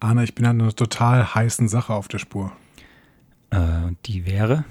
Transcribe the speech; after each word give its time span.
Arne, 0.00 0.24
ich 0.24 0.34
bin 0.34 0.46
an 0.46 0.60
einer 0.60 0.74
total 0.74 1.34
heißen 1.34 1.68
Sache 1.68 1.92
auf 1.92 2.08
der 2.08 2.18
Spur. 2.18 2.52
Äh, 3.50 3.92
die 4.06 4.26
wäre? 4.26 4.64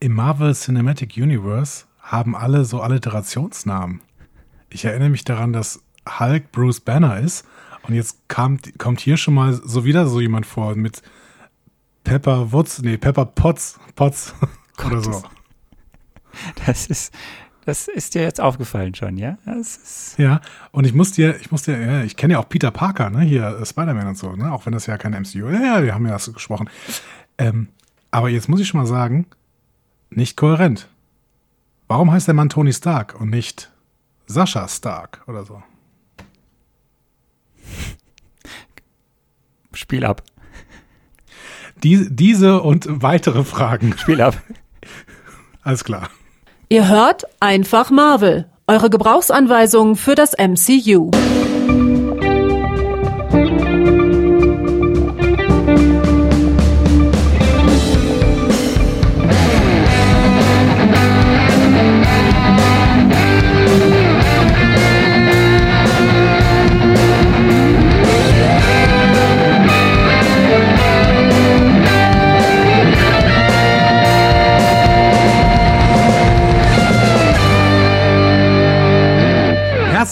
Im 0.00 0.12
Marvel 0.12 0.54
Cinematic 0.54 1.16
Universe 1.16 1.84
haben 2.00 2.34
alle 2.36 2.64
so 2.64 2.80
Alliterationsnamen. 2.80 4.00
Ich 4.68 4.84
erinnere 4.84 5.10
mich 5.10 5.24
daran, 5.24 5.52
dass 5.52 5.82
Hulk 6.18 6.52
Bruce 6.52 6.80
Banner 6.80 7.20
ist 7.20 7.46
und 7.86 7.94
jetzt 7.94 8.28
kam, 8.28 8.58
kommt 8.78 9.00
hier 9.00 9.16
schon 9.16 9.34
mal 9.34 9.54
so 9.54 9.84
wieder 9.84 10.06
so 10.06 10.20
jemand 10.20 10.46
vor 10.46 10.74
mit 10.74 11.02
Pepper 12.02 12.52
Woods, 12.52 12.82
nee, 12.82 12.98
Pepper 12.98 13.24
Potts, 13.24 13.78
Potts 13.94 14.34
oder 14.84 15.00
so. 15.00 15.22
Das 16.66 16.86
ist, 16.88 17.14
das 17.64 17.88
ist 17.88 18.14
dir 18.14 18.22
jetzt 18.22 18.40
aufgefallen 18.40 18.94
schon, 18.94 19.16
ja? 19.16 19.38
ja, 20.18 20.40
und 20.70 20.86
ich 20.86 20.94
muss 20.94 21.12
dir, 21.12 21.36
ich 21.40 21.50
muss 21.50 21.62
dir, 21.62 21.80
ja, 21.80 22.02
ich 22.02 22.16
kenne 22.16 22.34
ja 22.34 22.38
auch 22.38 22.48
Peter 22.48 22.70
Parker, 22.70 23.10
ne, 23.10 23.20
hier 23.20 23.58
äh, 23.60 23.66
Spider-Man 23.66 24.08
und 24.08 24.18
so, 24.18 24.34
ne, 24.36 24.52
auch 24.52 24.66
wenn 24.66 24.72
das 24.72 24.86
ja 24.86 24.98
kein 24.98 25.12
MCU, 25.12 25.48
ja, 25.48 25.60
ja, 25.60 25.82
wir 25.82 25.94
haben 25.94 26.06
ja 26.06 26.12
das 26.12 26.32
gesprochen. 26.32 26.68
Ähm, 27.38 27.68
aber 28.10 28.28
jetzt 28.28 28.48
muss 28.48 28.60
ich 28.60 28.68
schon 28.68 28.80
mal 28.80 28.86
sagen, 28.86 29.26
nicht 30.10 30.36
kohärent. 30.36 30.88
Warum 31.88 32.12
heißt 32.12 32.26
der 32.26 32.34
Mann 32.34 32.48
Tony 32.48 32.72
Stark 32.72 33.20
und 33.20 33.30
nicht 33.30 33.70
Sascha 34.26 34.68
Stark 34.68 35.22
oder 35.26 35.44
so? 35.44 35.62
Spiel 39.72 40.04
ab. 40.04 40.22
Die, 41.82 42.06
diese 42.08 42.62
und 42.62 42.86
weitere 42.88 43.44
Fragen. 43.44 43.98
Spiel 43.98 44.20
ab. 44.20 44.40
Alles 45.62 45.84
klar. 45.84 46.08
Ihr 46.68 46.88
hört 46.88 47.24
einfach 47.40 47.90
Marvel, 47.90 48.46
eure 48.66 48.88
Gebrauchsanweisung 48.88 49.96
für 49.96 50.14
das 50.14 50.32
MCU. 50.32 51.10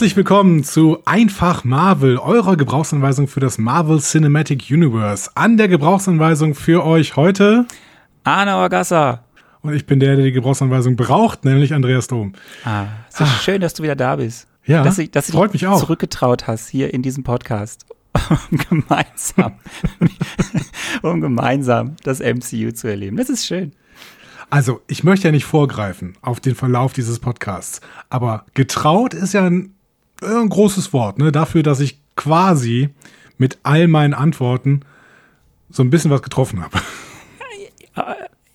Herzlich 0.02 0.16
willkommen 0.16 0.64
zu 0.64 0.98
Einfach 1.04 1.62
Marvel, 1.62 2.18
eurer 2.18 2.56
Gebrauchsanweisung 2.56 3.28
für 3.28 3.38
das 3.38 3.56
Marvel 3.56 4.00
Cinematic 4.00 4.68
Universe. 4.68 5.30
An 5.36 5.56
der 5.56 5.68
Gebrauchsanweisung 5.68 6.56
für 6.56 6.84
euch 6.84 7.14
heute 7.14 7.66
Arne 8.24 8.56
Orgassa. 8.56 9.22
Und 9.60 9.74
ich 9.74 9.86
bin 9.86 10.00
der, 10.00 10.16
der 10.16 10.24
die 10.24 10.32
Gebrauchsanweisung 10.32 10.96
braucht, 10.96 11.44
nämlich 11.44 11.72
Andreas 11.72 12.08
Dom. 12.08 12.32
Ah, 12.64 12.86
es 13.08 13.20
ist 13.20 13.20
ah. 13.20 13.40
schön, 13.44 13.60
dass 13.60 13.74
du 13.74 13.84
wieder 13.84 13.94
da 13.94 14.16
bist. 14.16 14.48
Ja, 14.66 14.82
dass, 14.82 14.98
ich, 14.98 15.12
dass 15.12 15.30
freut 15.30 15.50
du 15.50 15.52
mich 15.52 15.68
auch. 15.68 15.78
zurückgetraut 15.78 16.48
hast 16.48 16.68
hier 16.68 16.92
in 16.92 17.02
diesem 17.02 17.22
Podcast. 17.22 17.86
um 18.50 18.58
gemeinsam, 18.58 19.52
um 21.02 21.20
gemeinsam 21.20 21.94
das 22.02 22.18
MCU 22.18 22.72
zu 22.72 22.88
erleben. 22.88 23.18
Das 23.18 23.30
ist 23.30 23.46
schön. 23.46 23.70
Also, 24.50 24.80
ich 24.88 25.04
möchte 25.04 25.28
ja 25.28 25.32
nicht 25.32 25.44
vorgreifen 25.44 26.14
auf 26.22 26.40
den 26.40 26.56
Verlauf 26.56 26.92
dieses 26.92 27.20
Podcasts, 27.20 27.80
aber 28.10 28.46
getraut 28.54 29.14
ist 29.14 29.32
ja 29.32 29.46
ein 29.46 29.76
ein 30.22 30.48
großes 30.48 30.92
Wort, 30.92 31.18
ne? 31.18 31.32
Dafür, 31.32 31.62
dass 31.62 31.80
ich 31.80 32.00
quasi 32.16 32.90
mit 33.38 33.58
all 33.62 33.88
meinen 33.88 34.14
Antworten 34.14 34.80
so 35.70 35.82
ein 35.82 35.90
bisschen 35.90 36.10
was 36.10 36.22
getroffen 36.22 36.62
habe. 36.62 36.78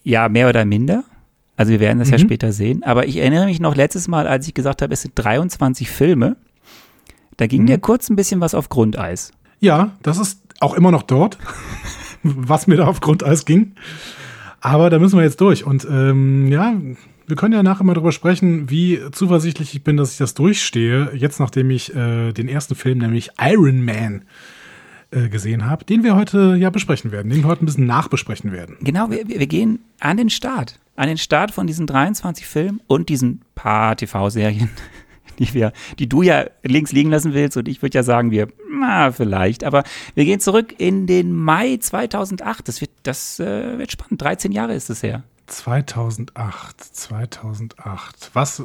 Ja, 0.03 0.29
mehr 0.29 0.47
oder 0.47 0.63
minder. 0.63 1.03
Also 1.57 1.71
wir 1.71 1.79
werden 1.79 1.99
das 1.99 2.07
mhm. 2.09 2.13
ja 2.13 2.19
später 2.19 2.51
sehen. 2.53 2.83
Aber 2.83 3.07
ich 3.07 3.17
erinnere 3.17 3.45
mich 3.45 3.59
noch 3.59 3.75
letztes 3.75 4.07
Mal, 4.07 4.27
als 4.27 4.47
ich 4.47 4.53
gesagt 4.53 4.81
habe, 4.81 4.93
es 4.93 5.01
sind 5.01 5.13
23 5.15 5.89
Filme. 5.89 6.37
Da 7.35 7.47
ging 7.47 7.63
mhm. 7.63 7.69
mir 7.69 7.77
kurz 7.79 8.09
ein 8.09 8.15
bisschen 8.15 8.39
was 8.39 8.53
auf 8.53 8.69
Grundeis. 8.69 9.31
Ja, 9.59 9.91
das 10.03 10.17
ist 10.19 10.41
auch 10.59 10.75
immer 10.75 10.91
noch 10.91 11.03
dort, 11.03 11.37
was 12.23 12.67
mir 12.67 12.77
da 12.77 12.85
auf 12.85 13.01
Grundeis 13.01 13.45
ging. 13.45 13.73
Aber 14.61 14.89
da 14.89 14.99
müssen 14.99 15.17
wir 15.17 15.23
jetzt 15.23 15.41
durch. 15.41 15.65
Und 15.65 15.85
ähm, 15.89 16.47
ja, 16.47 16.73
wir 17.27 17.35
können 17.35 17.53
ja 17.53 17.61
nachher 17.61 17.83
mal 17.83 17.93
darüber 17.93 18.13
sprechen, 18.13 18.69
wie 18.69 18.99
zuversichtlich 19.11 19.75
ich 19.75 19.83
bin, 19.83 19.97
dass 19.97 20.13
ich 20.13 20.17
das 20.17 20.33
durchstehe. 20.33 21.11
Jetzt, 21.13 21.39
nachdem 21.39 21.69
ich 21.69 21.93
äh, 21.93 22.31
den 22.31 22.47
ersten 22.47 22.75
Film, 22.75 22.99
nämlich 22.99 23.31
Iron 23.39 23.83
Man, 23.83 24.23
äh, 25.09 25.29
gesehen 25.29 25.65
habe, 25.65 25.85
den 25.85 26.03
wir 26.03 26.17
heute 26.17 26.57
ja 26.59 26.69
besprechen 26.69 27.13
werden, 27.13 27.29
den 27.29 27.43
wir 27.43 27.47
heute 27.47 27.63
ein 27.63 27.65
bisschen 27.65 27.85
nachbesprechen 27.85 28.51
werden. 28.51 28.75
Genau, 28.81 29.09
wir, 29.09 29.25
wir 29.27 29.47
gehen 29.47 29.79
an 30.01 30.17
den 30.17 30.29
Start. 30.29 30.79
An 30.97 31.07
den 31.07 31.17
Start 31.17 31.51
von 31.51 31.65
diesen 31.65 31.87
23 31.87 32.45
Filmen 32.45 32.81
und 32.87 33.07
diesen 33.07 33.41
paar 33.55 33.95
TV-Serien, 33.95 34.69
die 35.39 35.53
wir, 35.53 35.71
die 35.97 36.09
du 36.09 36.23
ja 36.23 36.47
links 36.63 36.91
liegen 36.91 37.09
lassen 37.09 37.33
willst 37.33 37.55
und 37.55 37.69
ich 37.69 37.81
würde 37.81 37.97
ja 37.97 38.03
sagen, 38.03 38.31
wir, 38.31 38.49
na, 38.69 39.13
vielleicht. 39.13 39.63
Aber 39.63 39.83
wir 40.13 40.25
gehen 40.25 40.41
zurück 40.41 40.75
in 40.77 41.07
den 41.07 41.33
Mai 41.33 41.77
2008. 41.77 42.67
Das 42.67 42.81
wird, 42.81 42.91
das 43.03 43.39
äh, 43.39 43.77
wird 43.77 43.93
spannend. 43.93 44.21
13 44.21 44.51
Jahre 44.51 44.73
ist 44.73 44.89
es 44.89 45.03
her. 45.03 45.23
2008, 45.47 46.81
2008. 46.81 48.31
Was? 48.33 48.63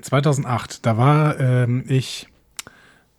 2008, 0.00 0.84
da 0.84 0.96
war 0.96 1.38
ähm, 1.40 1.84
ich, 1.88 2.28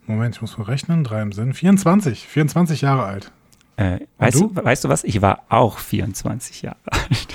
Moment, 0.05 0.35
ich 0.35 0.41
muss 0.41 0.57
mal 0.57 0.65
rechnen, 0.65 1.03
drei 1.03 1.21
im 1.21 1.31
Sinn, 1.31 1.53
24, 1.53 2.27
24 2.27 2.81
Jahre 2.81 3.03
alt. 3.03 3.31
Äh, 3.77 3.99
weißt, 4.17 4.39
du? 4.39 4.55
weißt 4.55 4.83
du 4.83 4.89
was? 4.89 5.03
Ich 5.03 5.21
war 5.21 5.43
auch 5.49 5.79
24 5.79 6.61
Jahre 6.61 6.77
alt. 6.85 7.33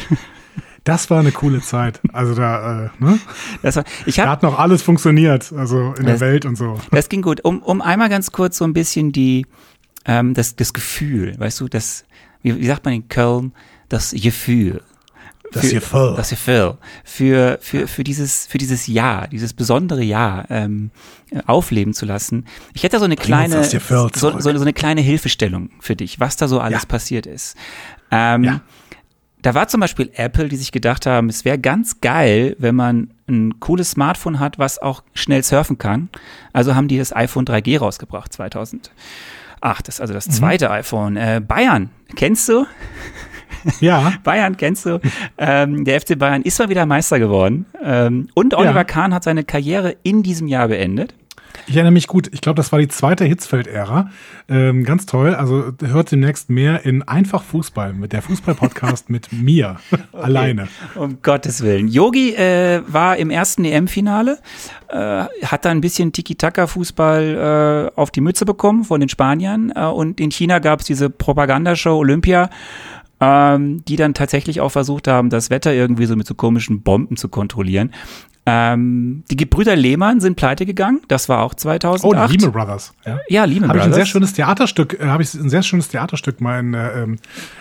Das 0.85 1.11
war 1.11 1.21
eine 1.21 1.33
coole 1.33 1.61
Zeit. 1.61 2.01
Also 2.13 2.35
da, 2.35 2.87
äh, 2.87 2.91
ne? 3.05 3.19
Das 3.63 3.77
war, 3.77 3.85
ich 4.07 4.19
hab, 4.19 4.27
da 4.27 4.31
hat 4.33 4.43
noch 4.43 4.59
alles 4.59 4.83
funktioniert, 4.83 5.53
also 5.53 5.95
in 5.99 6.07
das, 6.07 6.19
der 6.19 6.21
Welt 6.21 6.47
und 6.47 6.57
so. 6.57 6.81
Das 6.91 7.09
ging 7.09 7.23
gut. 7.23 7.45
Um, 7.45 7.63
um 7.63 7.83
einmal 7.83 8.09
ganz 8.09 8.33
kurz 8.33 8.57
so 8.57 8.65
ein 8.65 8.73
bisschen 8.73 9.13
die, 9.13 9.47
ähm, 10.07 10.33
das, 10.33 10.57
das 10.57 10.73
Gefühl, 10.73 11.39
weißt 11.39 11.61
du, 11.61 11.69
das, 11.69 12.05
wie, 12.43 12.59
wie 12.59 12.67
sagt 12.67 12.85
man 12.85 12.95
in 12.95 13.09
Köln, 13.09 13.53
das 13.89 14.13
Gefühl. 14.13 14.83
Das 15.53 15.67
für, 15.67 15.75
Gefühl. 15.75 16.15
Das 16.17 16.31
Gefühl. 16.31 16.79
Für, 17.05 17.59
für, 17.61 17.89
für, 17.89 18.05
dieses, 18.05 18.47
für 18.47 18.59
dieses 18.59 18.87
Jahr, 18.87 19.27
dieses 19.29 19.53
besondere 19.53 20.03
Jahr 20.03 20.47
ähm, 20.51 20.91
aufleben 21.47 21.93
zu 21.93 22.07
lassen. 22.07 22.47
Ich 22.73 22.83
hätte 22.83 22.97
da 22.97 22.99
so 23.01 23.05
eine 23.05 23.17
kleine, 23.17 23.65
so, 23.65 24.11
so, 24.15 24.39
so, 24.39 24.49
eine 24.49 24.73
kleine 24.73 25.01
Hilfestellung 25.01 25.71
für 25.81 25.97
dich, 25.97 26.21
was 26.21 26.37
da 26.37 26.49
so 26.49 26.61
alles 26.61 26.83
ja. 26.83 26.89
passiert 26.89 27.27
ist. 27.27 27.57
Ähm, 28.11 28.45
ja. 28.45 28.61
Da 29.43 29.55
war 29.55 29.69
zum 29.69 29.81
Beispiel 29.81 30.11
Apple, 30.15 30.49
die 30.49 30.57
sich 30.57 30.71
gedacht 30.71 31.07
haben, 31.07 31.31
es 31.31 31.45
wäre 31.45 31.59
ganz 31.59 32.01
geil, 32.01 32.57
wenn 32.59 32.75
man 32.75 33.11
ein 33.27 33.59
cooles 33.59 33.93
Smartphone 33.93 34.39
hat, 34.39 34.59
was 34.59 34.79
auch 34.79 35.03
schnell 35.15 35.43
surfen 35.43 35.79
kann. 35.79 36.11
Also 36.53 36.75
haben 36.75 36.89
die 36.89 36.99
das 36.99 37.15
iPhone 37.17 37.47
3G 37.47 37.79
rausgebracht 37.79 38.33
2008. 38.35 38.91
Das 39.63 39.95
ist 39.95 40.01
also 40.01 40.13
das 40.13 40.27
mhm. 40.27 40.33
zweite 40.33 40.67
mhm. 40.67 40.73
iPhone. 40.73 41.17
Äh, 41.17 41.41
Bayern, 41.47 41.89
kennst 42.17 42.49
du? 42.51 42.67
Ja. 43.81 44.13
Bayern 44.25 44.57
kennst 44.57 44.87
du. 44.87 45.01
Ähm, 45.39 45.85
der 45.85 46.01
FC 46.01 46.19
Bayern 46.19 46.43
ist 46.43 46.59
mal 46.59 46.69
wieder 46.69 46.87
Meister 46.87 47.19
geworden. 47.19 47.67
Ähm, 47.83 48.29
und 48.35 48.55
Oliver 48.55 48.75
ja. 48.75 48.85
Kahn 48.85 49.15
hat 49.15 49.25
seine 49.25 49.45
Karriere 49.45 49.97
in 50.03 50.23
diesem 50.23 50.49
Jahr 50.49 50.69
beendet. 50.69 51.15
Ich 51.67 51.77
erinnere 51.77 51.93
mich 51.93 52.07
gut. 52.07 52.29
Ich 52.33 52.41
glaube, 52.41 52.57
das 52.57 52.73
war 52.73 52.79
die 52.79 52.89
zweite 52.89 53.25
Hitzfeld-Ära. 53.25 54.11
Ähm, 54.49 54.85
ganz 54.85 55.07
toll. 55.07 55.35
Also 55.35 55.73
hört 55.81 56.11
demnächst 56.11 56.51
mehr 56.51 56.85
in 56.85 57.03
Einfach 57.03 57.43
Fußball 57.43 57.93
mit 57.93 58.13
der 58.13 58.23
Fußball-Podcast 58.23 59.11
mit 59.11 59.33
mir 59.33 59.77
okay. 59.91 60.03
alleine. 60.13 60.69
Um 60.95 61.23
Gottes 61.23 61.63
Willen. 61.63 61.89
Yogi 61.89 62.35
äh, 62.35 62.83
war 62.87 63.17
im 63.17 63.31
ersten 63.31 63.65
EM-Finale, 63.65 64.39
äh, 64.89 64.97
hat 64.97 65.65
da 65.65 65.71
ein 65.71 65.81
bisschen 65.81 66.13
Tiki-Taka-Fußball 66.13 67.91
äh, 67.95 67.99
auf 67.99 68.11
die 68.11 68.21
Mütze 68.21 68.45
bekommen 68.45 68.85
von 68.85 69.01
den 69.01 69.09
Spaniern. 69.09 69.73
Äh, 69.75 69.85
und 69.85 70.21
in 70.21 70.31
China 70.31 70.59
gab 70.59 70.81
es 70.81 70.87
diese 70.87 71.11
Propagandashow 71.11 71.97
Olympia 71.97 72.51
ähm, 73.21 73.85
die 73.85 73.97
dann 73.97 74.15
tatsächlich 74.15 74.61
auch 74.61 74.71
versucht 74.71 75.09
haben, 75.09 75.31
das 75.31 75.51
Wetter 75.51 75.73
irgendwie 75.73 76.07
so 76.07 76.17
mit 76.17 76.27
so 76.27 76.35
komischen 76.35 76.83
Bomben 76.83 77.17
zu 77.17 77.29
kontrollieren. 77.29 77.93
Ähm, 78.47 79.23
die 79.31 79.37
Gebrüder 79.37 79.77
Lehmann 79.77 80.21
sind 80.21 80.37
pleite 80.37 80.65
gegangen. 80.65 81.03
Das 81.09 81.29
war 81.29 81.43
auch 81.43 81.55
2008. 81.55 82.05
Oh, 82.05 82.27
die 82.27 82.37
Lehman 82.37 82.53
Brothers. 82.53 82.95
Ja, 83.05 83.21
ja 83.29 83.45
Lehman 83.45 83.69
hab 83.69 83.77
Brothers. 83.77 83.87
Ich 83.87 83.93
ein 83.93 83.95
sehr 83.95 84.07
schönes 84.07 84.33
Theaterstück. 84.33 84.99
Äh, 84.99 85.07
Habe 85.07 85.23
ich 85.23 85.35
ein 85.35 85.51
sehr 85.51 85.63
schönes 85.63 85.89
Theaterstück 85.89 86.41
mal 86.41 86.59
in, 86.59 86.75
äh, 86.75 87.03
ähm, 87.03 87.19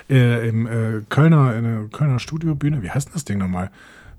äh, 0.10 0.48
im 0.48 0.68
äh, 0.68 1.02
Kölner, 1.10 1.56
in 1.56 1.64
der 1.64 1.82
Kölner 1.92 2.20
Studiobühne. 2.20 2.82
Wie 2.82 2.90
heißt 2.90 3.10
denn 3.10 3.14
das 3.14 3.26
Ding 3.26 3.38
nochmal? 3.40 3.72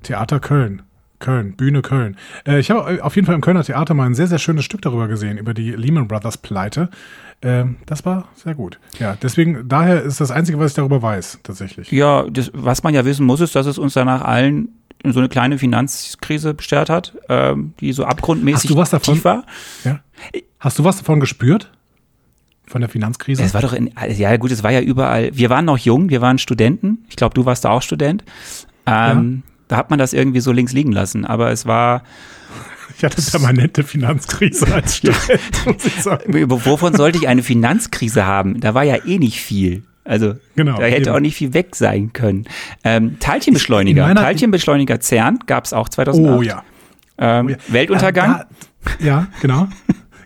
Theater 0.03 0.39
Köln. 0.39 0.83
Köln, 1.19 1.55
Bühne 1.55 1.83
Köln. 1.83 2.17
Äh, 2.47 2.61
ich 2.61 2.71
habe 2.71 3.03
auf 3.05 3.15
jeden 3.17 3.27
Fall 3.27 3.35
im 3.35 3.41
Kölner 3.41 3.65
Theater 3.65 3.95
mal 3.95 4.07
ein 4.07 4.15
sehr, 4.15 4.27
sehr 4.27 4.39
schönes 4.39 4.65
Stück 4.65 4.83
darüber 4.83 5.09
gesehen, 5.09 5.39
über 5.39 5.55
die 5.55 5.71
Lehman 5.73 6.09
Brothers 6.09 6.39
Pleite. 6.39 6.89
Ähm, 7.43 7.77
das 7.87 8.05
war 8.05 8.29
sehr 8.35 8.55
gut. 8.55 8.79
Ja, 8.99 9.17
deswegen, 9.21 9.69
daher 9.69 10.03
ist 10.03 10.21
das 10.21 10.31
Einzige, 10.31 10.59
was 10.59 10.73
ich 10.73 10.77
darüber 10.77 11.01
weiß, 11.01 11.41
tatsächlich. 11.43 11.91
Ja, 11.91 12.25
das, 12.29 12.51
was 12.53 12.83
man 12.83 12.95
ja 12.95 13.05
wissen 13.05 13.25
muss, 13.25 13.41
ist, 13.41 13.55
dass 13.57 13.67
es 13.67 13.79
uns 13.79 13.95
danach 13.95 14.23
allen 14.23 14.69
so 15.05 15.21
eine 15.21 15.31
kleine 15.31 15.57
Finanzkrise 15.57 16.53
beschert 16.53 16.91
hat, 16.91 17.17
ähm, 17.31 17.73
die 17.81 17.93
so 17.93 18.05
abgrundmäßig 18.05 18.65
Hast 18.65 18.71
du 18.71 18.77
was 18.77 18.91
davon, 18.91 19.15
tief 19.15 19.25
war. 19.25 19.47
Ja. 19.85 20.01
Hast 20.59 20.79
du 20.79 20.85
was 20.85 20.99
davon 20.99 21.21
gespürt? 21.21 21.71
von 22.71 22.81
der 22.81 22.89
Finanzkrise? 22.89 23.43
Es 23.43 23.53
war 23.53 23.61
doch 23.61 23.73
in, 23.73 23.91
ja 24.17 24.37
gut, 24.37 24.53
es 24.53 24.63
war 24.63 24.71
ja 24.71 24.81
überall. 24.81 25.37
Wir 25.37 25.51
waren 25.51 25.65
noch 25.65 25.79
jung, 25.79 26.09
wir 26.09 26.21
waren 26.21 26.39
Studenten. 26.39 27.05
Ich 27.09 27.17
glaube, 27.17 27.35
du 27.35 27.45
warst 27.45 27.65
da 27.65 27.71
auch 27.71 27.83
Student. 27.83 28.25
Ähm, 28.87 29.43
ja. 29.45 29.53
Da 29.69 29.77
hat 29.77 29.91
man 29.91 29.99
das 29.99 30.13
irgendwie 30.13 30.41
so 30.41 30.53
links 30.53 30.73
liegen 30.73 30.93
lassen. 30.93 31.25
Aber 31.25 31.51
es 31.51 31.67
war. 31.67 32.05
Ich 33.01 33.05
hatte 33.05 33.23
permanente 33.23 33.83
Finanzkrise 33.83 34.75
als 34.75 34.99
Student, 34.99 35.41
muss 35.65 35.87
ich 35.87 36.03
sagen. 36.03 36.51
Wovon 36.51 36.95
sollte 36.95 37.17
ich 37.17 37.29
eine 37.29 37.43
Finanzkrise 37.43 38.27
haben? 38.27 38.61
Da 38.61 38.75
war 38.75 38.83
ja 38.83 39.07
eh 39.07 39.19
nicht 39.19 39.41
viel. 39.41 39.85
Also 40.05 40.35
genau, 40.55 40.77
da 40.77 40.85
hätte 40.85 41.09
eben. 41.09 41.17
auch 41.17 41.21
nicht 41.21 41.35
viel 41.35 41.55
weg 41.55 41.77
sein 41.77 42.13
können. 42.13 42.45
Ähm, 42.85 43.19
Teilchenbeschleuniger, 43.19 44.15
Teilchenbeschleuniger 44.15 45.01
CERN 45.01 45.39
gab 45.47 45.65
es 45.65 45.73
auch 45.73 45.89
2008. 45.89 46.39
Oh 46.39 46.43
ja. 46.43 46.63
Ähm, 47.17 47.47
oh 47.47 47.49
ja. 47.49 47.57
Weltuntergang. 47.69 48.41
Äh, 48.41 48.45
da, 48.99 49.05
ja, 49.07 49.27
genau. 49.41 49.69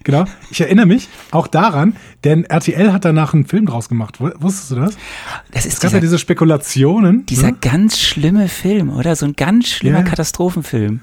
genau. 0.03 0.25
Ich 0.51 0.61
erinnere 0.61 0.87
mich 0.87 1.09
auch 1.31 1.47
daran, 1.47 1.95
denn 2.25 2.45
RTL 2.45 2.93
hat 2.93 3.05
danach 3.05 3.35
einen 3.35 3.47
Film 3.47 3.67
draus 3.67 3.89
gemacht. 3.89 4.19
Wusstest 4.19 4.73
du 4.73 4.75
das? 4.75 4.97
Das 5.53 5.65
ist 5.65 5.75
es 5.75 5.81
gab 5.81 5.91
dieser, 5.91 5.99
ja 5.99 6.01
diese 6.01 6.19
Spekulationen. 6.19 7.25
Dieser 7.27 7.53
ne? 7.53 7.57
ganz 7.61 8.01
schlimme 8.01 8.49
Film, 8.49 8.91
oder? 8.91 9.15
So 9.15 9.27
ein 9.27 9.35
ganz 9.35 9.69
schlimmer 9.69 9.99
ja. 9.99 10.05
Katastrophenfilm. 10.05 11.03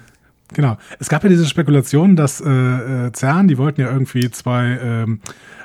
Genau. 0.54 0.78
Es 1.00 1.10
gab 1.10 1.24
ja 1.24 1.30
diese 1.30 1.46
Spekulation, 1.46 2.16
dass 2.16 2.42
äh, 2.42 2.50
äh 2.50 3.12
CERN, 3.14 3.48
die 3.48 3.58
wollten 3.58 3.82
ja 3.82 3.92
irgendwie 3.92 4.30
zwei 4.32 4.80
ähm, 4.82 5.22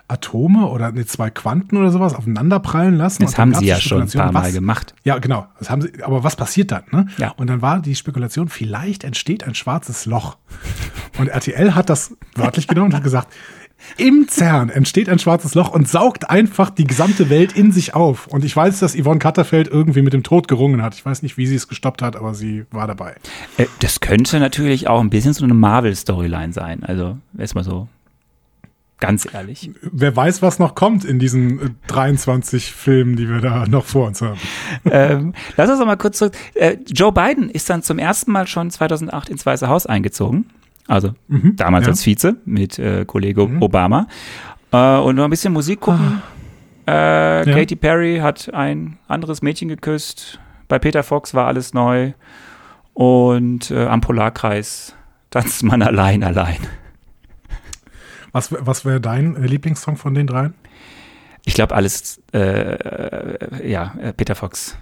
Atome 0.08 0.66
oder 0.68 0.92
nee, 0.92 1.04
zwei 1.04 1.30
Quanten 1.30 1.76
oder 1.76 1.90
sowas 1.90 2.14
aufeinanderprallen 2.14 2.96
lassen. 2.96 3.24
Das 3.24 3.36
haben 3.38 3.54
sie 3.54 3.66
ja 3.66 3.80
schon 3.80 4.02
ein 4.02 4.08
paar 4.08 4.30
Mal 4.30 4.44
was, 4.44 4.54
gemacht. 4.54 4.94
Ja, 5.02 5.18
genau. 5.18 5.46
Das 5.58 5.68
haben 5.68 5.82
sie, 5.82 6.02
aber 6.02 6.22
was 6.22 6.36
passiert 6.36 6.70
dann? 6.70 6.84
Ne? 6.92 7.08
Ja. 7.18 7.32
Und 7.36 7.48
dann 7.48 7.60
war 7.60 7.80
die 7.80 7.96
Spekulation, 7.96 8.48
vielleicht 8.48 9.02
entsteht 9.02 9.42
ein 9.44 9.54
schwarzes 9.54 10.06
Loch. 10.06 10.36
Und 11.18 11.28
RTL 11.28 11.74
hat 11.74 11.90
das 11.90 12.14
wörtlich 12.36 12.68
genommen 12.68 12.90
und 12.90 12.94
hat 12.94 13.02
gesagt, 13.02 13.32
im 13.96 14.26
CERN 14.28 14.68
entsteht 14.68 15.08
ein 15.08 15.18
schwarzes 15.18 15.54
Loch 15.54 15.70
und 15.70 15.88
saugt 15.88 16.28
einfach 16.28 16.70
die 16.70 16.84
gesamte 16.84 17.30
Welt 17.30 17.52
in 17.52 17.72
sich 17.72 17.94
auf. 17.94 18.26
Und 18.26 18.44
ich 18.44 18.54
weiß, 18.54 18.80
dass 18.80 18.96
Yvonne 18.96 19.18
Katterfeld 19.18 19.68
irgendwie 19.68 20.02
mit 20.02 20.12
dem 20.12 20.22
Tod 20.22 20.48
gerungen 20.48 20.82
hat. 20.82 20.94
Ich 20.94 21.04
weiß 21.04 21.22
nicht, 21.22 21.36
wie 21.36 21.46
sie 21.46 21.54
es 21.54 21.68
gestoppt 21.68 22.02
hat, 22.02 22.16
aber 22.16 22.34
sie 22.34 22.66
war 22.70 22.86
dabei. 22.86 23.14
Äh, 23.56 23.66
das 23.80 24.00
könnte 24.00 24.40
natürlich 24.40 24.88
auch 24.88 25.00
ein 25.00 25.10
bisschen 25.10 25.32
so 25.32 25.44
eine 25.44 25.54
Marvel-Storyline 25.54 26.52
sein. 26.52 26.82
Also 26.82 27.18
erstmal 27.38 27.64
so 27.64 27.88
Ganz 28.98 29.28
ehrlich. 29.30 29.70
Wer 29.82 30.16
weiß, 30.16 30.40
was 30.40 30.58
noch 30.58 30.74
kommt 30.74 31.04
in 31.04 31.18
diesen 31.18 31.76
23 31.88 32.68
äh, 32.68 32.72
Filmen, 32.72 33.16
die 33.16 33.28
wir 33.28 33.40
da 33.40 33.66
noch 33.66 33.84
vor 33.84 34.06
uns 34.06 34.22
haben. 34.22 34.38
ähm, 34.86 35.34
lass 35.56 35.68
uns 35.68 35.78
noch 35.78 35.86
mal 35.86 35.96
kurz 35.96 36.18
zurück. 36.18 36.34
Äh, 36.54 36.78
Joe 36.86 37.12
Biden 37.12 37.50
ist 37.50 37.68
dann 37.68 37.82
zum 37.82 37.98
ersten 37.98 38.32
Mal 38.32 38.46
schon 38.46 38.70
2008 38.70 39.28
ins 39.28 39.44
Weiße 39.44 39.68
Haus 39.68 39.84
eingezogen. 39.84 40.46
Also 40.88 41.14
mhm, 41.28 41.56
damals 41.56 41.86
ja. 41.86 41.92
als 41.92 42.06
Vize 42.06 42.36
mit 42.44 42.78
äh, 42.78 43.04
Kollege 43.04 43.46
mhm. 43.46 43.62
Obama. 43.62 44.06
Äh, 44.72 44.98
und 44.98 45.16
noch 45.16 45.24
ein 45.24 45.30
bisschen 45.30 45.52
Musik 45.52 45.80
gucken. 45.80 46.22
Ah. 46.86 46.92
Äh, 47.42 47.48
ja. 47.48 47.56
Katy 47.56 47.76
Perry 47.76 48.18
hat 48.18 48.52
ein 48.54 48.98
anderes 49.08 49.42
Mädchen 49.42 49.68
geküsst. 49.68 50.38
Bei 50.68 50.78
Peter 50.78 51.02
Fox 51.02 51.34
war 51.34 51.46
alles 51.46 51.74
neu. 51.74 52.12
Und 52.94 53.70
äh, 53.70 53.86
am 53.86 54.00
Polarkreis 54.00 54.94
tanzt 55.30 55.62
man 55.62 55.82
allein, 55.82 56.22
allein. 56.22 56.58
Was, 58.32 58.52
was 58.52 58.84
wäre 58.84 59.00
dein 59.00 59.42
Lieblingssong 59.42 59.96
von 59.96 60.14
den 60.14 60.26
dreien? 60.26 60.54
Ich 61.44 61.54
glaube, 61.54 61.74
alles, 61.74 62.20
äh, 62.32 63.66
ja, 63.66 63.94
äh, 64.00 64.12
Peter 64.12 64.34
Fox. 64.34 64.76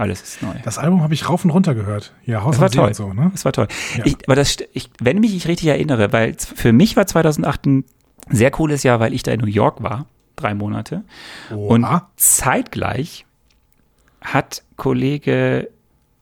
Alles 0.00 0.22
ist 0.22 0.40
neu. 0.40 0.54
Das 0.64 0.78
Album 0.78 1.02
habe 1.02 1.12
ich 1.12 1.28
rauf 1.28 1.44
und 1.44 1.50
runter 1.50 1.74
gehört. 1.74 2.14
Ja, 2.24 2.42
Haus 2.42 2.52
das 2.52 2.62
war 2.62 2.70
toll. 2.70 2.94
So, 2.94 3.12
ne? 3.12 3.28
Das 3.32 3.44
war 3.44 3.52
toll. 3.52 3.68
Ja. 3.98 4.06
Ich, 4.06 4.16
aber 4.26 4.34
das, 4.34 4.56
ich, 4.72 4.88
wenn 4.98 5.20
mich 5.20 5.36
ich 5.36 5.46
richtig 5.46 5.68
erinnere, 5.68 6.10
weil 6.10 6.36
für 6.38 6.72
mich 6.72 6.96
war 6.96 7.06
2008 7.06 7.66
ein 7.66 7.84
sehr 8.30 8.50
cooles 8.50 8.82
Jahr, 8.82 8.98
weil 8.98 9.12
ich 9.12 9.24
da 9.24 9.32
in 9.32 9.40
New 9.40 9.46
York 9.46 9.82
war, 9.82 10.06
drei 10.36 10.54
Monate. 10.54 11.04
Oh, 11.54 11.74
und 11.74 11.86
zeitgleich 12.16 13.26
hat 14.22 14.62
Kollege, 14.76 15.68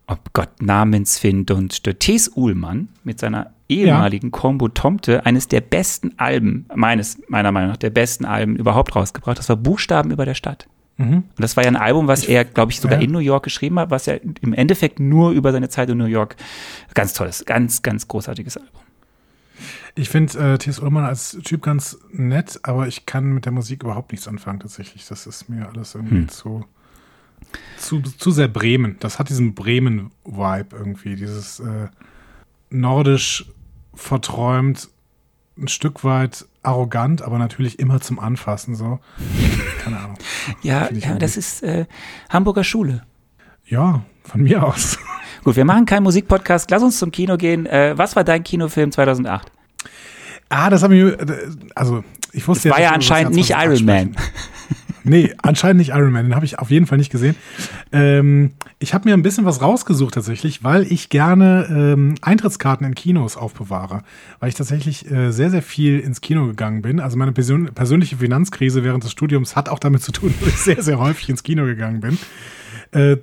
oh 0.09 0.17
Gott, 0.33 0.61
Namensfind 0.61 1.53
und 1.53 1.85
Thes 2.01 2.33
Uhlmann 2.35 2.89
mit 3.05 3.21
seiner 3.21 3.53
ehemaligen 3.69 4.31
ja. 4.33 4.39
Combo 4.41 4.67
Tomte 4.67 5.25
eines 5.25 5.47
der 5.47 5.61
besten 5.61 6.19
Alben, 6.19 6.67
meines, 6.75 7.21
meiner 7.29 7.53
Meinung 7.53 7.71
nach, 7.71 7.77
der 7.77 7.91
besten 7.91 8.25
Alben 8.25 8.57
überhaupt 8.57 8.97
rausgebracht. 8.97 9.39
Das 9.39 9.49
war 9.49 9.57
Buchstaben 9.57 10.11
über 10.11 10.25
der 10.25 10.35
Stadt. 10.35 10.67
Mhm. 10.99 11.15
Und 11.15 11.39
das 11.39 11.57
war 11.57 11.65
ja 11.65 11.71
ein 11.71 11.77
Album, 11.77 12.09
was 12.09 12.25
ich, 12.25 12.31
er, 12.31 12.45
glaube 12.45 12.73
ich, 12.73 12.81
sogar 12.81 12.99
ja. 12.99 13.05
in 13.05 13.13
New 13.13 13.21
York 13.21 13.45
geschrieben 13.45 13.79
hat, 13.79 13.91
was 13.91 14.07
er 14.07 14.21
im 14.23 14.53
Endeffekt 14.53 15.01
nur 15.01 15.31
über 15.31 15.53
seine 15.53 15.69
Zeit 15.69 15.89
in 15.89 15.97
New 15.97 16.05
York. 16.05 16.37
Ganz 16.95 17.15
tolles, 17.15 17.45
ganz, 17.45 17.83
ganz 17.83 18.07
großartiges 18.07 18.57
Album. 18.57 18.81
Ich 19.95 20.09
finde 20.09 20.55
äh, 20.55 20.59
T.S. 20.59 20.81
Ullmann 20.81 21.05
als 21.05 21.39
Typ 21.45 21.63
ganz 21.63 21.99
nett, 22.13 22.61
aber 22.63 22.87
ich 22.87 23.07
kann 23.07 23.33
mit 23.33 23.45
der 23.45 23.53
Musik 23.53 23.83
überhaupt 23.83 24.13
nichts 24.13 24.29
anfangen 24.29 24.61
tatsächlich. 24.61 25.07
Das 25.07 25.27
ist 25.27 25.49
mir 25.49 25.69
alles 25.69 25.95
irgendwie 25.95 26.17
hm. 26.17 26.29
zu, 26.29 26.65
zu, 27.79 28.01
zu 28.03 28.31
sehr 28.31 28.49
Bremen. 28.49 28.97
Das 29.01 29.19
hat 29.19 29.29
diesen 29.29 29.55
Bremen-Vibe 29.55 30.77
irgendwie, 30.77 31.17
dieses 31.17 31.61
äh, 31.61 31.89
nordisch 32.71 33.47
verträumt, 33.95 34.89
ein 35.57 35.69
Stück 35.69 36.05
weit 36.05 36.45
arrogant, 36.63 37.23
aber 37.23 37.39
natürlich 37.39 37.79
immer 37.79 38.01
zum 38.01 38.19
Anfassen 38.19 38.75
so. 38.75 38.99
Keine 39.83 39.99
Ahnung. 39.99 40.19
ja, 40.63 40.91
ja 40.93 41.15
das 41.15 41.37
ist 41.37 41.63
äh, 41.63 41.87
Hamburger 42.29 42.65
Schule. 42.65 43.03
Ja, 43.67 44.03
von 44.25 44.43
mir 44.43 44.63
aus. 44.63 44.99
Gut, 45.45 45.57
wir 45.57 45.65
machen 45.65 45.87
keinen 45.87 46.03
Musikpodcast. 46.03 46.71
Lass 46.71 46.83
uns 46.83 46.99
zum 46.99 47.11
Kino 47.11 47.37
gehen. 47.37 47.67
Äh, 47.67 47.97
was 47.97 48.17
war 48.17 48.25
dein 48.25 48.43
Kinofilm 48.43 48.93
2008? 48.93 49.53
Ah, 50.49 50.71
das 50.71 50.83
habe 50.83 50.97
ich, 50.97 51.03
äh, 51.03 51.37
also 51.75 52.03
ich 52.33 52.47
wusste 52.49 52.69
das 52.69 52.79
war 52.79 52.83
ja 52.83 52.93
anscheinend 52.93 53.35
nicht 53.35 53.51
Iron 53.51 53.85
Man. 53.85 54.17
Nee, 55.09 55.35
anscheinend 55.43 55.79
nicht 55.79 55.91
Iron 55.91 56.13
Man. 56.13 56.27
Den 56.27 56.35
habe 56.35 56.45
ich 56.45 56.59
auf 56.59 56.71
jeden 56.71 56.87
Fall 56.87 56.99
nicht 56.99 57.11
gesehen. 57.11 57.35
Ähm, 57.93 58.53
ich 58.79 58.95
habe 58.95 59.09
mir 59.09 59.15
ein 59.15 59.23
bisschen 59.23 59.45
was 59.45 59.63
rausgesucht 59.63 60.15
tatsächlich, 60.15 60.63
weil 60.63 60.91
ich 60.91 61.09
gerne 61.09 61.67
ähm, 61.71 62.15
Eintrittskarten 62.21 62.87
in 62.87 62.95
Kinos 62.95 63.37
aufbewahre. 63.37 64.03
Weil 64.41 64.51
ich 64.51 64.55
tatsächlich 64.55 65.11
äh, 65.11 65.31
sehr, 65.31 65.51
sehr 65.51 65.63
viel 65.63 65.99
ins 66.01 66.21
Kino 66.21 66.47
gegangen 66.47 66.83
bin. 66.83 67.01
Also 67.01 67.17
meine 67.17 67.33
Persön 67.33 67.67
persönliche 67.75 68.17
Finanzkrise 68.17 68.85
während 68.85 69.05
des 69.05 69.13
Studiums 69.13 69.57
hat 69.57 69.69
auch 69.69 69.79
damit 69.79 70.03
zu 70.03 70.13
tun, 70.13 70.35
dass 70.41 70.49
ich 70.49 70.59
sehr, 70.59 70.83
sehr 70.83 70.99
häufig 70.99 71.29
ins 71.29 71.43
Kino 71.43 71.65
gegangen 71.65 72.01
bin. 72.01 72.19
Äh, 72.93 73.17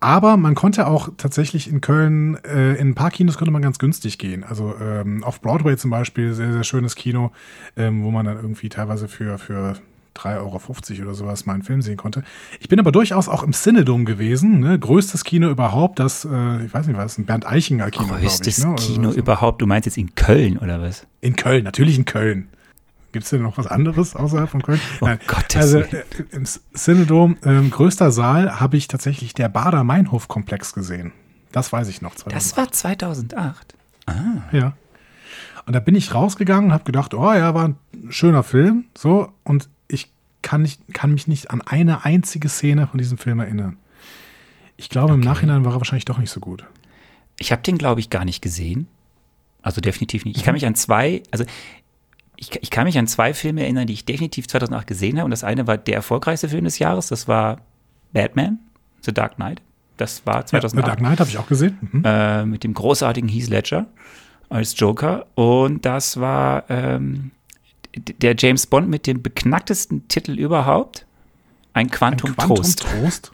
aber 0.00 0.36
man 0.36 0.54
konnte 0.54 0.86
auch 0.86 1.08
tatsächlich 1.16 1.70
in 1.70 1.80
Köln, 1.80 2.36
äh, 2.44 2.74
in 2.74 2.90
ein 2.90 2.94
paar 2.94 3.10
Kinos 3.10 3.38
konnte 3.38 3.50
man 3.50 3.62
ganz 3.62 3.78
günstig 3.78 4.18
gehen. 4.18 4.44
Also 4.44 4.74
ähm, 4.80 5.24
auf 5.24 5.40
Broadway 5.40 5.76
zum 5.76 5.90
Beispiel, 5.90 6.34
sehr, 6.34 6.52
sehr 6.52 6.64
schönes 6.64 6.96
Kino, 6.96 7.32
ähm, 7.76 8.04
wo 8.04 8.10
man 8.10 8.26
dann 8.26 8.36
irgendwie 8.36 8.68
teilweise 8.68 9.08
für, 9.08 9.38
für 9.38 9.76
3,50 10.16 10.98
Euro 10.98 11.02
oder 11.02 11.14
sowas 11.14 11.46
mal 11.46 11.54
einen 11.54 11.62
Film 11.62 11.82
sehen 11.82 11.96
konnte. 11.96 12.22
Ich 12.60 12.68
bin 12.68 12.78
aber 12.78 12.92
durchaus 12.92 13.28
auch 13.28 13.42
im 13.42 13.52
Cinedom 13.52 14.04
gewesen, 14.04 14.60
ne? 14.60 14.78
größtes 14.78 15.24
Kino 15.24 15.48
überhaupt, 15.50 15.98
das, 15.98 16.24
äh, 16.24 16.64
ich 16.64 16.72
weiß 16.72 16.86
nicht 16.86 16.96
was, 16.96 17.18
ein 17.18 17.26
Bernd 17.26 17.46
Eichinger 17.46 17.90
Kino, 17.90 18.14
Größtes 18.14 18.58
ich, 18.58 18.64
ne? 18.64 18.74
Kino 18.76 19.10
so. 19.12 19.18
überhaupt, 19.18 19.60
du 19.62 19.66
meinst 19.66 19.86
jetzt 19.86 19.98
in 19.98 20.14
Köln 20.14 20.58
oder 20.58 20.80
was? 20.80 21.06
In 21.20 21.36
Köln, 21.36 21.64
natürlich 21.64 21.98
in 21.98 22.04
Köln. 22.04 22.48
Gibt 23.12 23.24
es 23.24 23.30
denn 23.30 23.42
noch 23.42 23.56
was 23.56 23.66
anderes 23.66 24.14
außerhalb 24.14 24.50
von 24.50 24.62
Köln? 24.62 24.80
Oh 25.00 25.06
Nein. 25.06 25.18
Gott, 25.26 25.56
also 25.56 25.78
äh, 25.78 26.04
im 26.32 26.44
Cinedom, 26.74 27.38
äh, 27.42 27.62
größter 27.68 28.10
Saal, 28.10 28.60
habe 28.60 28.76
ich 28.76 28.88
tatsächlich 28.88 29.32
der 29.32 29.48
Bader 29.48 29.84
Meinhof 29.84 30.28
Komplex 30.28 30.74
gesehen. 30.74 31.12
Das 31.52 31.72
weiß 31.72 31.88
ich 31.88 32.02
noch. 32.02 32.14
2008. 32.14 32.36
Das 32.36 32.56
war 32.58 32.70
2008. 32.70 33.74
Ah. 34.04 34.12
Ja. 34.52 34.76
Und 35.66 35.72
da 35.72 35.80
bin 35.80 35.94
ich 35.94 36.14
rausgegangen 36.14 36.66
und 36.66 36.72
habe 36.72 36.84
gedacht, 36.84 37.14
oh 37.14 37.32
ja, 37.32 37.54
war 37.54 37.68
ein 37.68 37.76
schöner 38.10 38.42
Film. 38.42 38.84
So, 38.96 39.32
und 39.44 39.68
kann, 40.46 40.62
nicht, 40.62 40.80
kann 40.94 41.10
mich 41.10 41.26
nicht 41.26 41.50
an 41.50 41.60
eine 41.60 42.04
einzige 42.04 42.48
Szene 42.48 42.86
von 42.86 42.98
diesem 42.98 43.18
Film 43.18 43.40
erinnern. 43.40 43.78
Ich 44.76 44.88
glaube, 44.88 45.12
okay. 45.12 45.14
im 45.14 45.20
Nachhinein 45.20 45.64
war 45.64 45.72
er 45.72 45.78
wahrscheinlich 45.78 46.04
doch 46.04 46.18
nicht 46.18 46.30
so 46.30 46.38
gut. 46.38 46.64
Ich 47.40 47.50
habe 47.50 47.62
den, 47.62 47.78
glaube 47.78 47.98
ich, 47.98 48.10
gar 48.10 48.24
nicht 48.24 48.42
gesehen. 48.42 48.86
Also 49.60 49.80
definitiv 49.80 50.24
nicht. 50.24 50.36
Ich 50.36 50.44
kann 50.44 50.52
mhm. 50.52 50.58
mich 50.58 50.66
an 50.66 50.76
zwei, 50.76 51.24
also 51.32 51.44
ich, 52.36 52.54
ich, 52.62 52.70
kann 52.70 52.84
mich 52.84 52.96
an 52.96 53.08
zwei 53.08 53.34
Filme 53.34 53.62
erinnern, 53.62 53.88
die 53.88 53.94
ich 53.94 54.04
definitiv 54.04 54.46
2008 54.46 54.86
gesehen 54.86 55.16
habe. 55.16 55.24
Und 55.24 55.32
das 55.32 55.42
eine 55.42 55.66
war 55.66 55.78
der 55.78 55.96
erfolgreichste 55.96 56.48
Film 56.48 56.62
des 56.62 56.78
Jahres. 56.78 57.08
Das 57.08 57.26
war 57.26 57.62
Batman, 58.12 58.60
The 59.00 59.12
Dark 59.12 59.34
Knight. 59.34 59.60
Das 59.96 60.24
war 60.26 60.46
2008. 60.46 60.62
Ja, 60.62 60.80
The 60.80 60.86
Dark 60.86 60.98
Knight 61.00 61.18
habe 61.18 61.30
ich 61.30 61.38
auch 61.38 61.48
gesehen. 61.48 61.76
Mhm. 61.80 62.02
Äh, 62.04 62.46
mit 62.46 62.62
dem 62.62 62.72
großartigen 62.72 63.28
Heath 63.28 63.48
Ledger 63.48 63.86
als 64.48 64.78
Joker. 64.78 65.26
Und 65.34 65.84
das 65.84 66.20
war 66.20 66.70
ähm, 66.70 67.32
der 67.96 68.34
James 68.38 68.66
Bond 68.66 68.88
mit 68.88 69.06
dem 69.06 69.22
beknacktesten 69.22 70.08
Titel 70.08 70.38
überhaupt. 70.38 71.06
Ein 71.72 71.90
Quantum, 71.90 72.30
Ein 72.30 72.36
Quantum 72.36 72.56
Trost. 72.56 72.80
Trost. 72.80 73.32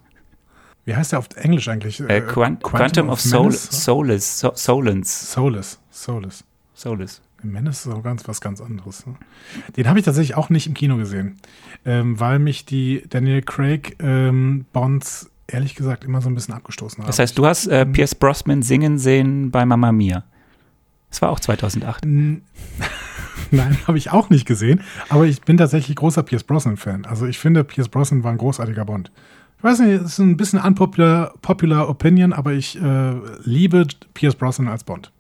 Wie 0.85 0.97
heißt 0.97 1.12
der 1.12 1.21
auf 1.21 1.28
Englisch 1.37 1.69
eigentlich? 1.69 2.00
Äh, 2.00 2.23
Quantum, 2.23 2.71
Quantum, 2.71 3.07
of, 3.09 3.14
of 3.14 3.21
Soul, 3.21 3.52
Solace. 3.52 4.40
So, 4.40 4.52
Solence. 4.54 5.33
Solace. 5.33 5.78
Solace. 5.90 6.45
Solace. 6.75 7.21
Menace 7.45 7.87
ist 7.87 7.92
auch 7.92 8.02
ganz 8.02 8.26
was 8.28 8.40
ganz 8.40 8.61
anderes. 8.61 9.07
Ne? 9.07 9.14
Den 9.76 9.88
habe 9.88 9.99
ich 9.99 10.04
tatsächlich 10.04 10.37
auch 10.37 10.49
nicht 10.50 10.66
im 10.66 10.75
Kino 10.75 10.97
gesehen, 10.97 11.38
ähm, 11.85 12.19
weil 12.21 12.38
mich 12.38 12.64
die 12.64 13.04
Daniel 13.09 13.42
Craig 13.42 13.97
ähm, 14.00 14.64
Bonds 14.73 15.31
ehrlich 15.47 15.75
gesagt 15.75 16.04
immer 16.04 16.21
so 16.21 16.31
ein 16.31 16.35
bisschen 16.35 16.54
abgestoßen 16.54 16.99
haben. 16.99 17.07
Das 17.07 17.19
heißt, 17.19 17.37
du 17.37 17.47
hast 17.47 17.66
äh, 17.66 17.85
Pierce 17.85 18.14
Brosnan 18.14 18.62
singen 18.62 18.99
sehen 18.99 19.50
bei 19.50 19.66
Mamma 19.66 19.92
Mia. 19.92 20.25
Das 21.11 21.21
war 21.21 21.31
auch 21.31 21.40
2008. 21.40 22.04
Nein, 23.51 23.79
habe 23.87 23.99
ich 23.99 24.11
auch 24.11 24.31
nicht 24.31 24.47
gesehen. 24.47 24.83
Aber 25.09 25.27
ich 25.27 25.41
bin 25.43 25.57
tatsächlich 25.57 25.97
großer 25.97 26.23
Pierce 26.23 26.45
Brosnan-Fan. 26.45 27.05
Also 27.07 27.27
ich 27.27 27.39
finde, 27.39 27.65
Pierce 27.65 27.89
Brosnan 27.89 28.25
war 28.25 28.33
ein 28.33 28.39
großartiger 28.39 28.85
Bond. 28.85 29.11
Ich 29.59 29.65
weiß 29.65 29.79
nicht, 29.81 30.03
es 30.03 30.12
ist 30.12 30.19
ein 30.19 30.37
bisschen 30.37 30.59
unpopular 30.59 31.35
popular 31.41 31.89
Opinion, 31.89 32.33
aber 32.33 32.53
ich 32.53 32.81
äh, 32.81 33.12
liebe 33.45 33.87
Pierce 34.12 34.35
Brosnan 34.35 34.69
als 34.69 34.83
Bond. 34.83 35.12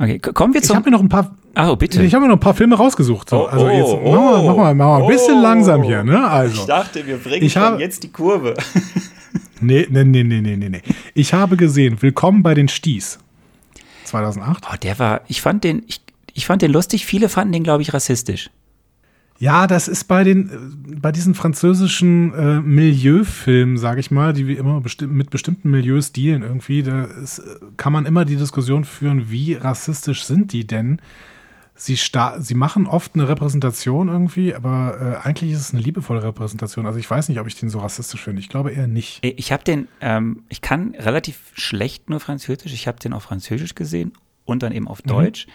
Okay, 0.00 0.18
kommen 0.18 0.54
wir 0.54 0.62
zum. 0.62 0.74
Ich 0.74 0.76
habe 0.76 0.90
mir 0.90 0.96
noch 0.96 1.02
ein 1.02 1.08
paar. 1.08 1.36
Oh, 1.56 1.76
bitte. 1.76 2.02
Ich 2.02 2.14
habe 2.14 2.22
mir 2.22 2.28
noch 2.28 2.36
ein 2.36 2.40
paar 2.40 2.54
Filme 2.54 2.74
rausgesucht. 2.74 3.28
So. 3.28 3.44
Oh, 3.44 3.46
also 3.46 3.68
jetzt 3.68 3.90
oh, 3.90 4.12
mach 4.12 4.20
mal, 4.20 4.42
mach 4.42 4.56
mal, 4.56 4.74
mach 4.74 4.86
mal 4.86 5.02
ein 5.02 5.08
bisschen 5.08 5.38
oh, 5.38 5.42
langsam 5.42 5.82
hier, 5.82 6.02
ne? 6.02 6.26
Also. 6.26 6.62
Ich 6.62 6.66
dachte, 6.66 7.06
wir 7.06 7.18
bringen 7.18 7.44
ich 7.44 7.56
hab, 7.56 7.78
jetzt 7.78 8.02
die 8.02 8.10
Kurve. 8.10 8.54
nee, 9.60 9.86
nee, 9.90 10.04
nee, 10.04 10.24
nee, 10.24 10.40
nee, 10.40 10.56
nee. 10.56 10.82
Ich 11.14 11.34
habe 11.34 11.56
gesehen, 11.56 12.00
Willkommen 12.00 12.42
bei 12.42 12.54
den 12.54 12.68
Sties. 12.68 13.18
2008. 14.04 14.64
Oh, 14.72 14.76
der 14.82 14.98
war, 14.98 15.20
ich 15.28 15.42
fand 15.42 15.64
den, 15.64 15.82
ich, 15.86 16.00
ich 16.34 16.46
fand 16.46 16.62
den 16.62 16.72
lustig. 16.72 17.06
Viele 17.06 17.28
fanden 17.28 17.52
den, 17.52 17.62
glaube 17.62 17.82
ich, 17.82 17.92
rassistisch. 17.92 18.50
Ja, 19.40 19.66
das 19.66 19.88
ist 19.88 20.04
bei 20.04 20.22
den, 20.22 20.50
äh, 20.50 20.96
bei 21.00 21.12
diesen 21.12 21.34
französischen 21.34 22.34
äh, 22.34 22.60
Milieufilmen, 22.60 23.78
sage 23.78 24.00
ich 24.00 24.10
mal, 24.10 24.34
die 24.34 24.46
wie 24.46 24.56
immer 24.56 24.82
besti 24.82 25.06
mit 25.06 25.30
bestimmten 25.30 25.70
Milieustilen 25.70 26.42
irgendwie, 26.42 26.82
da 26.82 27.04
ist, 27.04 27.38
äh, 27.38 27.42
kann 27.78 27.94
man 27.94 28.04
immer 28.04 28.26
die 28.26 28.36
Diskussion 28.36 28.84
führen, 28.84 29.30
wie 29.30 29.54
rassistisch 29.54 30.24
sind 30.24 30.52
die 30.52 30.66
denn? 30.66 31.00
Sie, 31.74 31.96
sie 31.96 32.54
machen 32.54 32.86
oft 32.86 33.14
eine 33.14 33.26
Repräsentation 33.26 34.08
irgendwie, 34.08 34.54
aber 34.54 35.22
äh, 35.24 35.26
eigentlich 35.26 35.52
ist 35.52 35.60
es 35.60 35.72
eine 35.72 35.82
liebevolle 35.82 36.22
Repräsentation. 36.22 36.84
Also 36.84 36.98
ich 36.98 37.10
weiß 37.10 37.30
nicht, 37.30 37.40
ob 37.40 37.46
ich 37.46 37.54
den 37.54 37.70
so 37.70 37.78
rassistisch 37.78 38.20
finde. 38.20 38.42
Ich 38.42 38.50
glaube 38.50 38.72
eher 38.72 38.86
nicht. 38.86 39.20
Ich 39.22 39.50
habe 39.50 39.64
den, 39.64 39.88
ähm, 40.02 40.42
ich 40.50 40.60
kann 40.60 40.94
relativ 40.98 41.38
schlecht 41.54 42.10
nur 42.10 42.20
Französisch. 42.20 42.74
Ich 42.74 42.86
habe 42.86 42.98
den 42.98 43.14
auf 43.14 43.22
Französisch 43.22 43.74
gesehen 43.74 44.12
und 44.44 44.62
dann 44.62 44.72
eben 44.72 44.88
auf 44.88 45.02
mhm. 45.02 45.08
Deutsch. 45.08 45.46
Mhm. 45.46 45.52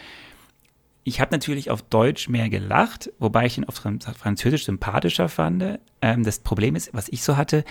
Ich 1.08 1.22
habe 1.22 1.32
natürlich 1.32 1.70
auf 1.70 1.84
Deutsch 1.84 2.30
mehr 2.30 2.50
gelacht, 2.50 3.12
wobei 3.20 3.46
ich 3.46 3.60
ihn 3.60 3.64
auf 3.64 3.76
Französisch 3.76 4.66
sympathischer 4.66 5.30
fand. 5.30 5.80
Ähm, 6.02 6.24
das 6.24 6.40
Problem 6.40 6.76
ist, 6.76 6.90
was 6.94 7.10
ich 7.10 7.24
so 7.24 7.38
hatte, 7.38 7.64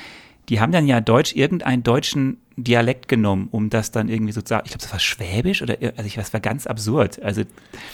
die 0.49 0.61
haben 0.61 0.71
dann 0.71 0.87
ja 0.87 1.01
Deutsch, 1.01 1.35
irgendeinen 1.35 1.83
deutschen 1.83 2.39
Dialekt 2.57 3.09
genommen, 3.09 3.49
um 3.51 3.71
das 3.71 3.91
dann 3.91 4.09
irgendwie 4.09 4.33
so 4.33 4.41
zu 4.41 4.51
sagen. 4.51 4.63
Ich 4.67 4.71
glaube, 4.71 4.83
das 4.83 4.93
war 4.93 5.01
Schwäbisch 5.01 5.63
oder 5.63 5.77
also 5.81 6.05
ich, 6.05 6.15
das 6.15 6.33
war 6.33 6.39
ganz 6.39 6.69
absurd. 6.69 7.21
Also 7.23 7.43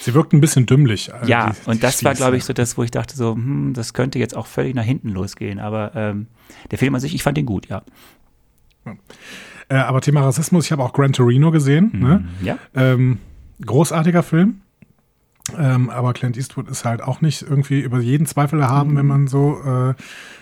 sie 0.01 0.13
wirkten 0.13 0.37
ein 0.37 0.41
bisschen 0.43 0.67
dümmlich. 0.67 1.15
Also 1.15 1.27
ja, 1.27 1.53
die, 1.53 1.71
und 1.71 1.83
das 1.83 1.95
Spieße. 1.95 2.05
war, 2.05 2.15
glaube 2.15 2.37
ich, 2.37 2.45
so 2.45 2.53
das, 2.53 2.77
wo 2.77 2.83
ich 2.83 2.91
dachte 2.91 3.17
so, 3.17 3.35
hm, 3.35 3.73
das 3.73 3.95
könnte 3.95 4.19
jetzt 4.19 4.37
auch 4.37 4.47
völlig 4.47 4.75
nach 4.75 4.85
hinten 4.85 5.09
losgehen. 5.09 5.59
Aber 5.59 5.93
ähm, 5.95 6.27
der 6.71 6.77
Film 6.77 6.95
an 6.95 7.01
sich, 7.01 7.15
ich 7.15 7.23
fand 7.23 7.39
ihn 7.39 7.47
gut, 7.47 7.67
ja. 7.69 7.83
ja. 8.85 8.95
Äh, 9.71 9.77
aber 9.77 10.03
Thema 10.03 10.21
Rassismus, 10.21 10.67
ich 10.67 10.73
habe 10.73 10.85
auch 10.85 10.93
Gran 10.93 11.15
Torino 11.15 11.51
gesehen. 11.51 11.91
Mhm, 11.95 12.01
ne? 12.01 12.29
Ja. 12.43 12.59
Ähm, 12.75 13.19
großartiger 13.65 14.23
Film. 14.23 14.61
Ähm, 15.59 15.91
aber 15.91 16.13
Clint 16.13 16.37
Eastwood 16.37 16.69
ist 16.69 16.85
halt 16.85 17.03
auch 17.03 17.21
nicht 17.21 17.43
irgendwie 17.43 17.81
über 17.81 18.01
jeden 18.01 18.27
Zweifel 18.27 18.61
erhaben, 18.61 18.93
mhm. 18.93 18.97
wenn 18.97 19.07
man 19.07 19.27
so 19.27 19.61
äh, 19.63 19.95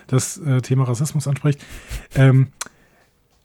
das 0.06 0.38
äh, 0.38 0.60
Thema 0.60 0.84
Rassismus 0.84 1.26
anspricht. 1.28 1.64
Ähm, 2.14 2.48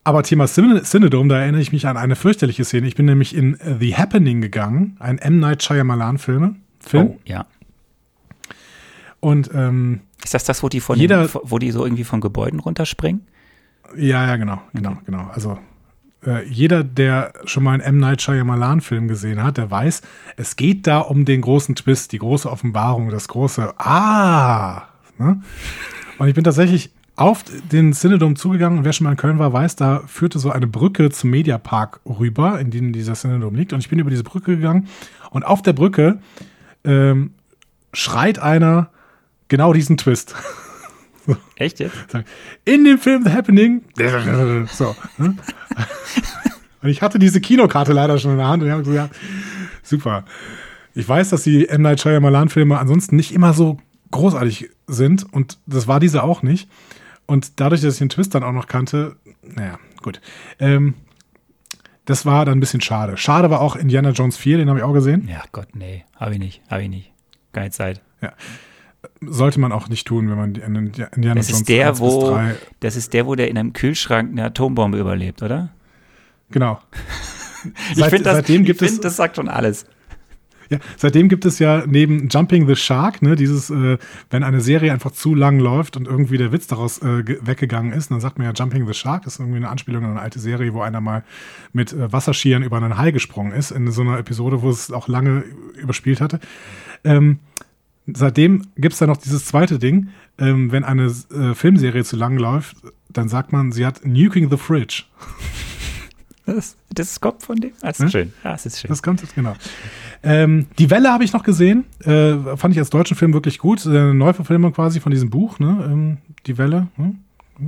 aber 0.03 0.23
Thema 0.23 0.47
Cinedome, 0.47 1.29
da 1.29 1.39
erinnere 1.39 1.61
ich 1.61 1.71
mich 1.71 1.87
an 1.87 1.95
eine 1.95 2.15
fürchterliche 2.15 2.65
Szene. 2.65 2.87
Ich 2.87 2.95
bin 2.95 3.05
nämlich 3.05 3.35
in 3.35 3.57
The 3.79 3.95
Happening 3.95 4.41
gegangen, 4.41 4.97
ein 4.99 5.17
M. 5.17 5.39
Night 5.39 5.63
Shyamalan-Film. 5.63 6.57
Film. 6.79 7.07
Oh, 7.07 7.19
ja. 7.25 7.45
Und 9.21 9.49
ähm, 9.53 10.01
ist 10.21 10.33
das 10.33 10.43
das, 10.43 10.61
wo 10.63 10.67
die 10.67 10.81
von 10.81 10.99
jeder, 10.99 11.27
den, 11.27 11.41
wo 11.43 11.57
die 11.57 11.71
so 11.71 11.85
irgendwie 11.85 12.03
von 12.03 12.19
Gebäuden 12.19 12.59
runterspringen? 12.59 13.25
Ja, 13.95 14.27
ja, 14.27 14.35
genau, 14.35 14.61
genau, 14.73 14.91
okay. 14.91 15.01
genau. 15.05 15.29
Also 15.33 15.57
äh, 16.25 16.45
jeder, 16.47 16.83
der 16.83 17.33
schon 17.45 17.63
mal 17.63 17.71
einen 17.71 17.81
M. 17.81 17.97
Night 17.97 18.21
Shyamalan-Film 18.21 19.07
gesehen 19.07 19.43
hat, 19.43 19.57
der 19.57 19.69
weiß, 19.69 20.01
es 20.37 20.55
geht 20.55 20.87
da 20.87 20.99
um 20.99 21.25
den 21.25 21.41
großen 21.41 21.75
Twist, 21.75 22.11
die 22.11 22.19
große 22.19 22.49
Offenbarung, 22.49 23.09
das 23.09 23.27
große 23.27 23.73
Ah. 23.77 24.83
Ne? 25.17 25.41
Und 26.17 26.27
ich 26.27 26.35
bin 26.35 26.43
tatsächlich 26.43 26.91
auf 27.15 27.43
den 27.71 27.93
Cinedom 27.93 28.35
zugegangen 28.35 28.79
und 28.79 28.85
wer 28.85 28.93
schon 28.93 29.05
mal 29.05 29.11
in 29.11 29.17
Köln 29.17 29.37
war, 29.37 29.53
weiß, 29.53 29.75
da 29.75 30.01
führte 30.07 30.39
so 30.39 30.49
eine 30.49 30.65
Brücke 30.65 31.11
zum 31.11 31.29
Mediapark 31.29 31.99
rüber, 32.05 32.59
in 32.59 32.71
dem 32.71 32.91
dieser 32.91 33.13
Cinedom 33.13 33.53
liegt. 33.53 33.73
Und 33.73 33.79
ich 33.79 33.89
bin 33.89 33.99
über 33.99 34.09
diese 34.09 34.23
Brücke 34.23 34.55
gegangen 34.55 34.87
und 35.29 35.45
auf 35.45 35.61
der 35.61 35.73
Brücke 35.73 36.19
ähm, 36.83 37.33
schreit 37.93 38.39
einer 38.39 38.89
genau 39.47 39.73
diesen 39.73 39.97
Twist. 39.97 40.35
Echt 41.55 41.79
jetzt? 41.79 41.95
In 42.65 42.83
dem 42.83 42.97
Film 42.97 43.23
The 43.23 43.31
Happening. 43.31 43.83
So. 44.71 44.95
Ne? 45.17 45.35
Und 46.81 46.89
ich 46.89 47.01
hatte 47.01 47.19
diese 47.19 47.39
Kinokarte 47.39 47.93
leider 47.93 48.17
schon 48.17 48.31
in 48.31 48.37
der 48.37 48.47
Hand 48.47 48.61
und 48.61 48.69
ich 48.69 48.73
habe 48.73 48.83
gesagt, 48.83 49.15
super. 49.83 50.25
Ich 50.93 51.07
weiß, 51.07 51.29
dass 51.29 51.43
die 51.43 51.67
M. 51.67 51.81
Night 51.81 52.01
Shyamalan-Filme 52.01 52.77
ansonsten 52.77 53.15
nicht 53.15 53.33
immer 53.33 53.53
so 53.53 53.77
großartig 54.11 54.69
sind 54.87 55.31
und 55.33 55.57
das 55.65 55.87
war 55.87 55.99
diese 55.99 56.23
auch 56.23 56.43
nicht. 56.43 56.69
Und 57.25 57.59
dadurch, 57.59 57.81
dass 57.81 57.93
ich 57.93 57.99
den 57.99 58.09
Twist 58.09 58.35
dann 58.35 58.43
auch 58.43 58.51
noch 58.51 58.67
kannte, 58.67 59.15
naja, 59.41 59.79
gut. 60.01 60.21
Ähm, 60.59 60.95
das 62.05 62.25
war 62.25 62.43
dann 62.43 62.57
ein 62.57 62.59
bisschen 62.59 62.81
schade. 62.81 63.15
Schade 63.15 63.49
war 63.49 63.61
auch 63.61 63.77
Indiana 63.77 64.09
Jones 64.09 64.35
4, 64.35 64.57
den 64.57 64.69
habe 64.69 64.79
ich 64.79 64.83
auch 64.83 64.93
gesehen. 64.93 65.27
Ja, 65.31 65.41
Gott, 65.53 65.69
nee, 65.73 66.03
habe 66.17 66.33
ich 66.33 66.39
nicht, 66.39 66.61
habe 66.69 66.83
ich 66.83 66.89
nicht. 66.89 67.11
Keine 67.53 67.71
Zeit. 67.71 68.01
Ja 68.21 68.33
sollte 69.21 69.59
man 69.59 69.71
auch 69.71 69.89
nicht 69.89 70.07
tun, 70.07 70.29
wenn 70.29 70.37
man 70.37 70.55
Indiana 70.55 71.35
das 71.35 71.49
ist 71.49 71.69
der, 71.69 71.99
wo, 71.99 72.39
Das 72.79 72.95
ist 72.95 73.13
der, 73.13 73.25
wo 73.25 73.35
der 73.35 73.49
in 73.49 73.57
einem 73.57 73.73
Kühlschrank 73.73 74.31
eine 74.31 74.45
Atombombe 74.45 74.99
überlebt, 74.99 75.41
oder? 75.41 75.69
Genau. 76.51 76.79
ich 77.91 77.97
Seit, 77.97 78.09
finde, 78.09 78.23
das, 78.23 78.49
ich 78.49 78.77
find, 78.77 79.03
das 79.03 79.15
sagt 79.15 79.35
schon 79.37 79.49
alles. 79.49 79.85
Ja, 80.69 80.79
seitdem 80.97 81.29
gibt 81.29 81.45
es 81.45 81.59
ja 81.59 81.83
neben 81.85 82.29
Jumping 82.29 82.67
the 82.67 82.75
Shark, 82.75 83.21
ne, 83.21 83.35
dieses, 83.35 83.69
äh, 83.69 83.97
wenn 84.29 84.43
eine 84.43 84.61
Serie 84.61 84.91
einfach 84.91 85.11
zu 85.11 85.35
lang 85.35 85.59
läuft 85.59 85.97
und 85.97 86.07
irgendwie 86.07 86.37
der 86.37 86.51
Witz 86.51 86.67
daraus 86.67 86.99
äh, 86.99 87.23
weggegangen 87.45 87.91
ist, 87.91 88.11
dann 88.11 88.21
sagt 88.21 88.37
man 88.37 88.47
ja 88.47 88.53
Jumping 88.53 88.87
the 88.87 88.93
Shark, 88.93 89.23
das 89.23 89.33
ist 89.33 89.39
irgendwie 89.39 89.57
eine 89.57 89.69
Anspielung 89.69 90.03
an 90.03 90.11
eine 90.11 90.21
alte 90.21 90.39
Serie, 90.39 90.73
wo 90.73 90.81
einer 90.81 91.01
mal 91.01 91.23
mit 91.73 91.93
äh, 91.93 92.11
Wasserskiern 92.11 92.63
über 92.63 92.77
einen 92.77 92.97
Hai 92.97 93.11
gesprungen 93.11 93.51
ist, 93.51 93.71
in 93.71 93.91
so 93.91 94.01
einer 94.01 94.17
Episode, 94.17 94.61
wo 94.61 94.69
es 94.69 94.91
auch 94.91 95.07
lange 95.07 95.43
überspielt 95.75 96.21
hatte. 96.21 96.39
Ähm, 97.03 97.39
seitdem 98.07 98.63
gibt 98.75 98.93
es 98.93 98.99
da 98.99 99.07
noch 99.07 99.17
dieses 99.17 99.45
zweite 99.45 99.79
Ding, 99.79 100.09
ähm, 100.37 100.71
wenn 100.71 100.83
eine 100.83 101.05
äh, 101.05 101.53
Filmserie 101.53 102.03
zu 102.03 102.15
lang 102.15 102.37
läuft, 102.37 102.77
dann 103.09 103.29
sagt 103.29 103.51
man, 103.51 103.71
sie 103.71 103.85
hat 103.85 104.05
Nuking 104.05 104.49
the 104.49 104.57
Fridge. 104.57 105.03
Das, 106.45 106.75
das 106.89 107.21
kommt 107.21 107.41
von 107.43 107.55
dem? 107.55 107.71
Das 107.81 107.99
ist 107.99 108.03
hm? 108.03 108.09
schön. 108.09 108.33
Ja, 108.43 108.51
das 108.51 108.65
ist 108.65 108.81
schön. 108.81 108.89
Das 108.89 109.01
kommt 109.01 109.21
jetzt, 109.21 109.33
genau. 109.33 109.53
Ähm, 110.23 110.67
die 110.77 110.89
Welle 110.89 111.11
habe 111.11 111.23
ich 111.23 111.31
noch 111.31 111.43
gesehen. 111.43 111.85
Äh, 112.03 112.57
fand 112.57 112.73
ich 112.73 112.79
als 112.79 112.89
deutschen 112.89 113.15
Film 113.15 113.33
wirklich 113.33 113.59
gut. 113.59 113.85
Eine 113.85 114.13
Neuverfilmung 114.13 114.73
quasi 114.73 114.99
von 114.99 115.11
diesem 115.11 115.29
Buch, 115.29 115.59
ne? 115.59 115.87
Ähm, 115.89 116.17
die 116.45 116.57
Welle. 116.57 116.87
Hm? 116.97 117.19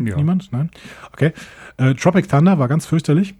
Ja. 0.05 0.17
Niemand? 0.17 0.51
Nein? 0.51 0.71
Okay. 1.13 1.31
Äh, 1.77 1.93
Tropic 1.93 2.27
Thunder 2.27 2.59
war 2.59 2.67
ganz 2.67 2.85
fürchterlich. 2.85 3.35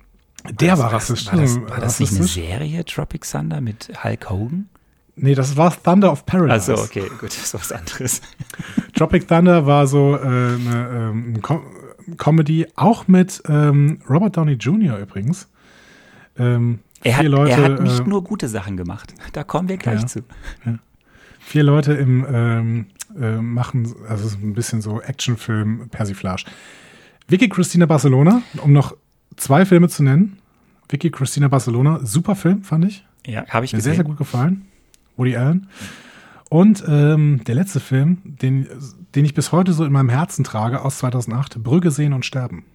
Der 0.50 0.70
war, 0.70 0.75
das, 0.75 0.80
war 0.80 0.94
rassistisch. 0.94 1.34
War 1.34 1.42
das, 1.42 1.62
war 1.70 1.80
das 1.80 2.00
nicht 2.00 2.16
eine 2.16 2.24
Serie, 2.24 2.86
Tropic 2.86 3.28
Thunder, 3.30 3.62
mit 3.62 3.92
Hulk 4.04 4.30
Hogan? 4.30 4.70
Nee, 5.17 5.36
das 5.36 5.55
war 5.55 5.72
Thunder 5.81 6.12
of 6.12 6.25
Paradise. 6.25 6.72
Also 6.72 6.84
okay, 6.84 7.10
gut, 7.19 7.29
das 7.29 7.38
ist 7.38 7.53
was 7.53 7.72
anderes. 7.72 8.22
Tropic 8.93 9.27
Thunder 9.27 9.65
war 9.65 9.88
so 9.88 10.15
äh, 10.15 10.19
eine 10.19 11.12
ähm, 11.13 11.41
Com 11.41 11.62
Comedy, 12.17 12.67
auch 12.75 13.07
mit 13.07 13.41
ähm, 13.48 14.00
Robert 14.07 14.38
Downey 14.38 14.53
Jr. 14.53 15.00
übrigens. 15.00 15.50
Ähm, 16.38 16.79
er, 17.03 17.17
hat, 17.17 17.25
Leute, 17.25 17.51
er 17.51 17.63
hat 17.63 17.81
nicht 17.81 18.01
äh, 18.01 18.03
nur 18.03 18.24
gute 18.24 18.48
Sachen 18.48 18.77
gemacht. 18.77 19.15
Da 19.34 19.43
kommen 19.43 19.69
wir 19.69 19.77
gleich 19.77 20.01
ja, 20.01 20.05
zu. 20.05 20.19
Ja. 20.65 20.77
Vier 21.39 21.63
Leute 21.63 21.93
im 21.93 22.25
ähm, 22.31 22.86
äh, 23.19 23.38
machen, 23.38 23.95
also 24.07 24.38
ein 24.38 24.53
bisschen 24.53 24.81
so 24.81 25.01
Actionfilm-Persiflage. 25.01 26.45
Vicky 27.27 27.50
Christina 27.50 27.86
Barcelona, 27.86 28.41
um 28.62 28.74
noch 28.74 28.95
zwei 29.36 29.65
Filme 29.65 29.89
zu 29.89 30.03
nennen. 30.03 30.38
Vicky 30.89 31.10
Christina 31.10 31.48
Barcelona, 31.48 32.01
super 32.03 32.36
Film, 32.36 32.63
fand 32.63 32.86
ich. 32.86 33.05
Ja, 33.25 33.48
habe 33.48 33.65
ich 33.65 33.74
Mir 33.74 33.77
gesehen. 33.77 33.93
sehr, 33.93 33.95
sehr 33.95 34.03
gut 34.03 34.17
gefallen. 34.17 34.67
Woody 35.17 35.36
Allen. 35.36 35.67
Und 36.50 36.84
ähm, 36.88 37.41
der 37.45 37.55
letzte 37.55 37.79
Film, 37.79 38.19
den, 38.24 38.67
den 39.15 39.25
ich 39.25 39.34
bis 39.34 39.51
heute 39.51 39.74
so 39.74 39.84
in 39.84 39.91
meinem 39.91 40.10
Herzen 40.10 40.43
trage, 40.43 40.81
aus 40.84 41.00
2008, 41.00 41.62
Brügge 41.63 41.91
sehen 41.91 42.13
und 42.13 42.25
sterben. 42.25 42.65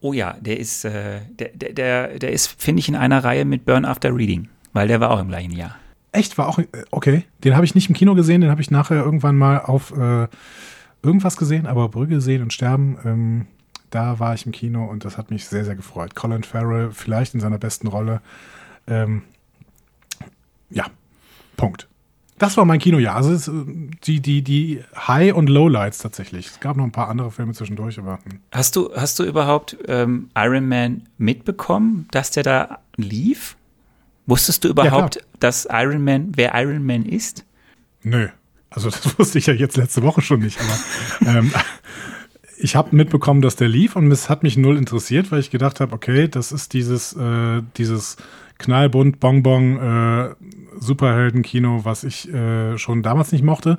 Oh 0.00 0.12
ja, 0.12 0.34
der 0.40 0.58
ist, 0.58 0.84
äh, 0.84 1.20
der, 1.30 1.50
der, 1.50 1.72
der, 1.74 2.18
der 2.18 2.32
ist, 2.32 2.60
finde 2.60 2.80
ich, 2.80 2.88
in 2.88 2.96
einer 2.96 3.22
Reihe 3.22 3.44
mit 3.44 3.66
Burn 3.66 3.84
After 3.84 4.14
Reading, 4.14 4.48
weil 4.72 4.88
der 4.88 5.00
war 5.00 5.10
auch 5.10 5.20
im 5.20 5.28
gleichen 5.28 5.52
Jahr. 5.52 5.76
Echt? 6.12 6.38
War 6.38 6.48
auch, 6.48 6.58
äh, 6.58 6.66
okay. 6.90 7.24
Den 7.44 7.54
habe 7.54 7.66
ich 7.66 7.74
nicht 7.74 7.88
im 7.88 7.94
Kino 7.94 8.14
gesehen, 8.14 8.40
den 8.40 8.50
habe 8.50 8.62
ich 8.62 8.70
nachher 8.70 9.04
irgendwann 9.04 9.36
mal 9.36 9.58
auf 9.60 9.96
äh, 9.96 10.26
irgendwas 11.02 11.36
gesehen, 11.36 11.66
aber 11.66 11.88
Brügge 11.88 12.20
sehen 12.20 12.42
und 12.42 12.52
sterben, 12.52 12.98
ähm, 13.04 13.46
da 13.90 14.18
war 14.18 14.34
ich 14.34 14.46
im 14.46 14.52
Kino 14.52 14.84
und 14.84 15.04
das 15.04 15.18
hat 15.18 15.30
mich 15.30 15.46
sehr, 15.46 15.64
sehr 15.64 15.74
gefreut. 15.74 16.14
Colin 16.14 16.44
Farrell, 16.44 16.90
vielleicht 16.92 17.34
in 17.34 17.40
seiner 17.40 17.58
besten 17.58 17.88
Rolle. 17.88 18.20
Ähm, 18.86 19.22
ja, 20.70 20.86
Punkt. 21.60 21.88
Das 22.38 22.56
war 22.56 22.64
mein 22.64 22.78
Kinojahr. 22.78 23.16
Also 23.16 23.32
es, 23.32 23.50
die, 24.04 24.20
die, 24.20 24.40
die 24.40 24.82
High- 24.96 25.34
und 25.34 25.50
Lowlights 25.50 25.98
tatsächlich. 25.98 26.46
Es 26.46 26.60
gab 26.60 26.74
noch 26.74 26.84
ein 26.84 26.90
paar 26.90 27.08
andere 27.08 27.30
Filme 27.30 27.52
zwischendurch, 27.52 27.98
aber. 27.98 28.18
Hm. 28.24 28.40
Hast 28.50 28.76
du, 28.76 28.90
hast 28.96 29.18
du 29.18 29.24
überhaupt 29.24 29.76
ähm, 29.86 30.30
Iron 30.34 30.66
Man 30.66 31.02
mitbekommen, 31.18 32.08
dass 32.12 32.30
der 32.30 32.42
da 32.42 32.78
lief? 32.96 33.56
Wusstest 34.24 34.64
du 34.64 34.68
überhaupt, 34.68 35.16
ja, 35.16 35.22
dass 35.38 35.68
Iron 35.70 36.02
Man, 36.02 36.32
wer 36.34 36.54
Iron 36.54 36.84
Man 36.86 37.04
ist? 37.04 37.44
Nö. 38.02 38.28
Also 38.70 38.88
das 38.88 39.18
wusste 39.18 39.38
ich 39.38 39.46
ja 39.46 39.52
jetzt 39.52 39.76
letzte 39.76 40.02
Woche 40.02 40.22
schon 40.22 40.40
nicht, 40.40 40.58
aber 40.60 41.30
ähm, 41.38 41.52
ich 42.56 42.74
habe 42.74 42.96
mitbekommen, 42.96 43.42
dass 43.42 43.56
der 43.56 43.68
lief 43.68 43.96
und 43.96 44.10
es 44.10 44.30
hat 44.30 44.44
mich 44.44 44.56
null 44.56 44.78
interessiert, 44.78 45.30
weil 45.30 45.40
ich 45.40 45.50
gedacht 45.50 45.80
habe, 45.80 45.92
okay, 45.92 46.28
das 46.28 46.52
ist 46.52 46.72
dieses, 46.72 47.12
äh, 47.14 47.62
dieses 47.76 48.16
knallbunt 48.60 49.18
Bonbon 49.18 49.78
äh, 49.78 50.34
Superhelden-Kino, 50.78 51.80
was 51.84 52.04
ich 52.04 52.32
äh, 52.32 52.78
schon 52.78 53.02
damals 53.02 53.32
nicht 53.32 53.42
mochte. 53.42 53.78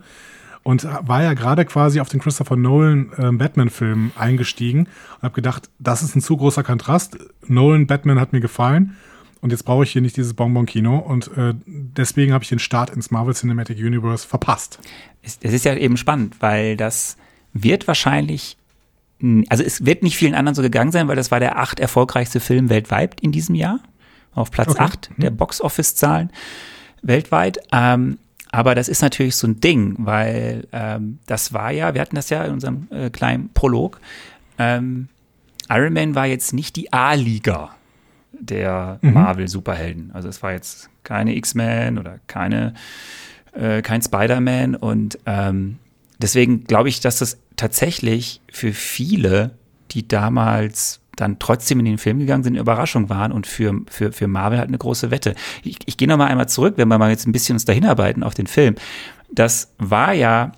Und 0.63 0.83
war 0.83 1.23
ja 1.23 1.33
gerade 1.33 1.65
quasi 1.65 2.01
auf 2.01 2.09
den 2.09 2.19
Christopher 2.19 2.55
Nolan 2.55 3.11
äh, 3.17 3.31
Batman-Film 3.31 4.11
eingestiegen 4.15 4.81
und 5.15 5.23
habe 5.23 5.33
gedacht, 5.33 5.71
das 5.79 6.03
ist 6.03 6.15
ein 6.15 6.21
zu 6.21 6.38
großer 6.38 6.63
Kontrast. 6.63 7.17
Nolan 7.47 7.88
Batman 7.88 8.19
hat 8.19 8.31
mir 8.31 8.41
gefallen 8.41 8.95
und 9.39 9.51
jetzt 9.51 9.63
brauche 9.63 9.85
ich 9.85 9.91
hier 9.91 10.03
nicht 10.03 10.17
dieses 10.17 10.35
Bonbon-Kino 10.35 11.00
und 11.00 11.35
äh, 11.35 11.55
deswegen 11.65 12.31
habe 12.33 12.43
ich 12.43 12.50
den 12.50 12.59
Start 12.59 12.91
ins 12.91 13.09
Marvel 13.09 13.33
Cinematic 13.33 13.79
Universe 13.79 14.27
verpasst. 14.27 14.77
Es 15.23 15.38
ist 15.41 15.65
ja 15.65 15.75
eben 15.75 15.97
spannend, 15.97 16.35
weil 16.41 16.77
das 16.77 17.17
wird 17.53 17.88
wahrscheinlich 17.88 18.57
also 19.50 19.63
es 19.63 19.85
wird 19.85 20.01
nicht 20.01 20.17
vielen 20.17 20.33
anderen 20.33 20.55
so 20.55 20.63
gegangen 20.63 20.91
sein, 20.91 21.07
weil 21.07 21.15
das 21.15 21.29
war 21.29 21.39
der 21.39 21.59
acht 21.59 21.79
erfolgreichste 21.79 22.39
Film 22.39 22.69
weltweit 22.69 23.21
in 23.21 23.31
diesem 23.31 23.53
Jahr. 23.53 23.79
Auf 24.33 24.51
Platz 24.51 24.69
okay. 24.69 24.83
acht 24.83 25.11
der 25.17 25.29
hm. 25.29 25.38
Box-Office-Zahlen 25.38 26.31
weltweit. 27.01 27.59
Ähm, 27.71 28.17
aber 28.51 28.75
das 28.75 28.89
ist 28.89 29.01
natürlich 29.01 29.35
so 29.35 29.47
ein 29.47 29.61
Ding, 29.61 29.95
weil 30.00 30.67
ähm, 30.71 31.19
das 31.25 31.53
war 31.53 31.71
ja, 31.71 31.93
wir 31.93 32.01
hatten 32.01 32.15
das 32.15 32.29
ja 32.29 32.43
in 32.43 32.53
unserem 32.53 32.88
äh, 32.91 33.09
kleinen 33.09 33.50
Prolog. 33.53 34.00
Ähm, 34.57 35.07
Iron 35.69 35.93
Man 35.93 36.15
war 36.15 36.25
jetzt 36.25 36.53
nicht 36.53 36.75
die 36.75 36.91
A-Liga 36.91 37.75
der 38.33 39.00
mhm. 39.01 39.13
Marvel-Superhelden. 39.13 40.11
Also 40.13 40.27
es 40.27 40.43
war 40.43 40.51
jetzt 40.51 40.89
keine 41.03 41.35
X-Men 41.35 41.97
oder 41.97 42.19
keine, 42.27 42.73
äh, 43.53 43.81
kein 43.81 44.01
Spider-Man 44.01 44.75
und 44.75 45.17
ähm, 45.25 45.77
deswegen 46.17 46.65
glaube 46.65 46.89
ich, 46.89 47.00
dass 47.00 47.19
das 47.19 47.38
tatsächlich 47.55 48.41
für 48.51 48.73
viele, 48.73 49.51
die 49.91 50.07
damals 50.07 51.00
dann 51.15 51.39
trotzdem 51.39 51.80
in 51.80 51.86
den 51.86 51.98
Film 51.98 52.20
gegangen 52.20 52.44
sind, 52.44 52.53
eine 52.53 52.62
Überraschung 52.62 53.10
waren 53.10 53.32
und 53.32 53.48
für, 53.48 53.82
für, 53.88 54.12
für 54.12 54.27
Marvel 54.27 54.60
halt 54.60 54.70
eine 54.70 54.77
große 54.77 55.12
Wette. 55.12 55.36
Ich, 55.63 55.80
ich 55.86 55.98
gehe 55.98 56.08
noch 56.08 56.18
mal 56.18 56.27
einmal 56.27 56.50
zurück, 56.50 56.75
wenn 56.77 56.88
wir 56.88 56.98
mal 56.98 57.10
jetzt 57.10 57.27
ein 57.27 57.32
bisschen 57.32 57.56
uns 57.56 57.65
dahin 57.65 57.86
arbeiten 57.86 58.24
auf 58.24 58.34
den 58.34 58.48
Film. 58.48 58.75
Das 59.32 59.74
war 59.77 60.13
ja 60.13 60.53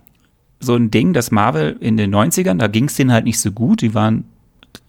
so 0.59 0.75
ein 0.75 0.91
Ding, 0.91 1.13
dass 1.13 1.31
Marvel 1.31 1.77
in 1.79 1.97
den 1.97 2.13
90ern, 2.13 2.57
da 2.57 2.67
ging 2.67 2.85
es 2.85 2.95
denen 2.95 3.11
halt 3.11 3.25
nicht 3.25 3.39
so 3.39 3.51
gut, 3.51 3.81
die 3.81 3.93
waren 3.93 4.25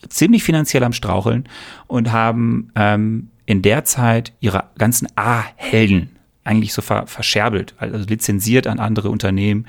ziemlich 0.09 0.45
finanziell 0.45 0.85
am 0.85 0.93
Straucheln 0.93 1.45
und 1.87 2.13
haben 2.13 2.71
ähm, 2.77 3.31
in 3.47 3.63
der 3.63 3.85
Zeit 3.85 4.33
ihre 4.41 4.65
ganzen 4.79 5.09
A-Helden 5.17 6.11
eigentlich 6.45 6.75
so 6.75 6.83
ver 6.83 7.07
verscherbelt, 7.07 7.75
also 7.79 8.07
lizenziert 8.07 8.67
an 8.67 8.79
andere 8.79 9.11
Unternehmen. 9.11 9.67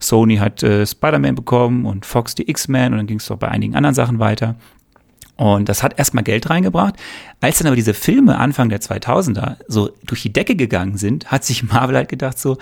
Sony 0.00 0.36
hat 0.36 0.62
äh, 0.62 0.84
Spider-Man 0.84 1.36
bekommen 1.36 1.86
und 1.86 2.04
Fox 2.04 2.34
die 2.34 2.50
X-Men 2.50 2.92
und 2.92 2.98
dann 2.98 3.06
ging 3.06 3.18
es 3.18 3.26
doch 3.26 3.38
bei 3.38 3.48
einigen 3.48 3.76
anderen 3.76 3.94
Sachen 3.94 4.18
weiter. 4.18 4.56
Und 5.36 5.68
das 5.68 5.82
hat 5.82 5.98
erstmal 5.98 6.24
Geld 6.24 6.48
reingebracht. 6.48 6.94
Als 7.40 7.58
dann 7.58 7.66
aber 7.66 7.76
diese 7.76 7.94
Filme 7.94 8.38
Anfang 8.38 8.68
der 8.68 8.80
2000er 8.80 9.56
so 9.68 9.90
durch 10.04 10.22
die 10.22 10.32
Decke 10.32 10.56
gegangen 10.56 10.96
sind, 10.96 11.30
hat 11.30 11.44
sich 11.44 11.62
Marvel 11.62 11.96
halt 11.96 12.08
gedacht 12.08 12.38
so, 12.38 12.56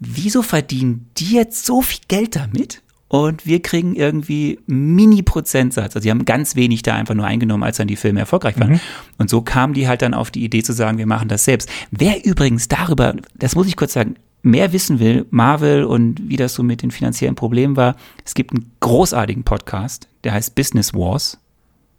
wieso 0.00 0.42
verdienen 0.42 1.08
die 1.16 1.34
jetzt 1.34 1.64
so 1.64 1.82
viel 1.82 2.00
Geld 2.08 2.36
damit? 2.36 2.82
Und 3.08 3.46
wir 3.46 3.62
kriegen 3.62 3.94
irgendwie 3.94 4.58
Mini-Prozentsatz. 4.66 5.94
Also 5.94 6.00
die 6.00 6.10
haben 6.10 6.24
ganz 6.24 6.56
wenig 6.56 6.82
da 6.82 6.94
einfach 6.94 7.14
nur 7.14 7.26
eingenommen, 7.26 7.62
als 7.62 7.76
dann 7.76 7.86
die 7.86 7.94
Filme 7.94 8.18
erfolgreich 8.18 8.58
waren. 8.58 8.72
Mhm. 8.72 8.80
Und 9.18 9.30
so 9.30 9.40
kamen 9.40 9.72
die 9.72 9.86
halt 9.86 10.02
dann 10.02 10.14
auf 10.14 10.32
die 10.32 10.42
Idee 10.42 10.64
zu 10.64 10.72
sagen, 10.72 10.98
wir 10.98 11.06
machen 11.06 11.28
das 11.28 11.44
selbst. 11.44 11.68
Wer 11.92 12.24
übrigens 12.24 12.66
darüber, 12.66 13.14
das 13.36 13.54
muss 13.54 13.68
ich 13.68 13.76
kurz 13.76 13.92
sagen, 13.92 14.16
mehr 14.42 14.72
wissen 14.72 14.98
will, 14.98 15.26
Marvel 15.30 15.84
und 15.84 16.28
wie 16.28 16.36
das 16.36 16.54
so 16.54 16.64
mit 16.64 16.82
den 16.82 16.90
finanziellen 16.90 17.36
Problemen 17.36 17.76
war, 17.76 17.94
es 18.24 18.34
gibt 18.34 18.52
einen 18.52 18.72
großartigen 18.80 19.44
Podcast, 19.44 20.08
der 20.24 20.32
heißt 20.32 20.56
Business 20.56 20.92
Wars. 20.92 21.38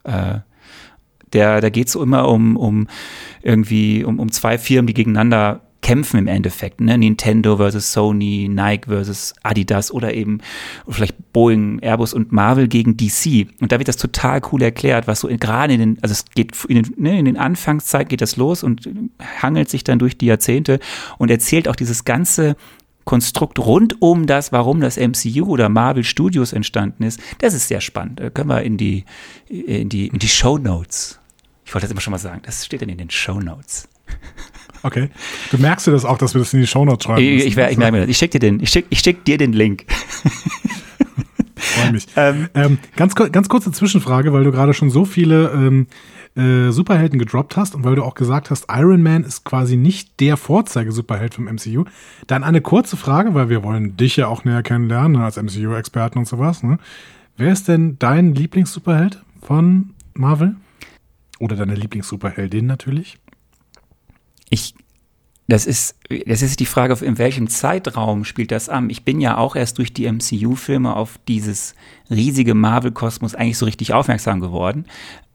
Äh, 0.05 0.39
der, 1.33 1.59
da 1.59 1.69
geht 1.69 1.87
es 1.87 1.95
immer 1.95 2.27
um, 2.27 2.55
um 2.55 2.87
irgendwie 3.41 4.03
um, 4.03 4.19
um 4.19 4.31
zwei 4.31 4.57
Firmen, 4.57 4.87
die 4.87 4.93
gegeneinander 4.93 5.61
kämpfen 5.85 6.17
im 6.17 6.27
Endeffekt. 6.27 6.81
Ne? 6.81 6.97
Nintendo 6.97 7.57
versus 7.57 7.91
Sony, 7.91 8.49
Nike 8.49 8.87
versus 8.87 9.35
Adidas 9.43 9.91
oder 9.91 10.15
eben 10.15 10.39
vielleicht 10.87 11.31
Boeing, 11.31 11.77
Airbus 11.79 12.11
und 12.15 12.31
Marvel 12.31 12.67
gegen 12.67 12.97
DC. 12.97 13.47
Und 13.61 13.71
da 13.71 13.77
wird 13.77 13.87
das 13.87 13.97
total 13.97 14.41
cool 14.51 14.63
erklärt, 14.63 15.07
was 15.07 15.19
so 15.19 15.27
gerade 15.27 15.75
in 15.75 15.79
den, 15.79 15.97
also 16.01 16.13
es 16.13 16.25
geht 16.33 16.55
in 16.67 16.81
den, 16.81 16.93
ne, 16.97 17.19
in 17.19 17.25
den 17.25 17.37
Anfangszeit 17.37 18.09
geht 18.09 18.21
das 18.21 18.35
los 18.35 18.63
und 18.63 18.89
hangelt 19.43 19.69
sich 19.69 19.83
dann 19.83 19.99
durch 19.99 20.17
die 20.17 20.25
Jahrzehnte 20.25 20.79
und 21.19 21.29
erzählt 21.29 21.67
auch 21.67 21.75
dieses 21.75 22.03
ganze 22.03 22.55
Konstrukt 23.05 23.59
rund 23.59 24.01
um 24.01 24.25
das, 24.25 24.51
warum 24.51 24.81
das 24.81 24.97
MCU 24.97 25.45
oder 25.45 25.69
Marvel 25.69 26.03
Studios 26.03 26.53
entstanden 26.53 27.03
ist, 27.03 27.19
das 27.39 27.53
ist 27.53 27.67
sehr 27.67 27.81
spannend. 27.81 28.19
Da 28.19 28.29
können 28.29 28.49
wir 28.49 28.63
in 28.63 28.77
die, 28.77 29.05
in 29.47 29.89
die, 29.89 30.07
in 30.07 30.19
die 30.19 30.27
Show 30.27 30.57
Notes. 30.57 31.19
Ich 31.65 31.73
wollte 31.73 31.85
das 31.85 31.91
immer 31.91 32.01
schon 32.01 32.11
mal 32.11 32.17
sagen. 32.17 32.41
Das 32.43 32.65
steht 32.65 32.81
dann 32.81 32.89
in 32.89 32.97
den 32.97 33.09
Show 33.09 33.39
Notes. 33.39 33.87
Okay. 34.83 35.09
Du 35.49 35.57
merkst 35.57 35.87
dir 35.87 35.91
das 35.91 36.05
auch, 36.05 36.19
dass 36.19 36.35
wir 36.35 36.39
das 36.39 36.53
in 36.53 36.61
die 36.61 36.67
Show 36.67 36.85
Notes 36.85 37.05
schreiben. 37.05 37.21
Ich, 37.21 37.45
ich, 37.45 37.57
ich 37.57 37.77
merke 37.77 37.91
mir 37.91 38.01
das. 38.01 38.09
Ich 38.09 38.17
schicke 38.17 38.37
dir 38.37 38.47
den, 38.47 38.59
ich 38.61 38.69
schick, 38.69 38.85
ich 38.91 38.99
schick 38.99 39.25
dir 39.25 39.39
den 39.39 39.53
Link. 39.53 39.85
Freue 41.55 41.91
mich. 41.91 42.07
Ähm, 42.15 42.49
ähm, 42.53 42.77
ganz, 42.95 43.15
ganz 43.15 43.49
kurze 43.49 43.71
Zwischenfrage, 43.71 44.31
weil 44.31 44.43
du 44.43 44.51
gerade 44.51 44.73
schon 44.73 44.91
so 44.91 45.03
viele 45.03 45.49
ähm, 45.51 45.87
äh, 46.35 46.71
Superhelden 46.71 47.17
gedroppt 47.17 47.55
hast 47.55 47.75
und 47.75 47.83
weil 47.83 47.95
du 47.95 48.03
auch 48.03 48.15
gesagt 48.15 48.49
hast, 48.49 48.65
Iron 48.69 49.01
Man 49.01 49.23
ist 49.23 49.45
quasi 49.45 49.77
nicht 49.77 50.19
der 50.19 50.37
Vorzeige-Superheld 50.37 51.33
vom 51.33 51.45
MCU. 51.45 51.85
Dann 52.27 52.43
eine 52.43 52.61
kurze 52.61 52.97
Frage, 52.97 53.33
weil 53.33 53.49
wir 53.49 53.63
wollen 53.63 53.95
dich 53.97 54.17
ja 54.17 54.27
auch 54.27 54.43
näher 54.43 54.63
kennenlernen 54.63 55.21
als 55.21 55.37
MCU-Experten 55.37 56.19
und 56.19 56.27
sowas. 56.27 56.63
Ne? 56.63 56.77
Wer 57.37 57.51
ist 57.51 57.67
denn 57.67 57.97
dein 57.99 58.35
Lieblings-Superheld 58.35 59.23
von 59.41 59.93
Marvel? 60.13 60.55
Oder 61.39 61.55
deine 61.55 61.75
Lieblings-Superheldin 61.75 62.65
natürlich? 62.65 63.17
Ich 64.49 64.75
das 65.47 65.67
ist, 65.67 65.95
das 66.25 66.41
ist 66.41 66.59
die 66.59 66.65
Frage, 66.65 66.93
in 67.05 67.19
welchem 67.19 67.47
Zeitraum 67.47 68.25
spielt 68.25 68.51
das 68.51 68.67
an? 68.67 68.89
Ich 68.89 69.03
bin 69.03 69.21
ja 69.21 69.37
auch 69.37 69.55
erst 69.55 69.77
durch 69.77 69.93
die 69.93 70.11
MCU-Filme 70.11 70.95
auf 70.95 71.19
dieses 71.27 71.75
riesige 72.09 72.55
Marvel-Kosmos 72.55 73.35
eigentlich 73.35 73.59
so 73.59 73.65
richtig 73.65 73.93
aufmerksam 73.93 74.39
geworden. 74.39 74.85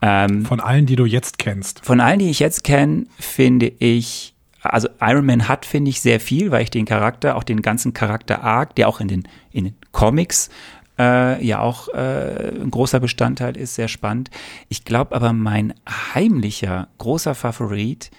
Ähm, 0.02 0.44
von 0.44 0.58
allen, 0.58 0.86
die 0.86 0.96
du 0.96 1.04
jetzt 1.04 1.38
kennst. 1.38 1.84
Von 1.84 2.00
allen, 2.00 2.18
die 2.18 2.30
ich 2.30 2.40
jetzt 2.40 2.64
kenne, 2.64 3.06
finde 3.20 3.72
ich, 3.78 4.34
also 4.62 4.88
Iron 5.00 5.26
Man 5.26 5.46
hat, 5.46 5.64
finde 5.64 5.90
ich, 5.90 6.00
sehr 6.00 6.18
viel, 6.18 6.50
weil 6.50 6.64
ich 6.64 6.70
den 6.70 6.86
Charakter, 6.86 7.36
auch 7.36 7.44
den 7.44 7.62
ganzen 7.62 7.94
Charakter-Arc, 7.94 8.74
der 8.74 8.88
auch 8.88 8.98
in 8.98 9.06
den, 9.06 9.28
in 9.52 9.64
den 9.64 9.74
Comics 9.92 10.50
äh, 10.98 11.44
ja 11.44 11.60
auch 11.60 11.88
äh, 11.88 12.50
ein 12.60 12.70
großer 12.70 12.98
Bestandteil 12.98 13.56
ist, 13.56 13.76
sehr 13.76 13.88
spannend. 13.88 14.28
Ich 14.68 14.84
glaube 14.84 15.14
aber, 15.14 15.32
mein 15.32 15.72
heimlicher, 16.14 16.88
großer 16.98 17.36
Favorit 17.36 18.06
ist 18.06 18.16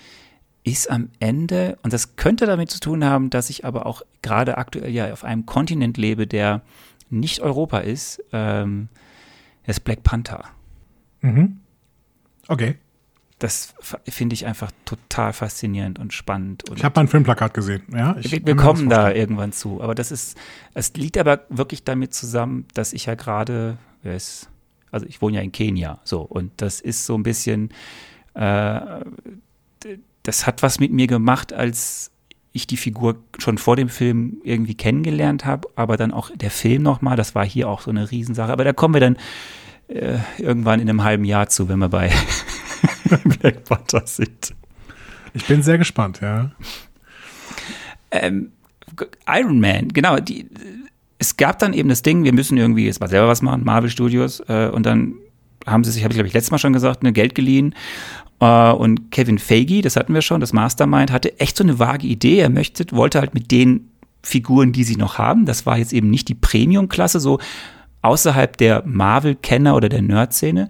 am 0.89 1.09
Ende, 1.19 1.77
und 1.83 1.91
das 1.93 2.15
könnte 2.15 2.45
damit 2.45 2.69
zu 2.69 2.79
tun 2.79 3.03
haben, 3.03 3.29
dass 3.29 3.49
ich 3.49 3.65
aber 3.65 3.85
auch 3.85 4.03
gerade 4.21 4.57
aktuell 4.57 4.91
ja 4.91 5.11
auf 5.11 5.23
einem 5.23 5.45
Kontinent 5.45 5.97
lebe, 5.97 6.27
der 6.27 6.61
nicht 7.09 7.41
Europa 7.41 7.79
ist, 7.79 8.23
ähm, 8.31 8.89
das 9.65 9.79
Black 9.79 10.03
Panther. 10.03 10.45
Mhm. 11.21 11.59
Okay. 12.47 12.77
Das 13.39 13.73
finde 14.07 14.35
ich 14.35 14.45
einfach 14.45 14.71
total 14.85 15.33
faszinierend 15.33 15.97
und 15.97 16.13
spannend. 16.13 16.69
Und 16.69 16.77
ich 16.77 16.85
habe 16.85 16.99
mein 16.99 17.07
Filmplakat 17.07 17.55
gesehen. 17.55 17.81
Ja, 17.91 18.15
wir, 18.19 18.45
wir 18.45 18.55
kommen 18.55 18.87
da 18.87 19.11
irgendwann 19.11 19.51
zu. 19.51 19.81
Aber 19.81 19.95
das 19.95 20.11
ist, 20.11 20.37
es 20.75 20.93
liegt 20.93 21.17
aber 21.17 21.45
wirklich 21.49 21.83
damit 21.83 22.13
zusammen, 22.13 22.67
dass 22.75 22.93
ich 22.93 23.07
ja 23.07 23.15
gerade, 23.15 23.79
also 24.91 25.07
ich 25.07 25.23
wohne 25.23 25.37
ja 25.37 25.41
in 25.41 25.51
Kenia, 25.51 25.99
so 26.03 26.21
und 26.21 26.51
das 26.57 26.81
ist 26.81 27.07
so 27.07 27.15
ein 27.15 27.23
bisschen 27.23 27.69
äh, 28.35 28.79
das 30.23 30.45
hat 30.45 30.63
was 30.63 30.79
mit 30.79 30.91
mir 30.91 31.07
gemacht, 31.07 31.53
als 31.53 32.11
ich 32.53 32.67
die 32.67 32.77
Figur 32.77 33.15
schon 33.37 33.57
vor 33.57 33.75
dem 33.75 33.89
Film 33.89 34.41
irgendwie 34.43 34.75
kennengelernt 34.75 35.45
habe, 35.45 35.69
aber 35.75 35.97
dann 35.97 36.11
auch 36.11 36.29
der 36.35 36.51
Film 36.51 36.83
nochmal, 36.83 37.15
das 37.15 37.33
war 37.33 37.45
hier 37.45 37.69
auch 37.69 37.81
so 37.81 37.91
eine 37.91 38.11
Riesensache. 38.11 38.51
Aber 38.51 38.63
da 38.63 38.73
kommen 38.73 38.93
wir 38.93 39.01
dann 39.01 39.17
äh, 39.87 40.17
irgendwann 40.37 40.79
in 40.79 40.89
einem 40.89 41.03
halben 41.03 41.23
Jahr 41.23 41.47
zu, 41.47 41.69
wenn 41.69 41.79
wir 41.79 41.89
bei 41.89 42.11
Black 43.39 43.63
Panther 43.65 44.05
sind. 44.05 44.53
Ich 45.33 45.45
bin 45.47 45.63
sehr 45.63 45.77
gespannt, 45.77 46.19
ja. 46.21 46.51
Ähm, 48.11 48.51
Iron 49.27 49.61
Man, 49.61 49.87
genau. 49.89 50.17
Die, 50.17 50.49
es 51.19 51.37
gab 51.37 51.59
dann 51.59 51.71
eben 51.71 51.87
das 51.87 52.01
Ding, 52.01 52.25
wir 52.25 52.33
müssen 52.33 52.57
irgendwie 52.57 52.85
jetzt 52.85 52.99
mal 52.99 53.07
selber 53.07 53.29
was 53.29 53.41
machen, 53.41 53.63
Marvel 53.63 53.89
Studios, 53.89 54.41
äh, 54.47 54.69
und 54.73 54.85
dann 54.85 55.15
haben 55.65 55.83
sie 55.83 55.91
sich, 55.91 56.03
habe 56.03 56.11
ich 56.11 56.17
glaube 56.17 56.27
ich 56.27 56.33
letztes 56.33 56.51
Mal 56.51 56.57
schon 56.57 56.73
gesagt, 56.73 57.01
eine 57.01 57.13
Geld 57.13 57.35
geliehen 57.35 57.75
und 58.45 59.11
Kevin 59.11 59.37
Feige, 59.37 59.81
das 59.81 59.95
hatten 59.95 60.13
wir 60.13 60.21
schon, 60.21 60.41
das 60.41 60.51
Mastermind, 60.53 61.11
hatte 61.11 61.39
echt 61.39 61.57
so 61.57 61.63
eine 61.63 61.77
vage 61.77 62.07
Idee. 62.07 62.39
Er 62.39 62.49
möchte, 62.49 62.85
wollte 62.91 63.19
halt 63.19 63.33
mit 63.33 63.51
den 63.51 63.91
Figuren, 64.23 64.71
die 64.71 64.83
sie 64.83 64.95
noch 64.95 65.17
haben, 65.17 65.45
das 65.45 65.65
war 65.65 65.77
jetzt 65.77 65.93
eben 65.93 66.09
nicht 66.09 66.27
die 66.27 66.35
Premium-Klasse, 66.35 67.19
so 67.19 67.39
außerhalb 68.01 68.57
der 68.57 68.83
Marvel-Kenner 68.85 69.75
oder 69.75 69.89
der 69.89 70.01
Nerd-Szene. 70.01 70.69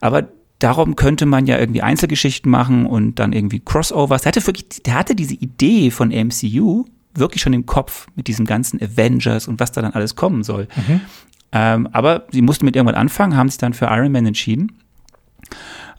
Aber 0.00 0.28
darum 0.58 0.96
könnte 0.96 1.26
man 1.26 1.46
ja 1.46 1.58
irgendwie 1.58 1.82
Einzelgeschichten 1.82 2.50
machen 2.50 2.86
und 2.86 3.18
dann 3.18 3.32
irgendwie 3.32 3.60
Crossovers. 3.60 4.22
Der 4.22 4.30
hatte 4.30 4.46
wirklich, 4.46 4.82
der 4.82 4.94
hatte 4.94 5.14
diese 5.14 5.34
Idee 5.34 5.90
von 5.90 6.08
MCU 6.08 6.84
wirklich 7.14 7.42
schon 7.42 7.54
im 7.54 7.64
Kopf 7.64 8.06
mit 8.14 8.28
diesem 8.28 8.44
ganzen 8.44 8.80
Avengers 8.82 9.48
und 9.48 9.58
was 9.58 9.72
da 9.72 9.80
dann 9.80 9.92
alles 9.92 10.16
kommen 10.16 10.42
soll. 10.42 10.68
Mhm. 10.76 11.00
Ähm, 11.52 11.88
aber 11.92 12.26
sie 12.30 12.42
mussten 12.42 12.66
mit 12.66 12.76
irgendwann 12.76 13.00
anfangen, 13.00 13.36
haben 13.36 13.48
sich 13.48 13.58
dann 13.58 13.72
für 13.72 13.86
Iron 13.86 14.12
Man 14.12 14.26
entschieden. 14.26 14.72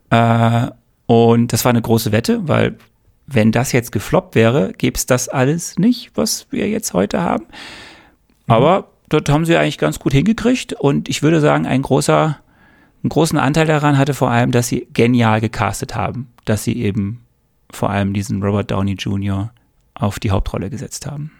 Äh, 0.09 0.67
und 1.07 1.51
das 1.51 1.65
war 1.65 1.71
eine 1.71 1.81
große 1.81 2.11
Wette, 2.11 2.47
weil 2.47 2.77
wenn 3.25 3.51
das 3.51 3.71
jetzt 3.71 3.91
gefloppt 3.91 4.35
wäre, 4.35 4.73
gäbe 4.77 4.95
es 4.95 5.05
das 5.05 5.27
alles 5.27 5.77
nicht, 5.79 6.11
was 6.15 6.47
wir 6.51 6.69
jetzt 6.69 6.93
heute 6.93 7.21
haben. 7.21 7.45
Mhm. 7.45 8.53
Aber 8.53 8.91
dort 9.09 9.29
haben 9.29 9.45
sie 9.45 9.57
eigentlich 9.57 9.79
ganz 9.79 9.99
gut 9.99 10.13
hingekriegt 10.13 10.73
und 10.73 11.09
ich 11.09 11.23
würde 11.23 11.41
sagen, 11.41 11.65
ein 11.65 11.81
großer 11.81 12.37
einen 13.03 13.09
großen 13.09 13.37
Anteil 13.37 13.67
daran 13.67 13.97
hatte 13.97 14.13
vor 14.13 14.31
allem, 14.31 14.51
dass 14.51 14.67
sie 14.67 14.87
genial 14.91 15.39
gecastet 15.39 15.95
haben, 15.95 16.29
dass 16.45 16.63
sie 16.63 16.77
eben 16.77 17.23
vor 17.71 17.89
allem 17.89 18.13
diesen 18.13 18.41
Robert 18.41 18.71
Downey 18.71 18.93
Jr. 18.93 19.51
auf 19.93 20.19
die 20.19 20.31
Hauptrolle 20.31 20.69
gesetzt 20.69 21.05
haben. 21.05 21.31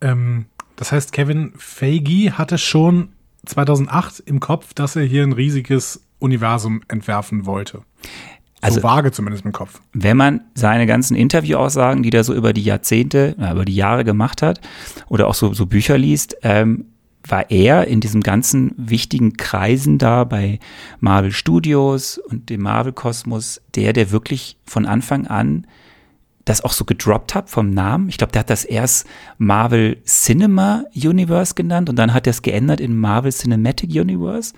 Ähm, 0.00 0.46
das 0.76 0.92
heißt, 0.92 1.12
Kevin 1.12 1.52
Feige 1.56 2.38
hatte 2.38 2.58
schon 2.58 3.10
2008 3.46 4.20
im 4.20 4.40
Kopf, 4.40 4.72
dass 4.74 4.96
er 4.96 5.04
hier 5.04 5.22
ein 5.22 5.32
riesiges 5.32 6.03
Universum 6.24 6.82
entwerfen 6.88 7.46
wollte. 7.46 7.82
Also, 8.60 8.80
so 8.80 8.82
vage 8.82 9.12
zumindest 9.12 9.44
im 9.44 9.52
Kopf. 9.52 9.80
Wenn 9.92 10.16
man 10.16 10.40
seine 10.54 10.86
ganzen 10.86 11.16
Interviewaussagen, 11.16 12.02
die 12.02 12.10
er 12.10 12.24
so 12.24 12.32
über 12.32 12.54
die 12.54 12.62
Jahrzehnte, 12.62 13.36
über 13.38 13.66
die 13.66 13.74
Jahre 13.74 14.04
gemacht 14.04 14.40
hat, 14.40 14.60
oder 15.08 15.28
auch 15.28 15.34
so, 15.34 15.52
so 15.52 15.66
Bücher 15.66 15.98
liest, 15.98 16.36
ähm, 16.42 16.86
war 17.26 17.50
er 17.50 17.86
in 17.86 18.00
diesem 18.00 18.22
ganzen 18.22 18.72
wichtigen 18.76 19.34
Kreisen 19.34 19.98
da 19.98 20.24
bei 20.24 20.58
Marvel 21.00 21.32
Studios 21.32 22.18
und 22.18 22.50
dem 22.50 22.62
Marvel 22.62 22.92
Kosmos, 22.92 23.60
der, 23.74 23.92
der 23.92 24.10
wirklich 24.10 24.56
von 24.64 24.86
Anfang 24.86 25.26
an 25.26 25.66
das 26.44 26.62
auch 26.62 26.72
so 26.72 26.84
gedroppt 26.84 27.34
hat 27.34 27.48
vom 27.48 27.70
Namen. 27.70 28.08
Ich 28.08 28.18
glaube, 28.18 28.32
der 28.32 28.40
hat 28.40 28.50
das 28.50 28.64
erst 28.64 29.06
Marvel 29.38 30.02
Cinema 30.04 30.84
Universe 30.94 31.54
genannt 31.54 31.88
und 31.88 31.96
dann 31.96 32.12
hat 32.12 32.26
er 32.26 32.32
es 32.32 32.42
geändert 32.42 32.80
in 32.80 32.98
Marvel 32.98 33.32
Cinematic 33.32 33.90
Universe. 33.90 34.52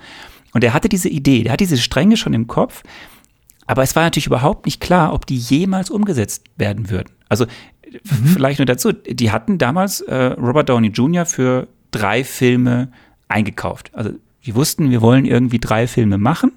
Und 0.57 0.65
er 0.65 0.73
hatte 0.73 0.89
diese 0.89 1.11
Idee, 1.11 1.43
der 1.43 1.53
hat 1.53 1.61
diese 1.61 1.77
Stränge 1.77 2.17
schon 2.17 2.33
im 2.33 2.47
Kopf, 2.47 2.83
aber 3.67 3.83
es 3.83 3.95
war 3.95 4.05
natürlich 4.05 4.27
überhaupt 4.27 4.65
nicht 4.65 4.81
klar, 4.81 5.13
ob 5.13 5.27
die 5.27 5.37
jemals 5.37 5.91
umgesetzt 5.91 6.45
werden 6.57 6.89
würden. 6.89 7.11
Also 7.29 7.45
mhm. 7.45 8.27
vielleicht 8.29 8.59
nur 8.59 8.65
dazu, 8.65 8.91
die 8.93 9.31
hatten 9.31 9.59
damals 9.59 10.01
äh, 10.01 10.15
Robert 10.15 10.71
Downey 10.71 10.89
Jr. 10.89 11.27
für 11.27 11.69
drei 11.91 12.25
Filme 12.25 12.91
eingekauft. 13.29 13.91
Also 13.93 14.13
die 14.47 14.55
wussten, 14.55 14.91
wir 14.91 15.03
wollen 15.03 15.27
irgendwie 15.27 15.59
drei 15.59 15.87
Filme 15.87 16.17
machen. 16.17 16.53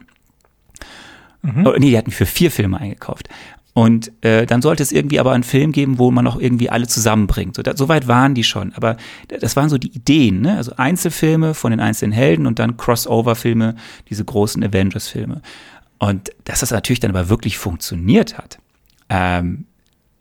Mhm. 1.42 1.68
Oh, 1.68 1.74
nee, 1.78 1.90
die 1.90 1.98
hatten 1.98 2.12
für 2.12 2.26
vier 2.26 2.52
Filme 2.52 2.80
eingekauft. 2.80 3.28
Und 3.74 4.12
äh, 4.26 4.46
dann 4.46 4.62
sollte 4.62 4.84
es 4.84 4.92
irgendwie 4.92 5.20
aber 5.20 5.32
einen 5.32 5.44
Film 5.44 5.72
geben, 5.72 6.00
wo 6.00 6.12
man 6.12 6.26
noch 6.26 6.40
irgendwie 6.40 6.70
alle 6.70 6.88
zusammenbringt. 6.88 7.56
So, 7.56 7.62
da, 7.62 7.78
so 7.78 7.88
weit 7.88 8.08
waren 8.08 8.34
die 8.34 8.44
schon. 8.44 8.74
Aber 8.74 8.98
das 9.28 9.56
waren 9.56 9.70
so 9.70 9.78
die 9.78 9.96
Ideen, 9.96 10.42
ne? 10.42 10.58
Also 10.58 10.74
Einzelfilme 10.76 11.54
von 11.54 11.72
den 11.72 11.80
einzelnen 11.80 12.12
Helden 12.12 12.48
und 12.48 12.60
dann 12.60 12.78
Crossover-Filme, 12.78 13.76
diese 14.10 14.26
großen 14.26 14.64
Avengers-Filme. 14.64 15.42
Und 16.00 16.32
dass 16.46 16.62
das 16.62 16.72
natürlich 16.72 17.00
dann 17.00 17.12
aber 17.12 17.30
wirklich 17.30 17.58
funktioniert 17.58 18.38
hat, 18.38 18.60
ähm, 19.10 19.66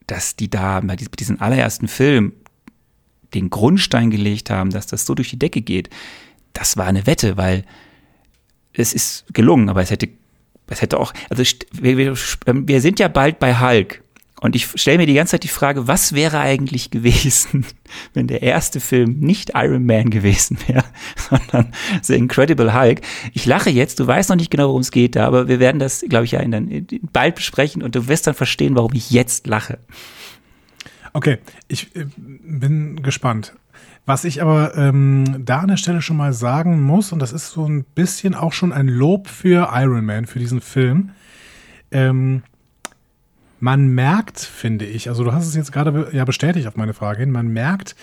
dass 0.07 0.37
die 0.37 0.51
da 0.51 0.81
bei 0.81 0.97
diesem 0.97 1.41
allerersten 1.41 1.89
Film 1.89 2.33
den 3.35 3.51
Grundstein 3.51 4.11
gelegt 4.11 4.51
haben, 4.51 4.71
dass 4.71 4.87
das 4.87 5.07
so 5.07 5.15
durch 5.15 5.31
die 5.31 5.39
Decke 5.39 5.63
geht, 5.63 5.91
das 6.53 6.77
war 6.77 6.87
eine 6.87 7.07
Wette, 7.07 7.37
weil 7.37 7.65
es 8.73 8.93
ist 8.93 9.27
gelungen, 9.33 9.69
aber 9.69 9.83
es 9.83 9.91
hätte, 9.91 10.09
es 10.69 10.83
hätte 10.83 10.99
auch, 10.99 11.13
also 11.31 11.43
wir, 11.73 11.97
wir, 11.97 12.15
wir 12.15 12.81
sind 12.81 12.99
ja 13.01 13.09
bald 13.09 13.39
bei 13.39 13.59
Hulk. 13.59 14.03
Und 14.41 14.55
ich 14.55 14.69
stelle 14.77 14.99
mir 14.99 15.07
die 15.07 15.15
ganze 15.15 15.33
Zeit 15.33 15.43
die 15.43 15.49
Frage, 15.49 15.89
was 15.89 16.13
wäre 16.13 16.39
eigentlich 16.39 16.91
gewesen, 16.91 17.67
wenn 18.15 18.29
der 18.29 18.43
erste 18.43 18.79
Film 18.79 19.19
nicht 19.19 19.53
Iron 19.55 19.85
Man 19.85 20.11
gewesen 20.11 20.59
wäre, 20.69 20.85
sondern 21.17 21.73
The 22.03 22.15
Incredible 22.15 22.73
Hulk. 22.73 23.01
Ich 23.33 23.47
lache 23.47 23.71
jetzt, 23.71 23.99
du 23.99 24.07
weißt 24.07 24.31
noch 24.31 24.37
nicht 24.37 24.51
genau, 24.51 24.69
worum 24.69 24.83
es 24.83 24.93
geht 24.93 25.17
aber 25.17 25.49
wir 25.49 25.59
werden 25.59 25.81
das, 25.81 26.05
glaube 26.09 26.25
ich, 26.25 26.33
ja 26.33 26.41
in, 26.41 26.53
in, 26.53 26.87
bald 27.13 27.35
besprechen 27.35 27.83
und 27.83 27.95
du 27.95 28.07
wirst 28.07 28.27
dann 28.27 28.35
verstehen, 28.35 28.77
warum 28.77 28.93
ich 28.95 29.11
jetzt 29.11 29.47
lache. 29.47 29.79
Okay, 31.13 31.39
ich 31.67 31.97
äh, 31.97 32.07
bin 32.17 33.03
gespannt. 33.03 33.55
Was 34.09 34.25
ich 34.25 34.41
aber 34.41 34.75
ähm, 34.75 35.45
da 35.45 35.59
an 35.59 35.69
der 35.69 35.77
Stelle 35.77 36.01
schon 36.01 36.17
mal 36.17 36.33
sagen 36.33 36.81
muss, 36.81 37.13
und 37.13 37.19
das 37.19 37.35
ist 37.35 37.51
so 37.51 37.67
ein 37.67 37.85
bisschen 37.85 38.35
auch 38.35 38.55
schon 38.55 38.73
ein 38.73 38.89
Lob 38.89 39.29
für 39.29 39.69
Iron 39.75 40.07
Man, 40.07 40.25
für 40.25 40.39
diesen 40.39 40.63
Film, 40.63 41.11
ähm, 41.91 42.43
man 43.61 43.89
merkt, 43.89 44.41
finde 44.41 44.87
ich, 44.87 45.11
also 45.11 45.25
du 45.25 45.33
hast 45.35 45.47
es 45.47 45.55
jetzt 45.55 45.73
gerade 45.73 46.09
ja 46.13 46.25
bestätigt 46.25 46.67
auf 46.67 46.77
meine 46.77 46.95
Frage 46.95 47.21
hin, 47.21 47.31
man 47.31 47.49
merkt, 47.49 47.97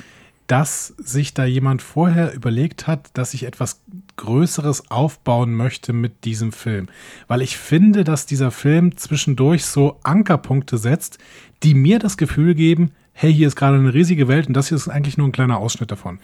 dass 0.46 0.90
sich 1.00 1.34
da 1.34 1.44
jemand 1.44 1.82
vorher 1.82 2.36
überlegt 2.36 2.86
hat, 2.86 3.10
dass 3.18 3.34
ich 3.34 3.46
etwas 3.46 3.82
Größeres 4.18 4.92
aufbauen 4.92 5.56
möchte 5.56 5.92
mit 5.92 6.24
diesem 6.24 6.52
Film. 6.52 6.86
Weil 7.28 7.42
ich 7.42 7.58
finde, 7.58 8.04
dass 8.04 8.28
dieser 8.28 8.52
Film 8.52 8.96
zwischendurch 8.96 9.66
so 9.66 10.00
Ankerpunkte 10.04 10.78
setzt, 10.78 11.18
die 11.64 11.74
mir 11.74 11.98
das 11.98 12.16
Gefühl 12.16 12.54
geben, 12.54 12.92
hey, 13.18 13.34
hier 13.34 13.48
ist 13.48 13.56
gerade 13.56 13.78
eine 13.78 13.94
riesige 13.94 14.28
Welt 14.28 14.48
und 14.48 14.54
das 14.54 14.68
hier 14.68 14.76
ist 14.76 14.90
eigentlich 14.90 15.18
nur 15.18 15.28
ein 15.28 15.32
kleiner 15.32 15.58
Ausschnitt 15.58 15.90
davon. 15.90 16.20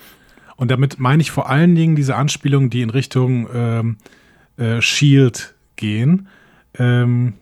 Und 0.58 0.70
damit 0.70 1.00
meine 1.00 1.22
ich 1.22 1.32
vor 1.32 1.50
allen 1.50 1.74
Dingen 1.74 1.96
diese 1.96 2.16
Anspielungen, 2.16 2.70
die 2.70 2.82
in 2.82 2.90
Richtung 2.90 3.48
ähm, 3.54 3.98
äh, 4.58 4.82
Shield 4.82 5.56
gehen. 5.78 6.28
Ähm, 6.78 7.34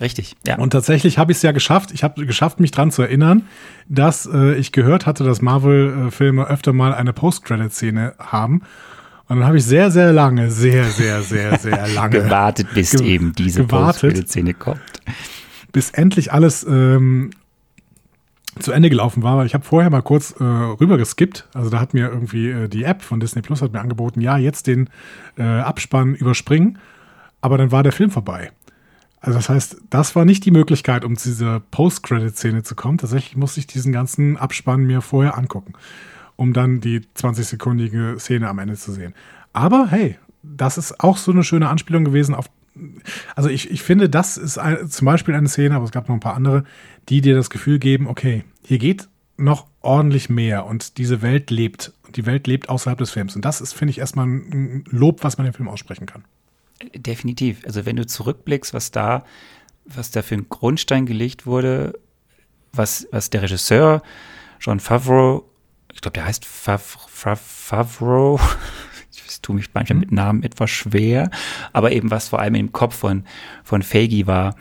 Richtig, 0.00 0.36
ja. 0.46 0.56
Und 0.58 0.70
tatsächlich 0.70 1.18
habe 1.18 1.32
ich 1.32 1.38
es 1.38 1.42
ja 1.42 1.52
geschafft. 1.52 1.92
Ich 1.92 2.02
habe 2.02 2.24
geschafft, 2.26 2.60
mich 2.60 2.70
dran 2.70 2.90
zu 2.90 3.02
erinnern, 3.02 3.42
dass 3.88 4.26
äh, 4.26 4.54
ich 4.54 4.72
gehört 4.72 5.06
hatte, 5.06 5.22
dass 5.22 5.42
Marvel-Filme 5.42 6.46
öfter 6.46 6.72
mal 6.72 6.94
eine 6.94 7.12
Post-Credit-Szene 7.12 8.14
haben. 8.18 8.62
Und 9.28 9.36
dann 9.38 9.46
habe 9.46 9.58
ich 9.58 9.64
sehr, 9.64 9.90
sehr 9.90 10.12
lange, 10.12 10.50
sehr, 10.50 10.84
sehr, 10.84 11.22
sehr, 11.22 11.58
sehr 11.60 11.88
lange 11.88 12.22
gewartet, 12.22 12.68
bis 12.74 12.92
ge 12.92 13.06
eben 13.06 13.32
diese 13.34 13.64
Post-Credit-Szene 13.64 14.54
kommt. 14.54 14.80
Bis 15.72 15.90
endlich 15.90 16.32
alles 16.32 16.64
ähm, 16.64 17.30
zu 18.58 18.72
Ende 18.72 18.90
gelaufen 18.90 19.22
war, 19.22 19.38
weil 19.38 19.46
ich 19.46 19.54
habe 19.54 19.64
vorher 19.64 19.90
mal 19.90 20.02
kurz 20.02 20.32
äh, 20.38 20.44
rüber 20.44 20.98
geskippt. 20.98 21.48
Also 21.54 21.70
da 21.70 21.80
hat 21.80 21.94
mir 21.94 22.08
irgendwie 22.08 22.50
äh, 22.50 22.68
die 22.68 22.84
App 22.84 23.02
von 23.02 23.20
Disney 23.20 23.42
Plus 23.42 23.62
hat 23.62 23.72
mir 23.72 23.80
angeboten, 23.80 24.20
ja, 24.20 24.36
jetzt 24.36 24.66
den 24.66 24.90
äh, 25.38 25.42
Abspann 25.42 26.14
überspringen. 26.14 26.78
Aber 27.40 27.58
dann 27.58 27.72
war 27.72 27.82
der 27.82 27.92
Film 27.92 28.10
vorbei. 28.10 28.52
Also 29.20 29.38
das 29.38 29.48
heißt, 29.48 29.76
das 29.88 30.16
war 30.16 30.24
nicht 30.24 30.44
die 30.44 30.50
Möglichkeit, 30.50 31.04
um 31.04 31.16
zu 31.16 31.28
dieser 31.28 31.60
Post-Credit-Szene 31.60 32.64
zu 32.64 32.74
kommen. 32.74 32.98
Tatsächlich 32.98 33.36
musste 33.36 33.60
ich 33.60 33.68
diesen 33.68 33.92
ganzen 33.92 34.36
Abspann 34.36 34.84
mir 34.84 35.00
vorher 35.00 35.38
angucken, 35.38 35.74
um 36.36 36.52
dann 36.52 36.80
die 36.80 37.00
20-sekundige 37.16 38.18
Szene 38.18 38.48
am 38.48 38.58
Ende 38.58 38.74
zu 38.74 38.92
sehen. 38.92 39.14
Aber 39.52 39.86
hey, 39.90 40.18
das 40.42 40.76
ist 40.76 41.00
auch 41.00 41.16
so 41.16 41.30
eine 41.30 41.44
schöne 41.44 41.68
Anspielung 41.68 42.04
gewesen 42.04 42.34
auf. 42.34 42.46
Also 43.36 43.48
ich, 43.48 43.70
ich 43.70 43.82
finde, 43.82 44.08
das 44.08 44.36
ist 44.36 44.58
ein, 44.58 44.88
zum 44.88 45.06
Beispiel 45.06 45.34
eine 45.34 45.48
Szene, 45.48 45.74
aber 45.74 45.84
es 45.84 45.92
gab 45.92 46.08
noch 46.08 46.14
ein 46.14 46.20
paar 46.20 46.34
andere, 46.34 46.64
die 47.08 47.20
dir 47.20 47.34
das 47.34 47.50
Gefühl 47.50 47.78
geben, 47.78 48.06
okay, 48.06 48.44
hier 48.64 48.78
geht 48.78 49.08
noch 49.36 49.66
ordentlich 49.80 50.28
mehr 50.28 50.66
und 50.66 50.98
diese 50.98 51.22
Welt 51.22 51.50
lebt. 51.50 51.92
Und 52.06 52.16
die 52.16 52.26
Welt 52.26 52.46
lebt 52.46 52.68
außerhalb 52.68 52.98
des 52.98 53.10
Films. 53.10 53.36
Und 53.36 53.44
das 53.44 53.60
ist, 53.60 53.72
finde 53.72 53.90
ich, 53.90 53.98
erstmal 53.98 54.26
ein 54.26 54.84
Lob, 54.88 55.24
was 55.24 55.38
man 55.38 55.44
dem 55.44 55.54
Film 55.54 55.68
aussprechen 55.68 56.06
kann. 56.06 56.24
Definitiv. 56.94 57.64
Also 57.64 57.86
wenn 57.86 57.96
du 57.96 58.06
zurückblickst, 58.06 58.74
was 58.74 58.90
da, 58.90 59.24
was 59.84 60.10
da 60.10 60.22
für 60.22 60.34
ein 60.34 60.48
Grundstein 60.48 61.06
gelegt 61.06 61.46
wurde, 61.46 61.98
was, 62.72 63.06
was 63.10 63.30
der 63.30 63.42
Regisseur 63.42 64.02
John 64.60 64.80
Favreau, 64.80 65.48
ich 65.92 66.00
glaube, 66.00 66.14
der 66.14 66.24
heißt 66.24 66.44
Fav, 66.44 66.98
Fav, 67.08 67.40
Favreau, 67.40 68.40
ich 69.42 69.46
tue 69.46 69.56
mich 69.56 69.70
manchmal 69.74 69.98
mit 69.98 70.12
Namen 70.12 70.44
etwas 70.44 70.70
schwer, 70.70 71.30
aber 71.72 71.90
eben 71.90 72.12
was 72.12 72.28
vor 72.28 72.38
allem 72.38 72.54
im 72.54 72.70
Kopf 72.70 72.94
von, 72.94 73.24
von 73.64 73.82
Feige 73.82 74.28
war, 74.28 74.54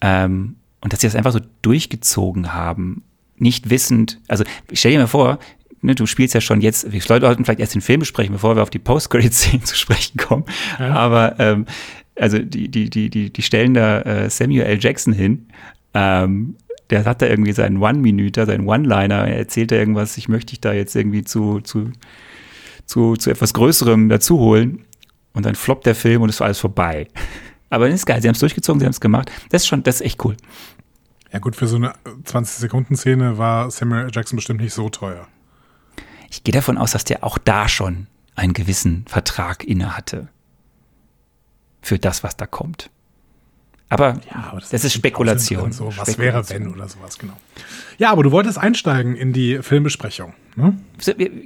ähm, 0.00 0.56
und 0.80 0.92
dass 0.92 1.00
sie 1.00 1.08
das 1.08 1.16
einfach 1.16 1.32
so 1.32 1.40
durchgezogen 1.62 2.54
haben, 2.54 3.02
nicht 3.36 3.68
wissend, 3.68 4.20
also 4.28 4.44
ich 4.70 4.78
stell 4.78 4.92
dir 4.92 5.00
mal 5.00 5.06
vor, 5.08 5.40
ne, 5.82 5.96
du 5.96 6.06
spielst 6.06 6.34
ja 6.34 6.40
schon 6.40 6.60
jetzt, 6.60 6.92
wir 6.92 7.00
sollten 7.00 7.44
vielleicht 7.44 7.60
erst 7.60 7.74
den 7.74 7.80
Film 7.80 8.00
besprechen, 8.00 8.32
bevor 8.32 8.56
wir 8.56 8.62
auf 8.62 8.70
die 8.70 8.78
Post-Credit-Szenen 8.78 9.64
zu 9.64 9.76
sprechen 9.76 10.16
kommen. 10.18 10.44
Ja. 10.78 10.94
Aber 10.94 11.38
ähm, 11.40 11.66
also 12.16 12.38
die, 12.38 12.68
die, 12.68 12.90
die, 12.90 13.10
die, 13.10 13.32
die 13.32 13.42
stellen 13.42 13.74
da 13.74 14.02
äh, 14.02 14.30
Samuel 14.30 14.62
L. 14.62 14.78
Jackson 14.80 15.12
hin. 15.12 15.46
Ähm, 15.94 16.56
der 16.90 17.04
hat 17.04 17.22
da 17.22 17.26
irgendwie 17.26 17.52
seinen 17.52 17.78
One-Minüter, 17.78 18.46
seinen 18.46 18.66
One-Liner, 18.66 19.26
er 19.28 19.36
erzählt 19.36 19.72
da 19.72 19.76
irgendwas, 19.76 20.16
ich 20.16 20.28
möchte 20.28 20.50
dich 20.50 20.60
da 20.60 20.72
jetzt 20.72 20.96
irgendwie 20.96 21.22
zu, 21.22 21.60
zu, 21.60 21.90
zu, 22.88 23.14
zu 23.16 23.30
etwas 23.30 23.54
Größerem 23.54 24.08
dazu 24.08 24.38
holen. 24.38 24.84
Und 25.34 25.46
dann 25.46 25.54
floppt 25.54 25.86
der 25.86 25.94
Film 25.94 26.22
und 26.22 26.30
ist 26.30 26.42
alles 26.42 26.58
vorbei. 26.58 27.06
Aber 27.70 27.86
das 27.86 27.96
ist 27.96 28.06
geil, 28.06 28.20
sie 28.20 28.28
haben 28.28 28.34
es 28.34 28.40
durchgezogen, 28.40 28.80
sie 28.80 28.86
haben 28.86 28.92
es 28.92 29.00
gemacht. 29.00 29.30
Das 29.50 29.62
ist 29.62 29.68
schon, 29.68 29.82
das 29.82 29.96
ist 29.96 30.00
echt 30.00 30.24
cool. 30.24 30.36
Ja 31.30 31.38
gut, 31.38 31.54
für 31.54 31.66
so 31.66 31.76
eine 31.76 31.92
20-Sekunden-Szene 32.24 33.36
war 33.36 33.70
Samuel. 33.70 34.08
Jackson 34.10 34.36
bestimmt 34.36 34.62
nicht 34.62 34.72
so 34.72 34.88
teuer. 34.88 35.28
Ich 36.30 36.42
gehe 36.42 36.54
davon 36.54 36.78
aus, 36.78 36.92
dass 36.92 37.04
der 37.04 37.24
auch 37.24 37.36
da 37.36 37.68
schon 37.68 38.06
einen 38.34 38.54
gewissen 38.54 39.04
Vertrag 39.06 39.64
inne 39.64 39.94
hatte. 39.96 40.28
Für 41.82 41.98
das, 41.98 42.22
was 42.22 42.38
da 42.38 42.46
kommt. 42.46 42.90
Aber, 43.90 44.20
ja, 44.30 44.48
aber 44.50 44.60
das, 44.60 44.70
das, 44.70 44.84
ist 44.84 44.92
Spekulation. 44.92 45.72
So, 45.72 45.86
was 45.86 46.12
Spekulation. 46.12 46.18
wäre, 46.18 46.50
wenn 46.50 46.68
oder 46.68 46.88
sowas, 46.88 47.18
genau. 47.18 47.34
Ja, 47.96 48.10
aber 48.10 48.22
du 48.22 48.30
wolltest 48.30 48.58
einsteigen 48.58 49.16
in 49.16 49.32
die 49.32 49.62
Filmbesprechung. 49.62 50.34
Ne? 50.56 50.78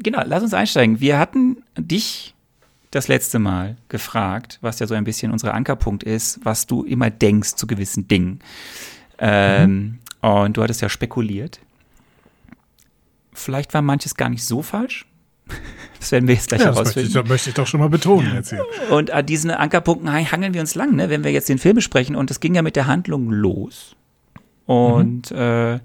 Genau, 0.02 0.22
lass 0.24 0.42
uns 0.42 0.52
einsteigen. 0.52 1.00
Wir 1.00 1.18
hatten 1.18 1.62
dich 1.78 2.34
das 2.90 3.08
letzte 3.08 3.38
Mal 3.38 3.76
gefragt, 3.88 4.58
was 4.60 4.78
ja 4.78 4.86
so 4.86 4.94
ein 4.94 5.04
bisschen 5.04 5.32
unser 5.32 5.54
Ankerpunkt 5.54 6.02
ist, 6.02 6.40
was 6.44 6.66
du 6.66 6.84
immer 6.84 7.10
denkst 7.10 7.54
zu 7.54 7.66
gewissen 7.66 8.08
Dingen. 8.08 8.40
Ähm, 9.18 9.70
mhm. 10.22 10.28
Und 10.28 10.56
du 10.56 10.62
hattest 10.62 10.82
ja 10.82 10.88
spekuliert. 10.88 11.60
Vielleicht 13.32 13.72
war 13.72 13.82
manches 13.82 14.14
gar 14.14 14.28
nicht 14.28 14.44
so 14.44 14.62
falsch. 14.62 15.06
Das 16.02 16.10
werden 16.10 16.26
wir 16.26 16.34
jetzt 16.34 16.48
gleich 16.48 16.62
ja, 16.62 16.66
herausfinden. 16.66 17.12
Das 17.12 17.14
möchte 17.14 17.20
ich, 17.20 17.28
möchte 17.28 17.50
ich 17.50 17.54
doch 17.54 17.66
schon 17.68 17.78
mal 17.78 17.88
betonen 17.88 18.34
jetzt 18.34 18.50
hier. 18.50 18.64
Und 18.90 19.12
an 19.12 19.24
diesen 19.24 19.52
Ankerpunkten 19.52 20.12
hangeln 20.12 20.52
wir 20.52 20.60
uns 20.60 20.74
lang, 20.74 20.96
ne? 20.96 21.10
wenn 21.10 21.22
wir 21.22 21.30
jetzt 21.30 21.48
den 21.48 21.58
Film 21.58 21.76
besprechen. 21.76 22.16
Und 22.16 22.28
das 22.28 22.40
ging 22.40 22.56
ja 22.56 22.62
mit 22.62 22.74
der 22.74 22.88
Handlung 22.88 23.30
los. 23.30 23.94
Und 24.66 25.30
mhm. 25.30 25.36
äh, 25.36 25.78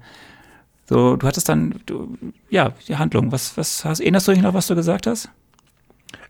so, 0.88 1.14
du 1.14 1.24
hattest 1.24 1.48
dann, 1.48 1.76
du, 1.86 2.18
ja, 2.50 2.72
die 2.88 2.96
Handlung. 2.96 3.30
Was, 3.30 3.56
was 3.56 3.84
hast, 3.84 4.00
erinnerst 4.00 4.26
du 4.26 4.32
dich 4.32 4.42
noch, 4.42 4.54
was 4.54 4.66
du 4.66 4.74
gesagt 4.74 5.06
hast? 5.06 5.30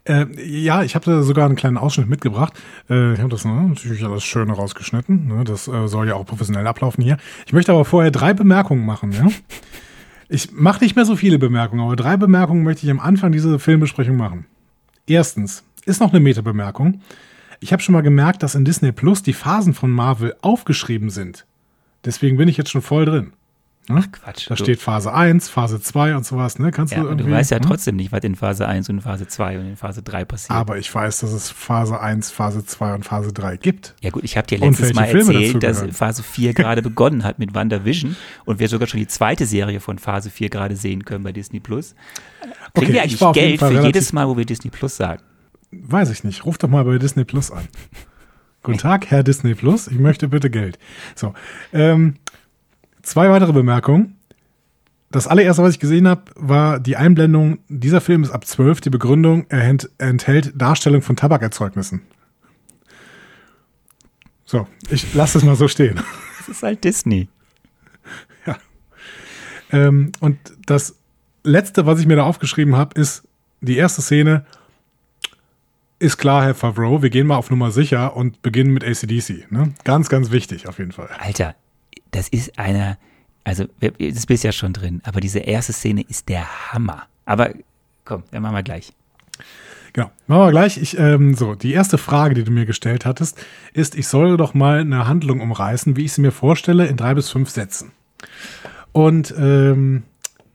Äh, 0.05 0.27
ja, 0.47 0.83
ich 0.83 0.95
habe 0.95 1.07
da 1.07 1.23
sogar 1.23 1.47
einen 1.47 1.57
kleinen 1.57 1.79
Ausschnitt 1.79 2.11
mitgebracht. 2.11 2.53
Äh, 2.91 3.15
ich 3.15 3.21
habe 3.21 3.31
das 3.31 3.47
ne, 3.47 3.71
natürlich 3.71 4.05
alles 4.05 4.23
schön 4.23 4.51
rausgeschnitten. 4.51 5.29
Ne? 5.29 5.45
Das 5.45 5.67
äh, 5.67 5.89
soll 5.89 6.09
ja 6.09 6.15
auch 6.15 6.27
professionell 6.27 6.67
ablaufen 6.67 7.03
hier. 7.03 7.17
Ich 7.47 7.55
möchte 7.55 7.73
aber 7.73 7.87
vorher 7.87 8.11
drei 8.11 8.35
Bemerkungen 8.35 8.85
machen. 8.85 9.13
Ja? 9.13 9.29
Ich 10.29 10.53
mache 10.53 10.85
nicht 10.85 10.95
mehr 10.95 11.07
so 11.07 11.17
viele 11.17 11.39
Bemerkungen, 11.39 11.83
aber 11.83 11.97
drei 11.97 12.17
Bemerkungen 12.17 12.63
möchte 12.63 12.85
ich 12.85 12.91
am 12.91 13.01
Anfang 13.01 13.33
dieser 13.33 13.59
Filmbesprechung 13.59 14.17
machen. 14.17 14.47
Erstens, 15.07 15.65
ist 15.87 16.01
noch 16.01 16.11
eine 16.13 16.21
Meta-Bemerkung. 16.21 17.01
Ich 17.61 17.73
habe 17.73 17.83
schon 17.83 17.95
mal 17.95 18.03
gemerkt, 18.03 18.43
dass 18.43 18.55
in 18.55 18.67
Disney 18.67 18.93
Plus 18.93 19.23
die 19.23 19.33
Phasen 19.33 19.73
von 19.73 19.91
Marvel 19.91 20.37
aufgeschrieben 20.43 21.09
sind. 21.09 21.47
Deswegen 22.05 22.37
bin 22.37 22.47
ich 22.47 22.59
jetzt 22.59 22.71
schon 22.71 22.83
voll 22.83 23.07
drin. 23.07 23.33
Ne? 23.89 24.05
Ach 24.05 24.13
Quatsch. 24.13 24.51
Da 24.51 24.55
du. 24.55 24.65
steht 24.65 24.81
Phase 24.81 25.13
1, 25.13 25.49
Phase 25.49 25.81
2 25.81 26.17
und 26.17 26.27
sowas, 26.27 26.59
ne? 26.59 26.71
Kannst 26.71 26.93
ja, 26.93 27.01
du 27.01 27.07
irgendwie. 27.07 27.31
Du 27.31 27.35
weißt 27.35 27.51
ja 27.51 27.59
hm? 27.59 27.65
trotzdem 27.67 27.97
nicht, 27.97 28.13
was 28.13 28.23
in 28.25 28.35
Phase 28.35 28.67
1 28.67 28.89
und 28.91 29.01
Phase 29.01 29.27
2 29.27 29.59
und 29.59 29.67
in 29.67 29.77
Phase 29.77 30.03
3 30.03 30.25
passiert. 30.25 30.57
Aber 30.57 30.79
ich 30.79 30.95
weiß, 30.95 31.21
dass 31.21 31.33
es 31.33 31.51
Phase 31.51 32.01
1, 32.01 32.31
Phase 32.31 32.65
2 32.65 32.95
und 32.95 33.05
Phase 33.05 33.33
3 33.33 33.57
gibt. 33.57 33.95
Ja 34.01 34.11
gut, 34.11 34.25
ich 34.25 34.37
habe 34.37 34.47
dir 34.47 34.59
letztes 34.59 34.95
Mal 34.95 35.05
erzählt, 35.05 35.63
dass 35.63 35.85
Phase 35.93 36.23
4 36.23 36.55
gerade 36.55 36.83
begonnen 36.83 37.25
hat 37.25 37.39
mit 37.39 37.55
WandaVision 37.55 38.17
und 38.45 38.59
wir 38.59 38.69
sogar 38.69 38.89
schon 38.89 39.01
die 39.01 39.07
zweite 39.07 39.47
Serie 39.47 39.81
von 39.81 39.99
Phase 39.99 40.31
4 40.31 40.51
gerade 40.51 40.77
sehen 40.77 41.05
können 41.05 41.25
bei 41.25 41.33
Disney 41.33 41.61
Plus. 41.61 41.95
Kriegen 42.75 42.87
okay, 42.87 42.93
wir 42.93 43.03
eigentlich 43.03 43.33
Geld 43.33 43.59
für 43.61 43.85
jedes 43.85 44.13
Mal, 44.13 44.29
wo 44.29 44.37
wir 44.37 44.45
Disney 44.45 44.71
Plus 44.71 44.97
sagen? 44.97 45.23
Weiß 45.71 46.11
ich 46.11 46.25
nicht. 46.25 46.45
Ruf 46.45 46.59
doch 46.59 46.69
mal 46.69 46.85
bei 46.85 46.99
Disney 46.99 47.25
Plus 47.25 47.51
an. 47.51 47.69
Guten 48.63 48.79
Tag, 48.79 49.07
Herr 49.11 49.23
Disney 49.23 49.55
Plus. 49.55 49.87
Ich 49.89 49.99
möchte 49.99 50.29
bitte 50.29 50.51
Geld. 50.51 50.79
So. 51.15 51.33
Ähm, 51.73 52.17
zwei 53.09 53.31
weitere 53.31 53.53
Bemerkungen 53.53 54.19
das 55.11 55.27
allererste, 55.27 55.63
was 55.63 55.75
ich 55.75 55.81
gesehen 55.81 56.07
habe, 56.07 56.23
war 56.35 56.81
die 56.81 56.97
Einblendung, 56.97 57.61
dieser 57.69 58.01
Film 58.01 58.23
ist 58.23 58.31
ab 58.31 58.47
12, 58.47 58.83
die 58.83 58.91
Begründung, 58.91 59.47
er 59.49 59.77
enthält 59.99 60.53
Darstellung 60.55 61.03
von 61.03 61.17
Tabakerzeugnissen. 61.17 62.03
So, 64.45 64.67
ich 64.91 65.15
lasse 65.15 65.39
es 65.39 65.45
mal 65.45 65.57
so 65.57 65.69
stehen. 65.69 66.01
Das 66.39 66.57
ist 66.57 66.63
halt 66.63 66.83
Disney. 66.83 67.29
Ja. 68.47 68.57
Ähm, 69.71 70.13
und 70.21 70.39
das 70.65 70.97
letzte, 71.45 71.85
was 71.85 72.01
ich 72.01 72.07
mir 72.07 72.17
da 72.17 72.23
aufgeschrieben 72.23 72.75
habe, 72.75 72.99
ist 72.99 73.29
die 73.61 73.77
erste 73.77 74.01
Szene. 74.01 74.47
Ist 75.99 76.17
klar, 76.17 76.45
Herr 76.45 76.55
Favreau, 76.55 77.03
wir 77.03 77.11
gehen 77.11 77.27
mal 77.27 77.37
auf 77.37 77.51
Nummer 77.51 77.71
sicher 77.71 78.17
und 78.17 78.41
beginnen 78.41 78.73
mit 78.73 78.83
ACDC. 78.83 79.53
Ne? 79.53 79.75
Ganz, 79.85 80.09
ganz 80.09 80.31
wichtig 80.31 80.69
auf 80.69 80.79
jeden 80.79 80.93
Fall. 80.93 81.11
Alter, 81.19 81.55
das 82.11 82.29
ist 82.29 82.59
einer 82.59 82.99
also, 83.49 83.65
das 83.81 84.27
bist 84.27 84.45
ja 84.45 84.53
schon 84.53 84.75
drin, 84.75 85.01
aber 85.05 85.21
diese 85.23 85.39
erste 85.39 85.73
Szene 85.73 86.03
ist 86.07 86.29
der 86.29 86.71
Hammer. 86.71 87.05
Aber 87.25 87.55
komm, 88.05 88.25
dann 88.31 88.43
machen 88.43 88.57
wir 88.57 88.63
gleich. 88.63 88.93
Genau, 89.95 90.11
machen 90.27 90.43
wir 90.43 90.51
gleich. 90.51 90.77
Ich, 90.77 90.99
ähm, 90.99 91.35
so, 91.35 91.55
die 91.55 91.73
erste 91.73 91.97
Frage, 91.97 92.35
die 92.35 92.45
du 92.45 92.51
mir 92.51 92.67
gestellt 92.67 93.07
hattest, 93.07 93.43
ist, 93.73 93.95
ich 93.95 94.07
soll 94.07 94.37
doch 94.37 94.53
mal 94.53 94.81
eine 94.81 95.09
Handlung 95.09 95.41
umreißen, 95.41 95.97
wie 95.97 96.05
ich 96.05 96.13
sie 96.13 96.21
mir 96.21 96.31
vorstelle, 96.31 96.89
in 96.89 96.99
drei 96.99 97.15
bis 97.15 97.31
fünf 97.31 97.49
Sätzen. 97.49 97.93
Und 98.93 99.35
ähm, 99.39 100.03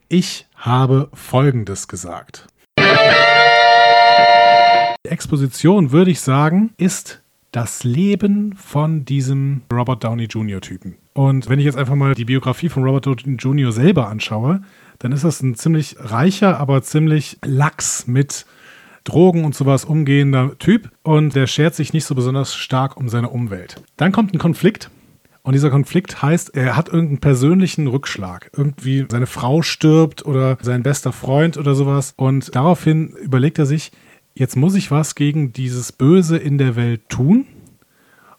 ich 0.07 0.45
habe 0.55 1.09
Folgendes 1.13 1.87
gesagt. 1.87 2.47
Die 5.03 5.09
Exposition, 5.09 5.91
würde 5.91 6.11
ich 6.11 6.21
sagen, 6.21 6.75
ist 6.77 7.23
das 7.51 7.83
Leben 7.83 8.55
von 8.55 9.03
diesem 9.03 9.63
Robert 9.71 10.03
Downey 10.03 10.25
Jr. 10.25 10.61
Typen. 10.61 10.97
Und 11.13 11.47
wenn 11.47 11.59
ich 11.59 11.65
jetzt 11.65 11.77
einfach 11.77 11.95
mal 11.95 12.15
die 12.15 12.25
Biografie 12.25 12.69
von 12.69 12.83
Robert 12.83 13.05
Downey 13.05 13.37
Jr. 13.37 13.71
selber 13.71 14.09
anschaue, 14.09 14.61
dann 14.99 15.11
ist 15.11 15.23
das 15.23 15.41
ein 15.41 15.55
ziemlich 15.55 15.95
reicher, 15.99 16.59
aber 16.59 16.81
ziemlich 16.81 17.37
lax 17.43 18.07
mit 18.07 18.45
Drogen 19.03 19.43
und 19.43 19.53
sowas 19.53 19.85
umgehender 19.85 20.57
Typ 20.59 20.89
und 21.03 21.35
der 21.35 21.45
schert 21.45 21.75
sich 21.75 21.93
nicht 21.93 22.05
so 22.05 22.15
besonders 22.15 22.55
stark 22.55 22.97
um 22.97 23.09
seine 23.09 23.29
Umwelt. 23.29 23.83
Dann 23.97 24.11
kommt 24.11 24.33
ein 24.33 24.39
Konflikt 24.39 24.89
und 25.41 25.53
dieser 25.53 25.69
Konflikt 25.69 26.21
heißt, 26.21 26.55
er 26.55 26.77
hat 26.77 26.87
irgendeinen 26.87 27.19
persönlichen 27.19 27.87
Rückschlag. 27.87 28.49
Irgendwie 28.55 29.05
seine 29.09 29.27
Frau 29.27 29.61
stirbt 29.61 30.25
oder 30.25 30.57
sein 30.61 30.83
bester 30.83 31.11
Freund 31.11 31.57
oder 31.57 31.75
sowas 31.75 32.13
und 32.15 32.55
daraufhin 32.55 33.09
überlegt 33.21 33.59
er 33.59 33.65
sich, 33.65 33.91
jetzt 34.35 34.55
muss 34.55 34.73
ich 34.73 34.89
was 34.89 35.15
gegen 35.15 35.51
dieses 35.51 35.91
Böse 35.91 36.37
in 36.37 36.57
der 36.57 36.77
Welt 36.77 37.09
tun 37.09 37.45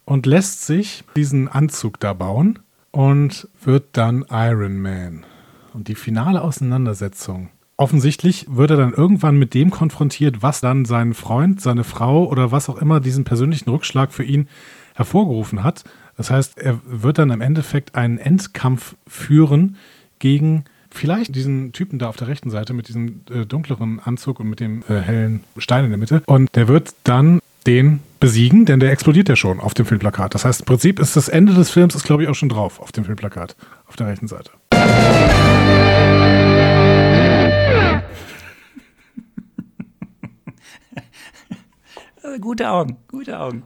und 0.03 0.25
lässt 0.25 0.65
sich 0.65 1.03
diesen 1.15 1.47
Anzug 1.47 1.99
da 1.99 2.13
bauen 2.13 2.59
und 2.95 3.49
wird 3.61 3.89
dann 3.91 4.23
Iron 4.31 4.81
Man. 4.81 5.25
Und 5.73 5.89
die 5.89 5.95
finale 5.95 6.41
Auseinandersetzung. 6.41 7.49
Offensichtlich 7.75 8.45
wird 8.49 8.71
er 8.71 8.77
dann 8.77 8.93
irgendwann 8.93 9.37
mit 9.37 9.53
dem 9.53 9.69
konfrontiert, 9.69 10.41
was 10.41 10.61
dann 10.61 10.85
seinen 10.85 11.13
Freund, 11.13 11.59
seine 11.59 11.83
Frau 11.83 12.25
oder 12.25 12.53
was 12.53 12.69
auch 12.69 12.77
immer 12.77 13.01
diesen 13.01 13.25
persönlichen 13.25 13.69
Rückschlag 13.69 14.13
für 14.13 14.23
ihn 14.23 14.47
hervorgerufen 14.93 15.61
hat. 15.61 15.83
Das 16.15 16.31
heißt, 16.31 16.57
er 16.57 16.79
wird 16.85 17.17
dann 17.17 17.31
im 17.31 17.41
Endeffekt 17.41 17.95
einen 17.95 18.17
Endkampf 18.17 18.95
führen 19.05 19.75
gegen 20.19 20.63
vielleicht 20.89 21.35
diesen 21.35 21.73
Typen 21.73 21.99
da 21.99 22.07
auf 22.07 22.15
der 22.15 22.29
rechten 22.29 22.49
Seite 22.49 22.73
mit 22.73 22.87
diesem 22.87 23.23
äh, 23.29 23.45
dunkleren 23.45 23.99
Anzug 23.99 24.39
und 24.39 24.49
mit 24.49 24.61
dem 24.61 24.83
äh, 24.87 25.01
hellen 25.01 25.43
Stein 25.57 25.83
in 25.83 25.89
der 25.89 25.99
Mitte. 25.99 26.23
Und 26.27 26.55
der 26.55 26.69
wird 26.69 26.95
dann 27.03 27.41
den 27.67 27.99
besiegen, 28.19 28.65
denn 28.65 28.79
der 28.79 28.91
explodiert 28.91 29.29
ja 29.29 29.35
schon 29.35 29.59
auf 29.59 29.73
dem 29.73 29.85
Filmplakat. 29.85 30.33
Das 30.33 30.45
heißt, 30.45 30.61
im 30.61 30.65
Prinzip 30.65 30.99
ist 30.99 31.15
das 31.15 31.29
Ende 31.29 31.53
des 31.53 31.69
Films, 31.69 31.95
ist 31.95 32.03
glaube 32.03 32.23
ich 32.23 32.29
auch 32.29 32.35
schon 32.35 32.49
drauf 32.49 32.79
auf 32.79 32.91
dem 32.91 33.05
Filmplakat, 33.05 33.55
auf 33.87 33.95
der 33.95 34.07
rechten 34.07 34.27
Seite. 34.27 34.51
gute 42.41 42.69
Augen, 42.69 42.97
gute 43.07 43.39
Augen. 43.39 43.63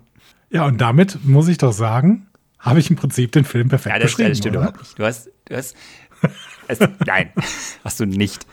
Ja, 0.49 0.65
und 0.65 0.81
damit 0.81 1.23
muss 1.25 1.47
ich 1.47 1.57
doch 1.57 1.73
sagen, 1.73 2.27
habe 2.59 2.79
ich 2.79 2.89
im 2.89 2.95
Prinzip 2.95 3.31
den 3.31 3.45
Film 3.45 3.69
perfekt 3.69 3.95
ja, 3.95 3.99
das, 3.99 4.11
beschrieben. 4.11 4.29
Das 4.29 4.37
stimmt 4.39 4.57
oder? 4.57 4.65
überhaupt 4.65 4.81
nicht. 4.81 4.99
Du 4.99 5.05
hast, 5.05 5.29
du 5.45 5.55
hast 5.55 5.75
es, 6.67 6.79
nein, 7.05 7.31
hast 7.83 7.99
du 7.99 8.05
nicht. 8.05 8.45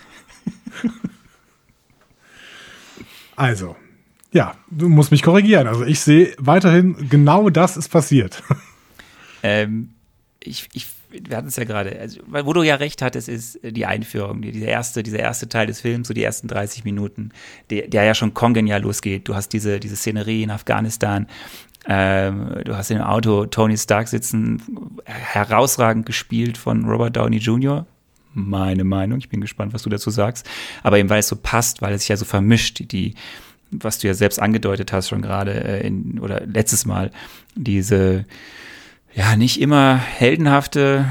Also, 3.37 3.77
ja, 4.37 4.55
du 4.71 4.91
musst 4.91 5.11
mich 5.11 5.23
korrigieren. 5.23 5.67
Also 5.67 5.85
ich 5.85 6.01
sehe 6.01 6.35
weiterhin, 6.39 7.09
genau 7.09 7.49
das 7.49 7.77
ist 7.77 7.89
passiert. 7.89 8.43
Ähm, 9.43 9.91
ich, 10.41 10.69
ich, 10.73 10.89
wir 11.11 11.37
hatten 11.37 11.49
es 11.49 11.57
ja 11.57 11.65
gerade, 11.65 11.99
also, 12.01 12.21
wo 12.27 12.53
du 12.53 12.63
ja 12.63 12.75
recht 12.75 13.01
hattest, 13.01 13.29
ist 13.29 13.61
die 13.63 13.87
Einführung, 13.87 14.43
dieser 14.43 14.67
erste, 14.67 15.03
dieser 15.03 15.21
erste 15.21 15.49
Teil 15.49 15.67
des 15.67 15.81
Films, 15.81 16.09
so 16.09 16.15
die 16.15 16.23
ersten 16.23 16.49
30 16.49 16.85
Minuten, 16.85 17.31
der, 17.71 17.87
der 17.87 18.05
ja 18.05 18.15
schon 18.15 18.35
kongenial 18.35 18.83
losgeht. 18.83 19.29
Du 19.29 19.35
hast 19.35 19.51
diese, 19.51 19.79
diese 19.79 19.95
Szenerie 19.95 20.43
in 20.43 20.51
Afghanistan, 20.51 21.29
ähm, 21.87 22.61
du 22.65 22.77
hast 22.77 22.91
im 22.91 23.01
Auto 23.01 23.47
Tony 23.47 23.79
Stark 23.79 24.09
sitzen, 24.09 24.61
herausragend 25.05 26.07
gespielt 26.07 26.59
von 26.59 26.85
Robert 26.87 27.17
Downey 27.17 27.39
Jr., 27.39 27.87
meine 28.35 28.85
Meinung. 28.85 29.19
Ich 29.19 29.29
bin 29.29 29.41
gespannt, 29.41 29.73
was 29.73 29.83
du 29.83 29.91
dazu 29.91 30.11
sagst. 30.11 30.47
Aber 30.83 30.99
eben 30.99 31.09
weil 31.09 31.21
es 31.21 31.29
so 31.29 31.37
passt, 31.37 31.83
weil 31.83 31.95
es 31.95 32.03
sich 32.03 32.09
ja 32.09 32.17
so 32.17 32.25
vermischt, 32.25 32.93
die, 32.93 33.15
was 33.71 33.99
du 33.99 34.07
ja 34.07 34.15
selbst 34.15 34.41
angedeutet 34.41 34.93
hast 34.93 35.09
schon 35.09 35.23
gerade 35.23 35.53
äh, 35.53 35.87
in, 35.87 36.19
oder 36.21 36.43
letztes 36.47 36.87
Mal, 36.87 37.11
diese 37.55 38.25
ja 39.15 39.37
nicht 39.37 39.61
immer 39.61 39.97
heldenhafte 39.97 41.07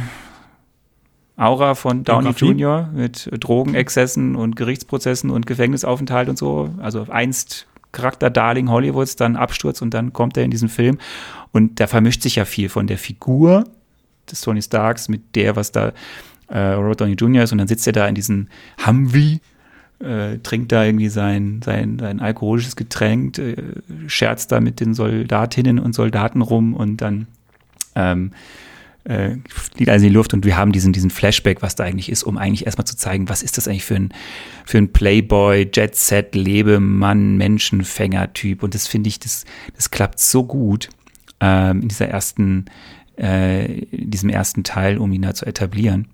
Aura 1.38 1.76
von 1.76 2.04
Downey 2.04 2.32
Jr. 2.32 2.89
mit 2.94 3.30
Drogenexzessen 3.39 4.36
und 4.36 4.56
Gerichtsprozessen 4.56 5.30
und 5.30 5.46
Gefängnisaufenthalt 5.46 6.30
und 6.30 6.38
so. 6.38 6.74
Also 6.78 7.08
einst 7.10 7.68
Charakter-Darling 7.91 8.70
Hollywoods, 8.70 9.15
dann 9.15 9.36
Absturz 9.36 9.82
und 9.82 9.94
dann 9.94 10.13
kommt 10.13 10.38
er 10.38 10.44
in 10.44 10.52
diesen 10.52 10.70
Film. 10.70 10.98
Und 11.52 11.80
da 11.80 11.88
vermischt 11.88 12.22
sich 12.22 12.36
ja 12.36 12.46
viel 12.46 12.70
von 12.70 12.88
der 12.88 12.98
Figur 12.98 13.65
des 14.30 14.41
Tony 14.41 14.62
Starks 14.62 15.10
mit 15.10 15.36
der, 15.36 15.56
was 15.56 15.72
da 15.72 15.94
äh, 16.48 16.60
Robert 16.60 17.02
Downey 17.02 17.13
Jr. 17.13 17.44
ist 17.44 17.52
und 17.52 17.58
dann 17.58 17.68
sitzt 17.68 17.88
er 17.88 17.94
da 17.94 18.08
in 18.08 18.15
diesem 18.15 18.48
Humvee, 18.86 19.39
äh, 19.99 20.38
trinkt 20.39 20.71
da 20.71 20.84
irgendwie 20.84 21.10
sein, 21.10 21.62
sein, 21.63 21.99
sein 21.99 22.19
alkoholisches 22.19 22.75
Getränk, 22.75 23.38
äh, 23.38 23.55
scherzt 24.08 24.51
da 24.51 24.60
mit 24.60 24.79
den 24.79 24.93
Soldatinnen 24.93 25.79
und 25.79 25.93
Soldaten 25.93 26.41
rum 26.41 26.73
und 26.73 26.97
dann 26.97 27.27
ähm, 27.95 28.31
äh, 29.05 29.38
fliegt 29.47 29.89
alles 29.89 30.01
in 30.01 30.10
die 30.10 30.15
Luft 30.15 30.34
und 30.34 30.45
wir 30.45 30.58
haben 30.58 30.71
diesen, 30.71 30.91
diesen 30.91 31.12
Flashback, 31.12 31.62
was 31.62 31.75
da 31.75 31.84
eigentlich 31.84 32.10
ist, 32.10 32.23
um 32.23 32.38
eigentlich 32.38 32.65
erstmal 32.65 32.86
zu 32.86 32.97
zeigen, 32.97 33.29
was 33.29 33.43
ist 33.43 33.58
das 33.58 33.67
eigentlich 33.67 33.86
für 33.86 33.95
ein, 33.95 34.10
für 34.65 34.79
ein 34.79 34.91
Playboy, 34.91 35.69
Jet 35.71 35.95
Set, 35.95 36.34
Lebemann, 36.36 37.38
Menschenfänger-Typ. 37.38 38.63
Und 38.63 38.73
das 38.73 38.88
finde 38.88 39.10
ich, 39.10 39.19
das, 39.19 39.45
das 39.75 39.91
klappt 39.91 40.19
so 40.19 40.43
gut 40.43 40.89
ähm, 41.39 41.84
in 41.84 41.88
dieser 41.88 42.08
ersten, 42.08 42.65
äh, 43.17 43.81
in 43.84 44.10
diesem 44.10 44.29
ersten 44.29 44.63
Teil, 44.63 44.97
um 44.97 45.13
ihn 45.13 45.21
da 45.21 45.36
zu 45.36 45.45
etablieren. 45.45 46.08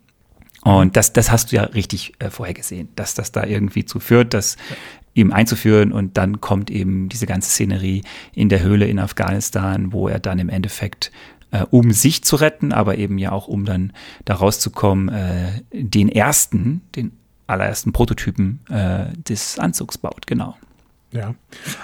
Und 0.64 0.96
das, 0.96 1.14
das 1.14 1.32
hast 1.32 1.52
du 1.52 1.56
ja 1.56 1.64
richtig 1.64 2.14
äh, 2.20 2.30
vorher 2.30 2.54
dass 2.96 3.14
das 3.14 3.32
da 3.32 3.46
irgendwie 3.46 3.86
zu 3.86 4.00
führt, 4.00 4.34
dass 4.34 4.58
ihm 5.14 5.34
einzuführen 5.34 5.92
und 5.92 6.18
dann 6.18 6.40
kommt 6.40 6.70
eben 6.70 7.10
diese 7.10 7.26
ganze 7.26 7.50
Szenerie 7.50 8.04
in 8.34 8.50
der 8.50 8.62
Höhle 8.62 8.88
in 8.88 9.00
Afghanistan, 9.00 9.92
wo 9.92 10.08
er 10.08 10.20
dann 10.20 10.40
im 10.40 10.50
Endeffekt 10.50 11.12
äh, 11.52 11.66
um 11.70 11.92
sich 11.92 12.24
zu 12.24 12.38
retten, 12.38 12.72
aber 12.72 12.98
eben 12.98 13.18
ja 13.18 13.32
auch 13.32 13.48
um 13.48 13.66
dann 13.66 13.92
da 14.26 14.36
rauszukommen, 14.36 15.10
äh, 15.10 15.62
den 15.74 16.10
ersten, 16.10 16.82
den 16.96 17.12
allerersten 17.48 17.92
Prototypen 17.92 18.62
äh, 18.70 19.08
des 19.18 19.60
Anzugs 19.60 19.98
baut, 19.98 20.28
genau. 20.28 20.56
Ja, 21.12 21.36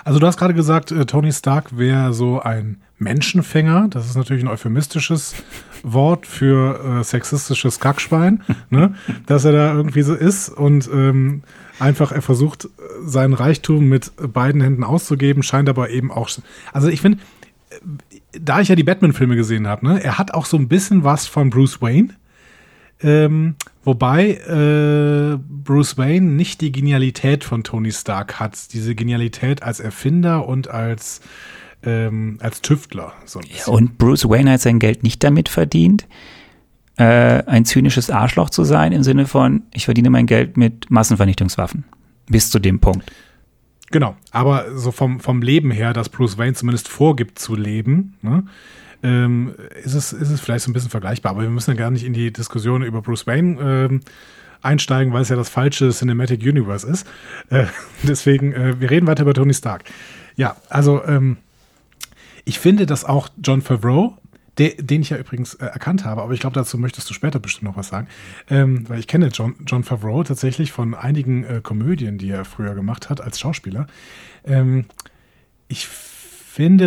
also 0.05 0.19
du 0.19 0.27
hast 0.27 0.37
gerade 0.37 0.53
gesagt, 0.53 0.91
äh, 0.91 1.05
Tony 1.05 1.33
Stark 1.33 1.77
wäre 1.77 2.13
so 2.13 2.39
ein 2.39 2.81
Menschenfänger. 2.97 3.87
Das 3.89 4.05
ist 4.05 4.15
natürlich 4.15 4.43
ein 4.43 4.47
euphemistisches 4.47 5.35
Wort 5.83 6.25
für 6.25 6.99
äh, 6.99 7.03
sexistisches 7.03 7.79
Kackschwein, 7.79 8.43
ne? 8.69 8.95
dass 9.25 9.43
er 9.45 9.51
da 9.51 9.73
irgendwie 9.73 10.01
so 10.01 10.15
ist 10.15 10.49
und 10.49 10.89
ähm, 10.91 11.43
einfach 11.79 12.11
er 12.11 12.21
versucht 12.21 12.69
seinen 13.01 13.33
Reichtum 13.33 13.89
mit 13.89 14.11
beiden 14.15 14.61
Händen 14.61 14.83
auszugeben, 14.83 15.43
scheint 15.43 15.69
aber 15.69 15.89
eben 15.89 16.11
auch. 16.11 16.29
Also 16.71 16.87
ich 16.87 17.01
finde, 17.01 17.19
da 18.31 18.61
ich 18.61 18.69
ja 18.69 18.75
die 18.75 18.83
Batman-Filme 18.83 19.35
gesehen 19.35 19.67
habe, 19.67 19.85
ne, 19.85 20.03
er 20.03 20.17
hat 20.17 20.33
auch 20.33 20.45
so 20.45 20.57
ein 20.57 20.67
bisschen 20.67 21.03
was 21.03 21.27
von 21.27 21.49
Bruce 21.49 21.81
Wayne. 21.81 22.09
Ähm, 23.01 23.55
wobei 23.87 24.31
äh, 24.33 25.39
Bruce 25.47 25.97
Wayne 25.97 26.27
nicht 26.27 26.59
die 26.59 26.73
Genialität 26.73 27.45
von 27.45 27.63
Tony 27.63 27.91
Stark 27.91 28.39
hat. 28.39 28.73
Diese 28.73 28.93
Genialität 28.95 29.63
als 29.63 29.79
Erfinder 29.79 30.47
und 30.47 30.67
als, 30.67 31.21
ähm, 31.83 32.37
als 32.41 32.61
Tüftler. 32.61 33.13
So 33.25 33.39
ja, 33.39 33.65
und 33.67 33.97
Bruce 33.97 34.29
Wayne 34.29 34.51
hat 34.51 34.61
sein 34.61 34.79
Geld 34.79 35.03
nicht 35.03 35.23
damit 35.23 35.47
verdient, 35.47 36.05
äh, 36.97 37.43
ein 37.45 37.63
zynisches 37.63 38.09
Arschloch 38.09 38.49
zu 38.49 38.65
sein, 38.65 38.91
im 38.91 39.03
Sinne 39.03 39.25
von, 39.25 39.63
ich 39.73 39.85
verdiene 39.85 40.09
mein 40.09 40.25
Geld 40.25 40.57
mit 40.57 40.91
Massenvernichtungswaffen. 40.91 41.85
Bis 42.29 42.49
zu 42.49 42.59
dem 42.59 42.79
Punkt. 42.79 43.09
Genau, 43.89 44.17
aber 44.31 44.77
so 44.77 44.91
vom, 44.91 45.21
vom 45.21 45.41
Leben 45.41 45.71
her, 45.71 45.93
dass 45.93 46.09
Bruce 46.09 46.37
Wayne 46.37 46.55
zumindest 46.55 46.89
vorgibt 46.89 47.39
zu 47.39 47.55
leben, 47.55 48.17
ne, 48.21 48.43
ähm, 49.03 49.53
ist, 49.83 49.93
es, 49.93 50.13
ist 50.13 50.29
es 50.29 50.39
vielleicht 50.39 50.65
so 50.65 50.71
ein 50.71 50.73
bisschen 50.73 50.89
vergleichbar. 50.89 51.31
Aber 51.31 51.41
wir 51.41 51.49
müssen 51.49 51.71
ja 51.71 51.77
gar 51.77 51.91
nicht 51.91 52.05
in 52.05 52.13
die 52.13 52.31
Diskussion 52.31 52.83
über 52.83 53.01
Bruce 53.01 53.27
Wayne 53.27 53.59
ähm, 53.61 54.01
einsteigen, 54.61 55.13
weil 55.13 55.21
es 55.21 55.29
ja 55.29 55.35
das 55.35 55.49
falsche 55.49 55.89
Cinematic 55.91 56.41
Universe 56.41 56.87
ist. 56.87 57.07
Äh, 57.49 57.65
deswegen, 58.03 58.53
äh, 58.53 58.79
wir 58.79 58.89
reden 58.89 59.07
weiter 59.07 59.23
über 59.23 59.33
Tony 59.33 59.53
Stark. 59.53 59.83
Ja, 60.35 60.55
also 60.69 61.03
ähm, 61.05 61.37
ich 62.45 62.59
finde, 62.59 62.85
dass 62.85 63.05
auch 63.05 63.29
John 63.43 63.61
Favreau 63.61 64.17
De, 64.57 64.75
den 64.81 65.01
ich 65.01 65.11
ja 65.11 65.17
übrigens 65.17 65.53
äh, 65.55 65.65
erkannt 65.65 66.03
habe, 66.03 66.23
aber 66.23 66.33
ich 66.33 66.39
glaube, 66.39 66.55
dazu 66.55 66.79
möchtest 66.79 67.07
du 67.09 67.13
später 67.13 67.39
bestimmt 67.39 67.69
noch 67.69 67.77
was 67.77 67.89
sagen. 67.89 68.07
Ähm, 68.49 68.89
weil 68.89 68.99
ich 68.99 69.07
kenne 69.07 69.27
John, 69.27 69.55
John 69.67 69.83
Favreau 69.83 70.23
tatsächlich 70.23 70.71
von 70.71 70.95
einigen 70.95 71.43
äh, 71.43 71.61
Komödien, 71.61 72.17
die 72.17 72.31
er 72.31 72.43
früher 72.43 72.73
gemacht 72.73 73.09
hat 73.09 73.21
als 73.21 73.39
Schauspieler. 73.39 73.85
Ähm, 74.45 74.85
ich 75.67 75.87
finde, 75.87 76.16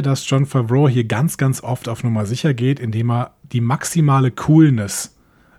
dass 0.03 0.29
John 0.29 0.47
Favreau 0.47 0.89
hier 0.89 1.05
ganz, 1.05 1.37
ganz 1.37 1.63
oft 1.63 1.89
auf 1.89 2.03
Nummer 2.03 2.27
sicher 2.27 2.55
geht, 2.55 2.81
indem 2.81 3.11
er 3.11 3.35
die 3.53 3.61
maximale 3.61 4.31
Coolness 4.31 5.17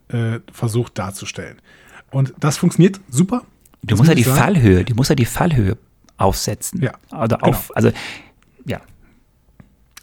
äh, 0.10 0.40
versucht 0.52 0.98
darzustellen. 0.98 1.58
Und 2.12 2.34
das 2.40 2.58
funktioniert 2.58 3.00
super. 3.10 3.44
Du 3.84 3.96
musst 3.96 4.10
ja 4.10 4.16
die 4.16 4.24
sagen. 4.24 4.38
Fallhöhe, 4.38 4.84
du 4.84 4.96
musst 4.96 5.10
ja 5.10 5.16
die 5.16 5.26
Fallhöhe 5.26 5.78
aufsetzen. 6.18 6.82
Ja. 6.82 6.92
Oder 7.12 7.44
auf, 7.44 7.70
genau. 7.70 7.76
also 7.76 7.92
ja, 8.66 8.82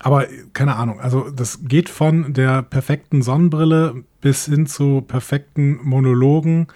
aber 0.00 0.26
keine 0.52 0.76
Ahnung, 0.76 1.00
also 1.00 1.28
das 1.30 1.60
geht 1.64 1.88
von 1.88 2.32
der 2.32 2.62
perfekten 2.62 3.22
Sonnenbrille 3.22 4.04
bis 4.20 4.44
hin 4.44 4.66
zu 4.66 5.00
perfekten 5.00 5.78
Monologen 5.82 6.68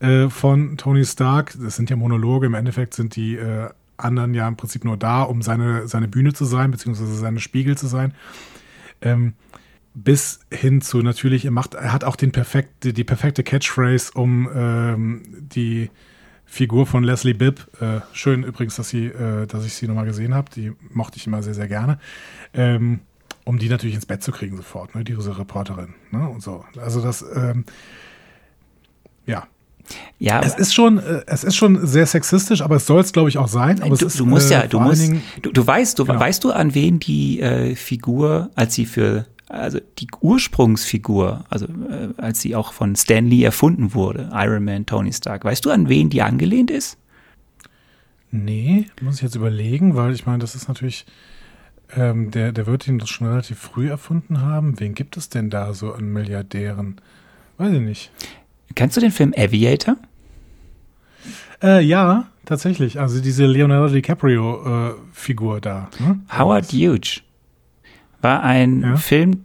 äh, 0.00 0.28
von 0.28 0.76
Tony 0.76 1.04
Stark. 1.04 1.56
Das 1.58 1.76
sind 1.76 1.88
ja 1.88 1.96
Monologe, 1.96 2.46
im 2.46 2.54
Endeffekt 2.54 2.94
sind 2.94 3.16
die 3.16 3.36
äh, 3.36 3.70
anderen 3.96 4.34
ja 4.34 4.46
im 4.46 4.56
Prinzip 4.56 4.84
nur 4.84 4.96
da, 4.96 5.22
um 5.22 5.42
seine, 5.42 5.88
seine 5.88 6.08
Bühne 6.08 6.32
zu 6.32 6.44
sein, 6.44 6.70
beziehungsweise 6.70 7.14
seine 7.14 7.40
Spiegel 7.40 7.76
zu 7.76 7.86
sein. 7.86 8.14
Ähm, 9.00 9.34
bis 9.94 10.40
hin 10.52 10.82
zu 10.82 11.02
natürlich, 11.02 11.46
er 11.46 11.50
macht, 11.50 11.74
er 11.74 11.92
hat 11.92 12.04
auch 12.04 12.16
den 12.16 12.30
perfekt, 12.30 12.84
die, 12.84 12.92
die 12.92 13.04
perfekte 13.04 13.42
Catchphrase, 13.42 14.12
um 14.14 14.48
ähm, 14.54 15.22
die 15.38 15.90
Figur 16.44 16.86
von 16.86 17.02
Leslie 17.02 17.34
Bibb. 17.34 17.66
Äh, 17.80 18.00
schön 18.12 18.42
übrigens, 18.42 18.76
dass, 18.76 18.88
sie, 18.88 19.06
äh, 19.06 19.46
dass 19.46 19.64
ich 19.64 19.74
sie 19.74 19.88
nochmal 19.88 20.04
gesehen 20.04 20.34
habe. 20.34 20.50
Die 20.54 20.72
mochte 20.90 21.16
ich 21.16 21.26
immer 21.26 21.42
sehr, 21.42 21.54
sehr 21.54 21.68
gerne. 21.68 21.98
Ähm, 22.54 23.00
um 23.44 23.58
die 23.58 23.68
natürlich 23.68 23.94
ins 23.94 24.06
Bett 24.06 24.22
zu 24.22 24.32
kriegen 24.32 24.56
sofort, 24.56 24.94
ne? 24.94 25.04
diese 25.04 25.38
Reporterin. 25.38 25.94
Ne? 26.10 26.28
Und 26.28 26.42
so. 26.42 26.64
Also 26.76 27.00
das, 27.00 27.24
ähm, 27.34 27.64
ja. 29.24 29.46
Ja, 30.18 30.40
es 30.40 30.54
ist 30.54 30.74
schon, 30.74 30.98
äh, 30.98 31.22
es 31.26 31.44
ist 31.44 31.56
schon 31.56 31.86
sehr 31.86 32.06
sexistisch, 32.06 32.62
aber 32.62 32.76
es 32.76 32.86
soll 32.86 33.00
es, 33.00 33.12
glaube 33.12 33.28
ich, 33.28 33.38
auch 33.38 33.48
sein. 33.48 33.82
Aber 33.82 33.96
du, 33.96 34.06
ist, 34.06 34.18
du 34.18 34.26
musst 34.26 34.50
ja, 34.50 34.62
äh, 34.62 34.68
du 34.68 34.80
musst, 34.80 35.02
Dingen, 35.02 35.22
du, 35.42 35.52
du, 35.52 35.66
weißt, 35.66 35.98
du 35.98 36.04
genau. 36.04 36.18
weißt 36.18 36.42
du, 36.44 36.52
an 36.52 36.74
wen 36.74 36.98
die 36.98 37.40
äh, 37.40 37.74
Figur, 37.74 38.50
als 38.54 38.74
sie 38.74 38.86
für 38.86 39.26
also 39.48 39.78
die 39.98 40.08
Ursprungsfigur, 40.20 41.44
also 41.50 41.66
äh, 41.66 42.08
als 42.16 42.40
sie 42.40 42.56
auch 42.56 42.72
von 42.72 42.96
Stan 42.96 43.26
Lee 43.26 43.44
erfunden 43.44 43.94
wurde, 43.94 44.30
Iron 44.32 44.64
Man, 44.64 44.86
Tony 44.86 45.12
Stark, 45.12 45.44
weißt 45.44 45.64
du, 45.64 45.70
an 45.70 45.88
wen 45.88 46.10
die 46.10 46.22
angelehnt 46.22 46.70
ist? 46.70 46.98
Nee, 48.32 48.86
muss 49.00 49.16
ich 49.16 49.22
jetzt 49.22 49.36
überlegen, 49.36 49.94
weil 49.94 50.12
ich 50.12 50.26
meine, 50.26 50.38
das 50.38 50.54
ist 50.54 50.68
natürlich, 50.68 51.06
ähm, 51.94 52.30
der, 52.32 52.52
der 52.52 52.66
wird 52.66 52.88
ihn 52.88 52.98
das 52.98 53.08
schon 53.08 53.28
relativ 53.28 53.58
früh 53.58 53.88
erfunden 53.88 54.40
haben. 54.40 54.80
Wen 54.80 54.94
gibt 54.94 55.16
es 55.16 55.28
denn 55.28 55.48
da 55.48 55.72
so 55.74 55.92
an 55.92 56.12
Milliardären? 56.12 57.00
Weiß 57.56 57.72
ich 57.72 57.80
nicht. 57.80 58.10
Kennst 58.74 58.96
du 58.96 59.00
den 59.00 59.12
Film 59.12 59.32
Aviator? 59.36 59.96
Äh, 61.62 61.82
ja, 61.84 62.26
tatsächlich. 62.44 63.00
Also 63.00 63.20
diese 63.20 63.46
Leonardo 63.46 63.92
DiCaprio-Figur 63.92 65.56
äh, 65.58 65.60
da. 65.60 65.88
Ne? 65.98 66.20
Howard 66.36 66.72
Hughes 66.72 67.22
war 68.20 68.42
ein 68.42 68.82
ja. 68.82 68.96
Film, 68.96 69.44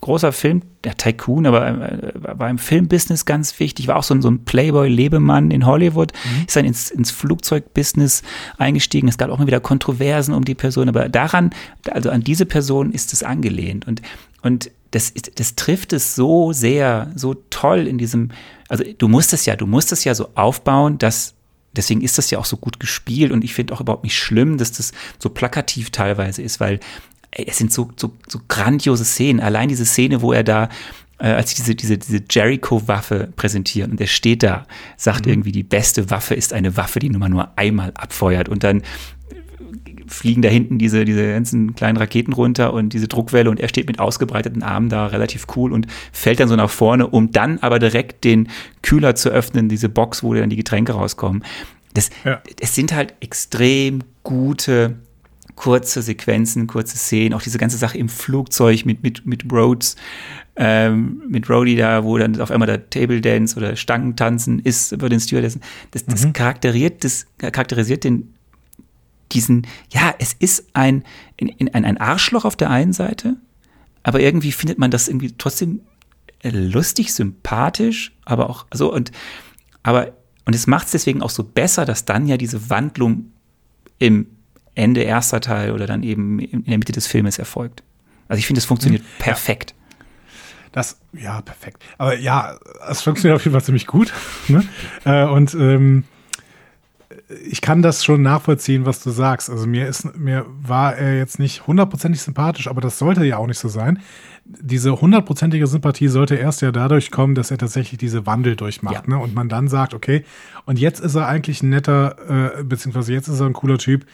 großer 0.00 0.32
Film, 0.32 0.62
der 0.84 0.96
Tycoon, 0.96 1.46
aber 1.46 1.66
äh, 1.66 2.12
war 2.14 2.50
im 2.50 2.58
Filmbusiness 2.58 3.24
ganz 3.24 3.58
wichtig, 3.58 3.88
war 3.88 3.96
auch 3.96 4.02
so 4.02 4.14
ein, 4.14 4.22
so 4.22 4.30
ein 4.30 4.44
Playboy-Lebemann 4.44 5.50
in 5.50 5.66
Hollywood, 5.66 6.12
mhm. 6.12 6.44
ist 6.46 6.56
dann 6.56 6.64
ins, 6.64 6.90
ins 6.90 7.10
Flugzeugbusiness 7.10 8.22
eingestiegen. 8.58 9.08
Es 9.08 9.18
gab 9.18 9.30
auch 9.30 9.38
immer 9.38 9.46
wieder 9.46 9.60
Kontroversen 9.60 10.34
um 10.34 10.44
die 10.44 10.54
Person, 10.54 10.88
aber 10.88 11.08
daran, 11.08 11.50
also 11.90 12.10
an 12.10 12.22
diese 12.22 12.46
Person 12.46 12.92
ist 12.92 13.12
es 13.12 13.22
angelehnt. 13.22 13.86
Und, 13.86 14.02
und 14.42 14.70
das, 14.94 15.12
das 15.12 15.56
trifft 15.56 15.92
es 15.92 16.14
so 16.14 16.52
sehr, 16.52 17.10
so 17.16 17.34
toll 17.50 17.86
in 17.86 17.98
diesem, 17.98 18.30
also 18.68 18.84
du 18.96 19.08
musst 19.08 19.32
es 19.32 19.44
ja, 19.44 19.56
du 19.56 19.66
musst 19.66 19.90
es 19.90 20.04
ja 20.04 20.14
so 20.14 20.28
aufbauen, 20.36 20.98
dass 20.98 21.34
deswegen 21.74 22.00
ist 22.00 22.18
das 22.18 22.30
ja 22.30 22.38
auch 22.38 22.44
so 22.44 22.56
gut 22.56 22.78
gespielt 22.78 23.32
und 23.32 23.42
ich 23.42 23.54
finde 23.54 23.74
auch 23.74 23.80
überhaupt 23.80 24.04
nicht 24.04 24.16
schlimm, 24.16 24.56
dass 24.56 24.70
das 24.72 24.92
so 25.18 25.30
plakativ 25.30 25.90
teilweise 25.90 26.42
ist, 26.42 26.60
weil 26.60 26.78
es 27.32 27.58
sind 27.58 27.72
so, 27.72 27.90
so, 27.96 28.12
so 28.28 28.40
grandiose 28.46 29.04
Szenen. 29.04 29.40
Allein 29.40 29.68
diese 29.68 29.84
Szene, 29.84 30.22
wo 30.22 30.32
er 30.32 30.44
da 30.44 30.68
äh, 31.18 31.26
als 31.28 31.50
sie 31.50 31.56
diese, 31.56 31.74
diese, 31.74 31.98
diese 31.98 32.22
Jericho-Waffe 32.30 33.32
präsentieren 33.34 33.92
und 33.92 34.00
er 34.00 34.06
steht 34.06 34.42
da, 34.42 34.66
sagt 34.96 35.26
mhm. 35.26 35.32
irgendwie, 35.32 35.52
die 35.52 35.62
beste 35.62 36.10
Waffe 36.10 36.34
ist 36.34 36.52
eine 36.52 36.76
Waffe, 36.76 37.00
die 37.00 37.10
man 37.10 37.32
nur 37.32 37.56
einmal 37.56 37.92
abfeuert 37.94 38.48
und 38.48 38.62
dann 38.62 38.82
fliegen 40.06 40.42
da 40.42 40.48
hinten 40.48 40.78
diese, 40.78 41.04
diese 41.04 41.26
ganzen 41.32 41.74
kleinen 41.74 41.96
Raketen 41.96 42.32
runter 42.32 42.72
und 42.72 42.92
diese 42.92 43.08
Druckwelle 43.08 43.50
und 43.50 43.60
er 43.60 43.68
steht 43.68 43.86
mit 43.86 43.98
ausgebreiteten 43.98 44.62
Armen 44.62 44.88
da 44.88 45.06
relativ 45.06 45.46
cool 45.56 45.72
und 45.72 45.86
fällt 46.12 46.40
dann 46.40 46.48
so 46.48 46.56
nach 46.56 46.70
vorne, 46.70 47.06
um 47.06 47.32
dann 47.32 47.58
aber 47.60 47.78
direkt 47.78 48.24
den 48.24 48.48
Kühler 48.82 49.14
zu 49.14 49.30
öffnen, 49.30 49.68
diese 49.68 49.88
Box, 49.88 50.22
wo 50.22 50.34
dann 50.34 50.50
die 50.50 50.56
Getränke 50.56 50.92
rauskommen. 50.92 51.44
Das, 51.94 52.10
ja. 52.24 52.42
es 52.60 52.74
sind 52.74 52.94
halt 52.94 53.14
extrem 53.20 54.00
gute 54.22 54.96
kurze 55.56 56.02
Sequenzen, 56.02 56.66
kurze 56.66 56.96
Szenen, 56.96 57.32
auch 57.34 57.42
diese 57.42 57.58
ganze 57.58 57.76
Sache 57.76 57.98
im 57.98 58.08
Flugzeug 58.08 58.84
mit, 58.84 59.02
mit, 59.02 59.24
mit 59.26 59.50
Rhodes, 59.52 59.96
ähm, 60.56 61.22
mit 61.28 61.48
Rhodey 61.48 61.76
da, 61.76 62.04
wo 62.04 62.18
dann 62.18 62.40
auf 62.40 62.50
einmal 62.50 62.66
der 62.66 62.90
Table 62.90 63.20
Dance 63.20 63.56
oder 63.56 63.76
Stangentanzen 63.76 64.58
ist 64.58 64.92
über 64.92 65.08
den 65.08 65.20
Stewardessen. 65.20 65.60
Das, 65.92 66.04
das 66.06 66.26
mhm. 66.26 66.32
charakterisiert, 66.32 67.04
das 67.04 67.26
charakterisiert 67.38 68.04
den, 68.04 68.34
diesen, 69.32 69.66
ja, 69.90 70.14
es 70.18 70.32
ist 70.32 70.66
ein, 70.74 71.04
ein, 71.40 71.84
ein 71.84 71.98
Arschloch 71.98 72.44
auf 72.44 72.56
der 72.56 72.70
einen 72.70 72.92
Seite, 72.92 73.36
aber 74.02 74.20
irgendwie 74.20 74.52
findet 74.52 74.78
man 74.78 74.90
das 74.90 75.08
irgendwie 75.08 75.34
trotzdem 75.36 75.80
lustig, 76.42 77.14
sympathisch, 77.14 78.12
aber 78.24 78.50
auch 78.50 78.66
so 78.72 78.92
und, 78.92 79.12
aber, 79.82 80.12
und 80.44 80.54
es 80.54 80.66
macht 80.66 80.86
es 80.86 80.92
deswegen 80.92 81.22
auch 81.22 81.30
so 81.30 81.42
besser, 81.42 81.84
dass 81.84 82.04
dann 82.04 82.26
ja 82.26 82.36
diese 82.36 82.70
Wandlung 82.70 83.32
im 83.98 84.26
Ende 84.74 85.02
erster 85.02 85.40
Teil 85.40 85.70
oder 85.70 85.86
dann 85.86 86.02
eben 86.02 86.38
in 86.38 86.64
der 86.64 86.78
Mitte 86.78 86.92
des 86.92 87.06
Filmes 87.06 87.38
erfolgt. 87.38 87.82
Also 88.28 88.38
ich 88.38 88.46
finde, 88.46 88.58
es 88.58 88.64
funktioniert 88.64 89.02
mhm. 89.02 89.22
perfekt. 89.22 89.74
Das, 90.72 90.98
ja, 91.12 91.40
perfekt. 91.40 91.82
Aber 91.98 92.18
ja, 92.18 92.58
es 92.88 93.02
funktioniert 93.02 93.36
auf 93.36 93.44
jeden 93.44 93.52
Fall 93.52 93.64
ziemlich 93.64 93.86
gut. 93.86 94.12
Ne? 94.48 94.66
Äh, 95.04 95.24
und 95.24 95.54
ähm, 95.54 96.04
ich 97.28 97.60
kann 97.60 97.82
das 97.82 98.04
schon 98.04 98.22
nachvollziehen, 98.22 98.84
was 98.84 99.02
du 99.02 99.10
sagst. 99.10 99.48
Also 99.48 99.66
mir 99.66 99.86
ist, 99.86 100.16
mir 100.16 100.44
war 100.46 100.96
er 100.96 101.16
jetzt 101.16 101.38
nicht 101.38 101.66
hundertprozentig 101.66 102.20
sympathisch, 102.20 102.68
aber 102.68 102.80
das 102.80 102.98
sollte 102.98 103.24
ja 103.24 103.38
auch 103.38 103.46
nicht 103.46 103.58
so 103.58 103.68
sein. 103.68 104.00
Diese 104.44 105.00
hundertprozentige 105.00 105.66
Sympathie 105.66 106.08
sollte 106.08 106.34
erst 106.34 106.60
ja 106.60 106.70
dadurch 106.70 107.10
kommen, 107.10 107.34
dass 107.34 107.50
er 107.50 107.56
tatsächlich 107.56 107.98
diese 107.98 108.26
Wandel 108.26 108.56
durchmacht, 108.56 109.08
ja. 109.08 109.16
ne? 109.16 109.18
Und 109.18 109.34
man 109.34 109.48
dann 109.48 109.68
sagt, 109.68 109.94
okay, 109.94 110.24
und 110.66 110.78
jetzt 110.78 111.00
ist 111.00 111.14
er 111.14 111.26
eigentlich 111.26 111.62
ein 111.62 111.70
netter, 111.70 112.58
äh, 112.58 112.62
beziehungsweise 112.62 113.14
jetzt 113.14 113.28
ist 113.28 113.40
er 113.40 113.46
ein 113.46 113.54
cooler 113.54 113.78
Typ, 113.78 114.04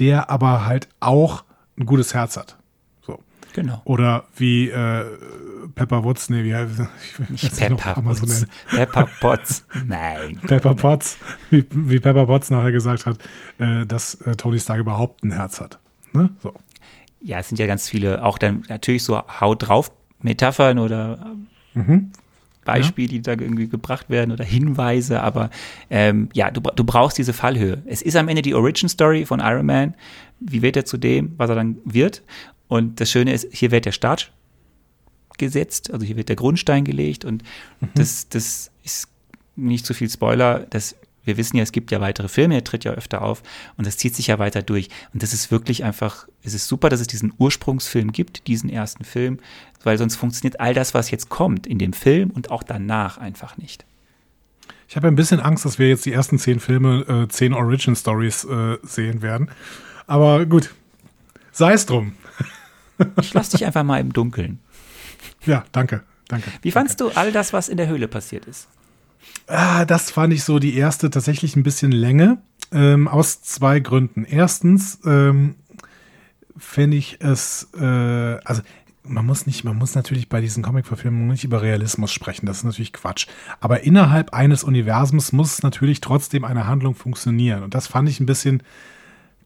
der 0.00 0.30
aber 0.30 0.66
halt 0.66 0.88
auch 0.98 1.44
ein 1.78 1.86
gutes 1.86 2.12
Herz 2.12 2.36
hat. 2.36 2.56
So. 3.02 3.20
Genau. 3.54 3.80
Oder 3.84 4.24
wie 4.36 4.68
äh, 4.68 5.04
Pepper 5.74 6.04
Woods, 6.04 6.30
nee, 6.30 6.44
wie 6.44 6.54
heißt 6.54 6.80
Nicht 7.28 7.56
Pepper 7.56 8.04
Woods. 8.04 8.46
Pepper 8.70 9.08
Potts. 9.20 9.66
Nein. 9.86 10.40
Pepper 10.46 10.74
Potts, 10.74 11.18
wie, 11.50 11.64
wie 11.70 12.00
Pepper 12.00 12.26
Potts 12.26 12.50
nachher 12.50 12.72
gesagt 12.72 13.06
hat, 13.06 13.18
äh, 13.58 13.86
dass 13.86 14.14
äh, 14.22 14.36
Tony 14.36 14.58
Stark 14.58 14.80
überhaupt 14.80 15.24
ein 15.24 15.32
Herz 15.32 15.60
hat. 15.60 15.78
Ne? 16.12 16.30
So. 16.42 16.54
Ja, 17.20 17.38
es 17.38 17.48
sind 17.48 17.58
ja 17.58 17.66
ganz 17.66 17.88
viele, 17.88 18.24
auch 18.24 18.38
dann 18.38 18.64
natürlich 18.68 19.02
so 19.02 19.18
Haut 19.18 19.68
drauf 19.68 19.90
Metaphern 20.20 20.78
oder 20.78 21.34
mhm. 21.74 22.10
Beispiele, 22.64 23.08
die 23.08 23.22
da 23.22 23.32
irgendwie 23.32 23.68
gebracht 23.68 24.10
werden 24.10 24.30
oder 24.30 24.44
Hinweise, 24.44 25.22
aber 25.22 25.50
ähm, 25.90 26.28
ja, 26.34 26.50
du, 26.50 26.60
du 26.60 26.84
brauchst 26.84 27.16
diese 27.16 27.32
Fallhöhe. 27.32 27.82
Es 27.86 28.02
ist 28.02 28.16
am 28.16 28.28
Ende 28.28 28.42
die 28.42 28.54
Origin 28.54 28.88
Story 28.88 29.24
von 29.24 29.40
Iron 29.40 29.66
Man. 29.66 29.94
Wie 30.38 30.60
wird 30.62 30.76
er 30.76 30.84
zu 30.84 30.98
dem, 30.98 31.34
was 31.38 31.48
er 31.48 31.56
dann 31.56 31.78
wird? 31.84 32.22
Und 32.68 33.00
das 33.00 33.10
Schöne 33.10 33.32
ist, 33.32 33.48
hier 33.52 33.70
wird 33.70 33.86
der 33.86 33.92
Start 33.92 34.32
gesetzt, 35.38 35.92
also 35.92 36.04
hier 36.04 36.16
wird 36.16 36.28
der 36.28 36.36
Grundstein 36.36 36.84
gelegt 36.84 37.24
und 37.24 37.42
mhm. 37.80 37.88
das, 37.94 38.28
das 38.28 38.70
ist 38.84 39.08
nicht 39.56 39.86
zu 39.86 39.94
viel 39.94 40.10
Spoiler, 40.10 40.66
das 40.70 40.94
wir 41.28 41.36
wissen 41.36 41.58
ja, 41.58 41.62
es 41.62 41.72
gibt 41.72 41.90
ja 41.90 42.00
weitere 42.00 42.26
Filme, 42.26 42.54
er 42.54 42.64
tritt 42.64 42.84
ja 42.84 42.92
öfter 42.92 43.20
auf 43.20 43.42
und 43.76 43.86
das 43.86 43.98
zieht 43.98 44.16
sich 44.16 44.28
ja 44.28 44.38
weiter 44.38 44.62
durch. 44.62 44.88
Und 45.12 45.22
das 45.22 45.34
ist 45.34 45.50
wirklich 45.50 45.84
einfach, 45.84 46.26
es 46.42 46.54
ist 46.54 46.66
super, 46.66 46.88
dass 46.88 47.00
es 47.00 47.06
diesen 47.06 47.34
Ursprungsfilm 47.36 48.12
gibt, 48.12 48.46
diesen 48.46 48.70
ersten 48.70 49.04
Film, 49.04 49.38
weil 49.84 49.98
sonst 49.98 50.16
funktioniert 50.16 50.58
all 50.58 50.72
das, 50.72 50.94
was 50.94 51.10
jetzt 51.10 51.28
kommt, 51.28 51.66
in 51.66 51.78
dem 51.78 51.92
Film 51.92 52.30
und 52.30 52.50
auch 52.50 52.62
danach 52.62 53.18
einfach 53.18 53.58
nicht. 53.58 53.84
Ich 54.88 54.96
habe 54.96 55.06
ein 55.06 55.16
bisschen 55.16 55.38
Angst, 55.38 55.66
dass 55.66 55.78
wir 55.78 55.88
jetzt 55.88 56.06
die 56.06 56.12
ersten 56.14 56.38
zehn 56.38 56.60
Filme, 56.60 57.00
äh, 57.06 57.28
zehn 57.28 57.52
Origin 57.52 57.94
Stories 57.94 58.44
äh, 58.44 58.78
sehen 58.82 59.20
werden. 59.20 59.50
Aber 60.06 60.46
gut, 60.46 60.74
sei 61.52 61.74
es 61.74 61.84
drum. 61.84 62.14
ich 63.20 63.34
lasse 63.34 63.50
dich 63.50 63.66
einfach 63.66 63.84
mal 63.84 64.00
im 64.00 64.14
Dunkeln. 64.14 64.60
Ja, 65.48 65.64
danke, 65.72 66.02
danke. 66.28 66.50
Wie 66.60 66.70
fandst 66.70 67.00
du 67.00 67.08
all 67.08 67.32
das, 67.32 67.54
was 67.54 67.68
in 67.68 67.78
der 67.78 67.88
Höhle 67.88 68.06
passiert 68.06 68.44
ist? 68.44 68.68
Ah, 69.46 69.86
das 69.86 70.10
fand 70.10 70.32
ich 70.34 70.44
so 70.44 70.58
die 70.58 70.76
erste 70.76 71.08
tatsächlich 71.10 71.56
ein 71.56 71.62
bisschen 71.62 71.90
Länge. 71.90 72.38
Ähm, 72.70 73.08
aus 73.08 73.40
zwei 73.40 73.80
Gründen. 73.80 74.26
Erstens 74.26 75.00
ähm, 75.06 75.54
finde 76.58 76.98
ich 76.98 77.16
es, 77.20 77.68
äh, 77.80 77.82
also 77.82 78.60
man 79.04 79.24
muss 79.24 79.46
nicht, 79.46 79.64
man 79.64 79.76
muss 79.76 79.94
natürlich 79.94 80.28
bei 80.28 80.42
diesen 80.42 80.62
Comic-Verfilmungen 80.62 81.28
nicht 81.28 81.44
über 81.44 81.62
Realismus 81.62 82.12
sprechen, 82.12 82.44
das 82.44 82.58
ist 82.58 82.64
natürlich 82.64 82.92
Quatsch. 82.92 83.26
Aber 83.60 83.84
innerhalb 83.84 84.34
eines 84.34 84.64
Universums 84.64 85.32
muss 85.32 85.62
natürlich 85.62 86.02
trotzdem 86.02 86.44
eine 86.44 86.66
Handlung 86.66 86.94
funktionieren. 86.94 87.62
Und 87.62 87.74
das 87.74 87.86
fand 87.86 88.06
ich 88.06 88.20
ein 88.20 88.26
bisschen 88.26 88.62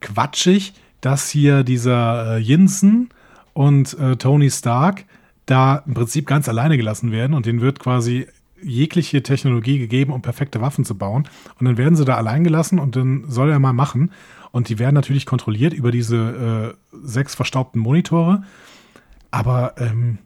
quatschig, 0.00 0.74
dass 1.00 1.28
hier 1.28 1.62
dieser 1.62 2.38
äh, 2.38 2.38
Jensen 2.38 3.10
und 3.52 3.96
äh, 4.00 4.16
Tony 4.16 4.50
Stark 4.50 5.04
da 5.46 5.82
im 5.86 5.94
Prinzip 5.94 6.26
ganz 6.26 6.48
alleine 6.48 6.76
gelassen 6.76 7.12
werden 7.12 7.34
und 7.34 7.46
denen 7.46 7.60
wird 7.60 7.78
quasi 7.78 8.26
jegliche 8.62 9.22
Technologie 9.22 9.78
gegeben, 9.78 10.12
um 10.12 10.22
perfekte 10.22 10.60
Waffen 10.60 10.84
zu 10.84 10.96
bauen. 10.96 11.28
Und 11.58 11.66
dann 11.66 11.76
werden 11.76 11.96
sie 11.96 12.04
da 12.04 12.16
allein 12.16 12.44
gelassen 12.44 12.78
und 12.78 12.96
dann 12.96 13.24
soll 13.28 13.50
er 13.50 13.58
mal 13.58 13.72
machen. 13.72 14.12
Und 14.52 14.68
die 14.68 14.78
werden 14.78 14.94
natürlich 14.94 15.26
kontrolliert 15.26 15.72
über 15.72 15.90
diese 15.90 16.76
äh, 16.92 16.96
sechs 17.02 17.34
verstaubten 17.34 17.80
Monitore. 17.80 18.44
Aber 19.30 19.74
ähm, 19.78 20.18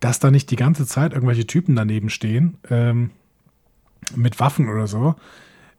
dass 0.00 0.18
da 0.18 0.30
nicht 0.30 0.50
die 0.50 0.56
ganze 0.56 0.86
Zeit 0.86 1.12
irgendwelche 1.12 1.46
Typen 1.46 1.74
daneben 1.74 2.10
stehen 2.10 2.58
ähm, 2.70 3.10
mit 4.14 4.38
Waffen 4.40 4.68
oder 4.68 4.86
so, 4.86 5.14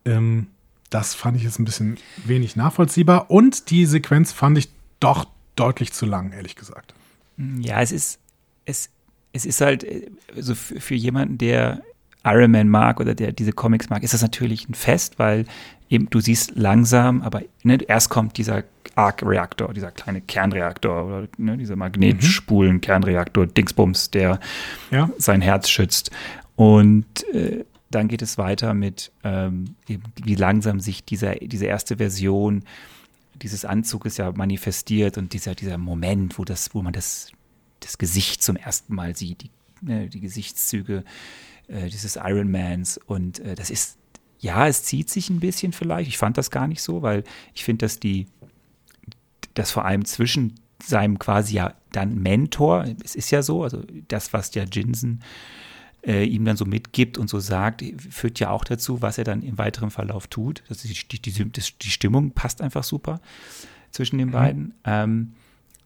ähm, 0.05 0.47
das 0.89 1.13
fand 1.13 1.37
ich 1.37 1.43
jetzt 1.43 1.59
ein 1.59 1.65
bisschen 1.65 1.97
wenig 2.25 2.55
nachvollziehbar. 2.55 3.31
Und 3.31 3.69
die 3.69 3.85
Sequenz 3.85 4.31
fand 4.31 4.57
ich 4.57 4.69
doch 4.99 5.25
deutlich 5.55 5.93
zu 5.93 6.05
lang, 6.05 6.31
ehrlich 6.31 6.55
gesagt. 6.55 6.93
Ja, 7.37 7.81
es 7.81 7.91
ist, 7.91 8.19
es, 8.65 8.89
es 9.31 9.45
ist 9.45 9.61
halt, 9.61 9.85
also 10.35 10.55
für, 10.55 10.79
für 10.79 10.95
jemanden, 10.95 11.37
der 11.37 11.81
Iron 12.25 12.51
Man 12.51 12.69
mag 12.69 12.99
oder 12.99 13.15
der 13.15 13.31
diese 13.31 13.51
Comics 13.51 13.89
mag, 13.89 14.03
ist 14.03 14.13
das 14.13 14.21
natürlich 14.21 14.69
ein 14.69 14.73
Fest, 14.73 15.19
weil 15.19 15.45
eben 15.89 16.09
du 16.09 16.19
siehst 16.19 16.55
langsam, 16.55 17.21
aber 17.21 17.41
ne, 17.63 17.77
erst 17.87 18.09
kommt 18.09 18.37
dieser 18.37 18.63
Arc-Reaktor, 18.95 19.73
dieser 19.73 19.91
kleine 19.91 20.21
Kernreaktor 20.21 21.05
oder 21.05 21.27
ne, 21.37 21.57
dieser 21.57 21.75
Magnetspulen-Kernreaktor, 21.75 23.47
Dingsbums, 23.47 24.11
der 24.11 24.39
ja. 24.91 25.09
sein 25.17 25.41
Herz 25.41 25.69
schützt. 25.69 26.11
Und 26.55 27.05
äh, 27.33 27.65
dann 27.91 28.07
geht 28.07 28.21
es 28.21 28.37
weiter 28.37 28.73
mit, 28.73 29.11
ähm, 29.23 29.75
eben, 29.87 30.03
wie 30.23 30.35
langsam 30.35 30.79
sich 30.79 31.03
dieser, 31.03 31.35
diese 31.35 31.65
erste 31.65 31.97
Version 31.97 32.63
dieses 33.35 33.65
Anzuges 33.65 34.17
ja 34.17 34.31
manifestiert 34.31 35.17
und 35.17 35.33
dieser, 35.33 35.55
dieser 35.55 35.77
Moment, 35.77 36.37
wo 36.37 36.45
das, 36.45 36.73
wo 36.73 36.81
man 36.81 36.93
das, 36.93 37.31
das 37.83 37.97
Gesicht 37.97 38.41
zum 38.41 38.55
ersten 38.55 38.95
Mal 38.95 39.15
sieht, 39.15 39.43
die, 39.43 39.49
ne, 39.81 40.07
die 40.09 40.19
Gesichtszüge 40.19 41.03
äh, 41.67 41.89
dieses 41.89 42.15
Ironmans. 42.15 42.97
Und 42.97 43.39
äh, 43.39 43.55
das 43.55 43.69
ist, 43.69 43.97
ja, 44.39 44.67
es 44.67 44.83
zieht 44.83 45.09
sich 45.09 45.29
ein 45.29 45.39
bisschen 45.39 45.73
vielleicht. 45.73 46.07
Ich 46.07 46.17
fand 46.17 46.37
das 46.37 46.51
gar 46.51 46.67
nicht 46.67 46.81
so, 46.81 47.01
weil 47.01 47.23
ich 47.53 47.63
finde, 47.63 47.85
dass 47.85 47.99
die, 47.99 48.27
dass 49.53 49.71
vor 49.71 49.85
allem 49.85 50.05
zwischen 50.05 50.55
seinem 50.83 51.19
quasi 51.19 51.55
ja 51.55 51.73
dann 51.91 52.21
Mentor, 52.21 52.85
es 53.03 53.15
ist 53.15 53.31
ja 53.31 53.41
so, 53.41 53.63
also 53.63 53.83
das, 54.07 54.33
was 54.33 54.51
der 54.51 54.65
Jinsen 54.65 55.21
äh, 56.05 56.25
ihm 56.25 56.43
dann 56.43 56.57
so 56.57 56.65
mitgibt 56.65 57.17
und 57.17 57.29
so 57.29 57.39
sagt, 57.39 57.83
führt 58.09 58.39
ja 58.39 58.49
auch 58.49 58.65
dazu, 58.65 59.01
was 59.01 59.17
er 59.17 59.23
dann 59.23 59.41
im 59.41 59.57
weiteren 59.57 59.91
Verlauf 59.91 60.27
tut. 60.27 60.63
Das 60.67 60.83
ist 60.83 61.11
die, 61.11 61.21
die, 61.21 61.31
die, 61.31 61.49
die 61.49 61.89
Stimmung 61.89 62.31
passt 62.31 62.61
einfach 62.61 62.83
super 62.83 63.21
zwischen 63.91 64.17
den 64.17 64.29
mhm. 64.29 64.33
beiden. 64.33 64.73
Ähm, 64.83 65.33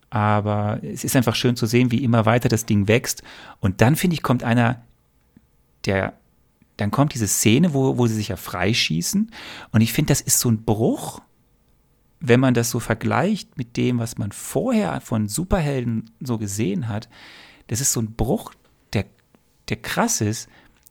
aber 0.10 0.80
es 0.84 1.04
ist 1.04 1.16
einfach 1.16 1.36
schön 1.36 1.56
zu 1.56 1.66
sehen, 1.66 1.92
wie 1.92 2.04
immer 2.04 2.26
weiter 2.26 2.50
das 2.50 2.66
Ding 2.66 2.88
wächst. 2.88 3.24
Und 3.60 3.82
dann, 3.82 3.96
finde 3.96 4.16
ich, 4.16 4.24
kommt 4.24 4.44
einer, 4.44 4.82
der, 5.86 6.14
dann 6.78 6.92
kommt 6.92 7.14
diese 7.14 7.28
Szene, 7.28 7.74
wo, 7.74 7.98
wo 7.98 8.08
sie 8.08 8.16
sich 8.16 8.30
ja 8.30 8.38
freischießen. 8.38 9.32
Und 9.72 9.82
ich 9.82 9.94
finde, 9.94 10.12
das 10.12 10.22
ist 10.22 10.40
so 10.40 10.50
ein 10.50 10.64
Bruch, 10.64 11.22
wenn 12.20 12.40
man 12.40 12.54
das 12.54 12.70
so 12.70 12.80
vergleicht 12.80 13.58
mit 13.58 13.78
dem, 13.78 14.00
was 14.00 14.18
man 14.18 14.32
vorher 14.32 15.02
von 15.02 15.28
Superhelden 15.28 16.10
so 16.20 16.38
gesehen 16.38 16.88
hat. 16.88 17.10
Das 17.68 17.82
ist 17.82 17.92
so 17.92 18.02
ein 18.02 18.14
Bruch, 18.14 18.54
der, 18.94 19.06
der 19.70 19.78
krass 19.78 20.22
ist. 20.22 20.50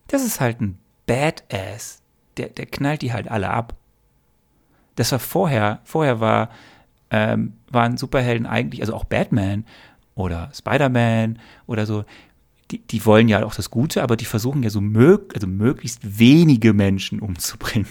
Das 0.08 0.24
ist 0.24 0.40
halt 0.40 0.60
ein 0.60 0.78
Badass. 1.06 2.02
Der, 2.36 2.50
der 2.50 2.66
knallt 2.66 3.02
die 3.02 3.12
halt 3.12 3.28
alle 3.28 3.50
ab. 3.50 3.74
Das 4.94 5.12
war 5.12 5.18
vorher, 5.18 5.80
vorher 5.84 6.20
war, 6.20 6.50
ähm, 7.10 7.54
waren 7.70 7.96
Superhelden 7.96 8.46
eigentlich, 8.46 8.80
also 8.80 8.94
auch 8.94 9.04
Batman 9.04 9.64
oder 10.14 10.50
Spider-Man 10.54 11.38
oder 11.66 11.86
so, 11.86 12.04
die, 12.70 12.78
die 12.78 13.04
wollen 13.06 13.28
ja 13.28 13.44
auch 13.44 13.54
das 13.54 13.70
Gute, 13.70 14.02
aber 14.02 14.16
die 14.16 14.24
versuchen 14.24 14.62
ja 14.62 14.70
so 14.70 14.80
mög 14.80 15.34
also 15.34 15.46
möglichst 15.46 16.18
wenige 16.18 16.72
Menschen 16.72 17.20
umzubringen. 17.20 17.88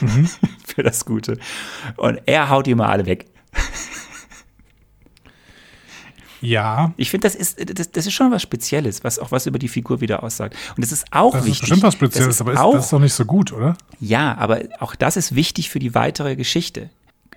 Mhm. 0.00 0.28
Für 0.66 0.82
das 0.82 1.04
Gute. 1.04 1.38
Und 1.96 2.20
er 2.26 2.50
haut 2.50 2.66
die 2.66 2.74
mal 2.74 2.88
alle 2.88 3.06
weg. 3.06 3.26
Ja. 6.40 6.94
Ich 6.96 7.10
finde, 7.10 7.26
das 7.26 7.34
ist, 7.34 7.78
das, 7.78 7.90
das 7.90 8.06
ist 8.06 8.14
schon 8.14 8.30
was 8.30 8.42
Spezielles, 8.42 9.04
was 9.04 9.18
auch 9.18 9.30
was 9.30 9.46
über 9.46 9.58
die 9.58 9.68
Figur 9.68 10.00
wieder 10.00 10.22
aussagt. 10.22 10.56
Und 10.76 10.82
das 10.82 10.92
ist 10.92 11.06
auch 11.10 11.32
das 11.32 11.44
wichtig. 11.44 11.52
Das 11.52 11.56
ist 11.56 11.60
bestimmt 11.60 11.82
was 11.82 11.94
Spezielles, 11.94 12.34
ist 12.36 12.40
aber 12.40 12.52
ist, 12.52 12.58
auch, 12.58 12.74
das 12.74 12.84
ist 12.84 12.92
doch 12.92 13.00
nicht 13.00 13.12
so 13.12 13.24
gut, 13.24 13.52
oder? 13.52 13.76
Ja, 13.98 14.36
aber 14.38 14.60
auch 14.78 14.94
das 14.94 15.16
ist 15.16 15.34
wichtig 15.34 15.70
für 15.70 15.78
die 15.78 15.94
weitere 15.94 16.36
Geschichte. 16.36 16.90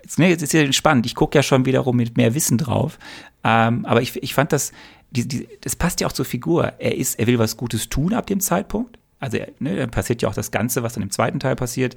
Jetzt, 0.04 0.18
ne, 0.18 0.28
jetzt 0.28 0.42
ist 0.42 0.52
ja 0.52 0.70
spannend. 0.74 1.06
Ich 1.06 1.14
gucke 1.14 1.38
ja 1.38 1.42
schon 1.42 1.64
wiederum 1.64 1.96
mit 1.96 2.18
mehr 2.18 2.34
Wissen 2.34 2.58
drauf. 2.58 2.98
Ähm, 3.42 3.86
aber 3.86 4.02
ich, 4.02 4.22
ich 4.22 4.34
fand 4.34 4.52
das, 4.52 4.72
die, 5.10 5.26
die, 5.26 5.48
das 5.62 5.76
passt 5.76 6.02
ja 6.02 6.06
auch 6.06 6.12
zur 6.12 6.26
Figur. 6.26 6.74
Er 6.78 6.94
ist, 6.94 7.18
er 7.18 7.26
will 7.26 7.38
was 7.38 7.56
Gutes 7.56 7.88
tun 7.88 8.12
ab 8.12 8.26
dem 8.26 8.40
Zeitpunkt. 8.40 8.98
Also 9.18 9.38
ne, 9.60 9.76
dann 9.76 9.90
passiert 9.90 10.20
ja 10.20 10.28
auch 10.28 10.34
das 10.34 10.50
Ganze, 10.50 10.82
was 10.82 10.92
dann 10.92 11.02
im 11.02 11.10
zweiten 11.10 11.40
Teil 11.40 11.56
passiert, 11.56 11.96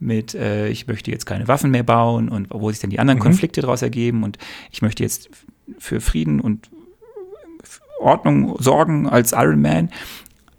mit 0.00 0.34
äh, 0.34 0.66
ich 0.66 0.88
möchte 0.88 1.12
jetzt 1.12 1.26
keine 1.26 1.46
Waffen 1.46 1.70
mehr 1.70 1.84
bauen 1.84 2.28
und 2.28 2.48
wo 2.50 2.72
sich 2.72 2.80
dann 2.80 2.90
die 2.90 2.98
anderen 2.98 3.20
mhm. 3.20 3.22
Konflikte 3.22 3.60
daraus 3.60 3.82
ergeben 3.82 4.24
und 4.24 4.36
ich 4.72 4.82
möchte 4.82 5.04
jetzt 5.04 5.30
für 5.78 6.00
Frieden 6.00 6.40
und 6.40 6.70
Ordnung 8.00 8.56
sorgen 8.58 9.08
als 9.08 9.30
Iron 9.30 9.62
Man. 9.62 9.90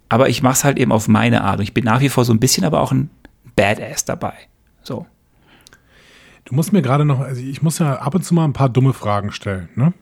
Aber 0.08 0.30
ich 0.30 0.42
mache 0.42 0.54
es 0.54 0.64
halt 0.64 0.78
eben 0.78 0.92
auf 0.92 1.08
meine 1.08 1.44
Art. 1.44 1.58
Und 1.58 1.64
ich 1.64 1.74
bin 1.74 1.84
nach 1.84 2.00
wie 2.00 2.08
vor 2.08 2.24
so 2.24 2.32
ein 2.32 2.40
bisschen 2.40 2.64
aber 2.64 2.80
auch 2.80 2.92
ein 2.92 3.10
Badass 3.54 4.06
dabei. 4.06 4.32
So. 4.82 5.04
Du 6.46 6.54
musst 6.54 6.72
mir 6.72 6.80
gerade 6.80 7.04
noch, 7.04 7.18
also 7.20 7.42
ich 7.42 7.60
muss 7.60 7.80
ja 7.80 7.96
ab 7.96 8.14
und 8.14 8.24
zu 8.24 8.32
mal 8.32 8.44
ein 8.44 8.52
paar 8.52 8.68
dumme 8.68 8.92
Fragen 8.92 9.32
stellen, 9.32 9.68
ne? 9.74 9.92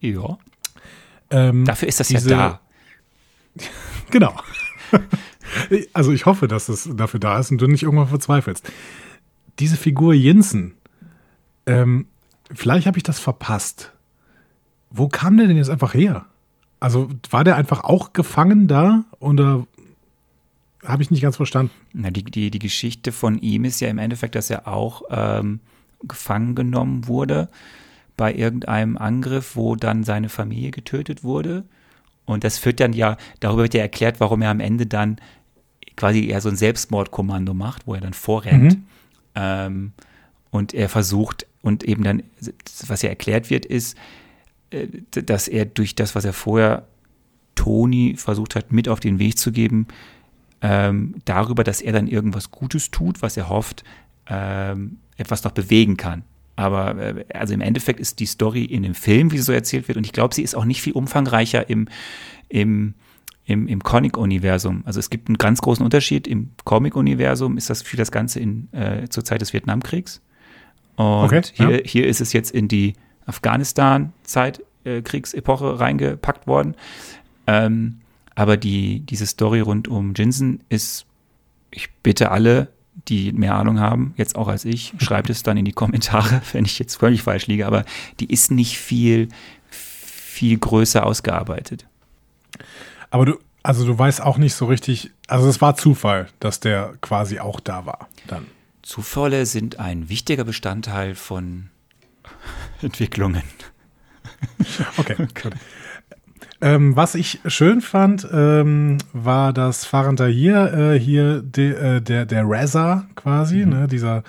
Ja. 0.00 0.38
Ähm, 1.30 1.64
Dafür 1.64 1.88
ist 1.88 2.00
das 2.00 2.08
diese, 2.08 2.30
ja 2.30 2.60
da. 3.56 3.64
genau. 4.10 4.34
Also 5.92 6.10
ich 6.10 6.26
hoffe, 6.26 6.48
dass 6.48 6.68
es 6.68 6.88
dafür 6.94 7.20
da 7.20 7.38
ist 7.38 7.52
und 7.52 7.60
du 7.60 7.68
nicht 7.68 7.84
irgendwann 7.84 8.08
verzweifelst. 8.08 8.72
Diese 9.60 9.76
Figur 9.76 10.12
Jensen, 10.12 10.74
ähm, 11.66 12.06
vielleicht 12.52 12.88
habe 12.88 12.96
ich 12.96 13.04
das 13.04 13.20
verpasst. 13.20 13.92
Wo 14.90 15.06
kam 15.06 15.36
der 15.36 15.46
denn 15.46 15.56
jetzt 15.56 15.70
einfach 15.70 15.94
her? 15.94 16.24
Also 16.80 17.08
war 17.30 17.44
der 17.44 17.54
einfach 17.54 17.84
auch 17.84 18.12
gefangen 18.12 18.66
da 18.66 19.04
oder 19.20 19.64
habe 20.84 21.02
ich 21.02 21.12
nicht 21.12 21.22
ganz 21.22 21.36
verstanden? 21.36 21.70
Na, 21.92 22.10
die, 22.10 22.24
die, 22.24 22.50
die 22.50 22.58
Geschichte 22.58 23.12
von 23.12 23.38
ihm 23.38 23.64
ist 23.64 23.80
ja 23.80 23.88
im 23.88 23.98
Endeffekt, 23.98 24.34
dass 24.34 24.50
er 24.50 24.66
auch 24.66 25.02
ähm, 25.10 25.60
gefangen 26.08 26.54
genommen 26.54 27.06
wurde 27.06 27.48
bei 28.16 28.34
irgendeinem 28.34 28.96
Angriff, 28.96 29.56
wo 29.56 29.76
dann 29.76 30.04
seine 30.04 30.28
Familie 30.28 30.70
getötet 30.70 31.24
wurde. 31.24 31.64
Und 32.26 32.44
das 32.44 32.58
führt 32.58 32.80
dann 32.80 32.92
ja, 32.92 33.16
darüber 33.40 33.62
wird 33.62 33.74
ja 33.74 33.82
erklärt, 33.82 34.20
warum 34.20 34.42
er 34.42 34.50
am 34.50 34.60
Ende 34.60 34.86
dann 34.86 35.18
quasi 35.96 36.28
eher 36.28 36.40
so 36.40 36.48
ein 36.48 36.56
Selbstmordkommando 36.56 37.54
macht, 37.54 37.86
wo 37.86 37.94
er 37.94 38.00
dann 38.00 38.14
vorrennt. 38.14 38.78
Mhm. 38.78 38.84
Ähm, 39.34 39.92
und 40.50 40.72
er 40.72 40.88
versucht, 40.88 41.46
und 41.62 41.82
eben 41.84 42.04
dann, 42.04 42.22
was 42.86 43.02
ja 43.02 43.08
erklärt 43.08 43.50
wird, 43.50 43.66
ist, 43.66 43.96
äh, 44.70 44.86
dass 45.10 45.48
er 45.48 45.64
durch 45.64 45.94
das, 45.94 46.14
was 46.14 46.24
er 46.24 46.32
vorher 46.32 46.86
Toni 47.54 48.14
versucht 48.16 48.54
hat, 48.54 48.72
mit 48.72 48.88
auf 48.88 49.00
den 49.00 49.18
Weg 49.18 49.38
zu 49.38 49.52
geben, 49.52 49.86
ähm, 50.60 51.16
darüber, 51.24 51.64
dass 51.64 51.80
er 51.80 51.92
dann 51.92 52.06
irgendwas 52.06 52.50
Gutes 52.50 52.90
tut, 52.90 53.22
was 53.22 53.36
er 53.36 53.48
hofft, 53.48 53.84
ähm, 54.28 54.98
etwas 55.16 55.44
noch 55.44 55.52
bewegen 55.52 55.96
kann. 55.96 56.24
Aber 56.56 56.96
äh, 56.96 57.24
also 57.34 57.54
im 57.54 57.60
Endeffekt 57.60 58.00
ist 58.00 58.20
die 58.20 58.26
Story 58.26 58.64
in 58.64 58.82
dem 58.82 58.94
Film, 58.94 59.32
wie 59.32 59.38
sie 59.38 59.44
so 59.44 59.52
erzählt 59.52 59.88
wird, 59.88 59.98
und 59.98 60.04
ich 60.04 60.12
glaube, 60.12 60.34
sie 60.34 60.42
ist 60.42 60.54
auch 60.54 60.64
nicht 60.64 60.82
viel 60.82 60.92
umfangreicher 60.92 61.68
im, 61.68 61.88
im, 62.48 62.94
im, 63.44 63.66
im 63.66 63.82
Comic-Universum. 63.82 64.82
Also 64.86 65.00
es 65.00 65.10
gibt 65.10 65.28
einen 65.28 65.38
ganz 65.38 65.60
großen 65.60 65.84
Unterschied. 65.84 66.26
Im 66.26 66.50
Comic-Universum 66.64 67.56
ist 67.56 67.70
das 67.70 67.82
für 67.82 67.96
das 67.96 68.12
Ganze 68.12 68.40
in, 68.40 68.72
äh, 68.72 69.08
zur 69.08 69.24
Zeit 69.24 69.40
des 69.40 69.52
Vietnamkriegs. 69.52 70.20
Und 70.96 71.24
okay, 71.24 71.42
hier, 71.52 71.70
ja. 71.70 71.78
hier 71.84 72.06
ist 72.06 72.20
es 72.20 72.32
jetzt 72.32 72.52
in 72.52 72.68
die 72.68 72.94
Afghanistan-Zeit-Kriegsepoche 73.26 75.66
äh, 75.66 75.76
reingepackt 75.76 76.46
worden. 76.46 76.76
Ähm, 77.46 78.00
aber 78.34 78.56
die, 78.56 79.00
diese 79.00 79.26
Story 79.26 79.60
rund 79.60 79.88
um 79.88 80.14
Jinsen 80.14 80.62
ist, 80.68 81.06
ich 81.70 81.92
bitte 82.02 82.30
alle, 82.30 82.68
die 83.08 83.32
mehr 83.32 83.54
Ahnung 83.54 83.80
haben, 83.80 84.14
jetzt 84.16 84.36
auch 84.36 84.48
als 84.48 84.64
ich, 84.64 84.94
schreibt 84.98 85.30
es 85.30 85.42
dann 85.42 85.56
in 85.56 85.64
die 85.64 85.72
Kommentare, 85.72 86.42
wenn 86.52 86.64
ich 86.64 86.78
jetzt 86.78 86.96
völlig 86.96 87.22
falsch 87.22 87.46
liege, 87.46 87.66
aber 87.66 87.84
die 88.20 88.32
ist 88.32 88.50
nicht 88.50 88.78
viel, 88.78 89.28
viel 89.70 90.58
größer 90.58 91.04
ausgearbeitet. 91.04 91.86
Aber 93.10 93.26
du, 93.26 93.38
also 93.62 93.84
du 93.84 93.98
weißt 93.98 94.20
auch 94.22 94.38
nicht 94.38 94.54
so 94.54 94.66
richtig, 94.66 95.10
also 95.28 95.48
es 95.48 95.60
war 95.60 95.76
Zufall, 95.76 96.28
dass 96.40 96.60
der 96.60 96.94
quasi 97.00 97.40
auch 97.40 97.60
da 97.60 97.86
war 97.86 98.08
dann. 98.26 98.46
Zufälle 98.82 99.46
sind 99.46 99.78
ein 99.78 100.10
wichtiger 100.10 100.44
Bestandteil 100.44 101.14
von 101.14 101.70
Entwicklungen. 102.82 103.42
Okay, 104.98 105.16
gut. 105.16 105.54
Ähm, 106.64 106.96
was 106.96 107.14
ich 107.14 107.40
schön 107.44 107.82
fand, 107.82 108.26
ähm, 108.32 108.96
war 109.12 109.52
das 109.52 109.84
Fahrender 109.84 110.28
hier, 110.28 110.72
äh, 110.72 110.98
hier 110.98 111.42
de, 111.42 111.72
äh, 111.72 112.00
der, 112.00 112.24
der 112.24 112.48
Reza 112.48 113.06
quasi, 113.16 113.66
mhm. 113.66 113.68
ne, 113.68 113.86
dieser 113.86 114.22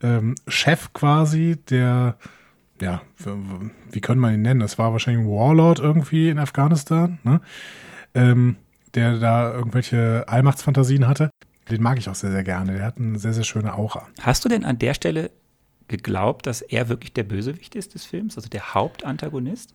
ähm, 0.00 0.36
Chef 0.46 0.92
quasi, 0.92 1.56
der, 1.68 2.14
ja, 2.80 3.02
wie 3.90 4.00
können 4.00 4.20
wir 4.20 4.30
ihn 4.30 4.42
nennen? 4.42 4.60
Das 4.60 4.78
war 4.78 4.92
wahrscheinlich 4.92 5.26
ein 5.26 5.30
Warlord 5.30 5.80
irgendwie 5.80 6.28
in 6.28 6.38
Afghanistan, 6.38 7.18
ne? 7.24 7.40
Ähm, 8.14 8.54
der 8.94 9.18
da 9.18 9.52
irgendwelche 9.52 10.28
Allmachtsfantasien 10.28 11.08
hatte. 11.08 11.30
Den 11.70 11.82
mag 11.82 11.98
ich 11.98 12.08
auch 12.08 12.14
sehr, 12.14 12.30
sehr 12.30 12.44
gerne. 12.44 12.74
Der 12.74 12.84
hat 12.84 12.98
eine 12.98 13.18
sehr, 13.18 13.32
sehr 13.32 13.44
schöne 13.44 13.74
Aura. 13.74 14.06
Hast 14.20 14.44
du 14.44 14.48
denn 14.48 14.64
an 14.64 14.78
der 14.78 14.94
Stelle 14.94 15.32
geglaubt, 15.88 16.46
dass 16.46 16.62
er 16.62 16.88
wirklich 16.88 17.14
der 17.14 17.24
Bösewicht 17.24 17.74
ist 17.74 17.94
des 17.94 18.04
Films, 18.04 18.36
also 18.36 18.48
der 18.48 18.74
Hauptantagonist? 18.74 19.74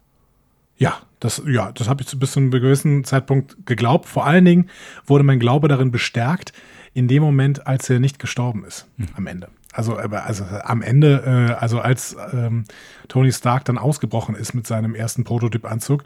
Ja, 0.77 0.97
das, 1.19 1.41
ja, 1.47 1.71
das 1.71 1.87
habe 1.87 2.03
ich 2.03 2.19
bis 2.19 2.33
zu 2.33 2.39
einem 2.39 2.51
gewissen 2.51 3.03
Zeitpunkt 3.03 3.65
geglaubt. 3.65 4.07
Vor 4.07 4.25
allen 4.25 4.45
Dingen 4.45 4.69
wurde 5.05 5.23
mein 5.23 5.39
Glaube 5.39 5.67
darin 5.67 5.91
bestärkt, 5.91 6.53
in 6.93 7.07
dem 7.07 7.23
Moment, 7.23 7.67
als 7.67 7.89
er 7.89 7.99
nicht 7.99 8.19
gestorben 8.19 8.65
ist, 8.65 8.87
hm. 8.97 9.07
am 9.15 9.27
Ende. 9.27 9.49
Also, 9.73 9.95
also 9.97 10.45
am 10.63 10.81
Ende, 10.81 11.49
äh, 11.51 11.53
also 11.53 11.79
als 11.79 12.15
ähm, 12.31 12.63
Tony 13.09 13.31
Stark 13.33 13.65
dann 13.65 13.77
ausgebrochen 13.77 14.35
ist 14.35 14.53
mit 14.53 14.65
seinem 14.65 14.95
ersten 14.95 15.25
Prototypanzug, 15.25 16.03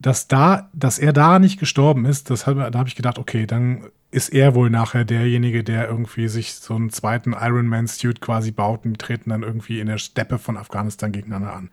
dass 0.00 0.26
da, 0.26 0.68
dass 0.72 0.98
er 0.98 1.12
da 1.12 1.38
nicht 1.38 1.58
gestorben 1.58 2.04
ist, 2.04 2.30
das 2.30 2.46
hab, 2.46 2.56
da 2.56 2.78
habe 2.78 2.88
ich 2.88 2.96
gedacht, 2.96 3.18
okay, 3.18 3.46
dann 3.46 3.84
ist 4.10 4.30
er 4.30 4.54
wohl 4.54 4.70
nachher 4.70 5.04
derjenige, 5.04 5.62
der 5.62 5.88
irgendwie 5.88 6.28
sich 6.28 6.54
so 6.54 6.74
einen 6.74 6.90
zweiten 6.90 7.32
Iron 7.32 7.66
Man 7.66 7.86
Suit 7.86 8.20
quasi 8.20 8.50
baut 8.50 8.84
und 8.84 8.94
die 8.94 8.98
treten 8.98 9.30
dann 9.30 9.42
irgendwie 9.42 9.80
in 9.80 9.86
der 9.86 9.98
Steppe 9.98 10.38
von 10.38 10.56
Afghanistan 10.56 11.12
gegeneinander 11.12 11.54
an. 11.54 11.70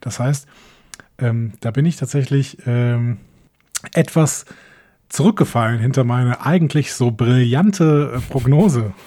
Das 0.00 0.20
heißt, 0.20 0.46
ähm, 1.18 1.52
da 1.60 1.70
bin 1.70 1.86
ich 1.86 1.96
tatsächlich 1.96 2.58
ähm, 2.66 3.18
etwas 3.92 4.44
zurückgefallen 5.08 5.78
hinter 5.78 6.04
meine 6.04 6.44
eigentlich 6.44 6.92
so 6.92 7.10
brillante 7.10 8.14
äh, 8.16 8.20
Prognose. 8.32 8.92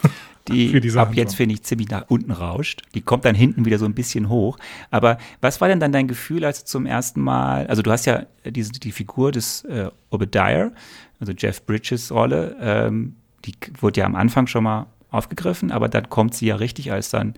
die 0.49 0.75
ab 0.91 1.07
Handlung. 1.07 1.13
jetzt, 1.13 1.35
finde 1.35 1.55
ich, 1.55 1.63
ziemlich 1.63 1.89
nach 1.89 2.05
unten 2.07 2.31
rauscht. 2.31 2.81
Die 2.93 3.01
kommt 3.01 3.25
dann 3.25 3.35
hinten 3.35 3.65
wieder 3.65 3.77
so 3.77 3.85
ein 3.85 3.93
bisschen 3.93 4.29
hoch. 4.29 4.57
Aber 4.91 5.17
was 5.41 5.59
war 5.59 5.67
denn 5.67 5.79
dann 5.79 5.91
dein 5.91 6.07
Gefühl, 6.07 6.45
als 6.45 6.63
du 6.63 6.65
zum 6.65 6.85
ersten 6.85 7.21
Mal, 7.21 7.67
also 7.67 7.81
du 7.81 7.91
hast 7.91 8.05
ja 8.05 8.25
diese, 8.45 8.71
die 8.71 8.91
Figur 8.91 9.31
des 9.31 9.63
äh, 9.65 9.89
Obadiah, 10.09 10.71
also 11.19 11.33
Jeff 11.37 11.65
Bridges 11.65 12.11
Rolle, 12.11 12.55
ähm, 12.61 13.15
die 13.45 13.55
wurde 13.79 13.99
ja 13.99 14.05
am 14.05 14.15
Anfang 14.15 14.47
schon 14.47 14.63
mal 14.63 14.87
aufgegriffen, 15.11 15.71
aber 15.71 15.89
dann 15.89 16.09
kommt 16.09 16.33
sie 16.33 16.47
ja 16.47 16.55
richtig, 16.55 16.91
als 16.91 17.09
dann 17.09 17.33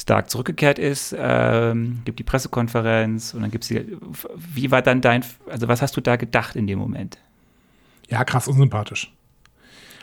Stark 0.00 0.30
zurückgekehrt 0.30 0.78
ist, 0.78 1.14
ähm, 1.18 2.00
gibt 2.04 2.18
die 2.18 2.24
Pressekonferenz 2.24 3.34
und 3.34 3.42
dann 3.42 3.50
gibt 3.50 3.64
sie. 3.64 3.98
Wie 4.34 4.70
war 4.70 4.82
dann 4.82 5.00
dein, 5.00 5.24
also 5.48 5.68
was 5.68 5.82
hast 5.82 5.96
du 5.96 6.00
da 6.00 6.16
gedacht 6.16 6.56
in 6.56 6.66
dem 6.66 6.78
Moment? 6.78 7.18
Ja, 8.08 8.24
krass 8.24 8.48
unsympathisch. 8.48 9.12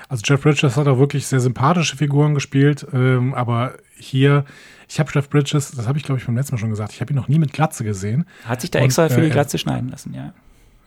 Also 0.09 0.21
Jeff 0.25 0.41
Bridges 0.41 0.77
hat 0.77 0.87
auch 0.87 0.99
wirklich 0.99 1.27
sehr 1.27 1.39
sympathische 1.39 1.97
Figuren 1.97 2.33
gespielt, 2.33 2.87
ähm, 2.93 3.33
aber 3.33 3.73
hier, 3.95 4.45
ich 4.87 4.99
habe 4.99 5.11
Jeff 5.13 5.29
Bridges, 5.29 5.71
das 5.71 5.87
habe 5.87 5.97
ich 5.97 6.05
glaube 6.05 6.19
ich 6.19 6.25
beim 6.25 6.37
letzten 6.37 6.55
Mal 6.55 6.59
schon 6.59 6.69
gesagt, 6.69 6.93
ich 6.93 7.01
habe 7.01 7.11
ihn 7.11 7.17
noch 7.17 7.27
nie 7.27 7.39
mit 7.39 7.51
Glatze 7.51 7.83
gesehen. 7.83 8.25
Hat 8.45 8.61
sich 8.61 8.71
da 8.71 8.79
extra 8.79 9.03
und, 9.03 9.11
für 9.11 9.21
die 9.21 9.27
äh, 9.27 9.31
Glatze 9.31 9.57
schneiden 9.57 9.89
lassen, 9.89 10.13
ja. 10.13 10.33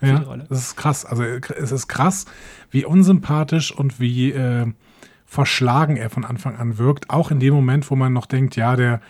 Ja, 0.02 0.20
das 0.48 0.60
ist 0.60 0.76
krass. 0.76 1.04
Also 1.04 1.22
es 1.24 1.72
ist 1.72 1.86
krass, 1.88 2.24
wie 2.70 2.86
unsympathisch 2.86 3.70
und 3.70 4.00
wie 4.00 4.30
äh, 4.30 4.66
verschlagen 5.30 5.96
er 5.96 6.10
von 6.10 6.24
Anfang 6.24 6.56
an 6.56 6.76
wirkt. 6.76 7.08
Auch 7.08 7.30
in 7.30 7.38
dem 7.38 7.54
Moment, 7.54 7.88
wo 7.88 7.94
man 7.94 8.12
noch 8.12 8.26
denkt, 8.26 8.56
ja, 8.56 8.74
der, 8.74 9.00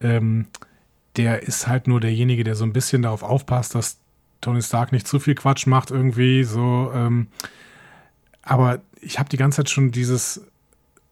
ähm, 0.00 0.46
der 1.16 1.42
ist 1.42 1.68
halt 1.68 1.86
nur 1.86 2.00
derjenige, 2.00 2.42
der 2.42 2.54
so 2.54 2.64
ein 2.64 2.72
bisschen 2.72 3.02
darauf 3.02 3.22
aufpasst, 3.22 3.74
dass 3.74 3.98
Tony 4.40 4.62
Stark 4.62 4.92
nicht 4.92 5.06
zu 5.06 5.20
viel 5.20 5.34
Quatsch 5.34 5.66
macht 5.66 5.90
irgendwie. 5.90 6.42
So, 6.44 6.90
ähm, 6.94 7.26
aber 8.40 8.80
ich 9.02 9.18
habe 9.18 9.28
die 9.28 9.36
ganze 9.36 9.56
Zeit 9.56 9.68
schon 9.68 9.90
dieses, 9.90 10.40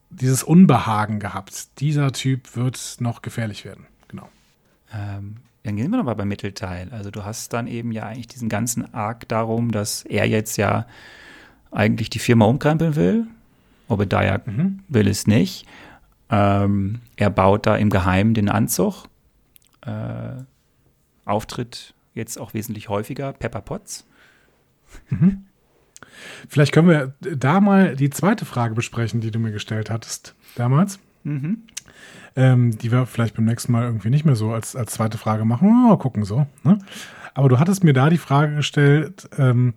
dieses 0.09 0.43
Unbehagen 0.43 1.21
gehabt. 1.21 1.79
Dieser 1.81 2.13
Typ 2.13 2.57
wird 2.57 2.97
noch 3.01 3.21
gefährlich 3.21 3.67
werden. 3.67 3.85
Genau. 4.09 4.31
Ähm, 4.91 5.37
dann 5.65 5.77
gehen 5.77 5.91
wir 5.91 5.99
nochmal 5.99 6.17
beim 6.17 6.29
Mittelteil. 6.29 6.89
Also 6.93 7.11
du 7.11 7.27
hast 7.27 7.53
dann 7.53 7.67
eben 7.67 7.93
ja 7.93 8.05
eigentlich 8.05 8.29
diesen 8.29 8.49
ganzen 8.49 8.95
Arc 8.95 9.29
darum, 9.29 9.71
dass 9.71 10.03
er 10.03 10.27
jetzt 10.27 10.57
ja 10.57 10.87
eigentlich 11.71 12.09
die 12.09 12.21
Firma 12.21 12.47
umkrempeln 12.47 12.97
will, 12.97 13.27
Obadiah 13.89 14.41
mhm. 14.45 14.81
will 14.89 15.09
es 15.09 15.27
nicht. 15.27 15.67
Ähm, 16.31 17.01
er 17.17 17.31
baut 17.31 17.67
da 17.67 17.77
im 17.77 17.91
Geheimen 17.91 18.35
den 18.35 18.49
Anzug. 18.49 19.07
Äh, 19.83 20.43
Auftritt 21.25 21.95
jetzt 22.15 22.39
auch 22.39 22.55
wesentlich 22.55 22.89
häufiger, 22.89 23.33
Pepper 23.33 23.61
Potts. 23.61 24.07
Mhm. 25.11 25.45
Vielleicht 26.49 26.73
können 26.73 26.89
wir 26.89 27.15
da 27.21 27.61
mal 27.61 27.97
die 27.97 28.11
zweite 28.11 28.45
Frage 28.45 28.75
besprechen, 28.75 29.21
die 29.21 29.31
du 29.31 29.39
mir 29.39 29.53
gestellt 29.53 29.91
hattest 29.91 30.35
damals. 30.55 30.99
Mhm. 31.25 31.63
Ähm, 32.37 32.77
die 32.77 32.93
wir 32.93 33.07
vielleicht 33.07 33.35
beim 33.35 33.45
nächsten 33.45 33.73
Mal 33.73 33.85
irgendwie 33.85 34.11
nicht 34.11 34.25
mehr 34.25 34.37
so 34.37 34.53
als, 34.53 34.77
als 34.77 34.93
zweite 34.93 35.19
Frage 35.19 35.45
machen. 35.45 35.89
Mal 35.89 35.99
gucken 35.99 36.25
so. 36.25 36.47
Ne? 36.65 36.79
Aber 37.35 37.49
du 37.49 37.59
hattest 37.59 37.83
mir 37.83 37.93
da 37.93 38.11
die 38.11 38.19
Frage 38.19 38.57
gestellt, 38.57 39.29
ähm, 39.39 39.75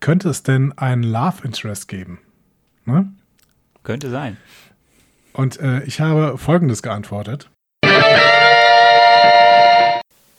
könnte 0.00 0.28
es 0.28 0.42
denn 0.42 0.72
einen 0.76 1.02
Love 1.02 1.44
Interest 1.44 1.88
geben? 1.88 2.18
Ne? 2.86 3.12
Könnte 3.82 4.10
sein. 4.10 4.36
Und 5.32 5.58
äh, 5.60 5.82
ich 5.84 6.00
habe 6.00 6.38
Folgendes 6.38 6.82
geantwortet. 6.82 7.50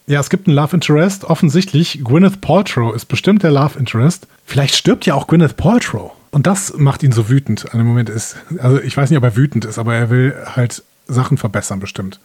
Ja, 0.07 0.19
es 0.19 0.29
gibt 0.29 0.47
einen 0.47 0.55
Love 0.55 0.75
Interest. 0.75 1.23
Offensichtlich, 1.25 2.03
Gwyneth 2.03 2.39
Paltrow 2.39 2.95
ist 2.95 3.05
bestimmt 3.05 3.41
der 3.41 3.49
Love 3.51 3.79
Interest. 3.79 4.27
Vielleicht 4.45 4.75
stirbt 4.75 5.07
ja 5.07 5.15
auch 5.15 5.25
Gwyneth 5.25 5.57
Paltrow. 5.57 6.11
Und 6.29 6.45
das 6.45 6.77
macht 6.77 7.01
ihn 7.01 7.11
so 7.11 7.27
wütend. 7.29 7.73
An 7.73 7.79
dem 7.79 7.87
Moment 7.87 8.09
ist, 8.09 8.35
also 8.59 8.79
ich 8.79 8.95
weiß 8.95 9.09
nicht, 9.09 9.17
ob 9.17 9.23
er 9.23 9.35
wütend 9.35 9.65
ist, 9.65 9.79
aber 9.79 9.95
er 9.95 10.11
will 10.11 10.35
halt 10.45 10.83
Sachen 11.07 11.37
verbessern, 11.37 11.79
bestimmt. 11.79 12.19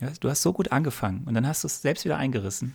Ja, 0.00 0.08
du 0.20 0.30
hast 0.30 0.42
so 0.42 0.52
gut 0.52 0.70
angefangen 0.70 1.22
und 1.26 1.34
dann 1.34 1.46
hast 1.46 1.64
du 1.64 1.66
es 1.66 1.82
selbst 1.82 2.04
wieder 2.04 2.16
eingerissen. 2.18 2.74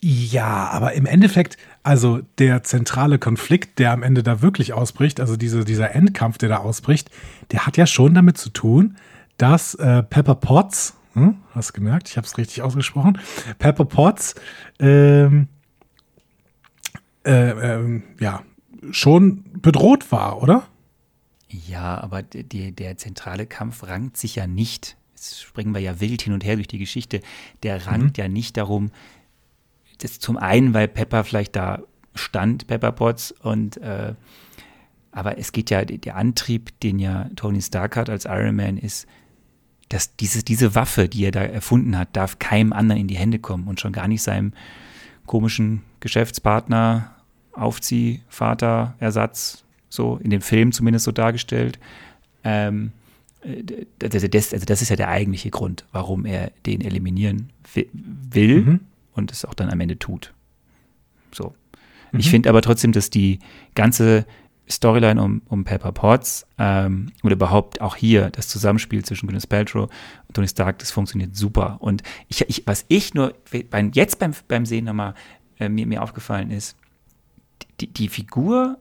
Ja, 0.00 0.68
aber 0.68 0.92
im 0.92 1.06
Endeffekt, 1.06 1.56
also 1.82 2.20
der 2.38 2.62
zentrale 2.62 3.18
Konflikt, 3.18 3.80
der 3.80 3.90
am 3.90 4.04
Ende 4.04 4.22
da 4.22 4.42
wirklich 4.42 4.72
ausbricht, 4.72 5.18
also 5.18 5.36
diese, 5.36 5.64
dieser 5.64 5.94
Endkampf, 5.94 6.38
der 6.38 6.48
da 6.48 6.58
ausbricht, 6.58 7.10
der 7.50 7.66
hat 7.66 7.76
ja 7.76 7.86
schon 7.86 8.14
damit 8.14 8.38
zu 8.38 8.50
tun, 8.50 8.96
dass 9.38 9.74
äh, 9.74 10.04
Pepper 10.04 10.36
Potts, 10.36 10.94
hm, 11.14 11.38
hast 11.52 11.70
du 11.70 11.72
gemerkt, 11.74 12.08
ich 12.08 12.16
habe 12.16 12.26
es 12.26 12.38
richtig 12.38 12.62
ausgesprochen, 12.62 13.18
Pepper 13.58 13.86
Potts, 13.86 14.36
ähm, 14.78 15.48
äh, 17.26 17.50
äh, 17.50 18.02
ja, 18.20 18.42
schon 18.92 19.44
bedroht 19.60 20.12
war, 20.12 20.40
oder? 20.40 20.62
Ja, 21.48 22.00
aber 22.00 22.22
die, 22.22 22.70
der 22.72 22.98
zentrale 22.98 23.46
Kampf 23.46 23.82
rankt 23.82 24.16
sich 24.16 24.36
ja 24.36 24.46
nicht, 24.46 24.96
jetzt 25.14 25.42
springen 25.42 25.74
wir 25.74 25.80
ja 25.80 26.00
wild 26.00 26.22
hin 26.22 26.34
und 26.34 26.44
her 26.44 26.54
durch 26.54 26.68
die 26.68 26.78
Geschichte, 26.78 27.20
der 27.64 27.86
rankt 27.86 28.16
mhm. 28.16 28.22
ja 28.22 28.28
nicht 28.28 28.56
darum, 28.56 28.92
das 29.98 30.18
zum 30.18 30.36
einen, 30.36 30.74
weil 30.74 30.88
Pepper 30.88 31.24
vielleicht 31.24 31.56
da 31.56 31.80
stand, 32.14 32.66
Pepper 32.66 32.92
Potts, 32.92 33.32
und 33.32 33.76
äh, 33.78 34.14
aber 35.10 35.38
es 35.38 35.52
geht 35.52 35.70
ja, 35.70 35.84
der 35.84 36.16
Antrieb, 36.16 36.78
den 36.80 36.98
ja 36.98 37.28
Tony 37.34 37.60
Stark 37.62 37.96
hat 37.96 38.10
als 38.10 38.24
Iron 38.24 38.56
Man, 38.56 38.76
ist, 38.76 39.06
dass 39.88 40.14
diese, 40.16 40.42
diese 40.42 40.74
Waffe, 40.74 41.08
die 41.08 41.24
er 41.24 41.30
da 41.30 41.40
erfunden 41.40 41.96
hat, 41.96 42.14
darf 42.14 42.38
keinem 42.38 42.72
anderen 42.72 43.00
in 43.00 43.08
die 43.08 43.16
Hände 43.16 43.38
kommen 43.38 43.68
und 43.68 43.80
schon 43.80 43.92
gar 43.92 44.06
nicht 44.06 44.22
seinem 44.22 44.52
komischen 45.26 45.82
Geschäftspartner, 46.00 47.14
Aufziehvater, 47.52 48.94
Ersatz, 48.98 49.64
so 49.88 50.18
in 50.22 50.30
dem 50.30 50.42
Film 50.42 50.72
zumindest 50.72 51.06
so 51.06 51.12
dargestellt. 51.12 51.78
Ähm, 52.44 52.92
das, 53.98 54.52
also 54.52 54.66
das 54.66 54.82
ist 54.82 54.88
ja 54.88 54.96
der 54.96 55.08
eigentliche 55.08 55.50
Grund, 55.50 55.86
warum 55.92 56.26
er 56.26 56.52
den 56.66 56.80
eliminieren 56.80 57.50
will 58.30 58.62
mhm. 58.62 58.80
Und 59.18 59.32
es 59.32 59.44
auch 59.44 59.54
dann 59.54 59.70
am 59.70 59.80
Ende 59.80 59.98
tut. 59.98 60.32
So. 61.32 61.54
Mhm. 62.12 62.20
Ich 62.20 62.30
finde 62.30 62.48
aber 62.48 62.62
trotzdem, 62.62 62.92
dass 62.92 63.10
die 63.10 63.40
ganze 63.74 64.26
Storyline 64.70 65.22
um, 65.22 65.42
um 65.46 65.64
Pepper 65.64 65.92
Potts 65.92 66.46
ähm, 66.58 67.12
oder 67.22 67.34
überhaupt 67.34 67.80
auch 67.80 67.96
hier 67.96 68.30
das 68.30 68.48
Zusammenspiel 68.48 69.04
zwischen 69.04 69.26
Gwyneth 69.26 69.48
Paltrow 69.48 69.90
und 70.28 70.34
Tony 70.34 70.48
Stark, 70.48 70.78
das 70.78 70.90
funktioniert 70.90 71.36
super. 71.36 71.76
Und 71.80 72.02
ich, 72.28 72.42
ich, 72.48 72.66
was 72.66 72.84
ich 72.88 73.14
nur 73.14 73.34
beim, 73.70 73.92
jetzt 73.94 74.18
beim, 74.18 74.32
beim 74.46 74.66
Sehen 74.66 74.84
nochmal 74.84 75.14
äh, 75.58 75.68
mir, 75.68 75.86
mir 75.86 76.02
aufgefallen 76.02 76.50
ist, 76.50 76.76
die, 77.80 77.92
die 77.92 78.08
Figur 78.08 78.78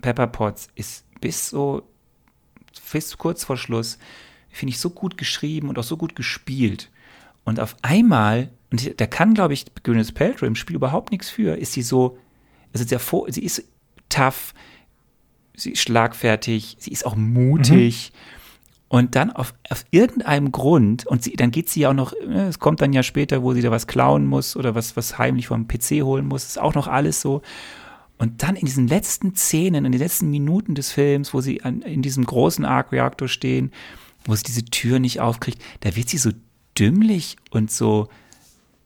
Pepper 0.00 0.26
Potts 0.26 0.68
ist 0.74 1.04
bis 1.20 1.50
so 1.50 1.82
bis 2.90 3.16
kurz 3.18 3.44
vor 3.44 3.56
Schluss, 3.56 3.98
finde 4.48 4.70
ich, 4.70 4.80
so 4.80 4.90
gut 4.90 5.16
geschrieben 5.16 5.68
und 5.68 5.78
auch 5.78 5.84
so 5.84 5.96
gut 5.96 6.16
gespielt. 6.16 6.90
Und 7.44 7.60
auf 7.60 7.76
einmal, 7.82 8.50
und 8.72 9.00
da 9.00 9.06
kann, 9.06 9.34
glaube 9.34 9.52
ich, 9.52 9.66
Gwyneth 9.82 10.14
Paltrow 10.14 10.48
im 10.48 10.56
Spiel 10.56 10.76
überhaupt 10.76 11.12
nichts 11.12 11.28
für, 11.28 11.56
ist 11.58 11.74
sie 11.74 11.82
so, 11.82 12.16
also 12.72 12.86
sehr 12.86 13.00
sie 13.28 13.44
ist 13.44 13.64
tough, 14.08 14.54
sie 15.54 15.72
ist 15.72 15.82
schlagfertig, 15.82 16.76
sie 16.78 16.90
ist 16.90 17.04
auch 17.04 17.14
mutig. 17.14 18.12
Mhm. 18.12 18.18
Und 18.88 19.14
dann 19.14 19.30
auf, 19.30 19.54
auf 19.70 19.84
irgendeinem 19.90 20.52
Grund, 20.52 21.06
und 21.06 21.22
sie, 21.22 21.32
dann 21.32 21.50
geht 21.50 21.68
sie 21.68 21.80
ja 21.80 21.90
auch 21.90 21.94
noch, 21.94 22.12
ne, 22.26 22.48
es 22.48 22.58
kommt 22.58 22.80
dann 22.80 22.92
ja 22.94 23.02
später, 23.02 23.42
wo 23.42 23.52
sie 23.52 23.62
da 23.62 23.70
was 23.70 23.86
klauen 23.86 24.26
muss 24.26 24.56
oder 24.56 24.74
was, 24.74 24.96
was 24.96 25.18
heimlich 25.18 25.48
vom 25.48 25.68
PC 25.68 26.02
holen 26.02 26.26
muss, 26.26 26.44
ist 26.44 26.58
auch 26.58 26.74
noch 26.74 26.88
alles 26.88 27.20
so. 27.20 27.42
Und 28.18 28.42
dann 28.42 28.56
in 28.56 28.66
diesen 28.66 28.88
letzten 28.88 29.34
Szenen, 29.34 29.84
in 29.84 29.92
den 29.92 30.00
letzten 30.00 30.30
Minuten 30.30 30.74
des 30.74 30.92
Films, 30.92 31.34
wo 31.34 31.40
sie 31.40 31.62
an, 31.62 31.82
in 31.82 32.02
diesem 32.02 32.24
großen 32.24 32.64
Arc-Reaktor 32.64 33.28
stehen, 33.28 33.70
wo 34.24 34.34
sie 34.34 34.44
diese 34.44 34.64
Tür 34.64 34.98
nicht 34.98 35.20
aufkriegt, 35.20 35.60
da 35.80 35.94
wird 35.96 36.08
sie 36.08 36.18
so 36.18 36.30
dümmlich 36.78 37.36
und 37.50 37.70
so, 37.70 38.08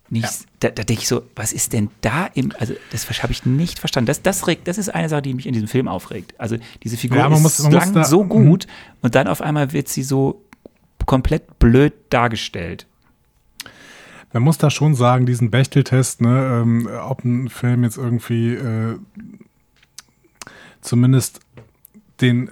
nicht, 0.09 0.25
ja. 0.25 0.47
da, 0.61 0.71
da 0.71 0.83
denke 0.85 1.03
ich 1.03 1.09
so, 1.09 1.23
was 1.35 1.53
ist 1.53 1.73
denn 1.73 1.91
da 2.01 2.27
im, 2.27 2.53
also 2.59 2.75
das 2.91 3.23
habe 3.23 3.33
ich 3.33 3.45
nicht 3.45 3.79
verstanden. 3.79 4.07
Das, 4.07 4.23
das, 4.23 4.47
regt, 4.47 4.69
das 4.69 4.79
ist 4.79 4.89
eine 4.89 5.09
Sache, 5.09 5.23
die 5.23 5.35
mich 5.35 5.47
in 5.47 5.53
diesem 5.53 5.69
Film 5.69 5.89
aufregt. 5.89 6.35
Also 6.39 6.57
diese 6.83 6.97
Figur 6.97 7.19
ja, 7.19 7.33
ist 7.33 7.41
muss, 7.41 7.59
lang 7.71 7.93
da, 7.93 8.05
so 8.05 8.23
mhm. 8.23 8.29
gut 8.29 8.67
und 9.03 9.15
dann 9.15 9.27
auf 9.27 9.41
einmal 9.41 9.73
wird 9.73 9.89
sie 9.89 10.03
so 10.03 10.43
komplett 11.07 11.59
blöd 11.59 11.93
dargestellt. 12.11 12.87
Man 14.33 14.43
muss 14.43 14.59
da 14.59 14.71
schon 14.71 14.95
sagen, 14.95 15.25
diesen 15.25 15.51
Bechteltest, 15.51 16.21
ne, 16.21 16.61
ähm, 16.63 16.89
ob 17.09 17.25
ein 17.25 17.49
Film 17.49 17.85
jetzt 17.85 17.97
irgendwie 17.97 18.55
äh, 18.55 18.99
zumindest 20.81 21.41
den 22.21 22.51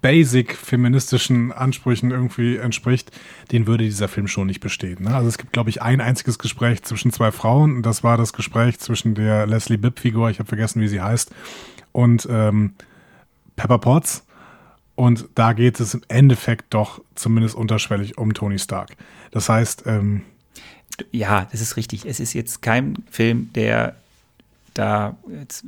basic 0.00 0.56
feministischen 0.56 1.52
Ansprüchen 1.52 2.10
irgendwie 2.10 2.56
entspricht, 2.56 3.10
den 3.52 3.66
würde 3.66 3.84
dieser 3.84 4.08
Film 4.08 4.28
schon 4.28 4.46
nicht 4.46 4.60
bestehen. 4.60 5.04
Ne? 5.04 5.14
Also 5.14 5.28
es 5.28 5.38
gibt, 5.38 5.52
glaube 5.52 5.70
ich, 5.70 5.82
ein 5.82 6.00
einziges 6.00 6.38
Gespräch 6.38 6.82
zwischen 6.82 7.12
zwei 7.12 7.32
Frauen 7.32 7.76
und 7.76 7.82
das 7.84 8.04
war 8.04 8.16
das 8.16 8.32
Gespräch 8.32 8.78
zwischen 8.78 9.14
der 9.14 9.46
Leslie 9.46 9.78
Bibb-Figur, 9.78 10.30
ich 10.30 10.38
habe 10.38 10.48
vergessen, 10.48 10.80
wie 10.80 10.88
sie 10.88 11.00
heißt, 11.00 11.30
und 11.92 12.26
ähm, 12.30 12.74
Pepper 13.56 13.78
Potts. 13.78 14.24
Und 14.96 15.28
da 15.34 15.54
geht 15.54 15.80
es 15.80 15.94
im 15.94 16.02
Endeffekt 16.06 16.72
doch 16.72 17.02
zumindest 17.16 17.56
unterschwellig 17.56 18.16
um 18.16 18.32
Tony 18.32 18.60
Stark. 18.60 18.96
Das 19.32 19.48
heißt, 19.48 19.84
ähm, 19.86 20.22
ja, 21.10 21.48
das 21.50 21.60
ist 21.60 21.76
richtig. 21.76 22.06
Es 22.06 22.20
ist 22.20 22.32
jetzt 22.32 22.62
kein 22.62 23.02
Film, 23.10 23.50
der 23.54 23.96
da 24.74 25.16
jetzt 25.30 25.64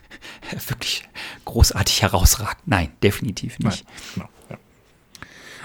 wirklich 0.68 1.08
großartig 1.44 2.02
herausragt. 2.02 2.62
Nein, 2.66 2.88
definitiv 3.02 3.58
nicht. 3.58 3.84
Nein, 3.84 3.96
genau. 4.14 4.28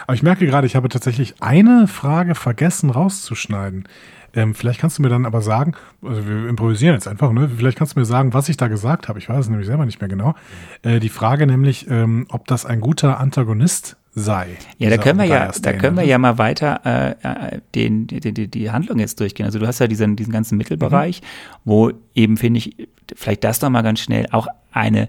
Aber 0.07 0.15
ich 0.15 0.23
merke 0.23 0.45
gerade, 0.45 0.67
ich 0.67 0.75
habe 0.75 0.89
tatsächlich 0.89 1.35
eine 1.41 1.87
Frage 1.87 2.35
vergessen 2.35 2.89
rauszuschneiden. 2.89 3.87
Ähm, 4.33 4.55
vielleicht 4.55 4.79
kannst 4.79 4.97
du 4.97 5.01
mir 5.01 5.09
dann 5.09 5.25
aber 5.25 5.41
sagen, 5.41 5.73
also 6.01 6.25
wir 6.27 6.47
improvisieren 6.47 6.95
jetzt 6.95 7.07
einfach, 7.07 7.31
ne? 7.31 7.49
Vielleicht 7.55 7.77
kannst 7.77 7.95
du 7.95 7.99
mir 7.99 8.05
sagen, 8.05 8.33
was 8.33 8.49
ich 8.49 8.57
da 8.57 8.67
gesagt 8.67 9.09
habe. 9.09 9.19
Ich 9.19 9.27
weiß 9.27 9.39
es 9.39 9.49
nämlich 9.49 9.67
selber 9.67 9.85
nicht 9.85 9.99
mehr 9.99 10.09
genau. 10.09 10.35
Äh, 10.83 10.99
die 10.99 11.09
Frage 11.09 11.47
nämlich, 11.47 11.89
ähm, 11.89 12.27
ob 12.29 12.47
das 12.47 12.65
ein 12.65 12.79
guter 12.79 13.19
Antagonist 13.19 13.97
sei. 14.13 14.57
Ja, 14.77 14.89
da 14.89 14.97
können 14.97 15.19
wir 15.19 15.25
ja, 15.25 15.51
da 15.61 15.73
können 15.73 15.95
wir 15.95 16.03
ja 16.03 16.17
mal 16.17 16.37
weiter 16.37 16.81
äh, 16.85 17.55
äh 17.55 17.61
den, 17.75 18.07
die, 18.07 18.19
die, 18.19 18.47
die 18.47 18.71
Handlung 18.71 18.99
jetzt 18.99 19.19
durchgehen. 19.19 19.45
Also 19.45 19.59
du 19.59 19.67
hast 19.67 19.79
ja 19.79 19.87
diesen, 19.87 20.15
diesen 20.15 20.33
ganzen 20.33 20.57
Mittelbereich, 20.57 21.21
mhm. 21.21 21.25
wo 21.63 21.91
eben, 22.13 22.37
finde 22.37 22.59
ich, 22.59 22.75
vielleicht 23.15 23.43
das 23.43 23.61
noch 23.61 23.69
mal 23.69 23.81
ganz 23.81 24.01
schnell, 24.01 24.27
auch 24.31 24.47
eine 24.71 25.07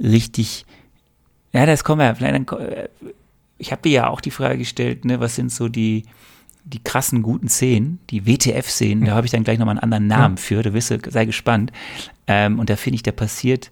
richtig, 0.00 0.66
ja, 1.52 1.66
das 1.66 1.84
kommen 1.84 2.00
wir, 2.00 2.14
vielleicht, 2.14 2.52
äh, 2.52 2.88
ich 3.58 3.72
habe 3.72 3.82
dir 3.82 3.92
ja 3.92 4.08
auch 4.08 4.20
die 4.20 4.30
Frage 4.30 4.58
gestellt, 4.58 5.04
ne, 5.04 5.20
was 5.20 5.34
sind 5.34 5.50
so 5.50 5.68
die, 5.68 6.04
die 6.64 6.82
krassen 6.82 7.22
guten 7.22 7.48
Szenen, 7.48 7.98
die 8.10 8.26
WTF-Szenen, 8.26 9.00
mhm. 9.00 9.06
da 9.06 9.14
habe 9.14 9.26
ich 9.26 9.32
dann 9.32 9.44
gleich 9.44 9.58
nochmal 9.58 9.74
einen 9.74 9.82
anderen 9.82 10.06
Namen 10.06 10.34
mhm. 10.34 10.38
für, 10.38 10.62
du 10.62 10.72
wirst, 10.74 10.94
sei 11.10 11.24
gespannt. 11.24 11.72
Ähm, 12.26 12.58
und 12.58 12.70
da 12.70 12.76
finde 12.76 12.96
ich, 12.96 13.02
da 13.02 13.12
passiert 13.12 13.70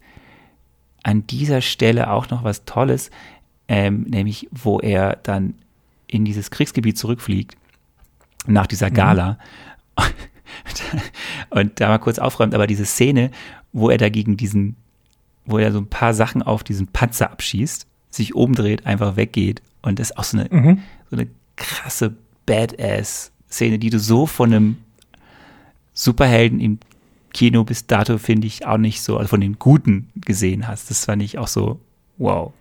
an 1.04 1.26
dieser 1.26 1.60
Stelle 1.60 2.10
auch 2.10 2.30
noch 2.30 2.44
was 2.44 2.64
Tolles 2.64 3.10
ähm, 3.72 4.02
nämlich 4.02 4.48
wo 4.50 4.80
er 4.80 5.16
dann 5.22 5.54
in 6.06 6.26
dieses 6.26 6.50
Kriegsgebiet 6.50 6.98
zurückfliegt 6.98 7.56
nach 8.46 8.66
dieser 8.66 8.90
mhm. 8.90 8.94
Gala 8.94 9.38
mhm. 9.98 10.04
und 11.50 11.80
da 11.80 11.88
mal 11.88 11.98
kurz 11.98 12.18
aufräumt, 12.18 12.54
aber 12.54 12.66
diese 12.66 12.84
Szene, 12.84 13.30
wo 13.72 13.88
er 13.88 13.96
dagegen 13.96 14.36
diesen, 14.36 14.76
wo 15.46 15.56
er 15.56 15.72
so 15.72 15.78
ein 15.78 15.86
paar 15.86 16.12
Sachen 16.12 16.42
auf 16.42 16.62
diesen 16.62 16.88
Panzer 16.88 17.30
abschießt, 17.30 17.86
sich 18.10 18.34
umdreht, 18.34 18.84
einfach 18.84 19.16
weggeht 19.16 19.62
und 19.80 19.98
das 19.98 20.10
ist 20.10 20.18
auch 20.18 20.24
so 20.24 20.38
eine, 20.38 20.48
mhm. 20.50 20.82
so 21.10 21.16
eine 21.16 21.28
krasse 21.56 22.14
Badass-Szene, 22.44 23.78
die 23.78 23.88
du 23.88 23.98
so 23.98 24.26
von 24.26 24.52
einem 24.52 24.76
Superhelden 25.94 26.60
im 26.60 26.78
Kino 27.32 27.64
bis 27.64 27.86
dato, 27.86 28.18
finde 28.18 28.48
ich, 28.48 28.66
auch 28.66 28.76
nicht 28.76 29.00
so, 29.00 29.16
also 29.16 29.28
von 29.28 29.40
den 29.40 29.58
Guten 29.58 30.10
gesehen 30.14 30.68
hast. 30.68 30.90
Das 30.90 31.06
fand 31.06 31.22
ich 31.22 31.38
auch 31.38 31.48
so, 31.48 31.80
wow. 32.18 32.52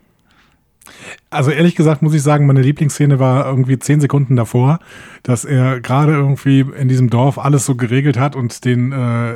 Also 1.30 1.50
ehrlich 1.50 1.74
gesagt 1.74 2.02
muss 2.02 2.14
ich 2.14 2.22
sagen, 2.22 2.46
meine 2.46 2.62
Lieblingsszene 2.62 3.18
war 3.18 3.46
irgendwie 3.46 3.78
zehn 3.78 4.00
Sekunden 4.00 4.36
davor, 4.36 4.78
dass 5.22 5.44
er 5.44 5.80
gerade 5.80 6.12
irgendwie 6.12 6.60
in 6.60 6.88
diesem 6.88 7.10
Dorf 7.10 7.38
alles 7.38 7.64
so 7.64 7.74
geregelt 7.74 8.18
hat 8.18 8.36
und 8.36 8.64
den 8.64 8.92
äh, 8.92 9.34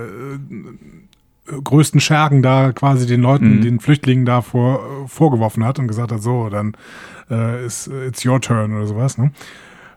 größten 1.63 2.01
Schergen 2.01 2.43
da 2.43 2.73
quasi 2.73 3.07
den 3.07 3.23
Leuten, 3.23 3.57
mhm. 3.57 3.61
den 3.63 3.81
Flüchtlingen 3.81 4.27
da 4.27 4.43
vor, 4.43 5.07
vorgeworfen 5.09 5.65
hat 5.65 5.79
und 5.79 5.89
gesagt 5.89 6.13
hat, 6.13 6.23
so, 6.23 6.49
dann 6.49 6.77
äh, 7.31 7.65
ist 7.65 7.89
it's 7.89 8.25
your 8.25 8.41
turn 8.41 8.75
oder 8.77 8.87
sowas. 8.87 9.19
Ne? 9.19 9.31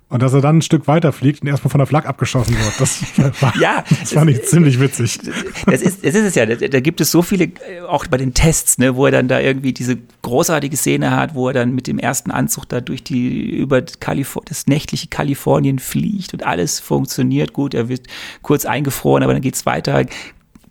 Und 0.09 0.23
dass 0.23 0.33
er 0.33 0.41
dann 0.41 0.57
ein 0.57 0.61
Stück 0.63 0.87
weiter 0.87 1.11
fliegt 1.11 1.43
und 1.43 1.47
erstmal 1.47 1.69
von 1.69 1.77
der 1.77 1.85
Flak 1.85 2.07
abgeschossen 2.07 2.55
wird. 2.55 2.79
Das 2.79 3.03
war, 3.41 3.55
ja, 3.57 3.83
das 3.87 4.13
fand 4.13 4.31
ich 4.31 4.43
ziemlich 4.43 4.79
witzig. 4.79 5.19
Das 5.67 5.83
ist, 5.83 6.03
das 6.03 6.15
ist 6.15 6.25
es 6.25 6.35
ja. 6.35 6.47
Da, 6.47 6.55
da, 6.55 6.79
gibt 6.79 6.99
es 6.99 7.11
so 7.11 7.21
viele, 7.21 7.45
äh, 7.45 7.81
auch 7.87 8.07
bei 8.07 8.17
den 8.17 8.33
Tests, 8.33 8.79
ne, 8.79 8.95
wo 8.95 9.05
er 9.05 9.11
dann 9.11 9.27
da 9.27 9.39
irgendwie 9.39 9.71
diese 9.71 9.99
großartige 10.23 10.75
Szene 10.75 11.11
hat, 11.11 11.35
wo 11.35 11.47
er 11.47 11.53
dann 11.53 11.75
mit 11.75 11.85
dem 11.85 11.99
ersten 11.99 12.31
Anzug 12.31 12.67
da 12.67 12.81
durch 12.81 13.03
die, 13.03 13.51
über 13.51 13.81
das 13.81 14.65
nächtliche 14.65 15.09
Kalifornien 15.09 15.77
fliegt 15.77 16.33
und 16.33 16.43
alles 16.43 16.79
funktioniert 16.79 17.53
gut. 17.53 17.75
Er 17.75 17.87
wird 17.87 18.07
kurz 18.41 18.65
eingefroren, 18.65 19.21
aber 19.21 19.33
dann 19.33 19.43
geht's 19.43 19.67
weiter. 19.67 20.05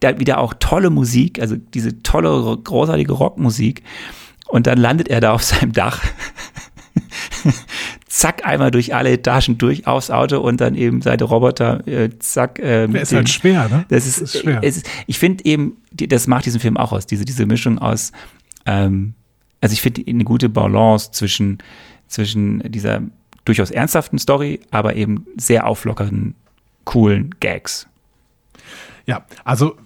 Da 0.01 0.18
wieder 0.18 0.39
auch 0.39 0.55
tolle 0.59 0.91
Musik, 0.91 1.41
also 1.41 1.55
diese 1.57 2.03
tolle, 2.03 2.59
großartige 2.64 3.12
Rockmusik. 3.12 3.84
Und 4.49 4.66
dann 4.66 4.78
landet 4.78 5.09
er 5.09 5.20
da 5.20 5.32
auf 5.32 5.45
seinem 5.45 5.72
Dach 5.72 6.03
zack, 8.09 8.46
einmal 8.46 8.70
durch 8.70 8.94
alle 8.94 9.12
Etagen 9.12 9.59
durch 9.59 9.86
aufs 9.86 10.11
Auto 10.11 10.38
und 10.40 10.61
dann 10.61 10.74
eben 10.74 11.02
seine 11.02 11.24
Roboter, 11.24 11.86
äh, 11.86 12.11
zack. 12.18 12.59
Äh, 12.59 12.88
der 12.88 13.02
ist 13.02 13.12
den, 13.12 13.18
halt 13.18 13.28
schwer, 13.28 13.68
ne? 13.68 13.84
Das 13.88 14.06
ist, 14.06 14.20
das 14.20 14.34
ist 14.34 14.42
schwer. 14.42 14.62
Ist, 14.62 14.88
ich 15.06 15.18
finde 15.18 15.44
eben, 15.44 15.76
das 15.92 16.26
macht 16.26 16.46
diesen 16.46 16.61
Film 16.61 16.76
auch 16.76 16.92
aus, 16.92 17.06
diese, 17.06 17.24
diese 17.24 17.46
Mischung 17.46 17.78
aus, 17.78 18.12
ähm, 18.66 19.14
also 19.61 19.72
ich 19.72 19.82
finde 19.82 20.02
eine 20.06 20.24
gute 20.24 20.48
Balance 20.48 21.11
zwischen, 21.12 21.59
zwischen 22.06 22.61
dieser 22.70 23.02
durchaus 23.44 23.70
ernsthaften 23.70 24.18
Story, 24.18 24.61
aber 24.70 24.94
eben 24.96 25.26
sehr 25.36 25.66
auflockernden, 25.66 26.34
coolen 26.84 27.34
Gags. 27.40 27.86
Ja, 29.06 29.24
also 29.44 29.76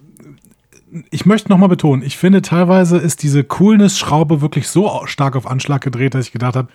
ich 1.11 1.25
möchte 1.25 1.49
nochmal 1.49 1.69
betonen, 1.71 2.03
ich 2.03 2.19
finde 2.19 2.43
teilweise 2.43 2.99
ist 2.99 3.23
diese 3.23 3.45
Coolness-Schraube 3.45 4.43
wirklich 4.43 4.69
so 4.69 5.03
stark 5.07 5.37
auf 5.37 5.47
Anschlag 5.47 5.81
gedreht, 5.81 6.15
dass 6.15 6.27
ich 6.27 6.33
gedacht 6.33 6.55
habe, 6.55 6.69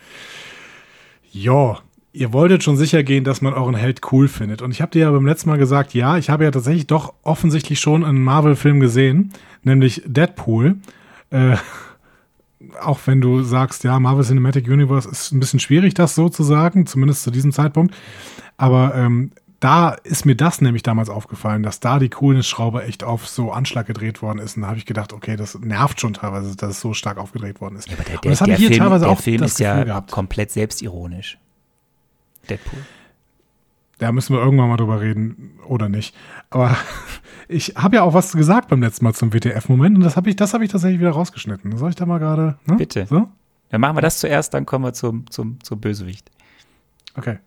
ja, 1.31 1.79
ihr 2.13 2.33
wolltet 2.33 2.63
schon 2.63 2.77
sicher 2.77 3.03
gehen, 3.03 3.23
dass 3.23 3.41
man 3.41 3.53
euren 3.53 3.75
Held 3.75 4.01
cool 4.11 4.27
findet. 4.27 4.61
Und 4.61 4.71
ich 4.71 4.81
habe 4.81 4.91
dir 4.91 5.03
ja 5.03 5.11
beim 5.11 5.25
letzten 5.25 5.49
Mal 5.49 5.57
gesagt, 5.57 5.93
ja, 5.93 6.17
ich 6.17 6.29
habe 6.29 6.43
ja 6.43 6.51
tatsächlich 6.51 6.87
doch 6.87 7.13
offensichtlich 7.23 7.79
schon 7.79 8.03
einen 8.03 8.23
Marvel-Film 8.23 8.79
gesehen, 8.79 9.33
nämlich 9.63 10.01
Deadpool. 10.05 10.77
Äh, 11.29 11.57
auch 12.81 12.99
wenn 13.05 13.21
du 13.21 13.43
sagst, 13.43 13.83
ja, 13.83 13.99
Marvel 13.99 14.25
Cinematic 14.25 14.67
Universe 14.67 15.07
ist 15.09 15.31
ein 15.31 15.39
bisschen 15.39 15.59
schwierig, 15.59 15.93
das 15.93 16.15
so 16.15 16.29
zu 16.29 16.43
sagen, 16.43 16.85
zumindest 16.87 17.23
zu 17.23 17.31
diesem 17.31 17.51
Zeitpunkt. 17.51 17.95
Aber 18.57 18.95
ähm, 18.95 19.31
da 19.59 19.89
ist 19.89 20.25
mir 20.25 20.35
das 20.35 20.61
nämlich 20.61 20.83
damals 20.83 21.09
aufgefallen, 21.09 21.63
dass 21.63 21.79
da 21.79 21.97
die 21.97 22.09
Coolness-Schraube 22.09 22.83
echt 22.83 23.03
auf 23.03 23.27
so 23.27 23.51
Anschlag 23.51 23.87
gedreht 23.87 24.21
worden 24.21 24.39
ist. 24.39 24.55
Und 24.55 24.63
da 24.63 24.69
habe 24.69 24.77
ich 24.77 24.85
gedacht, 24.85 25.13
okay, 25.13 25.35
das 25.35 25.57
nervt 25.57 25.99
schon 25.99 26.13
teilweise, 26.13 26.55
dass 26.55 26.71
es 26.71 26.81
so 26.81 26.93
stark 26.93 27.17
aufgedreht 27.17 27.59
worden 27.59 27.75
ist. 27.75 27.87
Ja, 27.87 27.95
aber 27.95 28.03
der, 28.03 28.17
der, 28.19 28.31
das 28.31 28.43
hier 28.43 28.57
Film, 28.57 28.79
teilweise 28.79 29.07
auch 29.07 29.19
Film 29.19 29.41
ist 29.41 29.59
ja 29.59 29.83
gehabt. 29.83 30.11
komplett 30.11 30.51
selbstironisch. 30.51 31.39
Deadpool. 32.49 32.79
Da 33.97 34.11
müssen 34.11 34.35
wir 34.35 34.43
irgendwann 34.43 34.69
mal 34.69 34.77
drüber 34.77 35.01
reden 35.01 35.59
oder 35.65 35.89
nicht. 35.89 36.15
Aber 36.51 36.77
ich 37.47 37.73
habe 37.75 37.95
ja 37.95 38.03
auch 38.03 38.13
was 38.13 38.33
gesagt 38.33 38.69
beim 38.69 38.81
letzten 38.83 39.05
Mal 39.05 39.13
zum 39.13 39.33
WTF-Moment 39.33 39.97
und 39.97 40.03
das 40.03 40.15
habe 40.15 40.29
ich, 40.29 40.35
hab 40.39 40.61
ich 40.61 40.69
tatsächlich 40.69 40.99
wieder 40.99 41.11
rausgeschnitten. 41.11 41.75
Soll 41.77 41.89
ich 41.89 41.95
da 41.95 42.05
mal 42.05 42.19
gerade? 42.19 42.59
Ne? 42.67 42.75
Bitte. 42.75 43.07
So? 43.07 43.27
Dann 43.69 43.81
machen 43.81 43.97
wir 43.97 44.01
das 44.01 44.19
zuerst, 44.19 44.53
dann 44.53 44.67
kommen 44.67 44.85
wir 44.85 44.93
zum, 44.93 45.29
zum, 45.31 45.61
zum 45.63 45.81
Bösewicht. 45.81 46.29
Okay 47.15 47.39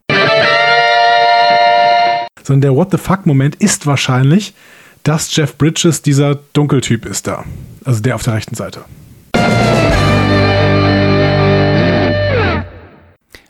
sondern 2.43 2.61
der 2.63 2.75
What 2.75 2.91
the 2.91 2.99
fuck-Moment 2.99 3.57
ist 3.57 3.87
wahrscheinlich, 3.87 4.55
dass 5.03 5.35
Jeff 5.35 5.57
Bridges 5.57 6.03
dieser 6.03 6.37
Dunkeltyp 6.53 7.07
ist 7.07 7.27
da. 7.27 7.45
Also 7.85 8.01
der 8.01 8.15
auf 8.15 8.23
der 8.23 8.35
rechten 8.35 8.55
Seite. 8.55 8.85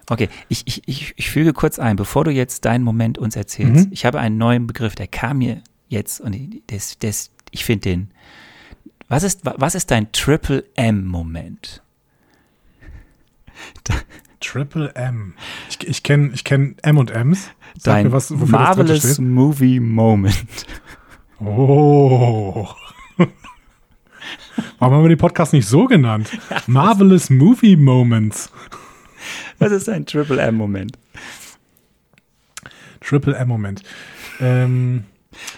Okay, 0.09 0.29
ich, 0.49 0.67
ich, 0.67 0.83
ich, 0.87 1.15
ich 1.17 1.31
füge 1.31 1.53
kurz 1.53 1.79
ein, 1.79 1.95
bevor 1.95 2.25
du 2.25 2.33
jetzt 2.33 2.65
deinen 2.65 2.83
Moment 2.83 3.17
uns 3.17 3.37
erzählst. 3.37 3.87
Mhm. 3.87 3.93
Ich 3.93 4.05
habe 4.05 4.19
einen 4.19 4.39
neuen 4.39 4.67
Begriff, 4.67 4.97
der 4.97 5.07
kam 5.07 5.39
mir 5.39 5.63
jetzt 5.89 6.21
und 6.21 6.37
das, 6.67 6.99
das, 6.99 7.31
ich 7.53 7.65
finde 7.65 7.89
den. 7.89 8.11
Was 9.09 9.23
ist, 9.23 9.41
was 9.45 9.75
ist 9.75 9.91
dein 9.91 10.11
Triple 10.13 10.65
M-Moment? 10.75 11.83
Triple 14.41 14.95
M. 14.95 15.35
Ich, 15.69 15.87
ich 15.87 16.03
kenne 16.03 16.31
ich 16.35 16.45
kenn 16.45 16.77
M 16.83 16.99
und 16.99 17.11
M's. 17.11 17.51
Sag 17.79 17.95
Dein 17.95 18.07
mir 18.07 18.13
was, 18.13 18.31
Marvelous 18.31 19.19
Movie 19.19 19.81
Moment. 19.81 20.67
Oh. 21.39 22.69
Warum 24.79 24.95
haben 24.95 25.05
wir 25.05 25.09
den 25.09 25.19
Podcast 25.19 25.53
nicht 25.53 25.67
so 25.67 25.87
genannt? 25.87 26.31
Marvelous 26.67 27.31
Movie 27.31 27.77
Moments. 27.77 28.51
Was 29.59 29.73
ist 29.73 29.89
ein 29.89 30.07
Triple 30.07 30.41
M-Moment? 30.41 30.99
Triple 33.01 33.37
M-Moment. 33.37 33.83
Ähm, 34.41 35.05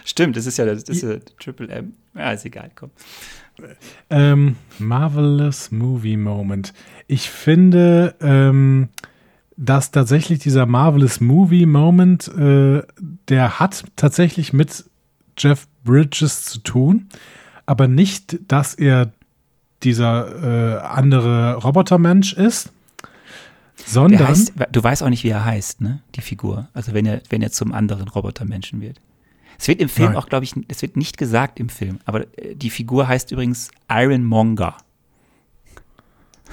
Stimmt, 0.04 0.36
das 0.36 0.46
ist 0.46 0.58
ja 0.58 0.66
das 0.66 0.82
ist 0.84 1.02
ja 1.02 1.16
Triple 1.38 1.68
M. 1.68 1.94
Ja, 2.14 2.32
ist 2.32 2.44
egal, 2.44 2.70
komm. 2.74 2.90
Ähm, 4.10 4.56
Marvelous 4.78 5.70
Movie 5.70 6.16
Moment. 6.16 6.72
Ich 7.06 7.30
finde, 7.30 8.14
ähm, 8.20 8.88
dass 9.56 9.90
tatsächlich 9.90 10.38
dieser 10.40 10.66
Marvelous 10.66 11.20
Movie 11.20 11.66
Moment, 11.66 12.28
äh, 12.28 12.82
der 13.28 13.60
hat 13.60 13.84
tatsächlich 13.96 14.52
mit 14.52 14.84
Jeff 15.38 15.66
Bridges 15.84 16.44
zu 16.44 16.58
tun, 16.60 17.08
aber 17.66 17.88
nicht, 17.88 18.38
dass 18.48 18.74
er 18.74 19.12
dieser 19.82 20.76
äh, 20.76 20.80
andere 20.80 21.56
Robotermensch 21.56 22.32
ist, 22.34 22.72
sondern. 23.86 24.28
Heißt, 24.28 24.52
du 24.70 24.82
weißt 24.82 25.02
auch 25.02 25.08
nicht, 25.08 25.24
wie 25.24 25.30
er 25.30 25.44
heißt, 25.44 25.80
ne? 25.80 26.00
Die 26.14 26.20
Figur. 26.20 26.68
Also 26.72 26.92
wenn 26.94 27.06
er, 27.06 27.20
wenn 27.30 27.42
er 27.42 27.50
zum 27.50 27.72
anderen 27.72 28.08
Robotermenschen 28.08 28.80
wird. 28.80 29.00
Es 29.62 29.68
wird 29.68 29.80
im 29.80 29.88
Film 29.88 30.08
Nein. 30.08 30.16
auch, 30.16 30.26
glaube 30.26 30.44
ich, 30.44 30.54
es 30.66 30.82
wird 30.82 30.96
nicht 30.96 31.18
gesagt 31.18 31.60
im 31.60 31.68
Film, 31.68 32.00
aber 32.04 32.26
äh, 32.36 32.56
die 32.56 32.68
Figur 32.68 33.06
heißt 33.06 33.30
übrigens 33.30 33.70
Iron 33.88 34.24
Monger. 34.24 34.76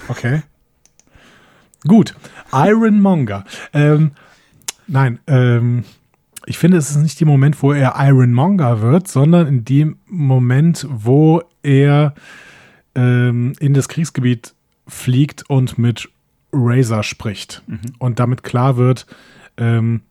Okay. 0.09 0.43
Gut. 1.87 2.13
Iron 2.53 3.01
Monger. 3.01 3.45
Ähm, 3.73 4.11
nein, 4.85 5.17
ähm, 5.25 5.85
ich 6.45 6.59
finde, 6.59 6.77
es 6.77 6.91
ist 6.91 6.97
nicht 6.97 7.19
der 7.19 7.25
Moment, 7.25 7.63
wo 7.63 7.73
er 7.73 7.95
Iron 7.97 8.31
Monger 8.31 8.79
wird, 8.83 9.07
sondern 9.07 9.47
in 9.47 9.65
dem 9.65 9.97
Moment, 10.05 10.85
wo 10.87 11.41
er 11.63 12.13
ähm, 12.93 13.53
in 13.59 13.73
das 13.73 13.89
Kriegsgebiet 13.89 14.53
fliegt 14.87 15.49
und 15.49 15.79
mit 15.79 16.09
Razor 16.53 17.01
spricht. 17.01 17.63
Mhm. 17.65 17.79
Und 17.97 18.19
damit 18.19 18.43
klar 18.43 18.77
wird, 18.77 19.07
ähm, 19.57 20.01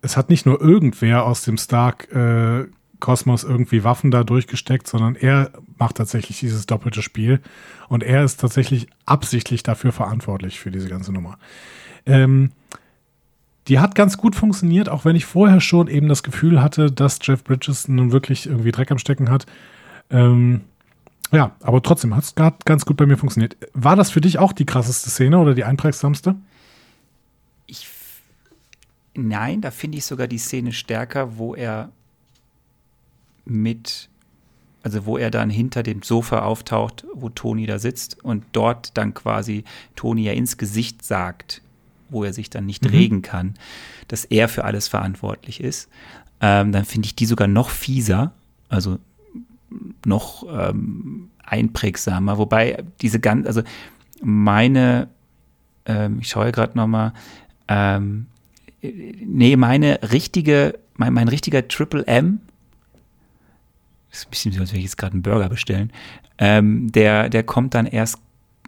es 0.00 0.16
hat 0.16 0.30
nicht 0.30 0.46
nur 0.46 0.60
irgendwer 0.60 1.24
aus 1.24 1.42
dem 1.42 1.56
Stark-Kosmos 1.56 3.44
äh, 3.44 3.46
irgendwie 3.46 3.84
Waffen 3.84 4.10
da 4.10 4.24
durchgesteckt, 4.24 4.86
sondern 4.86 5.16
er 5.16 5.50
macht 5.78 5.96
tatsächlich 5.96 6.38
dieses 6.40 6.66
doppelte 6.66 7.02
Spiel. 7.02 7.40
Und 7.88 8.02
er 8.02 8.24
ist 8.24 8.40
tatsächlich 8.40 8.88
absichtlich 9.06 9.62
dafür 9.62 9.92
verantwortlich 9.92 10.60
für 10.60 10.70
diese 10.70 10.88
ganze 10.88 11.12
Nummer. 11.12 11.38
Ähm, 12.06 12.52
die 13.66 13.80
hat 13.80 13.94
ganz 13.94 14.16
gut 14.16 14.34
funktioniert, 14.34 14.88
auch 14.88 15.04
wenn 15.04 15.16
ich 15.16 15.26
vorher 15.26 15.60
schon 15.60 15.88
eben 15.88 16.08
das 16.08 16.22
Gefühl 16.22 16.62
hatte, 16.62 16.90
dass 16.90 17.18
Jeff 17.22 17.44
Bridges 17.44 17.86
nun 17.86 18.12
wirklich 18.12 18.46
irgendwie 18.46 18.72
Dreck 18.72 18.90
am 18.90 18.98
Stecken 18.98 19.30
hat. 19.30 19.46
Ähm, 20.10 20.62
ja, 21.32 21.52
aber 21.62 21.82
trotzdem 21.82 22.16
hat 22.16 22.24
es 22.24 22.34
ganz 22.34 22.86
gut 22.86 22.96
bei 22.96 23.04
mir 23.04 23.18
funktioniert. 23.18 23.56
War 23.74 23.96
das 23.96 24.10
für 24.10 24.22
dich 24.22 24.38
auch 24.38 24.54
die 24.54 24.64
krasseste 24.64 25.10
Szene 25.10 25.38
oder 25.38 25.54
die 25.54 25.64
einprägsamste? 25.64 26.36
Nein, 29.20 29.60
da 29.60 29.72
finde 29.72 29.98
ich 29.98 30.04
sogar 30.04 30.28
die 30.28 30.38
Szene 30.38 30.72
stärker, 30.72 31.38
wo 31.38 31.56
er 31.56 31.90
mit, 33.44 34.08
also 34.84 35.06
wo 35.06 35.18
er 35.18 35.32
dann 35.32 35.50
hinter 35.50 35.82
dem 35.82 36.02
Sofa 36.02 36.42
auftaucht, 36.42 37.04
wo 37.14 37.28
Toni 37.28 37.66
da 37.66 37.80
sitzt 37.80 38.22
und 38.22 38.44
dort 38.52 38.96
dann 38.96 39.14
quasi 39.14 39.64
Toni 39.96 40.22
ja 40.22 40.32
ins 40.34 40.56
Gesicht 40.56 41.04
sagt, 41.04 41.62
wo 42.10 42.22
er 42.22 42.32
sich 42.32 42.48
dann 42.48 42.64
nicht 42.64 42.84
mhm. 42.84 42.90
regen 42.90 43.22
kann, 43.22 43.54
dass 44.06 44.24
er 44.24 44.48
für 44.48 44.64
alles 44.64 44.86
verantwortlich 44.86 45.60
ist. 45.60 45.88
Ähm, 46.40 46.70
dann 46.70 46.84
finde 46.84 47.06
ich 47.06 47.16
die 47.16 47.26
sogar 47.26 47.48
noch 47.48 47.70
fieser, 47.70 48.32
also 48.68 49.00
noch 50.06 50.46
ähm, 50.48 51.30
einprägsamer. 51.42 52.38
Wobei 52.38 52.84
diese 53.02 53.18
ganz, 53.18 53.48
also 53.48 53.62
meine, 54.22 55.08
ähm, 55.86 56.18
ich 56.20 56.28
schaue 56.28 56.52
gerade 56.52 56.78
noch 56.78 56.86
mal, 56.86 57.14
ähm, 57.66 58.26
nee, 58.82 59.56
meine 59.56 60.00
richtige, 60.10 60.78
mein, 60.94 61.12
mein 61.12 61.28
richtiger 61.28 61.66
Triple 61.66 62.06
M, 62.06 62.40
ist 64.10 64.26
ein 64.26 64.30
bisschen 64.30 64.52
so, 64.52 64.60
als 64.60 64.70
würde 64.70 64.78
ich 64.78 64.84
jetzt 64.84 64.98
gerade 64.98 65.12
einen 65.12 65.22
Burger 65.22 65.48
bestellen, 65.48 65.92
ähm, 66.38 66.90
der, 66.92 67.28
der 67.28 67.42
kommt 67.42 67.74
dann 67.74 67.86
erst, 67.86 68.18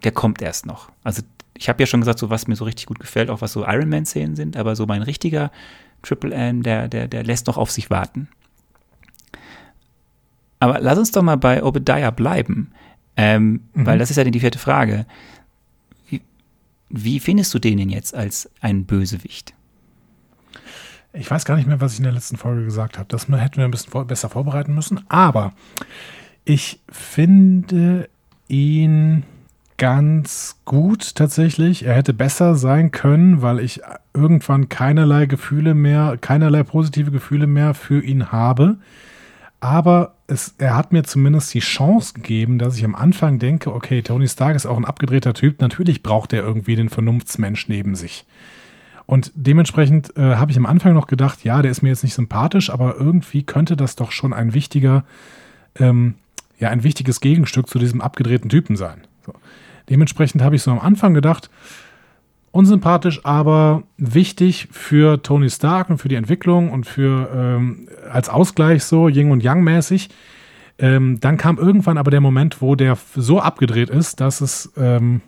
der 0.03 0.11
kommt 0.11 0.41
erst 0.41 0.65
noch. 0.65 0.91
Also 1.03 1.23
ich 1.57 1.69
habe 1.69 1.81
ja 1.81 1.87
schon 1.87 2.01
gesagt, 2.01 2.19
so 2.19 2.29
was 2.29 2.47
mir 2.47 2.55
so 2.55 2.65
richtig 2.65 2.85
gut 2.85 2.99
gefällt, 2.99 3.29
auch 3.29 3.41
was 3.41 3.53
so 3.53 3.65
Iron 3.65 3.89
Man-Szenen 3.89 4.35
sind, 4.35 4.57
aber 4.57 4.75
so 4.75 4.85
mein 4.85 5.01
richtiger 5.01 5.51
Triple 6.01 6.33
M, 6.33 6.63
der, 6.63 6.87
der, 6.87 7.07
der 7.07 7.23
lässt 7.23 7.47
noch 7.47 7.57
auf 7.57 7.71
sich 7.71 7.89
warten. 7.89 8.27
Aber 10.59 10.79
lass 10.79 10.97
uns 10.97 11.11
doch 11.11 11.23
mal 11.23 11.37
bei 11.37 11.63
Obadiah 11.63 12.11
bleiben, 12.11 12.71
ähm, 13.17 13.61
mhm. 13.73 13.85
weil 13.85 13.99
das 13.99 14.11
ist 14.11 14.17
ja 14.17 14.23
die 14.23 14.39
vierte 14.39 14.59
Frage. 14.59 15.05
Wie, 16.07 16.21
wie 16.89 17.19
findest 17.19 17.53
du 17.53 17.59
den 17.59 17.77
denn 17.77 17.89
jetzt 17.89 18.13
als 18.13 18.49
einen 18.61 18.85
Bösewicht? 18.85 19.53
Ich 21.13 21.29
weiß 21.29 21.45
gar 21.45 21.57
nicht 21.57 21.67
mehr, 21.67 21.81
was 21.81 21.93
ich 21.93 21.99
in 21.99 22.05
der 22.05 22.13
letzten 22.13 22.37
Folge 22.37 22.63
gesagt 22.63 22.97
habe. 22.97 23.07
Das 23.09 23.27
hätten 23.27 23.57
wir 23.57 23.65
ein 23.65 23.71
bisschen 23.71 24.07
besser 24.07 24.29
vorbereiten 24.29 24.73
müssen. 24.73 25.01
Aber 25.09 25.53
ich 26.45 26.79
finde 26.89 28.09
ihn 28.47 29.23
ganz 29.77 30.57
gut 30.63 31.15
tatsächlich. 31.15 31.85
Er 31.85 31.95
hätte 31.95 32.13
besser 32.13 32.55
sein 32.55 32.91
können, 32.91 33.41
weil 33.41 33.59
ich 33.59 33.81
irgendwann 34.13 34.69
keinerlei 34.69 35.25
Gefühle 35.25 35.73
mehr, 35.73 36.17
keinerlei 36.21 36.63
positive 36.63 37.11
Gefühle 37.11 37.47
mehr 37.47 37.73
für 37.73 38.03
ihn 38.03 38.31
habe. 38.31 38.77
aber 39.59 40.15
es, 40.27 40.55
er 40.57 40.75
hat 40.75 40.91
mir 40.91 41.03
zumindest 41.03 41.53
die 41.53 41.59
Chance 41.59 42.13
gegeben, 42.13 42.57
dass 42.57 42.77
ich 42.77 42.85
am 42.85 42.95
Anfang 42.95 43.37
denke, 43.37 43.73
okay, 43.73 44.01
Tony 44.01 44.27
Stark 44.27 44.55
ist 44.55 44.65
auch 44.65 44.77
ein 44.77 44.85
abgedrehter 44.85 45.33
Typ, 45.33 45.61
natürlich 45.61 46.03
braucht 46.03 46.33
er 46.33 46.41
irgendwie 46.41 46.75
den 46.75 46.89
Vernunftsmensch 46.89 47.67
neben 47.67 47.95
sich. 47.95 48.25
Und 49.11 49.33
dementsprechend 49.35 50.15
äh, 50.15 50.35
habe 50.37 50.51
ich 50.51 50.57
am 50.57 50.65
Anfang 50.65 50.93
noch 50.93 51.05
gedacht, 51.05 51.43
ja, 51.43 51.61
der 51.61 51.69
ist 51.69 51.81
mir 51.81 51.89
jetzt 51.89 52.05
nicht 52.05 52.13
sympathisch, 52.13 52.69
aber 52.69 52.95
irgendwie 52.95 53.43
könnte 53.43 53.75
das 53.75 53.97
doch 53.97 54.13
schon 54.13 54.31
ein 54.31 54.53
wichtiger, 54.53 55.03
ähm, 55.77 56.15
ja, 56.59 56.69
ein 56.69 56.83
wichtiges 56.83 57.19
Gegenstück 57.19 57.67
zu 57.67 57.77
diesem 57.77 57.99
abgedrehten 57.99 58.49
Typen 58.49 58.77
sein. 58.77 59.01
So. 59.25 59.33
Dementsprechend 59.89 60.41
habe 60.41 60.55
ich 60.55 60.61
so 60.61 60.71
am 60.71 60.79
Anfang 60.79 61.13
gedacht, 61.13 61.49
unsympathisch, 62.51 63.19
aber 63.25 63.83
wichtig 63.97 64.69
für 64.71 65.21
Tony 65.21 65.49
Stark 65.49 65.89
und 65.89 65.97
für 65.97 66.07
die 66.07 66.15
Entwicklung 66.15 66.71
und 66.71 66.85
für 66.85 67.29
ähm, 67.35 67.89
als 68.09 68.29
Ausgleich 68.29 68.85
so 68.85 69.09
Yin 69.09 69.31
und 69.31 69.43
Yang 69.43 69.61
mäßig. 69.65 70.09
Ähm, 70.79 71.19
dann 71.19 71.35
kam 71.35 71.57
irgendwann 71.57 71.97
aber 71.97 72.11
der 72.11 72.21
Moment, 72.21 72.61
wo 72.61 72.75
der 72.75 72.97
so 73.17 73.41
abgedreht 73.41 73.89
ist, 73.89 74.21
dass 74.21 74.39
es, 74.39 74.71
ähm, 74.77 75.19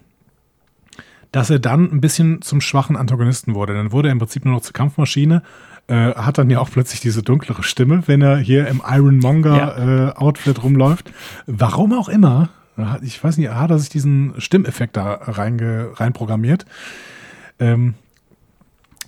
dass 1.33 1.49
er 1.49 1.59
dann 1.59 1.91
ein 1.91 1.99
bisschen 1.99 2.41
zum 2.41 2.61
schwachen 2.61 2.95
Antagonisten 2.95 3.55
wurde. 3.55 3.73
Dann 3.73 3.91
wurde 3.91 4.07
er 4.07 4.13
im 4.13 4.19
Prinzip 4.19 4.45
nur 4.45 4.53
noch 4.53 4.61
zur 4.61 4.73
Kampfmaschine. 4.73 5.41
Äh, 5.87 6.13
hat 6.13 6.37
dann 6.37 6.49
ja 6.49 6.59
auch 6.59 6.69
plötzlich 6.69 7.01
diese 7.01 7.23
dunklere 7.23 7.63
Stimme, 7.63 8.03
wenn 8.05 8.21
er 8.21 8.37
hier 8.37 8.67
im 8.67 8.81
Ironmonger-Outfit 8.87 10.57
ja. 10.57 10.61
äh, 10.61 10.63
rumläuft. 10.63 11.11
Warum 11.47 11.91
auch 11.91 12.07
immer, 12.07 12.49
ich 13.01 13.21
weiß 13.21 13.37
nicht, 13.37 13.49
hat 13.49 13.71
er 13.71 13.79
sich 13.79 13.89
diesen 13.89 14.35
Stimmeffekt 14.37 14.95
da 14.95 15.13
reinge, 15.13 15.89
reinprogrammiert. 15.95 16.65
Ähm, 17.59 17.95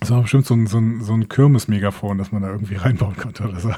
das 0.00 0.10
war 0.10 0.22
bestimmt 0.22 0.46
so 0.46 0.54
ein, 0.54 0.66
so 0.66 0.78
ein, 0.78 1.02
so 1.02 1.14
ein 1.14 1.28
Kirmes-Megafon, 1.28 2.18
das 2.18 2.32
man 2.32 2.42
da 2.42 2.48
irgendwie 2.48 2.74
reinbauen 2.76 3.16
konnte 3.16 3.44
oder 3.44 3.60
so. 3.60 3.74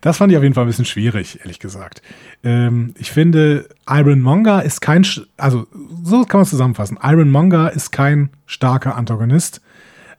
Das 0.00 0.18
fand 0.18 0.30
ich 0.32 0.36
auf 0.36 0.42
jeden 0.42 0.54
Fall 0.54 0.64
ein 0.64 0.68
bisschen 0.68 0.84
schwierig, 0.84 1.40
ehrlich 1.40 1.58
gesagt. 1.58 2.02
Ähm, 2.44 2.94
ich 2.98 3.10
finde, 3.10 3.68
Iron 3.88 4.20
Monger 4.20 4.62
ist 4.62 4.80
kein, 4.80 5.06
also 5.36 5.66
so 6.02 6.24
kann 6.24 6.38
man 6.38 6.42
es 6.42 6.50
zusammenfassen. 6.50 6.98
Iron 7.02 7.30
Monger 7.30 7.72
ist 7.72 7.90
kein 7.90 8.30
starker 8.46 8.96
Antagonist. 8.96 9.62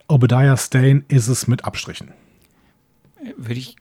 Obadiah 0.08 0.56
Stane 0.56 1.04
ist 1.08 1.28
es 1.28 1.46
mit 1.46 1.64
Abstrichen. 1.64 2.12
Würde 3.36 3.60
ich 3.60 3.76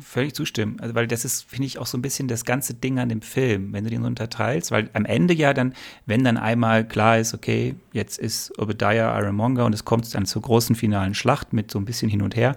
völlig 0.00 0.34
zustimmen. 0.34 0.78
Also, 0.80 0.94
weil 0.94 1.06
das 1.06 1.24
ist, 1.24 1.44
finde 1.48 1.66
ich, 1.66 1.78
auch 1.78 1.86
so 1.86 1.98
ein 1.98 2.02
bisschen 2.02 2.28
das 2.28 2.44
ganze 2.44 2.74
Ding 2.74 2.98
an 2.98 3.08
dem 3.08 3.22
Film, 3.22 3.72
wenn 3.72 3.84
du 3.84 3.90
den 3.90 4.02
so 4.02 4.06
unterteilst, 4.06 4.70
weil 4.70 4.90
am 4.92 5.04
Ende 5.04 5.34
ja 5.34 5.54
dann, 5.54 5.74
wenn 6.06 6.24
dann 6.24 6.36
einmal 6.36 6.86
klar 6.86 7.18
ist, 7.18 7.34
okay, 7.34 7.74
jetzt 7.92 8.18
ist 8.18 8.58
Obadiah 8.58 9.18
Ironmonger 9.18 9.64
und 9.64 9.74
es 9.74 9.84
kommt 9.84 10.12
dann 10.14 10.26
zur 10.26 10.42
großen 10.42 10.76
finalen 10.76 11.14
Schlacht 11.14 11.52
mit 11.52 11.70
so 11.70 11.78
ein 11.78 11.84
bisschen 11.84 12.08
hin 12.08 12.22
und 12.22 12.36
her. 12.36 12.56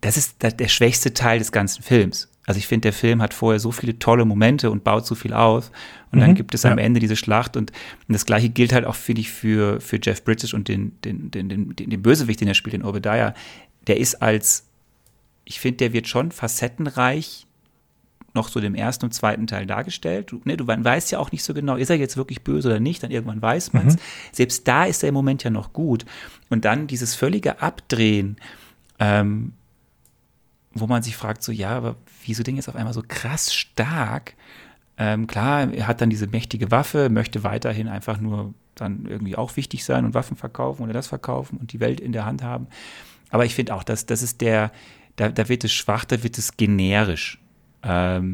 Das 0.00 0.16
ist 0.16 0.36
der 0.42 0.68
schwächste 0.68 1.14
Teil 1.14 1.38
des 1.38 1.50
ganzen 1.50 1.82
Films. 1.82 2.28
Also 2.46 2.58
ich 2.58 2.66
finde, 2.66 2.82
der 2.82 2.92
Film 2.92 3.22
hat 3.22 3.32
vorher 3.32 3.58
so 3.58 3.72
viele 3.72 3.98
tolle 3.98 4.24
Momente 4.24 4.70
und 4.70 4.84
baut 4.84 5.06
so 5.06 5.14
viel 5.14 5.32
auf. 5.32 5.70
Und 6.12 6.18
mhm, 6.18 6.20
dann 6.20 6.34
gibt 6.34 6.54
es 6.54 6.64
am 6.64 6.78
ja. 6.78 6.84
Ende 6.84 7.00
diese 7.00 7.16
Schlacht. 7.16 7.56
Und, 7.56 7.70
und, 8.06 8.12
das 8.12 8.26
gleiche 8.26 8.50
gilt 8.50 8.72
halt 8.72 8.84
auch, 8.84 8.94
finde 8.94 9.22
ich, 9.22 9.30
für, 9.30 9.80
für 9.80 9.98
Jeff 10.02 10.22
Bridges 10.24 10.52
und 10.52 10.68
den, 10.68 10.92
den, 11.02 11.30
den, 11.30 11.48
den, 11.48 11.74
den 11.74 12.02
Bösewicht, 12.02 12.40
den 12.40 12.48
er 12.48 12.54
spielt, 12.54 12.74
den 12.74 12.84
Obadiah. 12.84 13.34
Der 13.86 13.98
ist 13.98 14.20
als 14.20 14.66
ich 15.44 15.60
finde, 15.60 15.78
der 15.78 15.92
wird 15.92 16.08
schon 16.08 16.32
facettenreich 16.32 17.46
noch 18.34 18.48
so 18.48 18.60
dem 18.60 18.74
ersten 18.74 19.06
und 19.06 19.12
zweiten 19.12 19.46
Teil 19.46 19.64
dargestellt. 19.64 20.32
Du, 20.32 20.40
ne, 20.44 20.56
du 20.56 20.66
weißt 20.66 21.12
ja 21.12 21.20
auch 21.20 21.30
nicht 21.30 21.44
so 21.44 21.54
genau, 21.54 21.76
ist 21.76 21.90
er 21.90 21.96
jetzt 21.96 22.16
wirklich 22.16 22.42
böse 22.42 22.68
oder 22.68 22.80
nicht, 22.80 23.02
dann 23.02 23.12
irgendwann 23.12 23.40
weiß 23.40 23.72
man 23.72 23.86
es. 23.86 23.94
Mhm. 23.94 24.00
Selbst 24.32 24.66
da 24.66 24.84
ist 24.84 25.02
er 25.04 25.10
im 25.10 25.14
Moment 25.14 25.44
ja 25.44 25.50
noch 25.50 25.72
gut. 25.72 26.04
Und 26.50 26.64
dann 26.64 26.88
dieses 26.88 27.14
völlige 27.14 27.62
Abdrehen, 27.62 28.36
ähm, 28.98 29.52
wo 30.72 30.88
man 30.88 31.02
sich 31.02 31.16
fragt, 31.16 31.44
so, 31.44 31.52
ja, 31.52 31.70
aber 31.70 31.94
wieso 32.24 32.42
Ding 32.42 32.56
jetzt 32.56 32.68
auf 32.68 32.74
einmal 32.74 32.92
so 32.92 33.02
krass 33.06 33.54
stark? 33.54 34.34
Ähm, 34.96 35.28
klar, 35.28 35.72
er 35.72 35.86
hat 35.86 36.00
dann 36.00 36.10
diese 36.10 36.26
mächtige 36.26 36.72
Waffe, 36.72 37.10
möchte 37.10 37.44
weiterhin 37.44 37.86
einfach 37.86 38.20
nur 38.20 38.52
dann 38.74 39.06
irgendwie 39.06 39.36
auch 39.36 39.56
wichtig 39.56 39.84
sein 39.84 40.04
und 40.04 40.14
Waffen 40.14 40.36
verkaufen 40.36 40.82
oder 40.82 40.92
das 40.92 41.06
verkaufen 41.06 41.58
und 41.58 41.72
die 41.72 41.78
Welt 41.78 42.00
in 42.00 42.10
der 42.10 42.24
Hand 42.24 42.42
haben. 42.42 42.66
Aber 43.30 43.44
ich 43.44 43.54
finde 43.54 43.74
auch, 43.74 43.84
dass 43.84 44.06
das 44.06 44.22
ist 44.22 44.40
der, 44.40 44.72
da, 45.16 45.28
da 45.28 45.48
wird 45.48 45.64
es 45.64 45.72
schwach, 45.72 46.04
da 46.04 46.22
wird 46.22 46.38
es 46.38 46.56
generisch. 46.56 47.38
Ähm, 47.82 48.32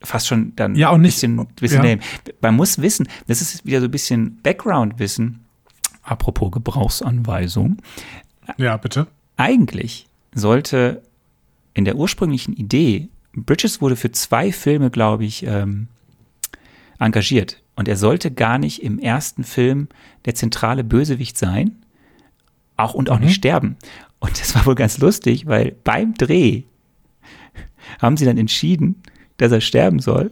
fast 0.00 0.26
schon 0.26 0.54
dann 0.56 0.74
ja, 0.74 0.90
auch 0.90 0.98
nicht, 0.98 1.14
bisschen, 1.14 1.46
bisschen 1.56 1.84
ja. 1.84 1.96
Man 2.40 2.56
muss 2.56 2.80
wissen, 2.80 3.08
das 3.26 3.40
ist 3.40 3.64
wieder 3.64 3.80
so 3.80 3.86
ein 3.86 3.90
bisschen 3.90 4.40
Background-Wissen, 4.42 5.40
apropos 6.02 6.50
Gebrauchsanweisung. 6.50 7.78
Ja, 8.56 8.76
bitte. 8.76 9.06
Eigentlich 9.36 10.06
sollte 10.34 11.02
in 11.74 11.84
der 11.84 11.96
ursprünglichen 11.96 12.54
Idee, 12.54 13.08
Bridges 13.34 13.80
wurde 13.80 13.96
für 13.96 14.12
zwei 14.12 14.52
Filme, 14.52 14.90
glaube 14.90 15.24
ich, 15.24 15.44
ähm, 15.46 15.88
engagiert. 16.98 17.62
Und 17.76 17.88
er 17.88 17.96
sollte 17.96 18.30
gar 18.30 18.58
nicht 18.58 18.82
im 18.82 18.98
ersten 18.98 19.44
Film 19.44 19.88
der 20.26 20.34
zentrale 20.34 20.84
Bösewicht 20.84 21.38
sein, 21.38 21.76
auch 22.76 22.94
und 22.94 23.08
auch 23.10 23.18
mhm. 23.18 23.26
nicht 23.26 23.34
sterben. 23.34 23.76
Und 24.22 24.40
das 24.40 24.54
war 24.54 24.64
wohl 24.66 24.76
ganz 24.76 24.98
lustig, 24.98 25.46
weil 25.46 25.74
beim 25.82 26.14
Dreh 26.14 26.62
haben 28.00 28.16
sie 28.16 28.24
dann 28.24 28.38
entschieden, 28.38 29.02
dass 29.38 29.50
er 29.50 29.60
sterben 29.60 29.98
soll. 29.98 30.30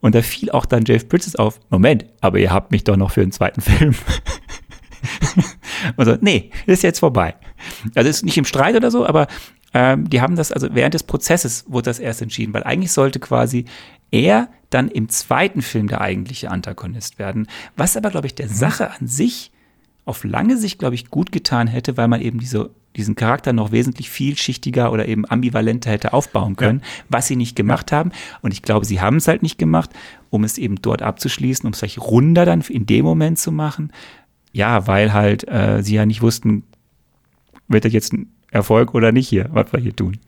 Und 0.00 0.14
da 0.14 0.22
fiel 0.22 0.50
auch 0.50 0.64
dann 0.64 0.84
Jeff 0.86 1.06
Bridges 1.06 1.36
auf, 1.36 1.60
Moment, 1.68 2.06
aber 2.22 2.38
ihr 2.38 2.50
habt 2.50 2.72
mich 2.72 2.84
doch 2.84 2.96
noch 2.96 3.10
für 3.10 3.20
einen 3.20 3.32
zweiten 3.32 3.60
Film. 3.60 3.94
und 5.96 6.04
so, 6.06 6.16
nee, 6.22 6.50
ist 6.64 6.82
jetzt 6.82 7.00
vorbei. 7.00 7.34
Also 7.94 8.08
ist 8.08 8.24
nicht 8.24 8.38
im 8.38 8.46
Streit 8.46 8.74
oder 8.74 8.90
so, 8.90 9.06
aber 9.06 9.26
ähm, 9.74 10.08
die 10.08 10.22
haben 10.22 10.36
das, 10.36 10.50
also 10.50 10.68
während 10.72 10.94
des 10.94 11.02
Prozesses 11.02 11.66
wurde 11.68 11.90
das 11.90 11.98
erst 11.98 12.22
entschieden, 12.22 12.54
weil 12.54 12.64
eigentlich 12.64 12.92
sollte 12.92 13.20
quasi 13.20 13.66
er 14.10 14.48
dann 14.70 14.88
im 14.88 15.10
zweiten 15.10 15.60
Film 15.60 15.88
der 15.88 16.00
eigentliche 16.00 16.50
Antagonist 16.50 17.18
werden. 17.18 17.48
Was 17.76 17.98
aber, 17.98 18.08
glaube 18.08 18.28
ich, 18.28 18.34
der 18.34 18.46
mhm. 18.46 18.54
Sache 18.54 18.90
an 18.92 19.06
sich 19.06 19.52
auf 20.06 20.24
lange 20.24 20.56
Sicht, 20.56 20.78
glaube 20.78 20.94
ich, 20.94 21.10
gut 21.10 21.32
getan 21.32 21.66
hätte, 21.66 21.98
weil 21.98 22.08
man 22.08 22.22
eben 22.22 22.38
diese 22.38 22.70
diesen 22.96 23.14
Charakter 23.14 23.52
noch 23.52 23.72
wesentlich 23.72 24.10
vielschichtiger 24.10 24.92
oder 24.92 25.06
eben 25.06 25.24
ambivalenter 25.26 25.90
hätte 25.90 26.12
aufbauen 26.12 26.56
können, 26.56 26.80
ja. 26.80 27.04
was 27.08 27.26
sie 27.26 27.36
nicht 27.36 27.56
gemacht 27.56 27.92
haben. 27.92 28.12
Und 28.42 28.52
ich 28.52 28.62
glaube, 28.62 28.86
sie 28.86 29.00
haben 29.00 29.16
es 29.16 29.28
halt 29.28 29.42
nicht 29.42 29.58
gemacht, 29.58 29.90
um 30.30 30.44
es 30.44 30.58
eben 30.58 30.76
dort 30.76 31.02
abzuschließen, 31.02 31.66
um 31.66 31.72
es 31.72 31.78
vielleicht 31.78 32.00
runder 32.00 32.44
dann 32.44 32.62
in 32.62 32.86
dem 32.86 33.04
Moment 33.04 33.38
zu 33.38 33.52
machen. 33.52 33.92
Ja, 34.52 34.86
weil 34.86 35.12
halt 35.12 35.46
äh, 35.48 35.82
sie 35.82 35.94
ja 35.94 36.06
nicht 36.06 36.22
wussten, 36.22 36.64
wird 37.68 37.84
das 37.84 37.92
jetzt 37.92 38.12
ein 38.12 38.32
Erfolg 38.50 38.94
oder 38.94 39.12
nicht 39.12 39.28
hier, 39.28 39.48
was 39.52 39.72
wir 39.72 39.80
hier 39.80 39.94
tun. 39.94 40.18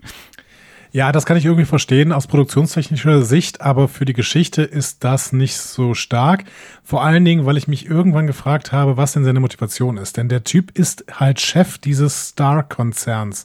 Ja, 0.91 1.13
das 1.13 1.27
kann 1.27 1.37
ich 1.37 1.45
irgendwie 1.45 1.67
verstehen 1.67 2.13
aus 2.13 2.27
produktionstechnischer 2.27 3.23
Sicht, 3.23 3.61
aber 3.61 3.89
für 3.89 4.07
die 4.07 4.15
Geschichte 4.15 4.63
ist 4.63 5.05
das 5.05 5.33
nicht 5.33 5.57
so 5.59 5.93
stark. 5.95 6.45
Vor 6.83 7.05
allen 7.05 7.25
Dingen, 7.25 7.45
weil 7.45 7.59
ich 7.59 7.69
mich 7.69 7.87
irgendwann 7.87 8.27
gefragt 8.27 8.73
habe, 8.73 8.97
was 8.97 9.13
denn 9.13 9.25
seine 9.25 9.41
Motivation 9.41 9.99
ist. 9.99 10.17
Denn 10.17 10.29
der 10.29 10.45
Typ 10.45 10.77
ist 10.79 11.05
halt 11.13 11.41
Chef 11.41 11.77
dieses 11.77 12.29
Star-Konzerns. 12.29 13.45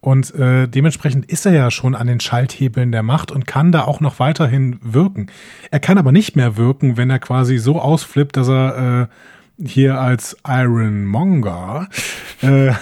Und 0.00 0.34
äh, 0.34 0.68
dementsprechend 0.68 1.24
ist 1.26 1.46
er 1.46 1.52
ja 1.52 1.70
schon 1.70 1.94
an 1.94 2.06
den 2.06 2.20
Schalthebeln 2.20 2.92
der 2.92 3.02
Macht 3.02 3.32
und 3.32 3.46
kann 3.46 3.72
da 3.72 3.84
auch 3.84 4.00
noch 4.00 4.20
weiterhin 4.20 4.78
wirken. 4.82 5.28
Er 5.70 5.80
kann 5.80 5.98
aber 5.98 6.12
nicht 6.12 6.36
mehr 6.36 6.56
wirken, 6.56 6.96
wenn 6.96 7.10
er 7.10 7.18
quasi 7.18 7.56
so 7.58 7.80
ausflippt, 7.80 8.36
dass 8.36 8.48
er 8.48 9.08
äh, 9.58 9.66
hier 9.66 9.98
als 9.98 10.36
Ironmonger 10.46 11.88
äh, 12.42 12.72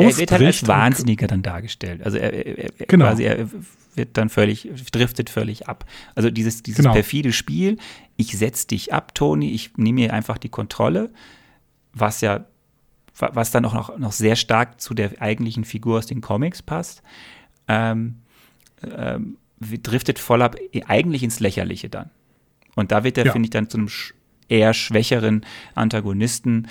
er 0.00 0.16
wird 0.16 0.32
halt 0.32 0.42
als 0.42 0.66
Wahnsinniger 0.66 1.26
dann 1.26 1.42
dargestellt. 1.42 2.02
Also 2.04 2.18
er, 2.18 2.32
er, 2.32 2.58
er 2.78 2.86
genau. 2.86 3.06
quasi 3.06 3.24
er 3.24 3.48
wird 3.94 4.16
dann 4.16 4.28
völlig, 4.28 4.70
driftet 4.90 5.30
völlig 5.30 5.68
ab. 5.68 5.84
Also 6.14 6.30
dieses, 6.30 6.62
dieses 6.62 6.78
genau. 6.78 6.92
perfide 6.92 7.32
Spiel, 7.32 7.78
ich 8.16 8.36
setze 8.36 8.66
dich 8.66 8.92
ab, 8.92 9.14
Tony, 9.14 9.50
ich 9.50 9.76
nehme 9.76 10.00
mir 10.00 10.14
einfach 10.14 10.38
die 10.38 10.48
Kontrolle, 10.48 11.10
was 11.92 12.20
ja, 12.20 12.46
was 13.18 13.50
dann 13.50 13.64
auch 13.64 13.74
noch, 13.74 13.98
noch 13.98 14.12
sehr 14.12 14.36
stark 14.36 14.80
zu 14.80 14.94
der 14.94 15.20
eigentlichen 15.20 15.64
Figur 15.64 15.98
aus 15.98 16.06
den 16.06 16.22
Comics 16.22 16.62
passt, 16.62 17.02
ähm, 17.68 18.22
ähm, 18.82 19.36
driftet 19.60 20.18
voll 20.18 20.42
ab, 20.42 20.56
eigentlich 20.86 21.22
ins 21.22 21.40
Lächerliche 21.40 21.88
dann. 21.88 22.10
Und 22.74 22.90
da 22.90 23.04
wird 23.04 23.18
er, 23.18 23.26
ja. 23.26 23.32
finde 23.32 23.46
ich, 23.46 23.50
dann 23.50 23.68
zu 23.68 23.78
einem 23.78 23.88
eher 24.48 24.74
schwächeren 24.74 25.44
Antagonisten, 25.74 26.68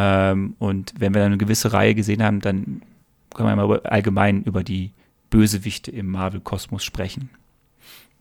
ähm, 0.00 0.54
und 0.58 0.94
wenn 0.98 1.12
wir 1.12 1.20
dann 1.20 1.32
eine 1.32 1.38
gewisse 1.38 1.72
Reihe 1.72 1.94
gesehen 1.94 2.22
haben, 2.22 2.40
dann 2.40 2.82
können 3.34 3.48
wir 3.48 3.56
mal 3.56 3.80
allgemein 3.80 4.42
über 4.44 4.64
die 4.64 4.92
Bösewichte 5.28 5.90
im 5.90 6.10
Marvel-Kosmos 6.10 6.82
sprechen. 6.82 7.28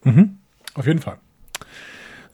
Mhm. 0.03 0.38
Auf 0.73 0.86
jeden 0.86 0.99
Fall. 0.99 1.17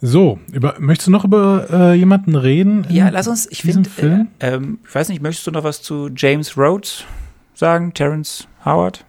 So, 0.02 0.40
über, 0.52 0.76
möchtest 0.80 1.08
du 1.08 1.12
noch 1.12 1.26
über 1.26 1.68
äh, 1.72 1.94
jemanden 1.94 2.36
reden? 2.36 2.86
Ja, 2.90 3.10
lass 3.10 3.28
uns, 3.28 3.48
ich 3.50 3.62
finde, 3.62 3.90
äh, 4.02 4.26
ähm, 4.40 4.80
ich 4.88 4.94
weiß 4.94 5.10
nicht, 5.10 5.22
möchtest 5.22 5.48
du 5.48 5.52
noch 5.52 5.64
was 5.64 5.82
zu 5.82 6.10
James 6.16 6.58
Rhodes 6.58 7.06
sagen, 7.54 7.94
Terence 7.94 8.48
Howard? 8.66 9.06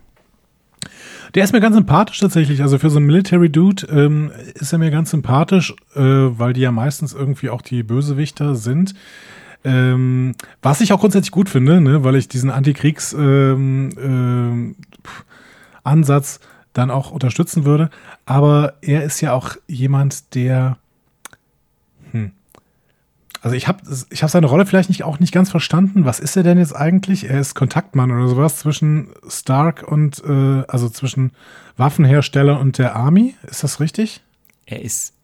Der 1.34 1.44
ist 1.44 1.52
mir 1.52 1.60
ganz 1.60 1.76
sympathisch 1.76 2.20
tatsächlich. 2.20 2.62
Also 2.62 2.78
für 2.78 2.88
so 2.88 2.98
einen 2.98 3.06
Military 3.06 3.50
Dude 3.50 3.86
ähm, 3.88 4.30
ist 4.54 4.72
er 4.72 4.78
mir 4.78 4.90
ganz 4.90 5.10
sympathisch, 5.10 5.74
äh, 5.94 6.00
weil 6.00 6.52
die 6.52 6.60
ja 6.60 6.72
meistens 6.72 7.12
irgendwie 7.12 7.50
auch 7.50 7.62
die 7.62 7.82
Bösewichter 7.82 8.54
sind. 8.54 8.94
Ähm, 9.66 10.36
was 10.62 10.80
ich 10.80 10.92
auch 10.92 11.00
grundsätzlich 11.00 11.32
gut 11.32 11.48
finde, 11.48 11.80
ne, 11.80 12.04
weil 12.04 12.14
ich 12.14 12.28
diesen 12.28 12.50
Antikriegs-Ansatz 12.50 13.50
ähm, 13.50 13.90
ähm, 15.84 16.24
dann 16.72 16.90
auch 16.92 17.10
unterstützen 17.10 17.64
würde. 17.64 17.90
Aber 18.26 18.74
er 18.80 19.02
ist 19.02 19.20
ja 19.20 19.32
auch 19.32 19.56
jemand, 19.66 20.36
der. 20.36 20.78
Hm. 22.12 22.30
Also 23.42 23.56
ich 23.56 23.66
habe 23.66 23.80
ich 24.10 24.22
hab 24.22 24.30
seine 24.30 24.46
Rolle 24.46 24.66
vielleicht 24.66 24.88
nicht, 24.88 25.02
auch 25.02 25.18
nicht 25.18 25.32
ganz 25.32 25.50
verstanden. 25.50 26.04
Was 26.04 26.20
ist 26.20 26.36
er 26.36 26.44
denn 26.44 26.58
jetzt 26.58 26.76
eigentlich? 26.76 27.28
Er 27.28 27.40
ist 27.40 27.56
Kontaktmann 27.56 28.12
oder 28.12 28.28
sowas 28.28 28.58
zwischen 28.58 29.08
Stark 29.28 29.82
und, 29.82 30.22
äh, 30.24 30.62
also 30.68 30.88
zwischen 30.88 31.32
Waffenhersteller 31.76 32.60
und 32.60 32.78
der 32.78 32.94
Army. 32.94 33.34
Ist 33.42 33.64
das 33.64 33.80
richtig? 33.80 34.22
Er 34.64 34.82
ist, 34.82 35.15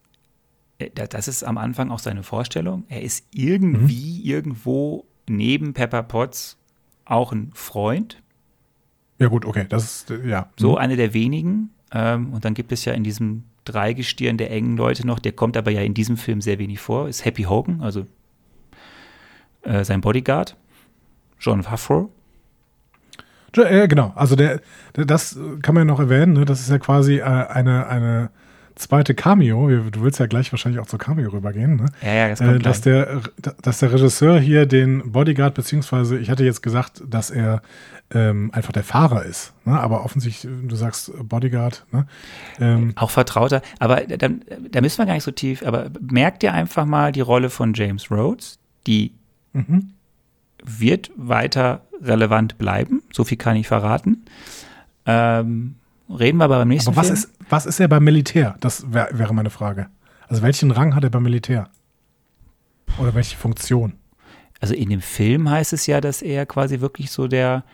das 0.90 1.28
ist 1.28 1.44
am 1.44 1.58
Anfang 1.58 1.90
auch 1.90 1.98
seine 1.98 2.22
Vorstellung. 2.22 2.84
Er 2.88 3.02
ist 3.02 3.26
irgendwie 3.32 4.20
mhm. 4.20 4.24
irgendwo 4.24 5.06
neben 5.28 5.74
Pepper 5.74 6.02
Potts 6.02 6.58
auch 7.04 7.32
ein 7.32 7.50
Freund. 7.54 8.22
Ja, 9.18 9.28
gut, 9.28 9.44
okay, 9.44 9.66
das 9.68 9.84
ist, 9.84 10.10
äh, 10.10 10.28
ja. 10.28 10.50
So 10.58 10.72
mhm. 10.72 10.78
eine 10.78 10.96
der 10.96 11.14
wenigen. 11.14 11.70
Ähm, 11.92 12.32
und 12.32 12.44
dann 12.44 12.54
gibt 12.54 12.72
es 12.72 12.84
ja 12.84 12.92
in 12.92 13.04
diesem 13.04 13.44
Dreigestirn 13.64 14.38
der 14.38 14.50
engen 14.50 14.76
Leute 14.76 15.06
noch, 15.06 15.18
der 15.18 15.32
kommt 15.32 15.56
aber 15.56 15.70
ja 15.70 15.82
in 15.82 15.94
diesem 15.94 16.16
Film 16.16 16.40
sehr 16.40 16.58
wenig 16.58 16.80
vor, 16.80 17.08
ist 17.08 17.24
Happy 17.24 17.44
Hogan, 17.44 17.80
also 17.80 18.06
äh, 19.62 19.84
sein 19.84 20.00
Bodyguard, 20.00 20.56
John 21.38 21.62
Favreau. 21.62 22.10
Ja, 23.54 23.86
genau, 23.86 24.12
also 24.16 24.34
der, 24.34 24.60
der, 24.96 25.04
das 25.04 25.38
kann 25.60 25.74
man 25.74 25.82
ja 25.82 25.92
noch 25.92 26.00
erwähnen, 26.00 26.32
ne? 26.32 26.44
das 26.44 26.60
ist 26.60 26.70
ja 26.70 26.78
quasi 26.78 27.18
äh, 27.18 27.22
eine, 27.22 27.86
eine 27.86 28.30
zweite 28.76 29.14
Cameo, 29.14 29.68
du 29.68 30.02
willst 30.02 30.18
ja 30.20 30.26
gleich 30.26 30.52
wahrscheinlich 30.52 30.80
auch 30.80 30.86
zur 30.86 30.98
Cameo 30.98 31.30
rübergehen, 31.30 31.76
ne? 31.76 31.86
Ja, 32.02 32.12
ja, 32.12 32.28
das 32.28 32.38
kommt 32.38 32.56
äh, 32.56 32.58
dass, 32.60 32.80
der, 32.80 33.20
dass 33.60 33.78
der 33.78 33.92
Regisseur 33.92 34.38
hier 34.38 34.66
den 34.66 35.12
Bodyguard, 35.12 35.54
beziehungsweise 35.54 36.18
ich 36.18 36.30
hatte 36.30 36.44
jetzt 36.44 36.62
gesagt, 36.62 37.02
dass 37.06 37.30
er 37.30 37.62
ähm, 38.12 38.50
einfach 38.52 38.72
der 38.72 38.84
Fahrer 38.84 39.24
ist, 39.24 39.52
ne? 39.64 39.78
aber 39.78 40.04
offensichtlich, 40.04 40.52
du 40.66 40.76
sagst 40.76 41.12
Bodyguard. 41.22 41.86
Ne? 41.92 42.06
Ähm, 42.60 42.92
auch 42.96 43.10
Vertrauter, 43.10 43.62
aber 43.78 44.02
da, 44.02 44.28
da 44.28 44.80
müssen 44.80 44.98
wir 44.98 45.06
gar 45.06 45.14
nicht 45.14 45.24
so 45.24 45.30
tief, 45.30 45.62
aber 45.64 45.90
merkt 46.00 46.42
ihr 46.42 46.52
einfach 46.52 46.84
mal 46.84 47.12
die 47.12 47.20
Rolle 47.20 47.50
von 47.50 47.74
James 47.74 48.10
Rhodes, 48.10 48.58
die 48.86 49.12
mhm. 49.52 49.92
wird 50.64 51.10
weiter 51.16 51.82
relevant 52.02 52.58
bleiben, 52.58 53.02
so 53.12 53.24
viel 53.24 53.38
kann 53.38 53.56
ich 53.56 53.68
verraten. 53.68 54.24
Ähm, 55.06 55.76
Reden 56.18 56.38
wir 56.38 56.44
aber 56.44 56.58
beim 56.58 56.68
nächsten 56.68 56.90
aber 56.90 56.96
was 56.98 57.06
Film. 57.06 57.18
Ist, 57.18 57.30
was 57.48 57.66
ist 57.66 57.80
er 57.80 57.88
beim 57.88 58.04
Militär? 58.04 58.56
Das 58.60 58.92
wär, 58.92 59.08
wäre 59.12 59.34
meine 59.34 59.50
Frage. 59.50 59.88
Also 60.28 60.42
welchen 60.42 60.70
Rang 60.70 60.94
hat 60.94 61.04
er 61.04 61.10
beim 61.10 61.22
Militär? 61.22 61.68
Oder 62.98 63.14
welche 63.14 63.36
Funktion? 63.36 63.94
Also 64.60 64.74
in 64.74 64.90
dem 64.90 65.00
Film 65.00 65.50
heißt 65.50 65.72
es 65.72 65.86
ja, 65.86 66.00
dass 66.00 66.22
er 66.22 66.46
quasi 66.46 66.80
wirklich 66.80 67.10
so 67.10 67.26
der 67.26 67.64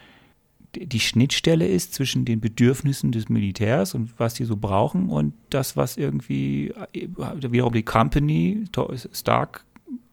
die 0.74 1.00
Schnittstelle 1.00 1.66
ist 1.66 1.94
zwischen 1.94 2.24
den 2.24 2.40
Bedürfnissen 2.40 3.10
des 3.10 3.28
Militärs 3.28 3.94
und 3.94 4.12
was 4.18 4.34
die 4.34 4.44
so 4.44 4.56
brauchen 4.56 5.08
und 5.08 5.32
das, 5.50 5.76
was 5.76 5.96
irgendwie 5.96 6.74
äh, 6.92 7.08
wiederum 7.50 7.72
die 7.72 7.82
Company, 7.82 8.64
Stark 9.12 9.64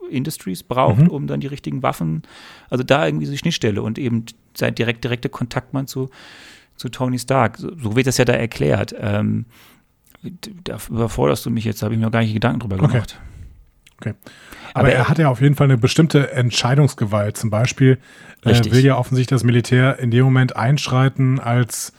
Industries 0.10 0.64
braucht, 0.64 1.00
mhm. 1.00 1.08
um 1.10 1.28
dann 1.28 1.40
die 1.40 1.48
richtigen 1.48 1.84
Waffen, 1.84 2.24
also 2.70 2.84
da 2.84 3.06
irgendwie 3.06 3.26
so 3.26 3.32
die 3.32 3.38
Schnittstelle 3.38 3.82
und 3.82 3.98
eben 3.98 4.26
sein 4.56 4.76
direkt, 4.76 5.04
direkter 5.04 5.30
Kontaktmann 5.30 5.88
zu, 5.88 6.10
zu 6.76 6.90
Tony 6.90 7.20
Stark. 7.20 7.58
So, 7.58 7.72
so 7.78 7.96
wird 7.96 8.08
das 8.08 8.18
ja 8.18 8.26
da 8.26 8.34
erklärt. 8.34 8.96
Ähm, 8.98 9.46
da 10.64 10.78
überforderst 10.90 11.46
du 11.46 11.50
mich 11.50 11.66
jetzt, 11.66 11.82
da 11.82 11.86
habe 11.86 11.96
ich 11.96 12.00
mir 12.00 12.06
noch 12.06 12.12
gar 12.12 12.22
nicht 12.22 12.34
Gedanken 12.34 12.60
drüber 12.60 12.78
gemacht. 12.78 13.20
Okay. 14.00 14.12
okay. 14.12 14.20
Aber, 14.74 14.88
Aber, 14.88 14.92
er 14.92 15.08
hat 15.08 15.20
ja 15.20 15.30
auf 15.30 15.42
jeden 15.42 15.56
Fall 15.56 15.66
eine 15.66 15.78
bestimmte 15.78 16.32
Entscheidungsgewalt. 16.32 17.38
Zum 17.38 17.50
Beispiel 17.50 18.00
äh, 18.44 18.72
will 18.72 18.84
ja 18.84 18.98
offensichtlich 18.98 19.36
das 19.36 19.44
Militär 19.44 20.00
in 20.00 20.12
dem 20.12 20.26
Moment 20.26 20.56
einschreiten, 20.56 21.40
als 21.40 21.94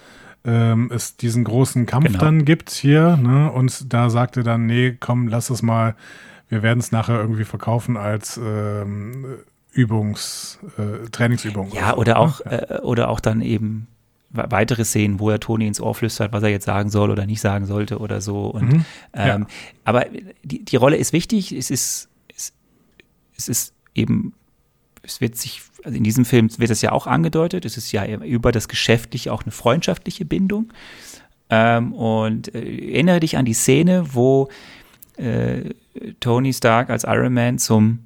ähm, 0.45 0.91
es 0.93 1.17
diesen 1.17 1.45
großen 1.45 1.87
Kampf 1.87 2.07
genau. 2.07 2.19
dann 2.19 2.45
gibt 2.45 2.71
hier. 2.71 3.17
Ne? 3.17 3.51
Und 3.51 3.93
da 3.93 4.11
sagt 4.11 4.37
er 4.37 4.43
dann, 4.43 4.67
nee, 4.67 4.97
komm, 4.99 5.29
lass 5.29 5.51
es 5.51 5.63
mal, 5.63 5.95
wir 6.49 6.63
werden 6.63 6.79
es 6.79 6.93
nachher 6.93 7.19
irgendwie 7.19 7.45
verkaufen 7.45 7.97
als 7.97 8.39
ähm, 8.43 9.25
Übungs, 9.73 10.59
äh, 10.79 11.09
Trainingsübung. 11.11 11.73
Ja, 11.75 11.95
oder, 11.95 11.95
so, 11.95 11.97
oder 11.97 12.13
ne? 12.13 12.19
auch, 12.19 12.45
ne? 12.45 12.71
äh, 12.71 12.79
oder 12.81 13.09
auch 13.09 13.21
dann 13.21 13.41
eben 13.41 13.89
weitere 14.31 14.85
Szenen, 14.85 15.21
wo 15.21 15.31
er 15.31 15.41
Toni 15.41 15.67
ins 15.67 15.81
Ohr 15.81 15.95
flüstert, 15.95 16.33
was 16.33 16.43
er 16.43 16.51
jetzt 16.51 16.67
sagen 16.67 16.91
soll 16.91 17.11
oder 17.11 17.27
nicht 17.27 17.41
sagen 17.41 17.67
sollte 17.67 17.99
oder 17.99 18.21
so. 18.21 18.47
Und, 18.47 18.73
mhm, 18.73 18.85
ja. 19.15 19.37
ähm, 19.37 19.47
aber 19.85 20.07
die, 20.43 20.65
die 20.65 20.77
Rolle 20.77 20.97
ist 20.97 21.13
wichtig. 21.13 21.53
Es 21.53 21.71
ist, 21.71 22.09
es, 22.35 22.53
es 23.37 23.49
ist 23.49 23.75
eben, 23.95 24.35
es 25.03 25.21
wird 25.21 25.37
sich, 25.37 25.63
also 25.85 25.97
in 25.97 26.05
diesem 26.05 26.25
Film 26.25 26.49
wird 26.59 26.71
es 26.71 26.83
ja 26.83 26.93
auch 26.93 27.07
angedeutet, 27.07 27.65
es 27.65 27.77
ist 27.77 27.93
ja 27.93 28.05
über 28.05 28.53
das 28.53 28.69
Geschäftliche 28.69 29.33
auch 29.33 29.45
eine 29.45 29.53
freundschaftliche 29.53 30.25
Bindung. 30.25 30.73
Ähm, 31.49 31.93
und 31.93 32.55
äh, 32.55 32.93
erinnere 32.93 33.21
dich 33.21 33.37
an 33.37 33.45
die 33.45 33.55
Szene, 33.55 34.15
wo 34.15 34.49
äh, 35.17 35.71
Tony 36.21 36.53
Stark 36.53 36.91
als 36.91 37.05
Iron 37.05 37.33
Man 37.33 37.59
zum 37.59 38.01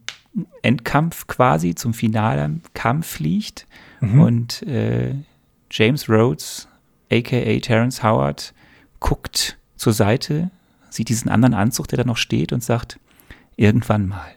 Endkampf 0.63 1.27
quasi, 1.27 1.75
zum 1.75 1.95
finalen 1.95 2.63
Kampf 2.75 3.07
fliegt. 3.07 3.67
Mhm. 4.01 4.21
Und 4.21 4.63
äh, 4.63 5.15
James 5.71 6.09
Rhodes, 6.09 6.69
aka 7.11 7.61
Terence 7.61 8.03
Howard, 8.03 8.53
guckt 8.99 9.59
zur 9.77 9.93
Seite, 9.93 10.51
sieht 10.91 11.09
diesen 11.09 11.31
anderen 11.31 11.55
Anzug, 11.55 11.89
der 11.89 11.99
da 11.99 12.05
noch 12.05 12.17
steht 12.17 12.53
und 12.53 12.63
sagt, 12.63 12.99
irgendwann 13.57 14.09
mal. 14.09 14.33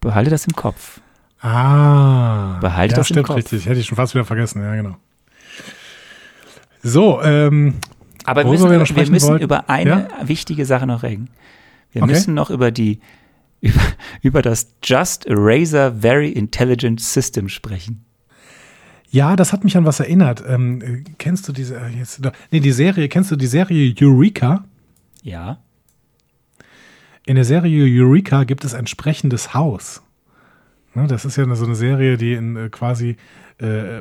Behalte 0.00 0.30
das 0.30 0.46
im 0.46 0.54
Kopf. 0.54 1.00
Ah. 1.40 2.58
Behalte 2.60 2.92
ja, 2.92 2.96
das 2.98 3.06
stimmt, 3.06 3.20
im 3.20 3.24
Kopf. 3.24 3.36
richtig. 3.36 3.66
Hätte 3.66 3.80
ich 3.80 3.86
schon 3.86 3.96
fast 3.96 4.14
wieder 4.14 4.24
vergessen. 4.24 4.62
Ja, 4.62 4.74
genau. 4.74 4.96
So, 6.82 7.22
ähm, 7.22 7.74
aber 8.24 8.44
wir 8.44 8.50
müssen, 8.50 8.70
wir, 8.70 8.96
wir 8.96 9.10
müssen 9.10 9.38
über 9.38 9.68
eine 9.68 10.08
ja? 10.10 10.28
wichtige 10.28 10.66
Sache 10.66 10.86
noch 10.86 11.02
reden. 11.02 11.30
Wir 11.92 12.02
okay. 12.02 12.12
müssen 12.12 12.34
noch 12.34 12.50
über 12.50 12.70
die 12.70 13.00
über, 13.60 13.80
über 14.22 14.42
das 14.42 14.74
Just 14.82 15.26
Eraser 15.26 15.94
Very 15.94 16.30
Intelligent 16.30 17.00
System 17.00 17.48
sprechen. 17.48 18.04
Ja, 19.12 19.36
das 19.36 19.52
hat 19.52 19.62
mich 19.62 19.76
an 19.76 19.84
was 19.84 20.00
erinnert. 20.00 20.42
Ähm, 20.48 21.04
kennst 21.18 21.46
du 21.46 21.52
diese, 21.52 21.76
äh, 21.76 21.88
jetzt, 21.90 22.22
nee, 22.50 22.60
die 22.60 22.72
Serie, 22.72 23.08
kennst 23.10 23.30
du 23.30 23.36
die 23.36 23.46
Serie 23.46 23.94
Eureka? 24.00 24.64
Ja. 25.22 25.58
In 27.26 27.36
der 27.36 27.44
Serie 27.44 27.84
Eureka 27.84 28.44
gibt 28.44 28.64
es 28.64 28.72
ein 28.72 28.86
sprechendes 28.86 29.52
Haus. 29.52 30.02
Ne, 30.94 31.06
das 31.06 31.24
ist 31.24 31.36
ja 31.36 31.54
so 31.54 31.64
eine 31.64 31.74
Serie, 31.74 32.16
die 32.18 32.34
in 32.34 32.56
äh, 32.56 32.68
quasi 32.68 33.16
äh, 33.62 33.98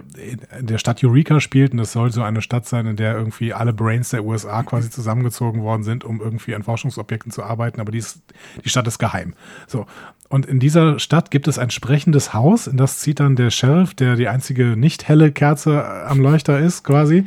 in 0.57 0.65
der 0.67 0.77
Stadt 0.77 1.03
Eureka 1.03 1.39
spielt 1.39 1.71
und 1.71 1.77
das 1.77 1.91
soll 1.93 2.11
so 2.11 2.21
eine 2.21 2.41
Stadt 2.41 2.67
sein, 2.67 2.85
in 2.85 2.95
der 2.95 3.15
irgendwie 3.15 3.53
alle 3.53 3.73
Brains 3.73 4.09
der 4.09 4.25
USA 4.25 4.63
quasi 4.63 4.89
zusammengezogen 4.89 5.61
worden 5.61 5.83
sind, 5.83 6.03
um 6.03 6.19
irgendwie 6.19 6.55
an 6.55 6.63
Forschungsobjekten 6.63 7.31
zu 7.31 7.43
arbeiten, 7.43 7.79
aber 7.79 7.91
die, 7.91 7.99
ist, 7.99 8.21
die 8.63 8.69
Stadt 8.69 8.87
ist 8.87 8.97
geheim. 8.97 9.33
So. 9.67 9.85
Und 10.29 10.45
in 10.45 10.59
dieser 10.59 10.97
Stadt 10.97 11.29
gibt 11.29 11.47
es 11.47 11.59
ein 11.59 11.71
sprechendes 11.71 12.33
Haus, 12.33 12.65
in 12.67 12.77
das 12.77 12.99
zieht 12.99 13.19
dann 13.19 13.35
der 13.35 13.51
Sheriff, 13.51 13.93
der 13.93 14.15
die 14.15 14.29
einzige 14.29 14.77
nicht 14.77 15.07
helle 15.07 15.31
Kerze 15.31 15.83
am 16.05 16.21
Leuchter 16.21 16.57
ist, 16.57 16.83
quasi. 16.83 17.25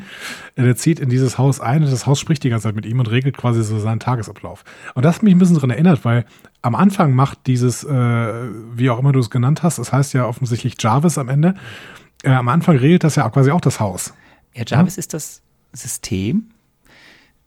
Der 0.57 0.75
zieht 0.77 1.01
in 1.01 1.11
dieses 1.11 1.37
Haus 1.37 1.61
ein 1.61 1.85
und 1.85 1.93
das 1.93 2.07
Haus 2.07 2.19
spricht 2.19 2.43
die 2.45 2.49
ganze 2.49 2.65
Zeit 2.65 2.77
mit 2.77 2.87
ihm 2.87 2.99
und 2.99 3.11
regelt 3.11 3.37
quasi 3.37 3.63
so 3.63 3.79
seinen 3.79 4.01
Tagesablauf. 4.01 4.65
Und 4.95 5.05
das 5.05 5.17
hat 5.17 5.23
mich 5.23 5.35
ein 5.35 5.39
bisschen 5.39 5.57
daran 5.57 5.71
erinnert, 5.71 6.05
weil 6.05 6.25
am 6.65 6.75
Anfang 6.75 7.13
macht 7.13 7.47
dieses, 7.47 7.85
äh, 7.85 7.89
wie 7.91 8.89
auch 8.89 8.99
immer 8.99 9.13
du 9.13 9.19
es 9.19 9.29
genannt 9.29 9.63
hast, 9.63 9.79
das 9.79 9.93
heißt 9.93 10.15
ja 10.15 10.25
offensichtlich 10.27 10.77
Jarvis 10.81 11.19
am 11.19 11.29
Ende, 11.29 11.57
äh, 12.23 12.31
am 12.31 12.49
Anfang 12.49 12.79
regelt 12.79 13.05
das 13.05 13.17
ja 13.17 13.29
quasi 13.29 13.51
auch 13.51 13.61
das 13.61 13.81
Haus. 13.81 14.15
Ja, 14.55 14.65
Jarvis 14.67 14.97
ja? 14.97 15.01
ist 15.01 15.13
das 15.13 15.43
System, 15.75 16.49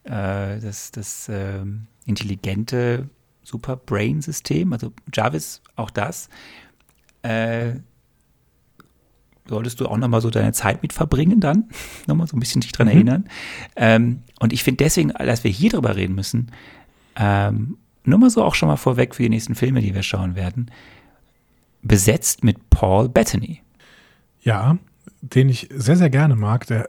äh, 0.03 0.59
das, 0.59 0.91
das 0.91 1.29
äh, 1.29 1.63
intelligente 2.05 3.09
Super-Brain-System, 3.41 4.71
also 4.71 4.93
Jarvis 5.11 5.63
auch 5.75 5.89
das. 5.89 6.29
Äh, 7.23 7.77
solltest 9.49 9.79
du 9.79 9.87
auch 9.87 9.97
nochmal 9.97 10.21
so 10.21 10.29
deine 10.29 10.51
Zeit 10.51 10.83
mit 10.83 10.93
verbringen 10.93 11.39
dann, 11.39 11.69
nochmal 12.05 12.27
so 12.27 12.37
ein 12.37 12.39
bisschen 12.39 12.61
dich 12.61 12.71
dran 12.71 12.85
mhm. 12.85 12.93
erinnern. 12.93 13.29
Ähm, 13.75 14.21
und 14.39 14.53
ich 14.53 14.63
finde 14.63 14.83
deswegen, 14.83 15.09
dass 15.09 15.43
wir 15.43 15.49
hier 15.49 15.71
drüber 15.71 15.95
reden 15.95 16.13
müssen, 16.13 16.51
ähm, 17.15 17.77
nur 18.07 18.19
mal 18.19 18.29
so 18.29 18.43
auch 18.43 18.55
schon 18.55 18.69
mal 18.69 18.77
vorweg 18.77 19.15
für 19.15 19.23
die 19.23 19.29
nächsten 19.29 19.55
Filme, 19.55 19.81
die 19.81 19.93
wir 19.93 20.03
schauen 20.03 20.35
werden, 20.35 20.71
besetzt 21.81 22.43
mit 22.43 22.69
Paul 22.69 23.09
Bettany. 23.09 23.61
Ja, 24.41 24.77
den 25.21 25.49
ich 25.49 25.69
sehr, 25.73 25.95
sehr 25.95 26.09
gerne 26.09 26.35
mag. 26.35 26.67
Der, 26.67 26.87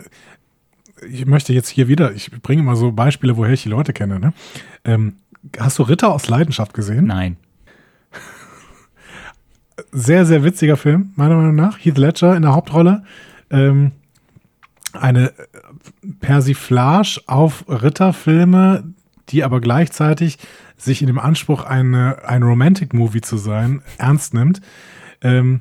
ich 1.09 1.27
möchte 1.27 1.53
jetzt 1.53 1.69
hier 1.69 1.89
wieder, 1.89 2.12
ich 2.12 2.31
bringe 2.43 2.62
mal 2.62 2.77
so 2.77 2.93
Beispiele, 2.93 3.37
woher 3.37 3.53
ich 3.53 3.62
die 3.62 3.69
Leute 3.69 3.93
kenne. 3.93 4.21
Ne? 4.21 4.33
Ähm, 4.85 5.16
hast 5.59 5.79
du 5.79 5.83
Ritter 5.83 6.12
aus 6.12 6.29
Leidenschaft 6.29 6.75
gesehen? 6.75 7.07
Nein. 7.07 7.37
Sehr, 9.93 10.27
sehr 10.27 10.43
witziger 10.43 10.77
Film, 10.77 11.12
meiner 11.14 11.37
Meinung 11.37 11.55
nach. 11.55 11.79
Heath 11.79 11.99
Ledger 11.99 12.37
in 12.37 12.43
der 12.43 12.53
Hauptrolle. 12.53 13.05
Ähm, 13.49 13.93
eine 14.93 15.33
Persiflage 16.21 17.21
auf 17.27 17.64
Ritterfilme, 17.69 18.93
die 19.31 19.45
aber 19.45 19.61
gleichzeitig 19.61 20.39
sich 20.76 21.01
in 21.01 21.07
dem 21.09 21.18
Anspruch, 21.18 21.64
eine, 21.64 22.24
ein 22.26 22.43
Romantic-Movie 22.43 23.20
zu 23.20 23.37
sein, 23.37 23.83
ernst 23.99 24.35
nimmt. 24.35 24.61
Ähm, 25.20 25.61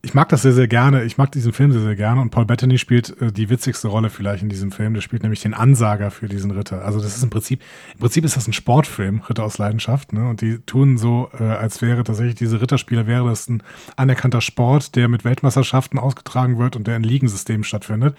ich 0.00 0.14
mag 0.14 0.28
das 0.28 0.42
sehr, 0.42 0.52
sehr 0.52 0.68
gerne. 0.68 1.02
Ich 1.04 1.18
mag 1.18 1.32
diesen 1.32 1.52
Film 1.52 1.72
sehr, 1.72 1.82
sehr 1.82 1.96
gerne. 1.96 2.20
Und 2.20 2.30
Paul 2.30 2.46
Bettany 2.46 2.78
spielt 2.78 3.20
äh, 3.20 3.32
die 3.32 3.50
witzigste 3.50 3.88
Rolle 3.88 4.10
vielleicht 4.10 4.42
in 4.42 4.48
diesem 4.48 4.70
Film. 4.70 4.94
Der 4.94 5.00
spielt 5.00 5.22
nämlich 5.22 5.40
den 5.40 5.54
Ansager 5.54 6.10
für 6.10 6.28
diesen 6.28 6.52
Ritter. 6.52 6.84
Also 6.84 7.00
das 7.00 7.16
ist 7.16 7.22
im 7.22 7.30
Prinzip, 7.30 7.60
im 7.94 8.00
Prinzip 8.00 8.24
ist 8.24 8.36
das 8.36 8.46
ein 8.46 8.52
Sportfilm, 8.52 9.22
Ritter 9.28 9.44
aus 9.44 9.58
Leidenschaft. 9.58 10.12
Ne? 10.12 10.28
Und 10.28 10.40
die 10.40 10.58
tun 10.58 10.98
so, 10.98 11.30
äh, 11.38 11.42
als 11.42 11.82
wäre 11.82 12.04
tatsächlich 12.04 12.36
diese 12.36 12.60
Ritterspiele, 12.60 13.06
wäre 13.06 13.28
das 13.28 13.48
ein 13.48 13.62
anerkannter 13.96 14.40
Sport, 14.40 14.94
der 14.94 15.08
mit 15.08 15.24
Weltmeisterschaften 15.24 15.98
ausgetragen 15.98 16.58
wird 16.58 16.76
und 16.76 16.86
der 16.86 16.96
in 16.96 17.02
Ligensystemen 17.02 17.64
stattfindet. 17.64 18.16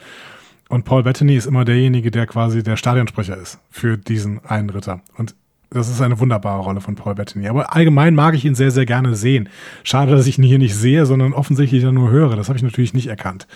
Und 0.70 0.86
Paul 0.86 1.04
Bettany 1.04 1.36
ist 1.36 1.48
immer 1.48 1.66
derjenige, 1.66 2.12
der 2.12 2.28
quasi 2.28 2.64
der 2.64 2.78
Stadionsprecher 2.78 3.36
ist 3.36 3.60
für 3.72 3.98
diesen 3.98 4.46
einen 4.46 4.70
Ritter. 4.70 5.02
Und 5.18 5.36
das 5.72 5.90
ist 5.90 6.00
eine 6.00 6.20
wunderbare 6.20 6.62
Rolle 6.62 6.80
von 6.80 6.96
Paul 6.96 7.16
Bettany. 7.16 7.48
Aber 7.48 7.76
allgemein 7.76 8.16
mag 8.16 8.36
ich 8.36 8.46
ihn 8.46 8.56
sehr, 8.56 8.72
sehr 8.72 8.86
gerne 8.86 9.16
sehen. 9.16 9.50
Schade, 9.84 10.12
dass 10.12 10.28
ich 10.28 10.38
ihn 10.38 10.44
hier 10.44 10.60
nicht 10.60 10.76
sehe, 10.76 11.06
sondern 11.06 11.34
offensichtlich 11.34 11.84
nur 11.84 12.12
höre. 12.12 12.36
Das 12.36 12.50
habe 12.50 12.58
ich 12.58 12.64
natürlich 12.64 12.94
nicht 12.94 13.08
erkannt. 13.08 13.48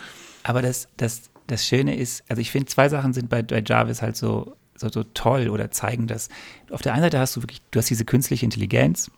Aber 0.43 0.61
das, 0.61 0.87
das, 0.97 1.29
das 1.47 1.65
Schöne 1.65 1.95
ist, 1.95 2.23
also 2.29 2.41
ich 2.41 2.51
finde, 2.51 2.65
zwei 2.65 2.89
Sachen 2.89 3.13
sind 3.13 3.29
bei, 3.29 3.43
bei 3.43 3.63
Jarvis 3.65 4.01
halt 4.01 4.15
so, 4.15 4.55
so, 4.75 4.89
so 4.89 5.03
toll 5.03 5.49
oder 5.49 5.69
zeigen 5.69 6.07
das. 6.07 6.29
Auf 6.71 6.81
der 6.81 6.93
einen 6.93 7.03
Seite 7.03 7.19
hast 7.19 7.35
du 7.35 7.43
wirklich, 7.43 7.61
du 7.69 7.79
hast 7.79 7.89
diese 7.89 8.05
künstliche 8.05 8.45
Intelligenz, 8.45 9.11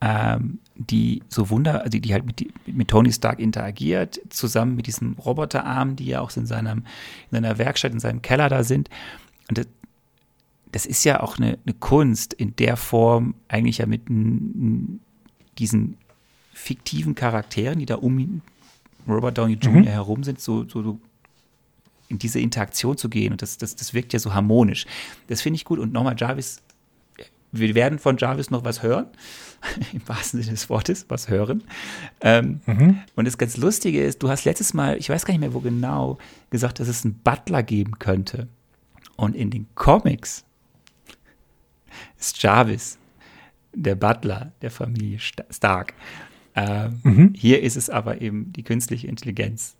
ähm, 0.00 0.58
die 0.76 1.22
so 1.28 1.50
wunder, 1.50 1.82
also 1.82 1.98
die 1.98 2.12
halt 2.12 2.26
mit, 2.26 2.46
mit 2.66 2.88
Tony 2.88 3.12
Stark 3.12 3.38
interagiert, 3.38 4.20
zusammen 4.30 4.74
mit 4.74 4.86
diesem 4.86 5.12
Roboterarm, 5.14 5.96
die 5.96 6.06
ja 6.06 6.20
auch 6.20 6.36
in, 6.36 6.46
seinem, 6.46 6.78
in 6.78 7.32
seiner 7.32 7.58
Werkstatt, 7.58 7.92
in 7.92 8.00
seinem 8.00 8.22
Keller 8.22 8.48
da 8.48 8.64
sind. 8.64 8.88
Und 9.48 9.58
das, 9.58 9.66
das 10.72 10.86
ist 10.86 11.04
ja 11.04 11.20
auch 11.20 11.38
eine, 11.38 11.58
eine 11.64 11.74
Kunst 11.74 12.34
in 12.34 12.56
der 12.56 12.76
Form, 12.76 13.34
eigentlich 13.46 13.78
ja 13.78 13.86
mit 13.86 14.02
diesen 15.58 15.96
fiktiven 16.52 17.14
Charakteren, 17.14 17.78
die 17.78 17.86
da 17.86 17.96
um 17.96 18.42
Robert 19.06 19.38
Downey 19.38 19.54
Jr. 19.54 19.80
Mhm. 19.80 19.84
herum 19.84 20.24
sind, 20.24 20.40
so, 20.40 20.68
so, 20.68 20.82
so 20.82 20.98
in 22.08 22.18
diese 22.18 22.40
Interaktion 22.40 22.96
zu 22.96 23.08
gehen. 23.08 23.32
Und 23.32 23.42
das, 23.42 23.58
das, 23.58 23.76
das 23.76 23.94
wirkt 23.94 24.12
ja 24.12 24.18
so 24.18 24.34
harmonisch. 24.34 24.86
Das 25.28 25.42
finde 25.42 25.56
ich 25.56 25.64
gut. 25.64 25.78
Und 25.78 25.92
nochmal, 25.92 26.16
Jarvis, 26.18 26.62
wir 27.52 27.74
werden 27.74 27.98
von 27.98 28.16
Jarvis 28.16 28.50
noch 28.50 28.64
was 28.64 28.82
hören, 28.82 29.06
im 29.92 30.06
wahrsten 30.06 30.40
Sinne 30.42 30.52
des 30.52 30.68
Wortes, 30.68 31.06
was 31.08 31.28
hören. 31.28 31.64
Ähm, 32.20 32.60
mhm. 32.66 32.98
Und 33.16 33.26
das 33.26 33.38
ganz 33.38 33.56
Lustige 33.56 34.02
ist, 34.02 34.22
du 34.22 34.28
hast 34.28 34.44
letztes 34.44 34.74
Mal, 34.74 34.96
ich 34.98 35.08
weiß 35.08 35.24
gar 35.24 35.32
nicht 35.32 35.40
mehr 35.40 35.54
wo 35.54 35.60
genau, 35.60 36.18
gesagt, 36.50 36.80
dass 36.80 36.88
es 36.88 37.04
einen 37.04 37.14
Butler 37.14 37.62
geben 37.62 37.98
könnte. 37.98 38.48
Und 39.16 39.36
in 39.36 39.50
den 39.50 39.66
Comics 39.74 40.44
ist 42.18 42.42
Jarvis, 42.42 42.98
der 43.72 43.94
Butler 43.94 44.52
der 44.62 44.70
Familie 44.70 45.18
Stark. 45.18 45.94
Ähm, 46.56 47.00
mhm. 47.02 47.32
Hier 47.34 47.62
ist 47.62 47.76
es 47.76 47.90
aber 47.90 48.20
eben 48.20 48.52
die 48.52 48.62
künstliche 48.62 49.06
Intelligenz. 49.06 49.76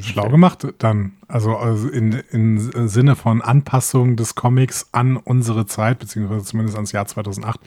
Schlau 0.00 0.22
Film. 0.22 0.32
gemacht 0.32 0.66
dann, 0.78 1.12
also, 1.28 1.56
also 1.56 1.88
in, 1.88 2.12
in 2.30 2.88
Sinne 2.88 3.16
von 3.16 3.42
Anpassung 3.42 4.16
des 4.16 4.34
Comics 4.34 4.88
an 4.92 5.18
unsere 5.18 5.66
Zeit, 5.66 5.98
beziehungsweise 5.98 6.44
zumindest 6.44 6.76
ans 6.76 6.92
Jahr 6.92 7.06
2008. 7.06 7.60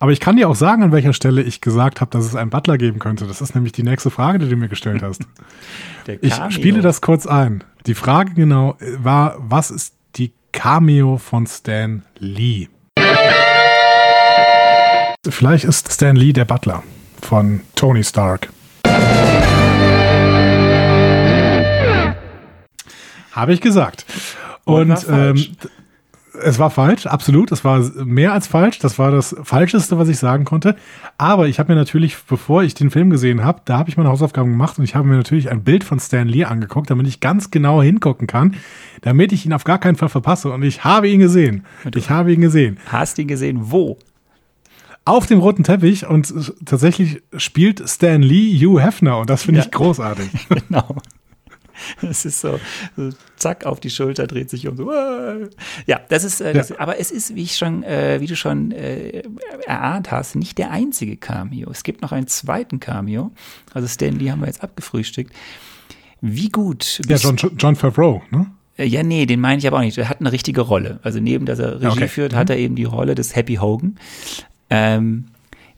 Aber 0.00 0.12
ich 0.12 0.20
kann 0.20 0.36
dir 0.36 0.48
auch 0.48 0.54
sagen, 0.54 0.82
an 0.82 0.92
welcher 0.92 1.12
Stelle 1.12 1.42
ich 1.42 1.60
gesagt 1.60 2.00
habe, 2.00 2.10
dass 2.10 2.24
es 2.24 2.36
einen 2.36 2.50
Butler 2.50 2.78
geben 2.78 2.98
könnte. 3.00 3.26
Das 3.26 3.40
ist 3.40 3.54
nämlich 3.54 3.72
die 3.72 3.82
nächste 3.82 4.10
Frage, 4.10 4.38
die 4.38 4.48
du 4.48 4.56
mir 4.56 4.68
gestellt 4.68 5.02
hast. 5.02 5.22
ich 6.20 6.34
spiele 6.50 6.80
das 6.82 7.00
kurz 7.00 7.26
ein. 7.26 7.64
Die 7.86 7.94
Frage 7.94 8.34
genau 8.34 8.76
war, 8.98 9.36
was 9.38 9.70
ist 9.70 9.94
die 10.16 10.32
Cameo 10.52 11.18
von 11.18 11.46
Stan 11.46 12.02
Lee? 12.18 12.68
Vielleicht 15.28 15.64
ist 15.64 15.92
Stan 15.92 16.16
Lee 16.16 16.32
der 16.32 16.44
Butler 16.44 16.82
von 17.20 17.60
Tony 17.74 18.04
Stark. 18.04 18.48
Habe 23.32 23.52
ich 23.52 23.60
gesagt. 23.60 24.06
Und, 24.64 24.90
Und 24.90 25.06
ähm, 25.10 25.56
es 26.42 26.58
war 26.58 26.70
falsch, 26.70 27.06
absolut. 27.06 27.52
Es 27.52 27.64
war 27.64 27.80
mehr 28.04 28.32
als 28.32 28.46
falsch. 28.46 28.78
Das 28.78 28.98
war 28.98 29.10
das 29.10 29.36
Falscheste, 29.42 29.98
was 29.98 30.08
ich 30.08 30.18
sagen 30.18 30.44
konnte. 30.44 30.76
Aber 31.16 31.48
ich 31.48 31.58
habe 31.58 31.72
mir 31.72 31.78
natürlich, 31.78 32.16
bevor 32.28 32.62
ich 32.62 32.74
den 32.74 32.90
Film 32.90 33.10
gesehen 33.10 33.44
habe, 33.44 33.62
da 33.64 33.78
habe 33.78 33.90
ich 33.90 33.96
meine 33.96 34.08
Hausaufgaben 34.08 34.50
gemacht 34.50 34.78
und 34.78 34.84
ich 34.84 34.94
habe 34.94 35.06
mir 35.06 35.16
natürlich 35.16 35.50
ein 35.50 35.64
Bild 35.64 35.84
von 35.84 36.00
Stan 36.00 36.26
Lee 36.26 36.44
angeguckt, 36.44 36.90
damit 36.90 37.06
ich 37.06 37.20
ganz 37.20 37.50
genau 37.50 37.82
hingucken 37.82 38.26
kann, 38.26 38.56
damit 39.02 39.32
ich 39.32 39.46
ihn 39.46 39.52
auf 39.52 39.64
gar 39.64 39.78
keinen 39.78 39.96
Fall 39.96 40.08
verpasse. 40.08 40.50
Und 40.50 40.62
ich 40.62 40.84
habe 40.84 41.08
ihn 41.08 41.20
gesehen. 41.20 41.64
Ich 41.94 42.10
habe 42.10 42.32
ihn 42.32 42.40
gesehen. 42.40 42.78
Hast 42.90 43.18
ihn 43.18 43.28
gesehen? 43.28 43.70
Wo? 43.70 43.98
auf 45.08 45.24
dem 45.24 45.38
roten 45.38 45.64
Teppich 45.64 46.06
und 46.06 46.34
tatsächlich 46.66 47.22
spielt 47.38 47.82
Stan 47.88 48.20
Lee 48.20 48.58
Hugh 48.58 48.78
Hefner 48.78 49.18
und 49.18 49.30
das 49.30 49.42
finde 49.42 49.60
ja. 49.60 49.64
ich 49.64 49.72
großartig. 49.72 50.28
genau. 50.68 50.96
Es 52.02 52.24
ist 52.24 52.40
so, 52.40 52.58
so, 52.96 53.10
zack, 53.36 53.66
auf 53.66 53.80
die 53.80 53.90
Schulter, 53.90 54.26
dreht 54.26 54.50
sich 54.50 54.68
um. 54.68 54.76
So, 54.76 54.90
ja, 55.86 56.00
das 56.08 56.24
ist, 56.24 56.40
äh, 56.40 56.52
das, 56.52 56.70
ja. 56.70 56.78
aber 56.78 56.98
es 56.98 57.10
ist, 57.10 57.34
wie 57.34 57.42
ich 57.42 57.56
schon, 57.56 57.82
äh, 57.82 58.20
wie 58.20 58.26
du 58.26 58.36
schon 58.36 58.72
äh, 58.72 59.22
erahnt 59.66 60.10
hast, 60.10 60.36
nicht 60.36 60.58
der 60.58 60.70
einzige 60.70 61.16
Cameo. 61.16 61.70
Es 61.70 61.82
gibt 61.82 62.02
noch 62.02 62.12
einen 62.12 62.26
zweiten 62.26 62.80
Cameo. 62.80 63.32
Also 63.74 63.88
Stan 63.88 64.18
Lee 64.18 64.30
haben 64.30 64.40
wir 64.40 64.46
jetzt 64.46 64.62
abgefrühstückt. 64.62 65.32
Wie 66.20 66.48
gut. 66.48 67.00
Ja, 67.08 67.16
John, 67.16 67.36
John 67.36 67.76
Favreau, 67.76 68.22
ne? 68.30 68.50
Äh, 68.76 68.86
ja, 68.86 69.02
nee, 69.02 69.26
den 69.26 69.40
meine 69.40 69.58
ich 69.58 69.66
aber 69.66 69.78
auch 69.78 69.82
nicht. 69.82 69.98
Er 69.98 70.08
hat 70.08 70.20
eine 70.20 70.32
richtige 70.32 70.62
Rolle. 70.62 71.00
Also 71.02 71.20
neben, 71.20 71.46
dass 71.46 71.58
er 71.58 71.80
Regie 71.80 71.88
okay. 71.88 72.08
führt, 72.08 72.34
hat 72.34 72.48
mhm. 72.48 72.54
er 72.54 72.58
eben 72.58 72.76
die 72.76 72.84
Rolle 72.84 73.14
des 73.14 73.36
Happy 73.36 73.56
Hogan. 73.56 73.98
Ähm, 74.70 75.26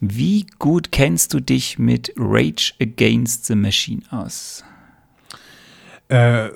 wie 0.00 0.46
gut 0.58 0.92
kennst 0.92 1.34
du 1.34 1.40
dich 1.40 1.78
mit 1.78 2.12
Rage 2.16 2.72
Against 2.80 3.46
the 3.46 3.54
Machine 3.54 4.02
aus? 4.10 4.64
Äh, 6.10 6.50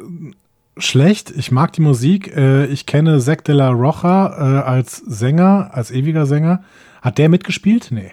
schlecht. 0.77 1.31
Ich 1.31 1.53
mag 1.53 1.73
die 1.73 1.81
Musik. 1.81 2.37
Äh, 2.37 2.67
ich 2.67 2.87
kenne 2.87 3.21
Zack 3.21 3.45
de 3.45 3.55
la 3.55 3.71
Rocha 3.71 4.27
äh, 4.27 4.63
als 4.65 4.97
Sänger, 4.97 5.71
als 5.73 5.91
ewiger 5.91 6.27
Sänger. 6.27 6.63
Hat 7.03 7.19
der 7.19 7.29
mitgespielt? 7.29 7.89
Nee. 7.91 8.13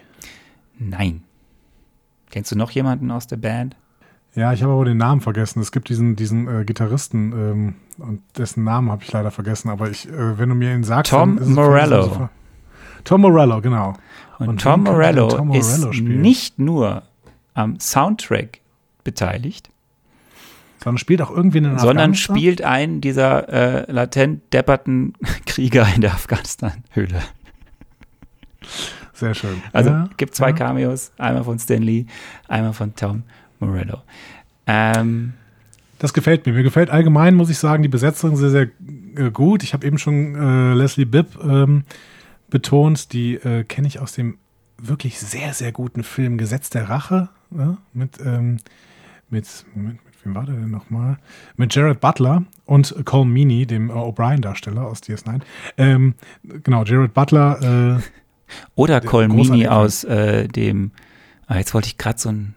Nein. 0.78 1.24
Kennst 2.30 2.52
du 2.52 2.56
noch 2.56 2.72
jemanden 2.72 3.12
aus 3.12 3.28
der 3.28 3.38
Band? 3.38 3.76
Ja, 4.36 4.54
ich 4.54 4.64
habe 4.64 4.72
aber 4.72 4.86
den 4.86 4.98
Namen 4.98 5.20
vergessen. 5.20 5.60
Es 5.62 5.72
gibt 5.72 5.90
diesen, 5.90 6.16
diesen 6.16 6.48
äh, 6.48 6.64
Gitarristen 6.64 7.34
ähm, 7.34 7.76
und 7.98 8.22
dessen 8.38 8.64
Namen 8.64 8.90
habe 8.90 9.04
ich 9.04 9.12
leider 9.12 9.32
vergessen. 9.32 9.70
Aber 9.70 9.90
ich, 9.90 10.08
äh, 10.08 10.38
wenn 10.38 10.50
du 10.50 10.56
mir 10.56 10.74
ihn 10.74 10.84
sagst, 10.84 11.12
Tom 11.12 11.40
Morello. 11.54 12.30
Tom 13.04 13.22
Morello, 13.22 13.62
genau. 13.62 13.96
Und, 14.40 14.48
und 14.48 14.62
Tom, 14.62 14.84
Morello 14.84 15.28
Tom 15.28 15.48
Morello 15.48 15.60
ist 15.60 15.96
spielen? 15.96 16.22
nicht 16.22 16.60
nur 16.60 17.04
am 17.54 17.80
Soundtrack 17.80 18.60
beteiligt, 19.04 19.70
sondern 20.84 20.98
spielt 20.98 21.22
auch 21.22 21.32
irgendwie 21.32 21.60
einen 21.60 21.78
Sondern 21.78 22.16
spielt 22.16 22.64
einen 22.64 23.02
dieser 23.02 23.50
äh, 23.50 23.92
latent 23.92 24.54
depperten 24.54 25.14
Krieger 25.46 25.88
in 25.96 26.02
der 26.02 26.14
Afghanistan-Höhle. 26.14 27.22
Sehr 29.14 29.36
schön. 29.36 29.62
Also 29.72 29.92
ja, 29.92 30.10
gibt 30.18 30.34
zwei 30.34 30.50
ja. 30.50 30.56
Cameos, 30.56 31.12
einmal 31.18 31.44
von 31.44 31.60
Stan 31.60 31.82
Lee, 31.82 32.06
einmal 32.48 32.74
von 32.74 32.96
Tom 32.96 33.24
Morello. 33.60 34.02
Ähm, 34.66 35.34
das 36.00 36.14
gefällt 36.14 36.48
mir. 36.48 36.54
Mir 36.54 36.64
gefällt 36.64 36.90
allgemein, 36.90 37.36
muss 37.36 37.52
ich 37.52 37.60
sagen, 37.60 37.84
die 37.84 37.90
Besetzung 37.90 38.36
sehr, 38.36 38.50
sehr 38.50 38.68
äh, 39.16 39.30
gut. 39.32 39.62
Ich 39.62 39.74
habe 39.74 39.86
eben 39.86 40.00
schon 40.00 40.36
äh, 40.36 40.74
Leslie 40.74 41.06
Bibb 41.06 41.38
ähm, 41.44 41.84
betont, 42.50 43.14
die 43.14 43.36
äh, 43.36 43.64
kenne 43.64 43.88
ich 43.88 44.00
aus 44.00 44.14
dem 44.14 44.40
wirklich 44.80 45.20
sehr, 45.20 45.54
sehr 45.54 45.72
guten 45.72 46.02
Film 46.04 46.40
Gesetz 46.40 46.72
der 46.72 46.90
Rache. 46.90 47.30
Ne? 47.52 47.78
Mit, 47.94 48.20
ähm, 48.26 48.58
mit, 49.30 49.48
Moment, 49.76 50.04
mit 50.04 50.11
wem 50.26 50.36
war 50.36 50.46
der 50.46 50.56
denn 50.56 50.70
nochmal? 50.70 51.18
Mit 51.56 51.74
Jared 51.74 52.00
Butler 52.00 52.44
und 52.66 52.96
Cole 53.06 53.26
Meany, 53.26 53.66
dem 53.66 53.90
äh, 53.90 53.94
O'Brien-Darsteller 53.94 54.86
aus 54.86 55.02
DS9. 55.02 55.42
Ähm, 55.78 56.16
genau, 56.64 56.84
Jared 56.84 57.14
Butler. 57.14 58.00
Äh, 58.00 58.02
Oder 58.76 59.02
Cole 59.02 59.28
Meany 59.28 59.68
aus 59.68 60.04
äh, 60.04 60.48
dem, 60.48 60.92
ah, 61.48 61.58
jetzt 61.58 61.74
wollte 61.74 61.88
ich 61.88 61.98
gerade 61.98 62.20
so 62.20 62.30
einen, 62.30 62.56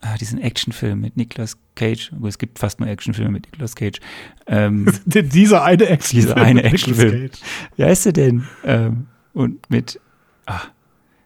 ah, 0.00 0.16
diesen 0.16 0.40
Actionfilm 0.40 1.00
mit 1.00 1.16
Nicolas 1.16 1.56
Cage. 1.74 2.12
Es 2.26 2.38
gibt 2.38 2.58
fast 2.58 2.80
nur 2.80 2.88
Actionfilme 2.88 3.30
mit 3.30 3.46
Nicolas 3.46 3.74
Cage. 3.74 4.00
Ähm, 4.46 4.92
dieser 5.06 5.64
eine 5.64 5.86
Actionfilm. 5.86 6.34
Dieser 6.34 6.36
eine 6.36 6.64
Actionfilm. 6.64 7.30
Wie 7.76 7.84
heißt 7.84 8.06
der 8.06 8.12
denn? 8.12 8.44
Ähm, 8.64 9.06
und 9.32 9.68
mit, 9.70 10.00
ah, 10.46 10.62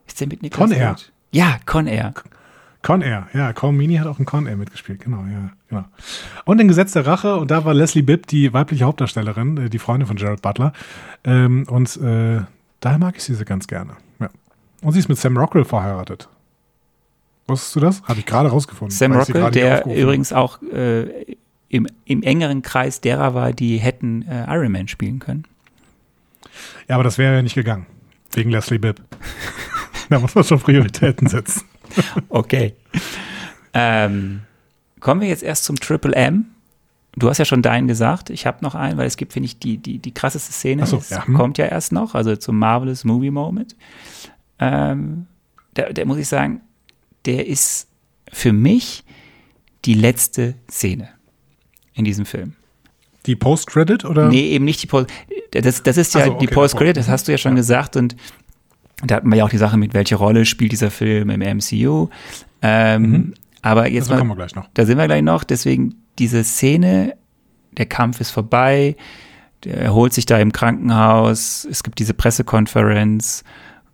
ist 0.06 0.20
der 0.20 0.28
mit 0.28 0.42
Nicolas 0.42 0.70
Con 0.70 0.78
Air. 0.78 0.96
Ja, 1.32 1.58
Con 1.64 1.86
Air. 1.86 2.12
Con 2.14 2.30
Air, 2.82 3.28
ja, 3.34 3.52
Con 3.52 3.76
Mini 3.76 3.96
hat 3.96 4.06
auch 4.06 4.18
in 4.18 4.24
Con 4.24 4.46
Air 4.46 4.56
mitgespielt, 4.56 5.00
genau, 5.00 5.24
ja, 5.30 5.50
genau. 5.68 5.84
Und 6.44 6.60
in 6.60 6.68
Gesetz 6.68 6.92
der 6.92 7.06
Rache, 7.06 7.36
und 7.36 7.50
da 7.50 7.64
war 7.64 7.74
Leslie 7.74 8.02
Bibb 8.02 8.26
die 8.26 8.52
weibliche 8.52 8.84
Hauptdarstellerin, 8.84 9.56
äh, 9.56 9.70
die 9.70 9.78
Freundin 9.78 10.06
von 10.06 10.16
Jared 10.16 10.40
Butler. 10.40 10.72
Ähm, 11.24 11.66
und 11.68 11.96
äh, 11.98 12.40
daher 12.80 12.98
mag 12.98 13.16
ich 13.16 13.24
sie 13.24 13.44
ganz 13.44 13.66
gerne. 13.66 13.92
Ja. 14.18 14.30
Und 14.82 14.92
sie 14.92 14.98
ist 14.98 15.08
mit 15.08 15.18
Sam 15.18 15.36
Rockwell 15.36 15.64
verheiratet. 15.64 16.28
Wusstest 17.46 17.76
du 17.76 17.80
das? 17.80 18.02
Habe 18.04 18.20
ich 18.20 18.26
gerade 18.26 18.48
rausgefunden. 18.48 18.96
Sam 18.96 19.12
Rockwell, 19.12 19.50
der 19.50 19.84
übrigens 19.84 20.32
auch 20.32 20.62
äh, 20.62 21.36
im, 21.68 21.86
im 22.04 22.22
engeren 22.22 22.62
Kreis 22.62 23.00
derer 23.00 23.34
war, 23.34 23.52
die 23.52 23.78
hätten 23.78 24.22
äh, 24.22 24.46
Iron 24.48 24.72
Man 24.72 24.88
spielen 24.88 25.18
können. 25.18 25.44
Ja, 26.88 26.94
aber 26.94 27.04
das 27.04 27.18
wäre 27.18 27.34
ja 27.34 27.42
nicht 27.42 27.54
gegangen. 27.54 27.86
Wegen 28.32 28.50
Leslie 28.50 28.78
Bibb. 28.78 29.00
da 30.08 30.18
muss 30.18 30.34
man 30.34 30.44
schon 30.44 30.60
Prioritäten 30.60 31.28
setzen. 31.28 31.62
okay. 32.28 32.74
Ähm, 33.72 34.42
kommen 35.00 35.20
wir 35.20 35.28
jetzt 35.28 35.42
erst 35.42 35.64
zum 35.64 35.76
Triple 35.76 36.14
M. 36.14 36.46
Du 37.16 37.28
hast 37.28 37.38
ja 37.38 37.44
schon 37.44 37.62
deinen 37.62 37.88
gesagt. 37.88 38.30
Ich 38.30 38.46
habe 38.46 38.58
noch 38.62 38.74
einen, 38.74 38.96
weil 38.96 39.06
es 39.06 39.16
gibt, 39.16 39.32
finde 39.32 39.46
ich, 39.46 39.58
die, 39.58 39.78
die, 39.78 39.98
die 39.98 40.14
krasseste 40.14 40.52
Szene. 40.52 40.86
So, 40.86 41.02
ja. 41.10 41.26
Hm. 41.26 41.34
kommt 41.34 41.58
ja 41.58 41.66
erst 41.66 41.92
noch, 41.92 42.14
also 42.14 42.36
zum 42.36 42.58
Marvelous 42.58 43.04
Movie 43.04 43.30
Moment. 43.30 43.76
Ähm, 44.58 45.26
der, 45.76 45.92
der 45.92 46.06
muss 46.06 46.18
ich 46.18 46.28
sagen, 46.28 46.60
der 47.24 47.46
ist 47.46 47.88
für 48.32 48.52
mich 48.52 49.04
die 49.84 49.94
letzte 49.94 50.54
Szene 50.70 51.08
in 51.94 52.04
diesem 52.04 52.26
Film. 52.26 52.54
Die 53.26 53.36
Post-Credit 53.36 54.04
oder? 54.04 54.28
Nee, 54.28 54.50
eben 54.50 54.64
nicht 54.64 54.82
die 54.82 54.86
Post. 54.86 55.08
Das, 55.50 55.82
das 55.82 55.96
ist 55.96 56.14
ja 56.14 56.24
so, 56.24 56.32
okay, 56.32 56.46
die 56.46 56.52
Post-Credit, 56.52 56.96
das 56.96 57.08
hast 57.08 57.28
du 57.28 57.32
ja 57.32 57.38
schon 57.38 57.52
ja. 57.52 57.56
gesagt. 57.56 57.96
Und 57.96 58.16
da 59.04 59.16
hatten 59.16 59.28
wir 59.30 59.36
ja 59.36 59.44
auch 59.44 59.50
die 59.50 59.58
Sache 59.58 59.76
mit, 59.76 59.94
welche 59.94 60.16
Rolle 60.16 60.44
spielt 60.44 60.72
dieser 60.72 60.90
Film 60.90 61.30
im 61.30 61.40
MCU. 61.40 62.08
Ähm, 62.62 63.02
mhm. 63.02 63.34
Aber 63.62 63.88
jetzt 63.88 64.04
das 64.04 64.10
mal, 64.10 64.18
kommen 64.18 64.30
wir 64.30 64.36
gleich 64.36 64.54
noch. 64.54 64.68
Da 64.74 64.84
sind 64.86 64.98
wir 64.98 65.06
gleich 65.06 65.22
noch. 65.22 65.44
Deswegen 65.44 65.94
diese 66.18 66.44
Szene, 66.44 67.14
der 67.76 67.86
Kampf 67.86 68.20
ist 68.20 68.30
vorbei, 68.30 68.96
der 69.64 69.78
erholt 69.78 70.12
sich 70.12 70.26
da 70.26 70.38
im 70.38 70.52
Krankenhaus, 70.52 71.66
es 71.70 71.82
gibt 71.82 71.98
diese 71.98 72.14
Pressekonferenz, 72.14 73.44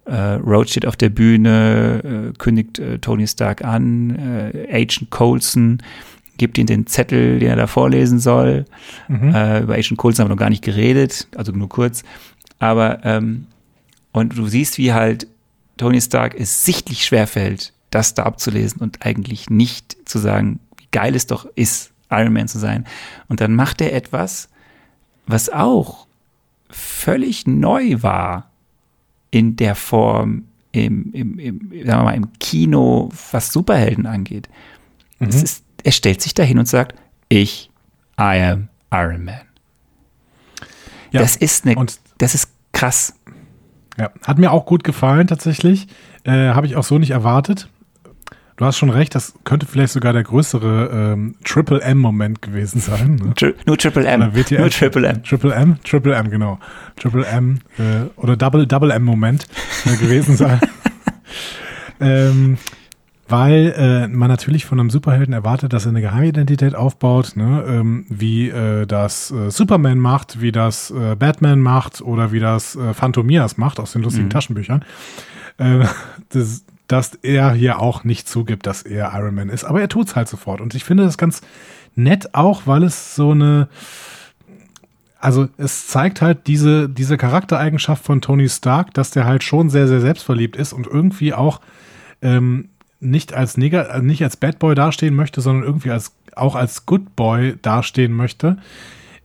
äh, 0.04 0.14
Roach 0.14 0.68
steht 0.68 0.86
auf 0.86 0.96
der 0.96 1.08
Bühne, 1.08 2.30
äh, 2.30 2.38
kündigt 2.38 2.78
äh, 2.78 2.98
Tony 2.98 3.26
Stark 3.26 3.64
an, 3.64 4.52
äh, 4.54 4.68
Agent 4.70 5.10
Coulson 5.10 5.82
gibt 6.38 6.58
ihm 6.58 6.66
den 6.66 6.86
Zettel, 6.86 7.38
den 7.38 7.48
er 7.48 7.56
da 7.56 7.66
vorlesen 7.66 8.18
soll. 8.18 8.66
Mhm. 9.08 9.34
Äh, 9.34 9.60
über 9.60 9.74
Agent 9.74 9.96
Coulson 9.96 10.24
haben 10.24 10.30
wir 10.30 10.34
noch 10.34 10.40
gar 10.40 10.50
nicht 10.50 10.62
geredet, 10.62 11.28
also 11.34 11.52
nur 11.52 11.68
kurz. 11.68 12.04
Aber 12.58 13.04
ähm, 13.04 13.46
und 14.16 14.38
du 14.38 14.46
siehst, 14.46 14.78
wie 14.78 14.94
halt 14.94 15.26
Tony 15.76 16.00
Stark 16.00 16.34
es 16.34 16.64
sichtlich 16.64 17.04
schwerfällt, 17.04 17.74
das 17.90 18.14
da 18.14 18.22
abzulesen 18.22 18.80
und 18.80 19.04
eigentlich 19.04 19.50
nicht 19.50 20.08
zu 20.08 20.18
sagen, 20.18 20.58
wie 20.78 20.86
geil 20.90 21.14
es 21.14 21.26
doch 21.26 21.44
ist, 21.54 21.92
Iron 22.10 22.32
Man 22.32 22.48
zu 22.48 22.58
sein. 22.58 22.86
Und 23.28 23.42
dann 23.42 23.54
macht 23.54 23.82
er 23.82 23.92
etwas, 23.92 24.48
was 25.26 25.50
auch 25.50 26.06
völlig 26.70 27.46
neu 27.46 28.02
war 28.02 28.50
in 29.30 29.56
der 29.56 29.74
Form 29.74 30.44
im, 30.72 31.12
im, 31.12 31.38
im, 31.38 31.58
sagen 31.84 31.86
wir 31.86 32.04
mal, 32.04 32.14
im 32.14 32.32
Kino, 32.38 33.10
was 33.32 33.52
Superhelden 33.52 34.06
angeht. 34.06 34.48
Mhm. 35.18 35.28
Es 35.28 35.42
ist, 35.42 35.64
er 35.84 35.92
stellt 35.92 36.22
sich 36.22 36.32
dahin 36.32 36.58
und 36.58 36.68
sagt, 36.68 36.98
ich, 37.28 37.70
I 38.18 38.40
am 38.40 38.68
Iron 38.90 39.24
Man. 39.26 39.42
Ja, 41.12 41.20
das 41.20 41.36
ist 41.36 41.66
eine, 41.66 41.84
das 42.16 42.34
ist 42.34 42.48
krass. 42.72 43.12
Ja, 43.98 44.10
hat 44.26 44.38
mir 44.38 44.52
auch 44.52 44.66
gut 44.66 44.84
gefallen 44.84 45.26
tatsächlich. 45.26 45.88
Äh, 46.24 46.50
Habe 46.50 46.66
ich 46.66 46.76
auch 46.76 46.84
so 46.84 46.98
nicht 46.98 47.10
erwartet. 47.10 47.68
Du 48.56 48.64
hast 48.64 48.78
schon 48.78 48.88
recht, 48.88 49.14
das 49.14 49.34
könnte 49.44 49.66
vielleicht 49.66 49.92
sogar 49.92 50.14
der 50.14 50.22
größere 50.22 51.12
ähm, 51.12 51.34
Triple 51.44 51.82
M-Moment 51.82 52.40
gewesen 52.40 52.80
sein. 52.80 53.16
Ne? 53.16 53.34
Tri 53.34 53.54
nur 53.66 53.76
Triple 53.76 54.06
M. 54.06 54.34
WTF, 54.34 54.58
nur 54.58 54.70
Triple 54.70 55.06
M. 55.06 55.22
Triple 55.22 55.54
M, 55.54 55.78
Triple 55.84 56.14
M, 56.14 56.30
genau. 56.30 56.58
Triple 56.98 57.26
M 57.26 57.58
äh, 57.78 58.08
oder 58.16 58.36
Double, 58.36 58.66
Double 58.66 58.90
M-Moment 58.92 59.46
äh, 59.84 59.96
gewesen 59.96 60.38
sein. 60.38 60.58
ähm, 62.00 62.56
weil 63.28 63.74
äh, 63.76 64.08
man 64.08 64.28
natürlich 64.28 64.66
von 64.66 64.78
einem 64.78 64.90
Superhelden 64.90 65.34
erwartet, 65.34 65.72
dass 65.72 65.84
er 65.84 65.90
eine 65.90 66.00
Geheimidentität 66.00 66.74
aufbaut, 66.74 67.32
ne? 67.34 67.64
ähm, 67.66 68.06
wie 68.08 68.50
äh, 68.50 68.86
das 68.86 69.30
äh, 69.30 69.50
Superman 69.50 69.98
macht, 69.98 70.40
wie 70.40 70.52
das 70.52 70.90
äh, 70.90 71.16
Batman 71.16 71.60
macht 71.60 72.00
oder 72.00 72.30
wie 72.32 72.40
das 72.40 72.76
äh, 72.76 72.94
Phantomias 72.94 73.56
macht 73.56 73.80
aus 73.80 73.92
den 73.92 74.02
lustigen 74.02 74.26
mhm. 74.26 74.30
Taschenbüchern. 74.30 74.84
Äh, 75.58 75.86
das, 76.28 76.64
dass 76.86 77.14
er 77.22 77.52
hier 77.52 77.80
auch 77.80 78.04
nicht 78.04 78.28
zugibt, 78.28 78.66
dass 78.66 78.82
er 78.82 79.12
Iron 79.14 79.34
Man 79.34 79.48
ist. 79.48 79.64
Aber 79.64 79.80
er 79.80 79.88
tut 79.88 80.08
es 80.08 80.16
halt 80.16 80.28
sofort. 80.28 80.60
Und 80.60 80.74
ich 80.74 80.84
finde 80.84 81.04
das 81.04 81.18
ganz 81.18 81.40
nett 81.96 82.34
auch, 82.34 82.62
weil 82.66 82.84
es 82.84 83.16
so 83.16 83.32
eine, 83.32 83.68
also 85.18 85.48
es 85.56 85.88
zeigt 85.88 86.22
halt 86.22 86.46
diese, 86.46 86.88
diese 86.88 87.16
Charaktereigenschaft 87.16 88.04
von 88.04 88.20
Tony 88.20 88.48
Stark, 88.48 88.94
dass 88.94 89.10
der 89.10 89.24
halt 89.24 89.42
schon 89.42 89.70
sehr, 89.70 89.88
sehr 89.88 90.00
selbstverliebt 90.00 90.54
ist 90.54 90.72
und 90.72 90.86
irgendwie 90.86 91.34
auch 91.34 91.60
ähm, 92.22 92.68
nicht 93.00 93.34
als 93.34 93.56
Neger, 93.56 94.00
nicht 94.02 94.22
als 94.22 94.36
Bad 94.36 94.58
Boy 94.58 94.74
dastehen 94.74 95.14
möchte, 95.14 95.40
sondern 95.40 95.64
irgendwie 95.64 95.90
als, 95.90 96.14
auch 96.34 96.54
als 96.54 96.86
Good 96.86 97.16
Boy 97.16 97.56
dastehen 97.60 98.12
möchte. 98.12 98.58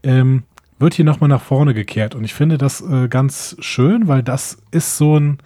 Ähm, 0.02 0.44
wird 0.78 0.94
hier 0.94 1.04
nochmal 1.04 1.28
nach 1.28 1.42
vorne 1.42 1.74
gekehrt. 1.74 2.14
Und 2.14 2.24
ich 2.24 2.34
finde 2.34 2.58
das 2.58 2.80
äh, 2.80 3.08
ganz 3.08 3.56
schön, 3.60 4.08
weil 4.08 4.22
das 4.22 4.58
ist 4.72 4.96
so 4.96 5.18
ein, 5.18 5.38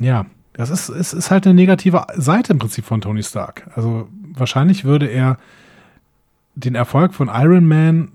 ja, 0.00 0.26
das 0.52 0.70
ist, 0.70 0.88
ist, 0.88 1.12
ist 1.12 1.30
halt 1.30 1.46
eine 1.46 1.54
negative 1.54 2.06
Seite 2.16 2.52
im 2.52 2.58
Prinzip 2.58 2.84
von 2.84 3.00
Tony 3.00 3.22
Stark. 3.22 3.70
Also 3.74 4.08
wahrscheinlich 4.32 4.84
würde 4.84 5.06
er 5.06 5.38
den 6.54 6.74
Erfolg 6.74 7.14
von 7.14 7.28
Iron 7.28 7.66
Man 7.66 8.08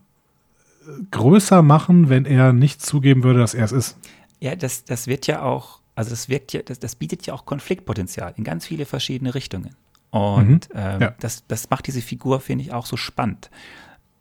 äh, 0.87 1.03
größer 1.11 1.61
machen, 1.61 2.09
wenn 2.09 2.25
er 2.25 2.51
nicht 2.51 2.81
zugeben 2.81 3.23
würde, 3.23 3.39
dass 3.39 3.53
er 3.53 3.65
es 3.65 3.71
ist. 3.71 3.97
Ja, 4.39 4.55
das, 4.55 4.83
das 4.83 5.07
wird 5.07 5.27
ja 5.27 5.43
auch, 5.43 5.80
also 5.95 6.09
das 6.09 6.29
wirkt 6.29 6.53
ja, 6.53 6.61
das, 6.61 6.79
das 6.79 6.95
bietet 6.95 7.25
ja 7.25 7.33
auch 7.33 7.45
Konfliktpotenzial 7.45 8.33
in 8.37 8.43
ganz 8.43 8.65
viele 8.65 8.85
verschiedene 8.85 9.35
Richtungen. 9.35 9.75
Und 10.11 10.69
mhm, 10.73 10.75
ähm, 10.75 11.01
ja. 11.01 11.15
das, 11.19 11.45
das 11.47 11.69
macht 11.69 11.87
diese 11.87 12.01
Figur, 12.01 12.39
finde 12.39 12.65
ich, 12.65 12.73
auch 12.73 12.85
so 12.85 12.97
spannend. 12.97 13.49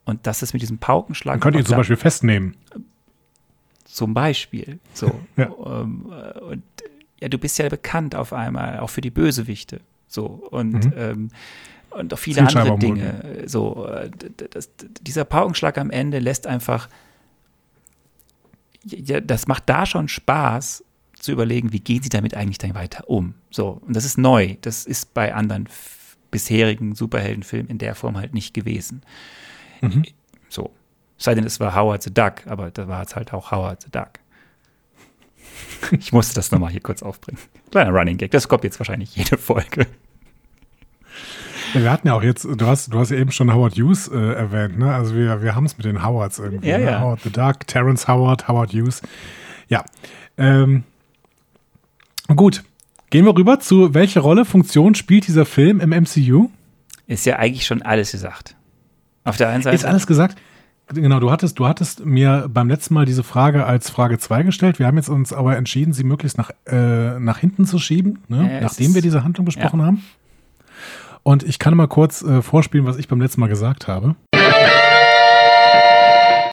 Und 0.05 0.27
das 0.27 0.43
ist 0.43 0.53
mit 0.53 0.63
diesem 0.63 0.79
Paukenschlag. 0.79 1.35
Man 1.35 1.41
könnte 1.41 1.59
ihn 1.59 1.67
zum 1.67 1.77
Beispiel 1.77 1.97
festnehmen. 1.97 2.57
Zum 3.85 4.15
Beispiel. 4.15 4.79
So. 4.95 5.21
ja. 5.37 5.51
Ähm, 5.67 6.07
und 6.49 6.63
ja, 7.21 7.29
du 7.29 7.39
bist 7.39 7.59
ja 7.59 7.69
bekannt 7.69 8.15
auf 8.15 8.33
einmal, 8.33 8.81
auch 8.81 8.91
für 8.91 9.01
die 9.01 9.11
Bösewichte. 9.11 9.81
So, 10.07 10.25
und, 10.27 10.87
mhm. 10.87 10.93
ähm, 10.97 11.29
und 11.91 12.15
auch 12.15 12.19
viele 12.19 12.41
andere 12.41 12.79
Dinge. 12.79 13.45
So, 13.47 13.89
das, 14.51 14.71
dieser 15.01 15.25
Paukenschlag 15.25 15.77
am 15.77 15.91
Ende 15.91 16.19
lässt 16.19 16.47
einfach, 16.47 16.89
ja, 18.85 19.21
das 19.21 19.47
macht 19.47 19.69
da 19.69 19.87
schon 19.87 20.09
Spaß, 20.09 20.85
zu 21.21 21.33
überlegen, 21.33 21.73
wie 21.73 21.81
gehen 21.81 22.03
sie 22.03 22.09
damit 22.09 22.35
eigentlich 22.35 22.59
dann 22.59 22.75
weiter 22.75 23.09
um. 23.09 23.35
So, 23.51 23.81
und 23.87 23.95
das 23.95 24.05
ist 24.05 24.19
neu. 24.19 24.57
Das 24.63 24.87
ist 24.87 25.15
bei 25.15 25.35
anderen 25.35 25.69
bisherigen 26.31 26.95
Superheldenfilmen 26.95 27.71
in 27.71 27.79
der 27.79 27.95
Form 27.95 28.17
halt 28.17 28.35
nicht 28.35 28.55
gewesen. 28.55 29.03
Mhm. 29.81 30.05
So. 30.49 30.71
Sei 31.19 31.35
denn, 31.35 31.45
es 31.45 31.61
war 31.61 31.75
Howard 31.75 32.03
the 32.03 32.13
Duck, 32.13 32.47
aber 32.47 32.71
da 32.71 32.89
war 32.89 33.03
es 33.03 33.15
halt 33.15 33.33
auch 33.33 33.51
Howard 33.51 33.83
the 33.83 33.91
Duck. 33.91 34.11
Ich 35.99 36.13
musste 36.13 36.35
das 36.35 36.51
nochmal 36.53 36.71
hier 36.71 36.81
kurz 36.81 37.03
aufbringen. 37.03 37.41
Kleiner 37.71 37.91
Running 37.91 38.19
Gag, 38.19 38.31
das 38.31 38.49
kommt 38.49 38.65
jetzt 38.65 38.79
wahrscheinlich 38.79 39.17
jede 39.17 39.39
Folge. 39.39 39.87
Ja, 41.75 41.83
wir 41.83 41.91
hatten 41.91 42.09
ja 42.09 42.15
auch 42.15 42.23
jetzt, 42.23 42.45
du 42.45 42.67
hast, 42.67 42.93
du 42.93 42.99
hast 42.99 43.11
ja 43.11 43.17
eben 43.17 43.31
schon 43.33 43.53
Howard 43.53 43.75
Hughes 43.77 44.09
äh, 44.09 44.17
erwähnt, 44.17 44.79
ne? 44.79 44.93
Also 44.93 45.15
wir, 45.15 45.43
wir 45.43 45.55
haben 45.55 45.67
es 45.67 45.77
mit 45.77 45.87
den 45.87 46.05
Howards 46.05 46.39
irgendwie. 46.39 46.69
Ja, 46.69 46.79
ne? 46.79 46.85
ja. 46.85 47.01
Howard 47.01 47.21
the 47.23 47.31
Duck, 47.31 47.67
Terrence 47.67 48.09
Howard, 48.09 48.49
Howard 48.49 48.73
Hughes. 48.73 49.03
Ja. 49.69 49.85
Ähm, 50.37 50.85
gut. 52.37 52.63
Gehen 53.11 53.25
wir 53.25 53.37
rüber 53.37 53.59
zu, 53.59 53.93
welche 53.95 54.21
Rolle, 54.21 54.45
Funktion 54.45 54.95
spielt 54.95 55.27
dieser 55.27 55.45
Film 55.45 55.81
im 55.81 55.91
MCU? 55.91 56.49
Ist 57.07 57.27
ja 57.27 57.37
eigentlich 57.37 57.67
schon 57.67 57.83
alles 57.83 58.13
gesagt. 58.13 58.55
Auf 59.25 59.37
der 59.37 59.49
einen 59.49 59.63
Seite. 59.63 59.75
Ist 59.75 59.85
alles 59.85 60.07
gesagt? 60.07 60.37
Genau, 60.93 61.21
du 61.21 61.31
hattest, 61.31 61.59
du 61.59 61.67
hattest 61.67 62.05
mir 62.05 62.49
beim 62.49 62.69
letzten 62.69 62.95
Mal 62.95 63.07
diese 63.07 63.23
Frage 63.23 63.65
als 63.65 63.91
Frage 63.91 64.19
2 64.19 64.43
gestellt. 64.43 64.79
Wir 64.79 64.87
haben 64.87 64.97
jetzt 64.97 65.09
uns 65.09 65.33
aber 65.33 65.57
entschieden, 65.57 65.93
sie 65.93 66.03
möglichst 66.03 66.37
nach, 66.37 66.51
äh, 66.67 67.19
nach 67.21 67.39
hinten 67.39 67.65
zu 67.65 67.79
schieben, 67.79 68.21
ne? 68.29 68.55
ja, 68.55 68.61
nachdem 68.61 68.95
wir 68.95 69.03
diese 69.03 69.23
Handlung 69.23 69.45
besprochen 69.45 69.81
ja. 69.81 69.87
haben. 69.87 70.05
Und 71.23 71.43
ich 71.43 71.59
kann 71.59 71.77
mal 71.77 71.87
kurz 71.87 72.23
äh, 72.23 72.43
vorspielen, 72.43 72.87
was 72.87 72.97
ich 72.97 73.07
beim 73.07 73.21
letzten 73.21 73.41
Mal 73.41 73.49
gesagt 73.49 73.87
habe. 73.87 74.17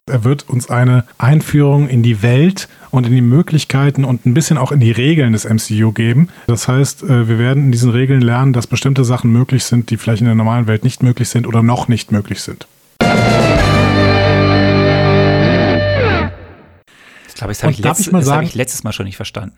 Er 0.09 0.23
wird 0.23 0.47
uns 0.49 0.69
eine 0.69 1.03
Einführung 1.17 1.89
in 1.89 2.01
die 2.01 2.21
Welt 2.21 2.69
und 2.91 3.05
in 3.05 3.11
die 3.11 3.21
Möglichkeiten 3.21 4.05
und 4.05 4.25
ein 4.25 4.33
bisschen 4.33 4.57
auch 4.57 4.71
in 4.71 4.79
die 4.79 4.91
Regeln 4.91 5.33
des 5.33 5.43
MCU 5.43 5.91
geben. 5.91 6.29
Das 6.47 6.69
heißt, 6.69 7.03
äh, 7.03 7.27
wir 7.27 7.37
werden 7.37 7.65
in 7.65 7.71
diesen 7.73 7.91
Regeln 7.91 8.21
lernen, 8.21 8.53
dass 8.53 8.67
bestimmte 8.67 9.03
Sachen 9.03 9.31
möglich 9.31 9.65
sind, 9.65 9.89
die 9.89 9.97
vielleicht 9.97 10.21
in 10.21 10.27
der 10.27 10.35
normalen 10.35 10.67
Welt 10.67 10.85
nicht 10.85 11.03
möglich 11.03 11.27
sind 11.27 11.45
oder 11.45 11.61
noch 11.61 11.89
nicht 11.89 12.11
möglich 12.13 12.41
sind. 12.41 12.67
glaube, 17.37 17.53
das 17.53 17.63
habe 17.63 17.71
ich, 17.71 17.79
letzt, 17.79 18.01
ich, 18.01 18.11
mal 18.11 18.23
sagen, 18.23 18.37
hab 18.37 18.43
ich 18.43 18.55
letztes 18.55 18.83
Mal 18.83 18.91
schon 18.91 19.05
nicht 19.05 19.15
verstanden. 19.15 19.55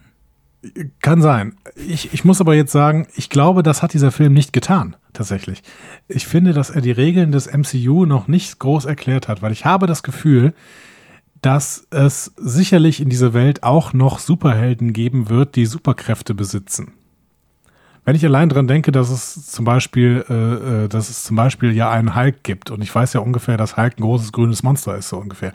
Kann 1.02 1.22
sein. 1.22 1.56
Ich, 1.76 2.14
ich 2.14 2.26
muss 2.26 2.42
aber 2.42 2.54
jetzt 2.54 2.74
sagen, 2.74 3.08
ich 3.16 3.30
glaube, 3.30 3.64
das 3.64 3.82
hat 3.82 3.94
dieser 3.94 4.12
Film 4.12 4.34
nicht 4.34 4.52
getan, 4.52 4.98
tatsächlich. 5.14 5.64
Ich 6.10 6.28
finde, 6.28 6.52
dass 6.52 6.70
er 6.70 6.82
die 6.82 6.92
Regeln 6.92 7.32
des 7.32 7.48
MCU 7.48 8.06
noch 8.06 8.28
nicht 8.28 8.60
groß 8.60 8.84
erklärt 8.84 9.30
hat, 9.30 9.42
weil 9.42 9.54
ich 9.54 9.64
habe 9.64 9.88
das 9.88 10.04
Gefühl, 10.04 10.54
dass 11.42 11.88
es 11.92 12.34
sicherlich 12.36 13.00
in 13.00 13.10
dieser 13.10 13.34
Welt 13.34 13.64
auch 13.64 13.94
noch 13.94 14.20
Superhelden 14.20 14.92
geben 14.92 15.30
wird, 15.30 15.56
die 15.56 15.66
Superkräfte 15.66 16.34
besitzen. 16.34 16.92
Wenn 18.04 18.16
ich 18.16 18.26
allein 18.26 18.50
dran 18.50 18.68
denke, 18.68 18.92
dass 18.92 19.10
es 19.10 19.48
zum 19.48 19.66
Beispiel, 19.66 20.26
äh, 20.30 20.86
äh 20.86 20.88
dass 20.88 21.10
es 21.10 21.24
zum 21.24 21.36
Beispiel 21.36 21.74
ja 21.74 21.92
einen 21.92 22.16
Hulk 22.16 22.44
gibt 22.44 22.72
und 22.72 22.82
ich 22.82 22.94
weiß 22.94 23.14
ja 23.14 23.22
ungefähr, 23.22 23.56
dass 23.56 23.78
Hulk 23.78 23.98
ein 23.98 24.02
großes 24.02 24.32
grünes 24.32 24.64
Monster 24.64 24.98
ist, 24.98 25.10
so 25.10 25.18
ungefähr. 25.18 25.54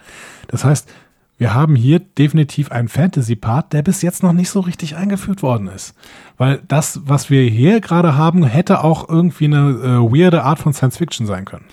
Das 0.49 0.65
heißt, 0.65 0.89
wir 1.37 1.53
haben 1.53 1.75
hier 1.75 1.99
definitiv 1.99 2.71
einen 2.71 2.89
Fantasy-Part, 2.89 3.73
der 3.73 3.83
bis 3.83 4.03
jetzt 4.03 4.23
noch 4.23 4.33
nicht 4.33 4.51
so 4.51 4.61
richtig 4.61 4.97
eingeführt 4.97 5.43
worden 5.43 5.67
ist. 5.67 5.95
Weil 6.37 6.63
das, 6.69 7.01
was 7.05 7.29
wir 7.29 7.43
hier 7.43 7.81
gerade 7.81 8.17
haben, 8.17 8.45
hätte 8.45 8.85
auch 8.85 9.09
irgendwie 9.09 9.47
eine 9.47 9.71
äh, 9.71 10.13
weirde 10.13 10.45
Art 10.45 10.61
von 10.61 10.73
Science 10.73 10.97
Fiction 10.97 11.27
sein 11.27 11.45
können. 11.45 11.65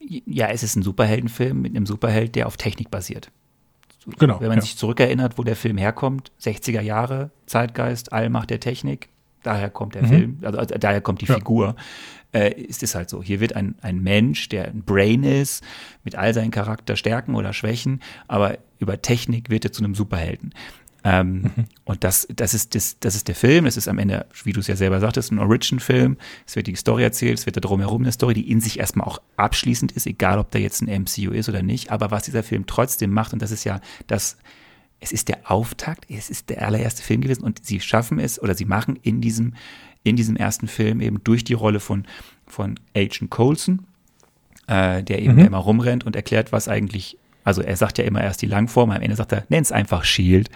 Ja, 0.00 0.48
es 0.48 0.62
ist 0.62 0.76
ein 0.76 0.82
Superheldenfilm 0.82 1.62
mit 1.62 1.74
einem 1.74 1.86
Superheld, 1.86 2.34
der 2.34 2.46
auf 2.46 2.56
Technik 2.56 2.90
basiert. 2.90 3.30
Genau. 4.18 4.40
Wenn 4.40 4.48
man 4.48 4.58
ja. 4.58 4.62
sich 4.62 4.76
zurückerinnert, 4.76 5.38
wo 5.38 5.44
der 5.44 5.56
Film 5.56 5.78
herkommt, 5.78 6.30
60er 6.42 6.82
Jahre, 6.82 7.30
Zeitgeist, 7.46 8.12
Allmacht 8.12 8.50
der 8.50 8.60
Technik, 8.60 9.08
daher 9.42 9.70
kommt 9.70 9.94
der 9.94 10.02
mhm. 10.02 10.08
Film, 10.08 10.38
also, 10.42 10.58
also, 10.58 10.74
daher 10.78 11.00
kommt 11.00 11.20
die 11.22 11.26
ja. 11.26 11.36
Figur, 11.36 11.76
äh, 12.34 12.52
ist 12.60 12.82
es 12.82 12.94
halt 12.94 13.08
so. 13.08 13.22
Hier 13.22 13.40
wird 13.40 13.56
ein, 13.56 13.76
ein 13.80 14.02
Mensch, 14.02 14.48
der 14.48 14.66
ein 14.66 14.82
Brain 14.82 15.22
ist, 15.22 15.64
mit 16.02 16.16
all 16.16 16.34
seinen 16.34 16.50
Charakterstärken 16.50 17.34
oder 17.34 17.52
Schwächen, 17.52 18.00
aber 18.28 18.58
über 18.78 19.00
Technik 19.00 19.50
wird 19.50 19.64
er 19.64 19.72
zu 19.72 19.82
einem 19.82 19.94
Superhelden. 19.94 20.52
Ähm, 21.06 21.42
mhm. 21.42 21.64
Und 21.84 22.02
das, 22.02 22.26
das, 22.34 22.54
ist, 22.54 22.74
das, 22.74 22.98
das 22.98 23.14
ist 23.14 23.28
der 23.28 23.34
Film. 23.34 23.66
Es 23.66 23.76
ist 23.76 23.88
am 23.88 23.98
Ende, 23.98 24.26
wie 24.42 24.52
du 24.52 24.60
es 24.60 24.66
ja 24.66 24.74
selber 24.74 25.00
sagtest, 25.00 25.30
ein 25.30 25.38
Origin-Film. 25.38 26.16
Es 26.46 26.56
wird 26.56 26.66
die 26.66 26.74
Story 26.76 27.02
erzählt, 27.02 27.38
es 27.38 27.46
wird 27.46 27.56
da 27.56 27.60
drumherum 27.60 28.02
eine 28.02 28.12
Story, 28.12 28.32
die 28.32 28.50
in 28.50 28.62
sich 28.62 28.78
erstmal 28.78 29.06
auch 29.06 29.20
abschließend 29.36 29.92
ist, 29.92 30.06
egal 30.06 30.38
ob 30.38 30.50
da 30.50 30.58
jetzt 30.58 30.80
ein 30.80 31.02
MCU 31.02 31.30
ist 31.32 31.50
oder 31.50 31.62
nicht. 31.62 31.90
Aber 31.90 32.10
was 32.10 32.24
dieser 32.24 32.42
Film 32.42 32.64
trotzdem 32.66 33.10
macht, 33.10 33.34
und 33.34 33.42
das 33.42 33.50
ist 33.50 33.64
ja 33.64 33.80
das, 34.06 34.38
es 34.98 35.12
ist 35.12 35.28
der 35.28 35.50
Auftakt, 35.50 36.06
es 36.10 36.30
ist 36.30 36.48
der 36.48 36.66
allererste 36.66 37.02
Film 37.02 37.20
gewesen 37.20 37.44
und 37.44 37.66
sie 37.66 37.80
schaffen 37.80 38.18
es 38.18 38.42
oder 38.42 38.54
sie 38.54 38.64
machen 38.64 38.98
in 39.02 39.20
diesem, 39.20 39.52
in 40.04 40.16
diesem 40.16 40.36
ersten 40.36 40.68
Film 40.68 41.00
eben 41.00 41.22
durch 41.24 41.42
die 41.42 41.54
Rolle 41.54 41.80
von, 41.80 42.04
von 42.46 42.78
Agent 42.94 43.30
Coulson, 43.30 43.86
äh, 44.68 45.02
der 45.02 45.20
eben 45.20 45.34
mhm. 45.34 45.46
immer 45.46 45.58
rumrennt 45.58 46.04
und 46.06 46.14
erklärt, 46.14 46.52
was 46.52 46.68
eigentlich 46.68 47.18
also 47.44 47.60
er 47.60 47.76
sagt 47.76 47.98
ja 47.98 48.04
immer 48.04 48.22
erst 48.22 48.40
die 48.40 48.46
Langform, 48.46 48.90
am 48.90 49.02
Ende 49.02 49.16
sagt 49.16 49.32
er, 49.32 49.44
nenn's 49.50 49.70
einfach 49.70 50.04
Shield, 50.04 50.48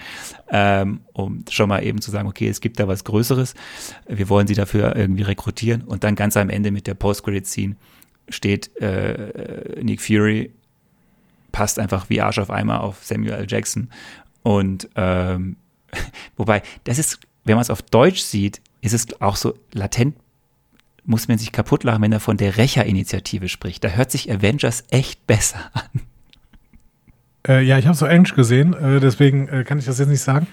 ähm, 0.49 1.01
um 1.13 1.45
schon 1.51 1.69
mal 1.69 1.85
eben 1.85 2.01
zu 2.01 2.11
sagen, 2.11 2.27
okay, 2.27 2.49
es 2.49 2.61
gibt 2.61 2.81
da 2.81 2.89
was 2.89 3.05
Größeres, 3.05 3.55
wir 4.09 4.29
wollen 4.31 4.47
sie 4.47 4.55
dafür 4.55 4.97
irgendwie 4.97 5.23
rekrutieren 5.23 5.83
und 5.83 6.03
dann 6.03 6.15
ganz 6.15 6.37
am 6.39 6.49
Ende 6.49 6.71
mit 6.71 6.87
der 6.87 6.95
Post-Credit-Scene 6.95 7.77
steht 8.31 8.75
äh, 8.79 9.83
Nick 9.83 10.01
Fury, 10.01 10.51
passt 11.53 11.79
einfach 11.79 12.09
wie 12.09 12.23
Arsch 12.23 12.39
auf 12.39 12.51
Eimer 12.51 12.83
auf 12.83 13.05
Samuel 13.05 13.35
L. 13.35 13.47
Jackson 13.47 13.91
und 14.43 14.89
ähm, 14.97 15.57
wobei, 16.37 16.63
das 16.85 16.99
ist, 16.99 17.21
wenn 17.45 17.57
man 17.57 17.63
es 17.63 17.71
auf 17.71 17.83
Deutsch 17.83 18.21
sieht, 18.21 18.63
ist 18.81 18.95
es 18.95 19.21
auch 19.21 19.37
so 19.37 19.55
latent 19.73 20.15
muss 21.09 21.27
man 21.27 21.39
sich 21.39 21.53
kaputt 21.53 21.85
lachen, 21.85 22.03
wenn 22.03 22.13
er 22.13 22.21
von 22.21 22.37
der 22.37 22.59
Rächer-Initiative 22.59 23.49
spricht. 23.49 23.83
Da 23.83 23.89
hört 23.89 24.11
sich 24.11 24.31
Avengers 24.31 24.85
echt 24.91 25.27
besser 25.27 25.59
an. 25.73 26.03
Äh, 27.49 27.63
ja, 27.63 27.79
ich 27.79 27.87
habe 27.87 27.95
es 27.95 28.03
auf 28.03 28.11
Englisch 28.11 28.35
gesehen, 28.35 28.75
äh, 28.75 29.01
deswegen 29.01 29.49
äh, 29.49 29.65
kann 29.65 29.79
ich 29.79 29.87
das 29.87 29.99
jetzt 29.99 30.09
nicht 30.09 30.21
sagen. 30.21 30.47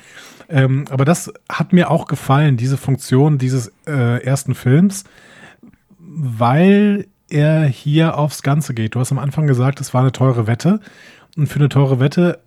Ähm, 0.47 0.85
aber 0.89 1.03
das 1.03 1.33
hat 1.49 1.73
mir 1.73 1.91
auch 1.91 2.07
gefallen, 2.07 2.55
diese 2.55 2.77
Funktion 2.77 3.37
dieses 3.37 3.73
äh, 3.85 4.23
ersten 4.23 4.55
Films, 4.55 5.03
weil 5.99 7.07
er 7.29 7.65
hier 7.65 8.17
aufs 8.17 8.41
Ganze 8.41 8.73
geht. 8.73 8.95
Du 8.95 9.01
hast 9.01 9.11
am 9.11 9.19
Anfang 9.19 9.47
gesagt, 9.47 9.81
es 9.81 9.93
war 9.93 10.01
eine 10.01 10.13
teure 10.13 10.47
Wette. 10.47 10.79
Und 11.35 11.47
für 11.47 11.59
eine 11.59 11.67
teure 11.67 11.99
Wette, 11.99 12.39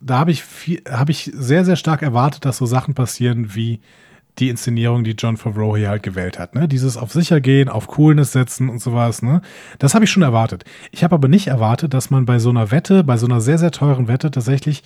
da 0.00 0.18
habe 0.20 0.30
ich, 0.30 0.44
hab 0.88 1.10
ich 1.10 1.30
sehr, 1.34 1.66
sehr 1.66 1.76
stark 1.76 2.00
erwartet, 2.00 2.46
dass 2.46 2.56
so 2.56 2.64
Sachen 2.64 2.94
passieren 2.94 3.54
wie 3.54 3.80
die 4.40 4.48
Inszenierung, 4.48 5.04
die 5.04 5.12
John 5.12 5.36
Favreau 5.36 5.76
hier 5.76 5.90
halt 5.90 6.02
gewählt 6.02 6.38
hat. 6.38 6.54
Ne? 6.54 6.66
Dieses 6.66 6.96
auf 6.96 7.12
sicher 7.12 7.40
gehen, 7.40 7.68
auf 7.68 7.86
Coolness 7.86 8.32
setzen 8.32 8.68
und 8.68 8.80
sowas. 8.80 9.22
Ne? 9.22 9.42
Das 9.78 9.94
habe 9.94 10.04
ich 10.04 10.10
schon 10.10 10.22
erwartet. 10.22 10.64
Ich 10.90 11.04
habe 11.04 11.14
aber 11.14 11.28
nicht 11.28 11.46
erwartet, 11.46 11.94
dass 11.94 12.10
man 12.10 12.26
bei 12.26 12.38
so 12.38 12.50
einer 12.50 12.70
Wette, 12.70 13.04
bei 13.04 13.16
so 13.16 13.26
einer 13.26 13.40
sehr, 13.40 13.58
sehr 13.58 13.70
teuren 13.70 14.08
Wette 14.08 14.30
tatsächlich 14.30 14.82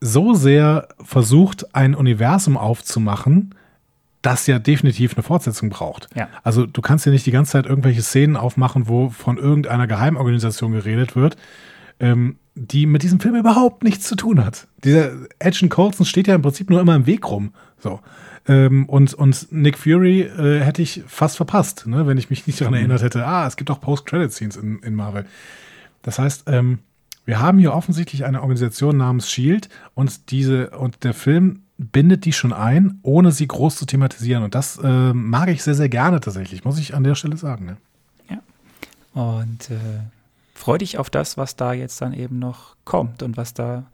so 0.00 0.34
sehr 0.34 0.88
versucht, 1.02 1.74
ein 1.74 1.94
Universum 1.94 2.56
aufzumachen, 2.56 3.54
das 4.20 4.46
ja 4.46 4.58
definitiv 4.58 5.14
eine 5.14 5.22
Fortsetzung 5.22 5.70
braucht. 5.70 6.08
Ja. 6.14 6.28
Also 6.42 6.66
du 6.66 6.80
kannst 6.80 7.06
ja 7.06 7.12
nicht 7.12 7.26
die 7.26 7.30
ganze 7.30 7.52
Zeit 7.52 7.66
irgendwelche 7.66 8.02
Szenen 8.02 8.36
aufmachen, 8.36 8.88
wo 8.88 9.10
von 9.10 9.38
irgendeiner 9.38 9.86
Geheimorganisation 9.86 10.72
geredet 10.72 11.14
wird, 11.14 11.36
ähm, 12.00 12.36
die 12.54 12.86
mit 12.86 13.02
diesem 13.02 13.20
Film 13.20 13.36
überhaupt 13.36 13.82
nichts 13.84 14.06
zu 14.06 14.16
tun 14.16 14.44
hat. 14.44 14.66
Dieser 14.82 15.12
Agent 15.42 15.70
Colson 15.70 16.06
steht 16.06 16.26
ja 16.26 16.34
im 16.34 16.42
Prinzip 16.42 16.70
nur 16.70 16.80
immer 16.80 16.94
im 16.94 17.06
Weg 17.06 17.28
rum. 17.30 17.52
So. 17.78 18.00
Ähm, 18.46 18.86
und, 18.86 19.14
und 19.14 19.50
Nick 19.52 19.78
Fury 19.78 20.22
äh, 20.22 20.60
hätte 20.60 20.82
ich 20.82 21.02
fast 21.06 21.36
verpasst, 21.36 21.86
ne? 21.86 22.06
wenn 22.06 22.18
ich 22.18 22.28
mich 22.28 22.46
nicht 22.46 22.60
daran 22.60 22.74
mhm. 22.74 22.78
erinnert 22.78 23.02
hätte, 23.02 23.26
ah, 23.26 23.46
es 23.46 23.56
gibt 23.56 23.70
auch 23.70 23.80
Post-Credit-Scenes 23.80 24.56
in, 24.56 24.80
in 24.80 24.94
Marvel. 24.94 25.24
Das 26.02 26.18
heißt, 26.18 26.44
ähm, 26.48 26.80
wir 27.24 27.40
haben 27.40 27.58
hier 27.58 27.72
offensichtlich 27.72 28.24
eine 28.24 28.42
Organisation 28.42 28.98
namens 28.98 29.30
Shield 29.30 29.70
und 29.94 30.30
diese 30.30 30.70
und 30.70 31.04
der 31.04 31.14
Film 31.14 31.62
bindet 31.78 32.26
die 32.26 32.32
schon 32.32 32.52
ein, 32.52 32.98
ohne 33.02 33.32
sie 33.32 33.48
groß 33.48 33.76
zu 33.76 33.86
thematisieren. 33.86 34.44
Und 34.44 34.54
das 34.54 34.78
äh, 34.78 35.12
mag 35.12 35.48
ich 35.48 35.62
sehr, 35.62 35.74
sehr 35.74 35.88
gerne 35.88 36.20
tatsächlich, 36.20 36.64
muss 36.64 36.78
ich 36.78 36.94
an 36.94 37.02
der 37.02 37.14
Stelle 37.14 37.36
sagen. 37.36 37.64
Ne? 37.64 37.76
Ja. 38.28 39.20
Und 39.20 39.70
äh, 39.70 40.00
freu 40.54 40.78
dich 40.78 40.98
auf 40.98 41.08
das, 41.08 41.36
was 41.36 41.56
da 41.56 41.72
jetzt 41.72 42.00
dann 42.00 42.12
eben 42.12 42.38
noch 42.38 42.76
kommt 42.84 43.22
und 43.22 43.36
was 43.36 43.54
da 43.54 43.84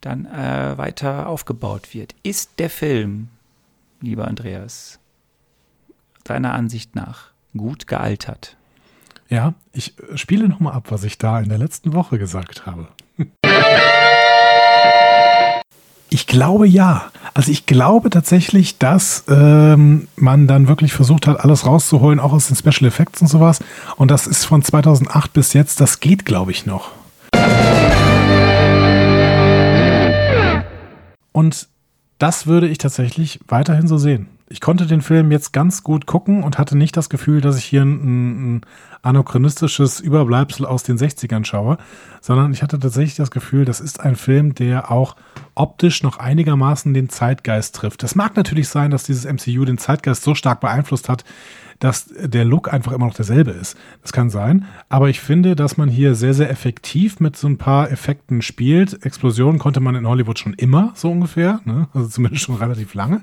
dann 0.00 0.26
äh, 0.26 0.76
weiter 0.76 1.28
aufgebaut 1.28 1.94
wird. 1.94 2.14
Ist 2.24 2.58
der 2.58 2.68
Film 2.68 3.28
lieber 4.02 4.28
Andreas, 4.28 4.98
deiner 6.24 6.52
Ansicht 6.52 6.94
nach 6.94 7.30
gut 7.56 7.86
gealtert? 7.86 8.56
Ja, 9.28 9.54
ich 9.72 9.94
spiele 10.14 10.48
nochmal 10.48 10.74
ab, 10.74 10.90
was 10.90 11.04
ich 11.04 11.16
da 11.16 11.40
in 11.40 11.48
der 11.48 11.58
letzten 11.58 11.94
Woche 11.94 12.18
gesagt 12.18 12.66
habe. 12.66 12.88
Ich 16.14 16.26
glaube 16.26 16.68
ja. 16.68 17.10
Also 17.32 17.50
ich 17.50 17.64
glaube 17.64 18.10
tatsächlich, 18.10 18.76
dass 18.76 19.24
ähm, 19.28 20.08
man 20.16 20.46
dann 20.46 20.68
wirklich 20.68 20.92
versucht 20.92 21.26
hat, 21.26 21.40
alles 21.40 21.64
rauszuholen, 21.64 22.20
auch 22.20 22.34
aus 22.34 22.48
den 22.48 22.56
Special 22.56 22.86
Effects 22.86 23.22
und 23.22 23.28
sowas. 23.28 23.60
Und 23.96 24.10
das 24.10 24.26
ist 24.26 24.44
von 24.44 24.62
2008 24.62 25.32
bis 25.32 25.54
jetzt, 25.54 25.80
das 25.80 26.00
geht, 26.00 26.26
glaube 26.26 26.50
ich, 26.50 26.66
noch. 26.66 26.90
Und 31.32 31.68
das 32.22 32.46
würde 32.46 32.68
ich 32.68 32.78
tatsächlich 32.78 33.40
weiterhin 33.48 33.88
so 33.88 33.98
sehen. 33.98 34.28
Ich 34.48 34.60
konnte 34.60 34.86
den 34.86 35.02
Film 35.02 35.32
jetzt 35.32 35.52
ganz 35.52 35.82
gut 35.82 36.06
gucken 36.06 36.44
und 36.44 36.56
hatte 36.56 36.78
nicht 36.78 36.96
das 36.96 37.08
Gefühl, 37.08 37.40
dass 37.40 37.58
ich 37.58 37.64
hier 37.64 37.82
ein, 37.82 38.58
ein 38.58 38.60
anachronistisches 39.02 39.98
Überbleibsel 39.98 40.64
aus 40.64 40.84
den 40.84 40.96
60ern 40.96 41.44
schaue, 41.44 41.78
sondern 42.20 42.52
ich 42.52 42.62
hatte 42.62 42.78
tatsächlich 42.78 43.16
das 43.16 43.32
Gefühl, 43.32 43.64
das 43.64 43.80
ist 43.80 43.98
ein 43.98 44.14
Film, 44.14 44.54
der 44.54 44.92
auch 44.92 45.16
optisch 45.56 46.04
noch 46.04 46.18
einigermaßen 46.18 46.94
den 46.94 47.08
Zeitgeist 47.08 47.74
trifft. 47.74 48.04
Es 48.04 48.14
mag 48.14 48.36
natürlich 48.36 48.68
sein, 48.68 48.92
dass 48.92 49.02
dieses 49.02 49.24
MCU 49.24 49.64
den 49.64 49.78
Zeitgeist 49.78 50.22
so 50.22 50.36
stark 50.36 50.60
beeinflusst 50.60 51.08
hat, 51.08 51.24
dass 51.82 52.06
der 52.14 52.44
Look 52.44 52.72
einfach 52.72 52.92
immer 52.92 53.06
noch 53.06 53.14
derselbe 53.14 53.50
ist. 53.50 53.76
Das 54.02 54.12
kann 54.12 54.30
sein. 54.30 54.66
Aber 54.88 55.08
ich 55.08 55.18
finde, 55.18 55.56
dass 55.56 55.76
man 55.76 55.88
hier 55.88 56.14
sehr, 56.14 56.32
sehr 56.32 56.48
effektiv 56.48 57.18
mit 57.18 57.36
so 57.36 57.48
ein 57.48 57.58
paar 57.58 57.90
Effekten 57.90 58.40
spielt. 58.40 59.04
Explosionen 59.04 59.58
konnte 59.58 59.80
man 59.80 59.96
in 59.96 60.06
Hollywood 60.06 60.38
schon 60.38 60.54
immer, 60.54 60.92
so 60.94 61.10
ungefähr. 61.10 61.60
Ne? 61.64 61.88
Also 61.92 62.06
zumindest 62.06 62.44
schon 62.44 62.54
relativ 62.58 62.94
lange. 62.94 63.22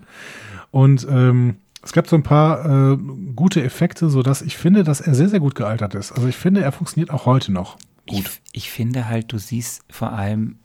Und 0.71 1.07
ähm, 1.09 1.55
es 1.81 1.93
gab 1.93 2.07
so 2.07 2.17
ein 2.17 2.23
paar 2.23 2.91
äh, 2.91 2.97
gute 3.33 3.63
Effekte, 3.63 4.09
sodass 4.09 4.41
ich 4.41 4.57
finde, 4.57 4.83
dass 4.83 4.99
er 4.99 5.15
sehr, 5.15 5.29
sehr 5.29 5.39
gut 5.39 5.55
gealtert 5.55 5.95
ist. 5.95 6.11
Also 6.11 6.27
ich 6.27 6.35
finde, 6.35 6.61
er 6.61 6.73
funktioniert 6.73 7.11
auch 7.11 7.25
heute 7.25 7.53
noch 7.53 7.77
gut. 8.09 8.41
Ich, 8.51 8.63
ich 8.63 8.71
finde 8.71 9.07
halt, 9.07 9.31
du 9.31 9.37
siehst 9.37 9.83
vor 9.89 10.11
allem 10.11 10.57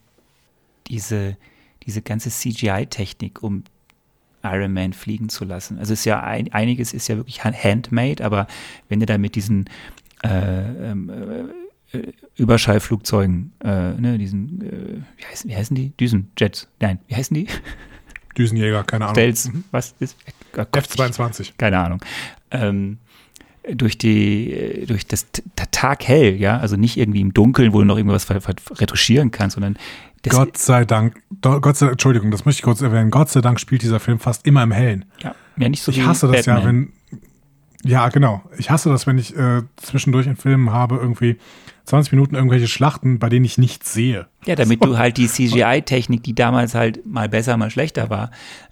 diese, 0.88 1.36
diese 1.86 2.02
ganze 2.02 2.30
CGI-Technik, 2.30 3.40
um 3.40 3.62
Iron 4.44 4.72
Man 4.72 4.92
fliegen 4.92 5.28
zu 5.28 5.44
lassen. 5.44 5.78
Also 5.78 5.92
es 5.92 6.00
ist 6.00 6.04
ja 6.04 6.22
ein, 6.22 6.52
einiges 6.52 6.92
ist 6.92 7.08
ja 7.08 7.16
wirklich 7.16 7.44
handmade, 7.44 8.24
aber 8.24 8.46
wenn 8.88 9.00
du 9.00 9.06
da 9.06 9.18
mit 9.18 9.34
diesen 9.34 9.68
äh, 10.22 10.90
ähm, 10.90 11.10
äh, 11.92 12.12
Überschallflugzeugen, 12.36 13.52
äh, 13.62 13.92
ne, 13.92 14.18
diesen, 14.18 14.60
äh, 14.62 15.20
wie, 15.20 15.24
heißen, 15.26 15.50
wie 15.50 15.56
heißen 15.56 15.76
die? 15.76 15.90
Düsenjets. 15.96 16.68
Nein, 16.80 16.98
wie 17.08 17.14
heißen 17.14 17.34
die? 17.34 17.46
Düsenjäger, 18.36 18.82
keine 18.84 19.04
Ahnung. 19.04 19.14
Stellst, 19.14 19.50
was 19.70 19.94
ist? 20.00 20.16
F-22. 20.52 21.52
Keine 21.56 21.78
Ahnung. 21.78 22.00
Ähm, 22.50 22.98
durch 23.72 23.96
die, 23.96 24.84
durch 24.86 25.06
das 25.06 25.26
Tag 25.70 26.06
hell, 26.06 26.36
ja, 26.36 26.58
also 26.58 26.76
nicht 26.76 26.96
irgendwie 26.96 27.20
im 27.20 27.32
Dunkeln, 27.32 27.72
wo 27.72 27.78
du 27.78 27.84
noch 27.84 27.96
irgendwas 27.96 28.28
retuschieren 28.30 29.30
kannst, 29.30 29.54
sondern 29.54 29.76
Gott 30.30 30.56
sei 30.56 30.84
Dank, 30.84 31.22
Gott 31.40 31.76
sei, 31.76 31.88
Entschuldigung, 31.88 32.30
das 32.30 32.44
möchte 32.44 32.60
ich 32.60 32.62
kurz 32.62 32.80
erwähnen. 32.80 33.10
Gott 33.10 33.30
sei 33.30 33.40
Dank 33.40 33.60
spielt 33.60 33.82
dieser 33.82 34.00
Film 34.00 34.18
fast 34.18 34.46
immer 34.46 34.62
im 34.62 34.72
Hellen. 34.72 35.04
Ja, 35.22 35.34
ja 35.56 35.68
nicht 35.68 35.82
so 35.82 35.92
Ich 35.92 36.04
hasse 36.04 36.26
das 36.28 36.46
Batman. 36.46 36.58
ja, 36.58 36.68
wenn. 36.68 36.92
Ja, 37.86 38.08
genau. 38.08 38.42
Ich 38.56 38.70
hasse 38.70 38.88
das, 38.88 39.06
wenn 39.06 39.18
ich 39.18 39.36
äh, 39.36 39.62
zwischendurch 39.76 40.26
in 40.26 40.36
Filmen 40.36 40.72
habe, 40.72 40.96
irgendwie 40.96 41.36
20 41.84 42.12
Minuten 42.12 42.34
irgendwelche 42.34 42.66
Schlachten, 42.66 43.18
bei 43.18 43.28
denen 43.28 43.44
ich 43.44 43.58
nichts 43.58 43.92
sehe. 43.92 44.26
Ja, 44.46 44.54
damit 44.54 44.82
so. 44.82 44.90
du 44.90 44.98
halt 44.98 45.18
die 45.18 45.28
CGI-Technik, 45.28 46.22
die 46.22 46.34
damals 46.34 46.74
halt 46.74 47.04
mal 47.04 47.28
besser, 47.28 47.58
mal 47.58 47.70
schlechter 47.70 48.08
war, 48.08 48.30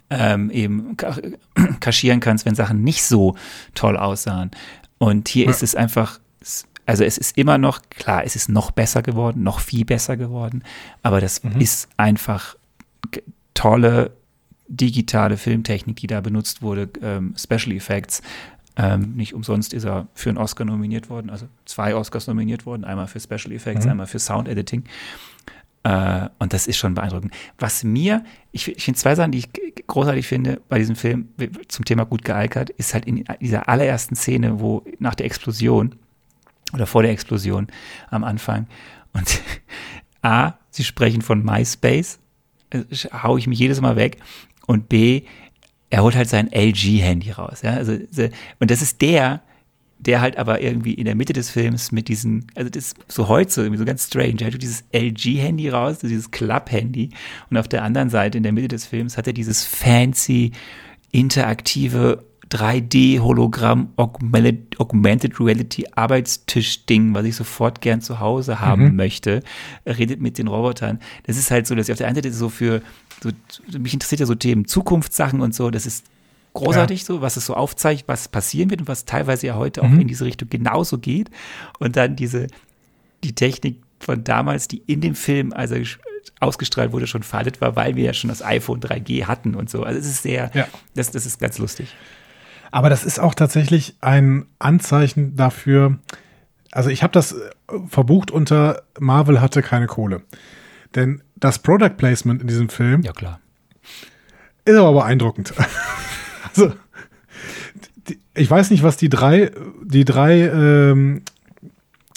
ähm, 0.09 0.51
eben 0.51 0.97
kaschieren 1.81 2.21
kannst, 2.21 2.47
wenn 2.47 2.55
Sachen 2.55 2.83
nicht 2.83 3.05
so 3.05 3.37
toll 3.75 3.99
aussahen. 3.99 4.51
Und 4.97 5.29
hier 5.29 5.45
ja. 5.45 5.51
ist 5.51 5.63
es 5.63 5.75
einfach 5.75 6.21
Also 6.87 7.05
es 7.05 7.19
ist 7.19 7.39
immer 7.39 7.59
noch, 7.59 7.83
klar, 7.91 8.25
es 8.25 8.37
ist 8.37 8.49
noch 8.49 8.71
besser 8.71 9.03
geworden, 9.03 9.43
noch 9.43 9.61
viel 9.61 9.85
besser 9.85 10.17
geworden, 10.17 10.65
aber 11.03 11.21
das 11.21 11.43
mhm. 11.45 11.61
ist 11.61 11.89
einfach 11.97 12.57
tolle 13.55 14.13
digitale 14.69 15.37
Filmtechnik, 15.37 15.97
die 15.97 16.07
da 16.07 16.21
benutzt 16.21 16.63
wurde, 16.63 16.89
ähm, 17.03 17.35
Special 17.37 17.77
Effects. 17.77 18.23
Ähm, 18.77 19.15
nicht 19.17 19.35
umsonst 19.35 19.75
ist 19.75 19.85
er 19.85 20.09
für 20.15 20.31
einen 20.31 20.39
Oscar 20.39 20.65
nominiert 20.65 21.11
worden, 21.11 21.29
also 21.29 21.47
zwei 21.67 21.95
Oscars 21.95 22.27
nominiert 22.27 22.65
worden, 22.65 22.85
einmal 22.85 23.07
für 23.07 23.21
Special 23.21 23.53
Effects, 23.53 23.85
mhm. 23.85 23.93
einmal 23.93 24.07
für 24.07 24.19
Sound 24.19 24.49
Editing. 24.49 24.85
Äh, 25.85 26.29
und 26.39 26.53
das 26.53 26.67
ist 26.67 26.79
schon 26.79 26.95
beeindruckend. 26.95 27.35
Was 27.59 27.85
mir, 27.85 28.25
ich, 28.51 28.69
ich 28.69 28.83
finde 28.83 28.99
zwei 28.99 29.15
Sachen, 29.15 29.33
die 29.33 29.39
ich 29.39 29.49
großartig 29.87 30.27
finde 30.27 30.61
bei 30.69 30.79
diesem 30.79 30.97
Film 30.97 31.29
zum 31.69 31.85
Thema 31.85 32.05
gut 32.05 32.25
gealkert, 32.25 32.71
ist 32.71 32.95
halt 32.95 33.05
in 33.05 33.25
dieser 33.41 33.69
allerersten 33.69 34.17
Szene, 34.17 34.61
wo 34.61 34.85
nach 35.01 35.15
der 35.15 35.27
Explosion 35.27 35.97
oder 36.73 36.87
vor 36.87 37.03
der 37.03 37.13
Explosion 37.13 37.69
am 38.11 38.25
Anfang 38.25 38.67
und 39.13 39.41
A, 40.23 40.55
sie 40.71 40.85
sprechen 40.85 41.23
von 41.23 41.45
MySpace, 41.45 42.19
äh, 42.71 42.85
hau 43.13 43.37
ich 43.37 43.47
mich 43.47 43.59
jedes 43.59 43.81
Mal 43.81 43.97
weg 43.97 44.19
und 44.67 44.89
B, 44.89 45.23
er 45.91 46.03
holt 46.03 46.17
halt 46.17 46.29
sein 46.29 46.51
LG-Handy 46.51 47.33
raus. 47.33 47.63
Ja? 47.63 47.75
Also, 47.75 47.93
und 48.61 48.71
das 48.71 48.81
ist 48.81 49.03
der, 49.03 49.43
der 49.99 50.21
halt 50.21 50.37
aber 50.37 50.61
irgendwie 50.61 50.95
in 50.95 51.05
der 51.05 51.15
Mitte 51.15 51.33
des 51.33 51.51
Films 51.51 51.93
mit 51.93 52.09
diesen, 52.09 52.47
also 52.55 52.71
das 52.71 52.87
ist 52.87 52.97
so 53.09 53.29
heute 53.29 53.53
so, 53.53 53.61
irgendwie 53.61 53.79
so 53.79 53.85
ganz 53.85 54.07
strange, 54.07 54.37
er 54.41 54.47
hat 54.47 54.63
dieses 54.63 54.85
LG-Handy 54.93 55.69
raus, 55.69 55.99
dieses 55.99 56.31
Club-Handy 56.31 57.11
und 57.51 57.57
auf 57.57 57.69
der 57.69 57.85
anderen 57.85 58.11
Seite 58.11 58.39
in 58.39 58.43
der 58.43 58.53
Mitte 58.53 58.69
des 58.69 58.87
Films 58.87 59.17
hat 59.17 59.27
er 59.27 59.33
dieses 59.33 59.65
fancy, 59.65 60.53
interaktive 61.13 62.25
3D-Hologramm 62.53 63.89
Augmented 63.97 65.41
Reality 65.41 65.87
Arbeitstisch-Ding, 65.95 67.15
was 67.15 67.25
ich 67.25 67.35
sofort 67.35 67.81
gern 67.81 68.03
zu 68.03 68.21
Hause 68.21 68.61
haben 68.61 68.89
mhm. 68.89 68.97
möchte, 68.97 69.43
redet 69.87 70.21
mit 70.21 70.37
den 70.37 70.49
Robotern. 70.49 71.01
Das 71.25 71.39
ist 71.39 71.51
halt 71.51 71.67
so, 71.67 71.75
dass 71.75 71.89
ich 71.89 71.93
auf 71.93 71.99
der 71.99 72.09
einen 72.09 72.17
Seite 72.17 72.33
so 72.33 72.51
für, 72.51 72.83
so, 73.23 73.31
mich 73.79 73.95
interessiert 73.95 74.21
ja 74.21 74.27
so 74.27 74.35
Themen 74.35 74.67
Zukunftssachen 74.67 75.41
und 75.41 75.55
so, 75.55 75.71
das 75.71 75.87
ist 75.87 76.05
großartig 76.53 77.01
ja. 77.01 77.07
so, 77.07 77.21
was 77.23 77.39
es 77.39 77.47
so 77.47 77.55
aufzeigt, 77.55 78.05
was 78.07 78.29
passieren 78.29 78.69
wird 78.69 78.83
und 78.83 78.89
was 78.89 79.07
teilweise 79.07 79.47
ja 79.47 79.57
heute 79.57 79.83
mhm. 79.83 79.87
auch 79.97 80.01
in 80.01 80.09
diese 80.09 80.27
Richtung 80.27 80.51
genauso 80.51 80.99
geht. 80.99 81.31
Und 81.79 81.97
dann 81.97 82.17
diese, 82.17 82.49
die 83.25 83.35
Technik 83.35 83.81
von 83.99 84.25
damals, 84.25 84.69
die 84.69 84.83
in 84.87 85.01
dem 85.01 85.15
Film, 85.15 85.55
also 85.55 85.77
ausgestrahlt 86.41 86.93
wurde, 86.93 87.07
schon 87.07 87.23
veraltet 87.23 87.63
war, 87.63 87.77
weil 87.77 87.97
wir 87.97 88.05
ja 88.05 88.13
schon 88.13 88.29
das 88.29 88.43
iPhone 88.43 88.81
3G 88.81 89.25
hatten 89.25 89.55
und 89.55 89.71
so. 89.71 89.85
Also 89.85 89.99
es 89.99 90.07
ist 90.07 90.23
sehr, 90.23 90.51
ja. 90.53 90.69
das, 90.95 91.11
das 91.13 91.25
ist 91.25 91.41
ganz 91.41 91.57
lustig. 91.57 91.95
Aber 92.73 92.89
das 92.89 93.05
ist 93.05 93.21
auch 93.21 93.35
tatsächlich 93.35 93.97
ein 94.01 94.47
Anzeichen 94.59 95.37
dafür, 95.37 95.99
also 96.73 96.89
ich 96.89 97.03
habe 97.03 97.13
das 97.13 97.33
äh, 97.33 97.51
verbucht 97.87 98.33
unter 98.33 98.83
Marvel 98.99 99.41
hatte 99.41 99.63
keine 99.63 99.87
Kohle. 99.87 100.23
Denn 100.95 101.23
das 101.37 101.61
Product 101.61 101.97
Placement 101.97 102.41
in 102.41 102.49
diesem 102.49 102.69
Film 102.69 103.03
ja, 103.03 103.13
klar. 103.13 103.41
ist 104.65 104.77
aber 104.77 104.93
beeindruckend. 104.93 105.55
Also, 106.55 106.71
die, 108.09 108.19
ich 108.35 108.51
weiß 108.51 108.73
nicht, 108.73 108.83
was 108.83 108.99
die 108.99 109.09
drei, 109.09 109.53
die 109.83 110.05
drei 110.05 110.41
ähm, 110.41 111.23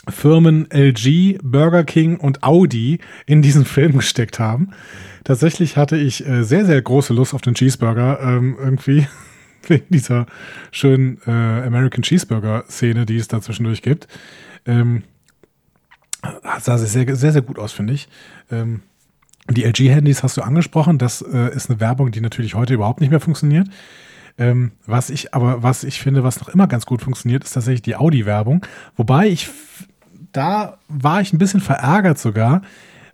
Firmen 0.10 0.70
LG, 0.72 1.38
Burger 1.42 1.86
King 1.86 2.18
und 2.18 2.44
Audi 2.44 3.00
in 3.28 3.42
diesen 3.42 3.64
Film 3.66 3.94
gesteckt 3.94 4.40
haben. 4.40 4.72
Tatsächlich 5.24 5.78
hatte 5.78 5.96
ich 5.96 6.28
äh, 6.28 6.44
sehr, 6.44 6.66
sehr 6.66 6.82
große 6.82 7.14
Lust 7.14 7.34
auf 7.34 7.42
den 7.42 7.54
Cheeseburger 7.54 8.20
ähm, 8.20 8.58
irgendwie. 8.60 9.08
Wegen 9.70 9.86
dieser 9.90 10.26
schönen 10.72 11.20
äh, 11.26 11.32
American 11.32 12.04
Cheeseburger-Szene, 12.04 13.06
die 13.06 13.18
es 13.18 13.28
da 13.28 13.42
zwischendurch 13.42 13.82
gibt. 13.82 14.08
Ähm, 14.66 15.04
sah 16.60 16.78
sehr, 16.78 17.16
sehr, 17.16 17.32
sehr 17.32 17.42
gut 17.42 17.60
aus, 17.60 17.72
finde 17.72 17.94
ich. 17.94 18.08
Ähm, 18.52 18.82
die 19.50 19.64
LG-Handys 19.64 20.24
hast 20.24 20.38
du 20.38 20.42
angesprochen. 20.42 20.98
Das 20.98 21.22
äh, 21.22 21.54
ist 21.56 21.70
eine 21.70 21.80
Werbung, 21.80 22.12
die 22.12 22.22
natürlich 22.22 22.56
heute 22.56 22.74
überhaupt 22.74 23.02
nicht 23.02 23.12
mehr 23.12 23.20
funktioniert. 23.20 23.68
Ähm, 24.38 24.72
was 24.86 25.10
ich 25.10 25.34
aber, 25.34 25.64
was 25.64 25.84
ich 25.84 26.00
finde, 26.00 26.24
was 26.24 26.40
noch 26.40 26.50
immer 26.50 26.68
ganz 26.68 26.86
gut 26.86 27.02
funktioniert, 27.02 27.44
ist 27.44 27.52
tatsächlich 27.54 27.84
die 27.84 27.96
Audi-Werbung. 27.96 28.66
Wobei 28.96 29.28
ich, 29.28 29.50
da 30.32 30.78
war 30.90 31.22
ich 31.22 31.32
ein 31.32 31.38
bisschen 31.38 31.62
verärgert 31.62 32.18
sogar, 32.18 32.62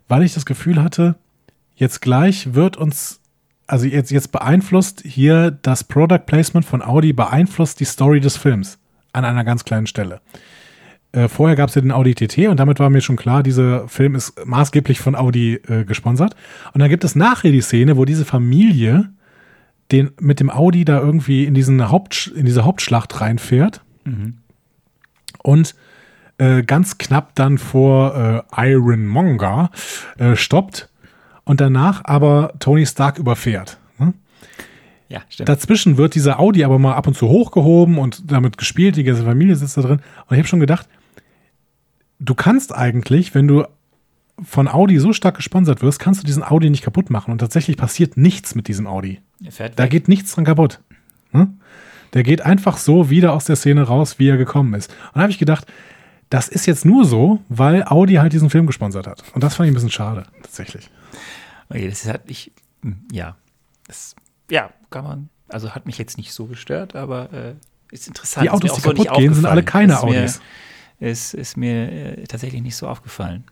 weil 0.08 0.22
ich 0.22 0.34
das 0.34 0.46
Gefühl 0.46 0.82
hatte, 0.82 1.14
jetzt 1.76 2.00
gleich 2.00 2.54
wird 2.54 2.76
uns, 2.76 3.20
also 3.66 3.86
jetzt, 3.86 4.10
jetzt 4.10 4.32
beeinflusst 4.32 5.02
hier 5.04 5.50
das 5.50 5.84
Product 5.84 6.26
Placement 6.26 6.66
von 6.66 6.82
Audi, 6.82 7.12
beeinflusst 7.12 7.80
die 7.80 7.84
Story 7.84 8.20
des 8.20 8.36
Films 8.36 8.78
an 9.12 9.24
einer 9.24 9.44
ganz 9.44 9.64
kleinen 9.64 9.86
Stelle. 9.86 10.20
Äh, 11.12 11.28
vorher 11.28 11.56
gab 11.56 11.68
es 11.68 11.74
ja 11.74 11.82
den 11.82 11.92
Audi 11.92 12.14
TT 12.14 12.48
und 12.48 12.58
damit 12.58 12.80
war 12.80 12.88
mir 12.88 13.02
schon 13.02 13.16
klar, 13.16 13.42
dieser 13.42 13.86
Film 13.88 14.14
ist 14.14 14.46
maßgeblich 14.46 15.00
von 15.00 15.14
Audi 15.14 15.54
äh, 15.68 15.84
gesponsert. 15.84 16.34
Und 16.72 16.80
dann 16.80 16.88
gibt 16.88 17.04
es 17.04 17.14
nachher 17.14 17.50
die 17.50 17.60
Szene, 17.60 17.96
wo 17.96 18.04
diese 18.04 18.24
Familie 18.24 19.10
den 19.90 20.10
mit 20.18 20.40
dem 20.40 20.50
Audi 20.50 20.84
da 20.84 20.98
irgendwie 21.00 21.44
in 21.44 21.52
diesen 21.54 21.90
Haupt, 21.90 22.32
in 22.34 22.46
diese 22.46 22.64
Hauptschlacht 22.64 23.20
reinfährt 23.20 23.82
mhm. 24.04 24.38
und 25.42 25.74
äh, 26.38 26.62
ganz 26.62 26.96
knapp 26.96 27.34
dann 27.34 27.58
vor 27.58 28.46
äh, 28.56 28.70
Iron 28.70 29.06
Monger 29.06 29.70
äh, 30.18 30.34
stoppt 30.34 30.88
und 31.44 31.60
danach 31.60 32.04
aber 32.04 32.54
Tony 32.58 32.86
Stark 32.86 33.18
überfährt. 33.18 33.78
Ne? 33.98 34.14
Ja, 35.08 35.22
stimmt. 35.28 35.48
Dazwischen 35.48 35.96
wird 35.96 36.14
dieser 36.14 36.40
Audi 36.40 36.64
aber 36.64 36.78
mal 36.78 36.94
ab 36.94 37.06
und 37.06 37.14
zu 37.14 37.28
hochgehoben 37.28 37.98
und 37.98 38.30
damit 38.30 38.58
gespielt, 38.58 38.96
die 38.96 39.04
ganze 39.04 39.24
Familie 39.24 39.56
sitzt 39.56 39.76
da 39.76 39.82
drin. 39.82 40.00
Und 40.26 40.34
ich 40.34 40.38
habe 40.38 40.48
schon 40.48 40.60
gedacht, 40.60 40.88
du 42.18 42.34
kannst 42.34 42.74
eigentlich, 42.74 43.34
wenn 43.34 43.48
du 43.48 43.64
von 44.42 44.68
Audi 44.68 44.98
so 44.98 45.12
stark 45.12 45.36
gesponsert 45.36 45.82
wirst, 45.82 45.98
kannst 45.98 46.22
du 46.22 46.26
diesen 46.26 46.42
Audi 46.42 46.70
nicht 46.70 46.82
kaputt 46.82 47.10
machen. 47.10 47.30
Und 47.30 47.38
tatsächlich 47.38 47.76
passiert 47.76 48.16
nichts 48.16 48.54
mit 48.54 48.68
diesem 48.68 48.86
Audi. 48.86 49.20
Da 49.76 49.86
geht 49.86 50.08
nichts 50.08 50.34
dran 50.34 50.44
kaputt. 50.44 50.80
Hm? 51.32 51.58
Der 52.14 52.22
geht 52.22 52.42
einfach 52.42 52.76
so 52.76 53.10
wieder 53.10 53.32
aus 53.32 53.44
der 53.44 53.56
Szene 53.56 53.82
raus, 53.82 54.18
wie 54.18 54.28
er 54.28 54.36
gekommen 54.36 54.74
ist. 54.74 54.90
Und 54.90 55.16
da 55.16 55.22
habe 55.22 55.32
ich 55.32 55.38
gedacht, 55.38 55.66
das 56.30 56.48
ist 56.48 56.66
jetzt 56.66 56.84
nur 56.84 57.04
so, 57.04 57.40
weil 57.48 57.84
Audi 57.84 58.14
halt 58.14 58.32
diesen 58.32 58.50
Film 58.50 58.66
gesponsert 58.66 59.06
hat. 59.06 59.22
Und 59.34 59.44
das 59.44 59.54
fand 59.54 59.66
ich 59.66 59.72
ein 59.72 59.74
bisschen 59.74 59.90
schade, 59.90 60.24
tatsächlich. 60.42 60.90
Okay, 61.72 61.88
das 61.88 62.06
hat 62.06 62.22
ich, 62.26 62.52
hm, 62.82 63.04
ja, 63.10 63.36
das, 63.86 64.14
ja, 64.50 64.70
kann 64.90 65.04
man, 65.04 65.28
also 65.48 65.74
hat 65.74 65.86
mich 65.86 65.98
jetzt 65.98 66.16
nicht 66.16 66.32
so 66.32 66.46
gestört, 66.46 66.96
aber 66.96 67.32
äh, 67.32 67.54
ist 67.90 68.08
interessant. 68.08 68.44
Die 68.44 68.50
Autos, 68.50 68.74
die 68.74 68.82
kaputt 68.82 69.08
so 69.08 69.14
gehen, 69.14 69.34
sind 69.34 69.46
alle 69.46 69.62
keine 69.62 69.94
ist 69.94 70.02
Audis. 70.02 70.40
Mir, 71.00 71.10
ist, 71.10 71.34
ist 71.34 71.56
mir 71.56 71.90
äh, 71.92 72.24
tatsächlich 72.24 72.62
nicht 72.62 72.76
so 72.76 72.86
aufgefallen 72.88 73.44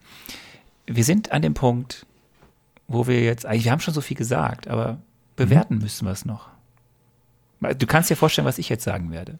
wir 0.92 1.04
sind 1.04 1.32
an 1.32 1.42
dem 1.42 1.54
Punkt, 1.54 2.06
wo 2.88 3.06
wir 3.06 3.22
jetzt, 3.22 3.46
eigentlich, 3.46 3.64
wir 3.64 3.72
haben 3.72 3.80
schon 3.80 3.94
so 3.94 4.00
viel 4.00 4.16
gesagt, 4.16 4.68
aber 4.68 4.98
bewerten 5.36 5.76
mhm. 5.76 5.82
müssen 5.82 6.06
wir 6.06 6.12
es 6.12 6.24
noch. 6.24 6.48
Du 7.78 7.86
kannst 7.86 8.10
dir 8.10 8.16
vorstellen, 8.16 8.46
was 8.46 8.58
ich 8.58 8.68
jetzt 8.68 8.84
sagen 8.84 9.12
werde. 9.12 9.38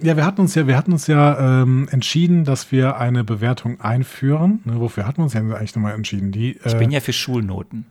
Ja, 0.00 0.16
wir 0.16 0.24
hatten 0.24 0.40
uns 0.40 0.54
ja, 0.54 0.66
wir 0.66 0.76
hatten 0.76 0.92
uns 0.92 1.06
ja 1.06 1.62
ähm, 1.62 1.86
entschieden, 1.90 2.44
dass 2.44 2.72
wir 2.72 2.96
eine 2.96 3.24
Bewertung 3.24 3.80
einführen. 3.80 4.60
Ne, 4.64 4.80
wofür 4.80 5.06
hatten 5.06 5.18
wir 5.18 5.24
uns 5.24 5.34
ja 5.34 5.40
eigentlich 5.40 5.74
nochmal 5.74 5.94
entschieden? 5.94 6.32
Die, 6.32 6.56
äh, 6.56 6.68
ich 6.68 6.78
bin 6.78 6.90
ja 6.90 7.00
für 7.00 7.12
Schulnoten. 7.12 7.84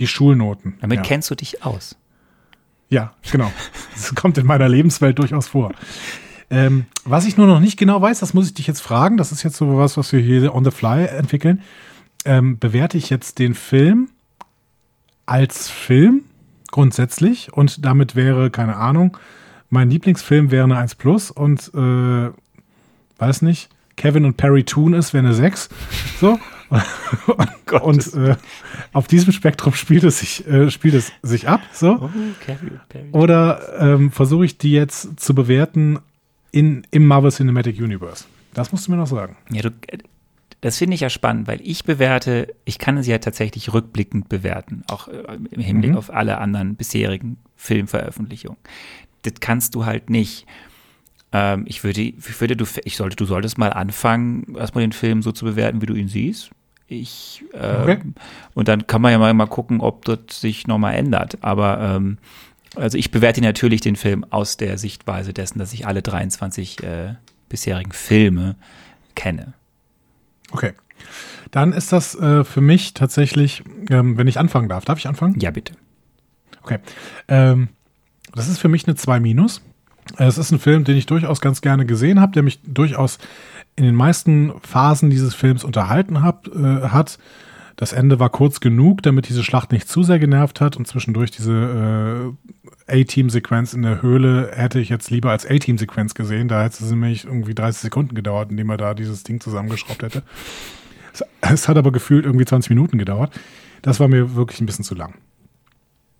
Die 0.00 0.08
Schulnoten. 0.08 0.74
Damit 0.80 0.96
ja. 0.96 1.02
kennst 1.02 1.30
du 1.30 1.36
dich 1.36 1.64
aus. 1.64 1.96
Ja, 2.88 3.12
genau. 3.30 3.52
Das 3.94 4.14
kommt 4.14 4.36
in 4.38 4.46
meiner 4.46 4.68
Lebenswelt 4.68 5.18
durchaus 5.18 5.46
vor. 5.46 5.72
Ähm, 6.48 6.86
was 7.04 7.26
ich 7.26 7.36
nur 7.36 7.46
noch 7.46 7.60
nicht 7.60 7.78
genau 7.78 8.02
weiß, 8.02 8.18
das 8.18 8.34
muss 8.34 8.46
ich 8.46 8.54
dich 8.54 8.66
jetzt 8.66 8.80
fragen. 8.80 9.16
Das 9.16 9.30
ist 9.30 9.44
jetzt 9.44 9.56
so 9.56 9.76
was, 9.76 9.96
was 9.96 10.12
wir 10.12 10.20
hier 10.20 10.52
on 10.52 10.64
the 10.64 10.72
fly 10.72 11.04
entwickeln 11.04 11.62
ähm, 12.24 12.58
bewerte 12.58 12.98
ich 12.98 13.10
jetzt 13.10 13.38
den 13.38 13.54
Film 13.54 14.10
als 15.26 15.70
Film 15.70 16.22
grundsätzlich 16.70 17.52
und 17.52 17.84
damit 17.84 18.16
wäre, 18.16 18.50
keine 18.50 18.76
Ahnung, 18.76 19.16
mein 19.68 19.90
Lieblingsfilm 19.90 20.50
wäre 20.50 20.64
eine 20.64 20.76
1 20.76 20.96
Plus 20.96 21.30
und 21.30 21.72
äh, 21.74 22.30
weiß 23.18 23.42
nicht, 23.42 23.70
Kevin 23.96 24.24
und 24.24 24.36
Perry 24.36 24.64
Toon 24.64 24.94
ist, 24.94 25.12
wäre 25.12 25.24
eine 25.24 25.34
6. 25.34 25.68
So. 26.20 26.38
Oh 26.70 27.80
und 27.82 28.14
äh, 28.14 28.36
auf 28.92 29.06
diesem 29.06 29.32
Spektrum 29.32 29.74
spielt 29.74 30.04
es 30.04 30.20
sich, 30.20 30.46
äh, 30.46 30.70
spielt 30.70 30.94
es 30.94 31.12
sich 31.22 31.48
ab. 31.48 31.60
So. 31.72 31.98
Oh, 32.00 32.10
Oder 33.12 33.78
ähm, 33.78 34.10
versuche 34.10 34.44
ich 34.44 34.58
die 34.58 34.72
jetzt 34.72 35.20
zu 35.20 35.34
bewerten 35.34 35.98
in, 36.52 36.86
im 36.90 37.06
Marvel 37.06 37.30
Cinematic 37.30 37.78
Universe? 37.78 38.24
Das 38.54 38.72
musst 38.72 38.86
du 38.86 38.90
mir 38.90 38.96
noch 38.96 39.06
sagen. 39.06 39.36
Ja, 39.50 39.62
du, 39.62 39.70
das 40.60 40.78
finde 40.78 40.94
ich 40.94 41.00
ja 41.00 41.10
spannend, 41.10 41.46
weil 41.46 41.60
ich 41.62 41.84
bewerte, 41.84 42.54
ich 42.64 42.78
kann 42.78 43.02
sie 43.02 43.10
ja 43.10 43.18
tatsächlich 43.18 43.72
rückblickend 43.72 44.28
bewerten, 44.28 44.82
auch 44.90 45.08
äh, 45.08 45.38
im 45.50 45.60
Hinblick 45.60 45.92
mhm. 45.92 45.96
auf 45.96 46.12
alle 46.12 46.38
anderen 46.38 46.76
bisherigen 46.76 47.38
Filmveröffentlichungen. 47.56 48.58
Das 49.22 49.34
kannst 49.40 49.74
du 49.74 49.86
halt 49.86 50.10
nicht. 50.10 50.46
Ähm, 51.32 51.64
ich 51.66 51.84
würde, 51.84 52.00
ich 52.00 52.40
würde, 52.40 52.56
du, 52.56 52.66
ich 52.84 52.96
sollte, 52.96 53.16
du 53.16 53.24
solltest 53.24 53.58
mal 53.58 53.72
anfangen, 53.72 54.56
erstmal 54.56 54.82
den 54.82 54.92
Film 54.92 55.22
so 55.22 55.32
zu 55.32 55.44
bewerten, 55.44 55.80
wie 55.80 55.86
du 55.86 55.94
ihn 55.94 56.08
siehst. 56.08 56.50
Ich, 56.92 57.44
äh, 57.52 57.82
okay. 57.82 57.98
und 58.54 58.66
dann 58.66 58.88
kann 58.88 59.00
man 59.00 59.12
ja 59.12 59.18
mal, 59.18 59.32
mal 59.32 59.46
gucken, 59.46 59.80
ob 59.80 60.04
das 60.06 60.18
sich 60.40 60.66
nochmal 60.66 60.96
ändert. 60.96 61.38
Aber 61.40 61.78
ähm, 61.78 62.18
also 62.74 62.98
ich 62.98 63.12
bewerte 63.12 63.40
natürlich 63.40 63.80
den 63.80 63.94
Film 63.94 64.26
aus 64.30 64.56
der 64.56 64.76
Sichtweise 64.76 65.32
dessen, 65.32 65.60
dass 65.60 65.72
ich 65.72 65.86
alle 65.86 66.02
23 66.02 66.82
äh, 66.82 67.14
bisherigen 67.48 67.92
Filme 67.92 68.56
kenne. 69.14 69.52
Okay. 70.50 70.72
Dann 71.52 71.72
ist 71.72 71.92
das 71.92 72.16
äh, 72.16 72.42
für 72.42 72.60
mich 72.60 72.92
tatsächlich, 72.92 73.62
ähm, 73.88 74.18
wenn 74.18 74.26
ich 74.26 74.40
anfangen 74.40 74.68
darf. 74.68 74.84
Darf 74.84 74.98
ich 74.98 75.06
anfangen? 75.06 75.38
Ja, 75.38 75.52
bitte. 75.52 75.74
Okay. 76.60 76.78
Ähm, 77.28 77.68
das 78.34 78.48
ist 78.48 78.58
für 78.58 78.68
mich 78.68 78.88
eine 78.88 78.96
2 78.96 79.20
minus. 79.20 79.62
Es 80.16 80.38
ist 80.38 80.50
ein 80.50 80.58
Film, 80.58 80.82
den 80.82 80.96
ich 80.96 81.06
durchaus 81.06 81.40
ganz 81.40 81.60
gerne 81.60 81.86
gesehen 81.86 82.20
habe, 82.20 82.32
der 82.32 82.42
mich 82.42 82.58
durchaus 82.64 83.18
in 83.80 83.86
den 83.86 83.94
meisten 83.94 84.52
Phasen 84.60 85.08
dieses 85.08 85.34
Films 85.34 85.64
unterhalten 85.64 86.22
hab, 86.22 86.48
äh, 86.48 86.88
hat. 86.88 87.18
Das 87.76 87.94
Ende 87.94 88.20
war 88.20 88.28
kurz 88.28 88.60
genug, 88.60 89.02
damit 89.02 89.30
diese 89.30 89.42
Schlacht 89.42 89.72
nicht 89.72 89.88
zu 89.88 90.02
sehr 90.02 90.18
genervt 90.18 90.60
hat 90.60 90.76
und 90.76 90.86
zwischendurch 90.86 91.30
diese 91.30 92.34
äh, 92.86 93.00
A-Team-Sequenz 93.00 93.72
in 93.72 93.80
der 93.80 94.02
Höhle 94.02 94.50
hätte 94.52 94.80
ich 94.80 94.90
jetzt 94.90 95.10
lieber 95.10 95.30
als 95.30 95.46
A-Team-Sequenz 95.46 96.12
gesehen. 96.12 96.48
Da 96.48 96.62
hätte 96.62 96.84
es 96.84 96.90
nämlich 96.90 97.24
irgendwie 97.24 97.54
30 97.54 97.80
Sekunden 97.80 98.14
gedauert, 98.14 98.50
indem 98.50 98.68
er 98.68 98.76
da 98.76 98.92
dieses 98.92 99.22
Ding 99.22 99.40
zusammengeschraubt 99.40 100.02
hätte. 100.02 100.22
Es 101.40 101.68
hat 101.68 101.78
aber 101.78 101.90
gefühlt 101.90 102.26
irgendwie 102.26 102.44
20 102.44 102.68
Minuten 102.68 102.98
gedauert. 102.98 103.32
Das 103.80 103.98
war 103.98 104.08
mir 104.08 104.34
wirklich 104.34 104.60
ein 104.60 104.66
bisschen 104.66 104.84
zu 104.84 104.94
lang. 104.94 105.14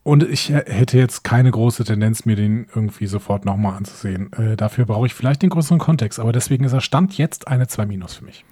Und 0.02 0.22
ich 0.22 0.48
hätte 0.48 0.97
jetzt 0.97 1.24
keine 1.24 1.51
große 1.51 1.85
Tendenz, 1.85 2.24
mir 2.24 2.36
den 2.36 2.66
irgendwie 2.74 3.06
sofort 3.06 3.44
nochmal 3.44 3.77
anzusehen. 3.77 4.32
Äh, 4.32 4.56
dafür 4.56 4.86
brauche 4.86 5.06
ich 5.06 5.14
vielleicht 5.14 5.43
den 5.43 5.51
größeren 5.51 5.78
Kontext, 5.78 6.18
aber 6.18 6.32
deswegen 6.32 6.64
ist 6.64 6.72
er 6.72 6.81
Stand 6.81 7.18
jetzt 7.18 7.48
eine 7.48 7.68
2 7.68 7.85
Minus 7.85 8.14
für 8.14 8.24
mich. 8.24 8.44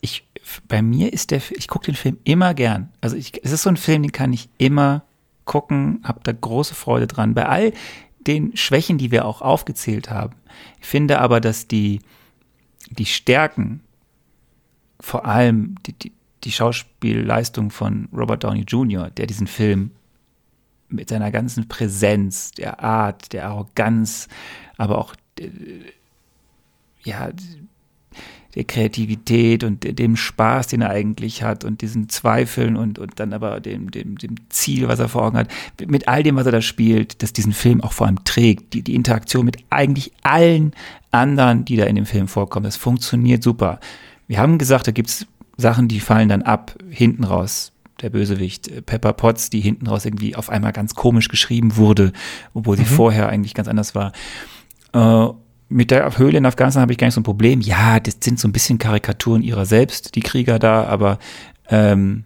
Ich, 0.00 0.28
bei 0.68 0.80
mir 0.80 1.12
ist 1.12 1.32
der, 1.32 1.42
ich 1.50 1.66
gucke 1.66 1.86
den 1.86 1.96
Film 1.96 2.18
immer 2.24 2.54
gern. 2.54 2.90
Also 3.00 3.16
ich, 3.16 3.44
es 3.44 3.50
ist 3.50 3.62
so 3.62 3.68
ein 3.68 3.76
Film, 3.76 4.02
den 4.02 4.12
kann 4.12 4.32
ich 4.32 4.48
immer 4.58 5.02
gucken, 5.44 6.00
habe 6.04 6.20
da 6.22 6.32
große 6.32 6.74
Freude 6.74 7.08
dran. 7.08 7.34
Bei 7.34 7.46
all 7.48 7.72
den 8.20 8.56
Schwächen, 8.56 8.98
die 8.98 9.10
wir 9.10 9.24
auch 9.24 9.42
aufgezählt 9.42 10.08
haben. 10.08 10.36
Ich 10.80 10.86
finde 10.86 11.20
aber, 11.20 11.40
dass 11.40 11.66
die, 11.66 12.00
die 12.90 13.06
Stärken, 13.06 13.80
vor 15.00 15.26
allem 15.26 15.74
die, 15.84 15.94
die, 15.94 16.12
die 16.44 16.52
Schauspielleistung 16.52 17.70
von 17.70 18.08
Robert 18.12 18.44
Downey 18.44 18.62
Jr., 18.62 19.10
der 19.10 19.26
diesen 19.26 19.48
Film 19.48 19.90
mit 20.92 21.08
seiner 21.08 21.30
ganzen 21.30 21.68
Präsenz, 21.68 22.52
der 22.52 22.80
Art, 22.80 23.32
der 23.32 23.46
Arroganz, 23.48 24.28
aber 24.76 24.98
auch 24.98 25.14
äh, 25.38 25.48
ja, 27.04 27.30
der 28.54 28.64
Kreativität 28.64 29.64
und 29.64 29.98
dem 29.98 30.16
Spaß, 30.16 30.66
den 30.66 30.82
er 30.82 30.90
eigentlich 30.90 31.42
hat 31.42 31.64
und 31.64 31.80
diesen 31.80 32.08
Zweifeln 32.08 32.76
und, 32.76 32.98
und 32.98 33.18
dann 33.18 33.32
aber 33.32 33.60
dem, 33.60 33.90
dem, 33.90 34.18
dem 34.18 34.34
Ziel, 34.50 34.88
was 34.88 34.98
er 34.98 35.08
vor 35.08 35.22
Augen 35.22 35.38
hat, 35.38 35.48
mit 35.86 36.06
all 36.06 36.22
dem, 36.22 36.36
was 36.36 36.46
er 36.46 36.52
da 36.52 36.60
spielt, 36.60 37.22
dass 37.22 37.32
diesen 37.32 37.52
Film 37.52 37.80
auch 37.80 37.92
vor 37.92 38.06
allem 38.06 38.22
trägt, 38.24 38.74
die, 38.74 38.82
die 38.82 38.94
Interaktion 38.94 39.46
mit 39.46 39.58
eigentlich 39.70 40.12
allen 40.22 40.72
anderen, 41.10 41.64
die 41.64 41.76
da 41.76 41.84
in 41.84 41.96
dem 41.96 42.06
Film 42.06 42.28
vorkommen, 42.28 42.64
das 42.64 42.76
funktioniert 42.76 43.42
super. 43.42 43.80
Wir 44.26 44.38
haben 44.38 44.58
gesagt, 44.58 44.86
da 44.86 44.92
gibt 44.92 45.08
es 45.08 45.26
Sachen, 45.56 45.88
die 45.88 46.00
fallen 46.00 46.28
dann 46.28 46.42
ab, 46.42 46.76
hinten 46.90 47.24
raus 47.24 47.71
der 48.02 48.10
Bösewicht, 48.10 48.68
äh, 48.68 48.82
Pepper 48.82 49.12
Potts, 49.12 49.50
die 49.50 49.60
hinten 49.60 49.86
raus 49.86 50.04
irgendwie 50.04 50.36
auf 50.36 50.50
einmal 50.50 50.72
ganz 50.72 50.94
komisch 50.94 51.28
geschrieben 51.28 51.76
wurde, 51.76 52.12
obwohl 52.52 52.76
sie 52.76 52.82
mhm. 52.82 52.88
vorher 52.88 53.28
eigentlich 53.28 53.54
ganz 53.54 53.68
anders 53.68 53.94
war. 53.94 54.12
Äh, 54.92 55.28
mit 55.68 55.90
der 55.90 56.18
Höhle 56.18 56.36
in 56.38 56.44
Afghanistan 56.44 56.82
habe 56.82 56.92
ich 56.92 56.98
gar 56.98 57.06
nicht 57.06 57.14
so 57.14 57.20
ein 57.20 57.24
Problem. 57.24 57.60
Ja, 57.62 57.98
das 57.98 58.18
sind 58.20 58.38
so 58.38 58.46
ein 58.46 58.52
bisschen 58.52 58.78
Karikaturen 58.78 59.42
ihrer 59.42 59.64
selbst, 59.64 60.14
die 60.14 60.20
Krieger 60.20 60.58
da, 60.58 60.84
aber 60.84 61.18
ähm, 61.70 62.24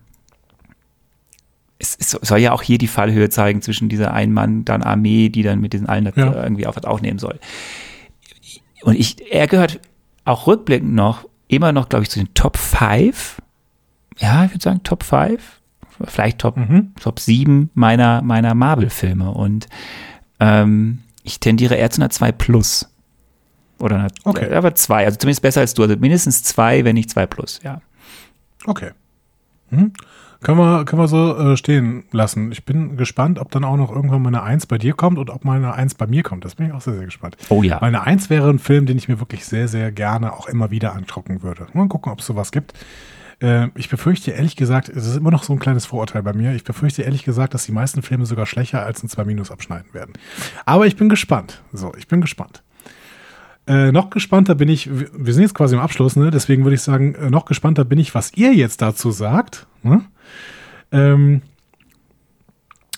es, 1.79 1.97
es, 2.01 2.11
soll 2.11 2.39
ja 2.39 2.53
auch 2.53 2.63
hier 2.63 2.79
die 2.79 2.89
Fallhöhe 2.89 3.29
zeigen 3.29 3.63
zwischen 3.63 3.89
dieser 3.89 4.13
Ein-Mann-Armee, 4.13 5.29
die 5.29 5.43
dann 5.43 5.61
mit 5.61 5.75
diesen 5.75 5.89
allen 5.89 6.11
ja. 6.17 6.43
irgendwie 6.43 6.67
auf 6.67 6.77
was 6.77 6.85
aufnehmen 6.85 7.19
soll. 7.19 7.39
Und 8.83 8.99
ich, 8.99 9.31
er 9.31 9.47
gehört 9.47 9.81
auch 10.25 10.47
rückblickend 10.47 10.93
noch, 10.93 11.29
immer 11.49 11.73
noch, 11.73 11.89
glaube 11.89 12.03
ich, 12.03 12.11
zu 12.11 12.19
den 12.19 12.33
Top 12.35 12.57
5. 12.57 13.41
Ja, 14.19 14.47
ich 14.47 14.53
würde 14.53 14.63
sagen 14.63 14.83
Top 14.83 15.05
5 15.05 15.56
vielleicht 16.05 16.39
Top, 16.39 16.57
mhm. 16.57 16.93
Top 17.01 17.21
7 17.21 17.71
meiner, 17.75 18.23
meiner 18.23 18.55
Marvel-Filme. 18.55 19.31
Und 19.31 19.67
ähm, 20.41 21.01
ich 21.23 21.41
tendiere 21.41 21.75
eher 21.75 21.91
zu 21.91 22.01
einer 22.01 22.11
2 22.11 22.33
Plus. 22.33 22.89
Oder 23.79 23.97
einer, 23.97 24.09
okay. 24.25 24.53
aber 24.55 24.75
2, 24.75 25.05
also 25.05 25.19
zumindest 25.19 25.43
besser 25.43 25.61
als 25.61 25.75
du. 25.75 25.83
Also 25.83 25.97
mindestens 25.97 26.43
2, 26.45 26.85
wenn 26.85 26.95
nicht 26.95 27.11
2 27.11 27.27
Plus, 27.27 27.61
ja. 27.63 27.81
Okay. 28.65 28.91
Mhm. 29.71 29.93
Können 30.43 30.59
wir, 30.59 30.85
können 30.85 31.01
wir 31.01 31.09
so 31.09 31.37
äh, 31.37 31.57
stehen 31.57 32.05
lassen. 32.13 32.53
Ich 32.53 32.65
bin 32.65 32.97
gespannt, 32.97 33.39
ob 33.39 33.51
dann 33.51 33.65
auch 33.65 33.77
noch 33.77 33.91
irgendwann 33.91 34.23
mal 34.23 34.29
eine 34.29 34.43
1 34.43 34.67
bei 34.67 34.79
dir 34.79 34.95
kommt 34.95 35.19
und 35.19 35.31
ob 35.31 35.45
mal 35.45 35.57
eine 35.57 35.75
1 35.75 35.95
bei 35.95 36.07
mir 36.07 36.23
kommt. 36.23 36.45
Das 36.45 36.57
bin 36.57 36.67
ich 36.67 36.73
auch 36.73 36.81
sehr, 36.81 36.95
sehr 36.95 37.07
gespannt. 37.07 37.37
Oh 37.49 37.63
ja. 37.63 37.81
Weil 37.81 37.89
eine 37.89 38.03
1 38.03 38.29
wäre 38.31 38.51
ein 38.51 38.59
Film, 38.59 38.87
den 38.87 38.99
ich 38.99 39.09
mir 39.09 39.19
wirklich 39.19 39.45
sehr, 39.45 39.67
sehr 39.67 39.91
gerne 39.93 40.33
auch 40.35 40.47
immer 40.47 40.71
wieder 40.71 40.95
angucken 40.95 41.43
würde. 41.43 41.67
Mal 41.73 41.89
gucken, 41.89 42.13
ob 42.13 42.21
es 42.21 42.27
sowas 42.27 42.53
gibt. 42.53 42.75
Äh, 43.41 43.69
ich 43.75 43.89
befürchte 43.89 44.31
ehrlich 44.31 44.57
gesagt, 44.57 44.89
es 44.89 45.07
ist 45.07 45.17
immer 45.17 45.31
noch 45.31 45.43
so 45.43 45.53
ein 45.53 45.59
kleines 45.59 45.87
Vorurteil 45.87 46.23
bei 46.23 46.33
mir. 46.33 46.55
Ich 46.55 46.65
befürchte 46.65 47.03
ehrlich 47.03 47.25
gesagt, 47.25 47.55
dass 47.55 47.67
die 47.67 47.73
meisten 47.73 48.03
Filme 48.03 48.27
sogar 48.27 48.47
schlechter 48.47 48.85
als 48.85 49.03
ein 49.03 49.09
2 49.09 49.25
Minus 49.25 49.51
abschneiden 49.51 49.93
werden. 49.95 50.13
Aber 50.65 50.87
ich 50.87 50.97
bin 50.97 51.09
gespannt. 51.09 51.63
So, 51.73 51.93
ich 51.97 52.09
bin 52.09 52.21
gespannt. 52.21 52.63
Äh, 53.67 53.91
noch 53.91 54.11
gespannter 54.11 54.55
bin 54.55 54.69
ich, 54.69 54.89
wir 54.91 55.35
sind 55.35 55.43
jetzt 55.43 55.55
quasi 55.55 55.75
im 55.75 55.81
Abschluss, 55.81 56.15
ne? 56.15 56.31
deswegen 56.31 56.65
würde 56.65 56.77
ich 56.77 56.83
sagen, 56.83 57.15
äh, 57.17 57.31
noch 57.31 57.47
gespannter 57.47 57.85
bin 57.85 57.99
ich, 57.99 58.15
was 58.15 58.33
ihr 58.35 58.55
jetzt 58.55 58.81
dazu 58.81 59.11
sagt. 59.11 59.67
Ne? 59.83 60.03
Ähm, 60.93 61.43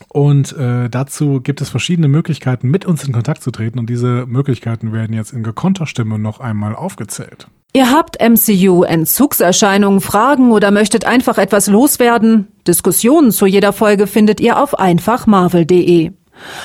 und 0.09 0.57
äh, 0.57 0.89
dazu 0.89 1.41
gibt 1.41 1.61
es 1.61 1.69
verschiedene 1.69 2.09
Möglichkeiten, 2.09 2.69
mit 2.69 2.87
uns 2.87 3.05
in 3.05 3.13
Kontakt 3.13 3.43
zu 3.43 3.51
treten. 3.51 3.79
Und 3.79 3.91
diese 3.91 4.25
Möglichkeiten 4.27 4.93
werden 4.93 5.15
jetzt 5.15 5.33
in 5.33 5.43
gekonnter 5.43 5.87
Stimme 5.87 6.19
noch 6.19 6.41
einmal 6.41 6.75
aufgezählt. 6.75 7.49
Ihr 7.75 7.93
habt 7.93 8.17
MCU-Entzugserscheinungen, 8.19 10.01
Fragen 10.01 10.53
oder 10.53 10.71
möchtet 10.71 11.05
einfach 11.05 11.37
etwas 11.37 11.67
loswerden? 11.67 12.49
Diskussionen 12.67 13.31
zu 13.31 13.45
jeder 13.45 13.75
Folge 13.75 14.07
findet 14.07 14.41
ihr 14.41 14.61
auf 14.61 14.79
einfachmarvel.de. 14.79 16.13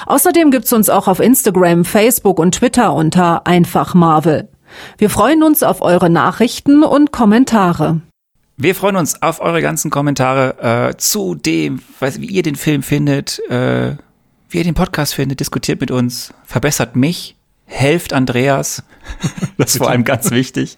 Außerdem 0.06 0.52
gibt's 0.52 0.72
uns 0.72 0.90
auch 0.90 1.10
auf 1.10 1.20
Instagram, 1.20 1.84
Facebook 1.84 2.40
und 2.40 2.56
Twitter 2.56 2.94
unter 2.94 3.46
einfachmarvel. 3.46 4.48
Wir 4.98 5.10
freuen 5.10 5.44
uns 5.44 5.62
auf 5.62 5.82
eure 5.82 6.10
Nachrichten 6.10 6.84
und 6.84 7.12
Kommentare. 7.12 8.02
Wir 8.64 8.76
freuen 8.76 8.96
uns 8.96 9.22
auf 9.22 9.42
eure 9.42 9.62
ganzen 9.62 9.92
Kommentare 9.92 10.92
äh, 10.92 10.96
zu 10.96 11.36
dem, 11.36 11.82
weiß, 12.00 12.22
wie 12.22 12.28
ihr 12.28 12.44
den 12.44 12.56
Film 12.56 12.82
findet, 12.82 13.40
äh, 13.50 13.98
wie 14.50 14.60
ihr 14.60 14.64
den 14.64 14.74
Podcast 14.74 15.14
findet. 15.14 15.42
Diskutiert 15.42 15.82
mit 15.82 15.92
uns, 15.92 16.34
verbessert 16.46 16.96
mich 16.96 17.36
helft 17.66 18.14
Andreas, 18.14 18.84
das 19.58 19.72
ist 19.72 19.80
vor 19.80 19.90
allem 19.90 20.06
ganz 20.06 20.32
wichtig, 20.32 20.78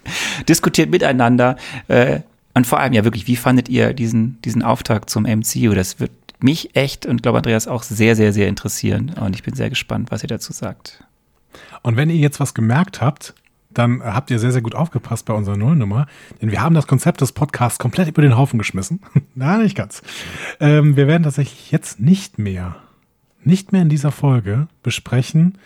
diskutiert 0.50 0.90
miteinander 0.90 1.58
äh, 1.88 2.22
und 2.56 2.66
vor 2.66 2.80
allem 2.80 2.94
ja 2.94 3.04
wirklich, 3.04 3.28
wie 3.28 3.36
fandet 3.36 3.70
ihr 3.70 3.94
diesen, 3.94 4.42
diesen 4.42 4.64
Auftakt 4.64 5.12
zum 5.12 5.22
MCU? 5.22 5.76
Das 5.76 6.00
wird 6.00 6.12
mich 6.40 6.76
echt 6.76 7.06
und 7.06 7.22
glaube 7.22 7.38
Andreas 7.38 7.68
auch 7.68 7.84
sehr, 7.84 8.16
sehr, 8.16 8.34
sehr 8.34 8.48
interessieren 8.48 9.14
und 9.22 9.36
ich 9.36 9.44
bin 9.44 9.54
sehr 9.54 9.70
gespannt, 9.70 10.10
was 10.10 10.24
ihr 10.24 10.30
dazu 10.30 10.54
sagt. 10.54 11.04
Und 11.84 11.98
wenn 11.98 12.10
ihr 12.10 12.16
jetzt 12.16 12.40
was 12.40 12.56
gemerkt 12.56 13.00
habt, 13.00 13.36
dann 13.78 14.04
habt 14.04 14.32
ihr 14.32 14.40
sehr, 14.40 14.52
sehr 14.52 14.62
gut 14.62 14.76
aufgepasst 14.76 15.26
bei 15.26 15.34
unserer 15.34 15.58
Nullnummer, 15.58 16.08
denn 16.42 16.52
wir 16.52 16.62
haben 16.62 16.76
das 16.76 16.88
Konzept 16.88 17.22
des 17.22 17.32
Podcasts 17.32 17.80
komplett 17.80 18.08
über 18.08 18.22
den 18.22 18.38
Haufen 18.38 18.58
geschmissen. 18.58 19.02
Na, 19.36 19.58
nicht 19.58 19.76
ganz. 19.76 20.02
Ähm, 20.60 20.96
wir 20.96 21.08
werden 21.08 21.24
tatsächlich 21.24 21.72
jetzt 21.72 22.00
nicht 22.00 22.40
mehr, 22.40 22.78
nicht 23.44 23.72
mehr 23.72 23.82
in 23.82 23.90
dieser 23.90 24.12
Folge 24.12 24.68
besprechen, 24.82 25.58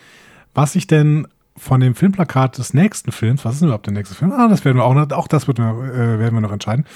was 0.54 0.74
ich 0.74 0.86
denn 0.86 1.26
von 1.56 1.80
dem 1.80 1.94
Filmplakat 1.94 2.58
des 2.58 2.74
nächsten 2.74 3.12
Films, 3.12 3.44
was 3.44 3.54
ist 3.54 3.60
denn 3.60 3.68
überhaupt 3.68 3.86
der 3.86 3.92
nächste 3.92 4.14
Film? 4.14 4.32
Ah, 4.32 4.48
das 4.48 4.64
werden 4.64 4.78
wir 4.78 4.84
auch 4.84 4.94
noch, 4.94 5.10
auch 5.12 5.28
das 5.28 5.46
wird, 5.46 5.58
äh, 5.58 5.62
werden 5.62 6.34
wir 6.34 6.40
noch 6.40 6.52
entscheiden. 6.52 6.86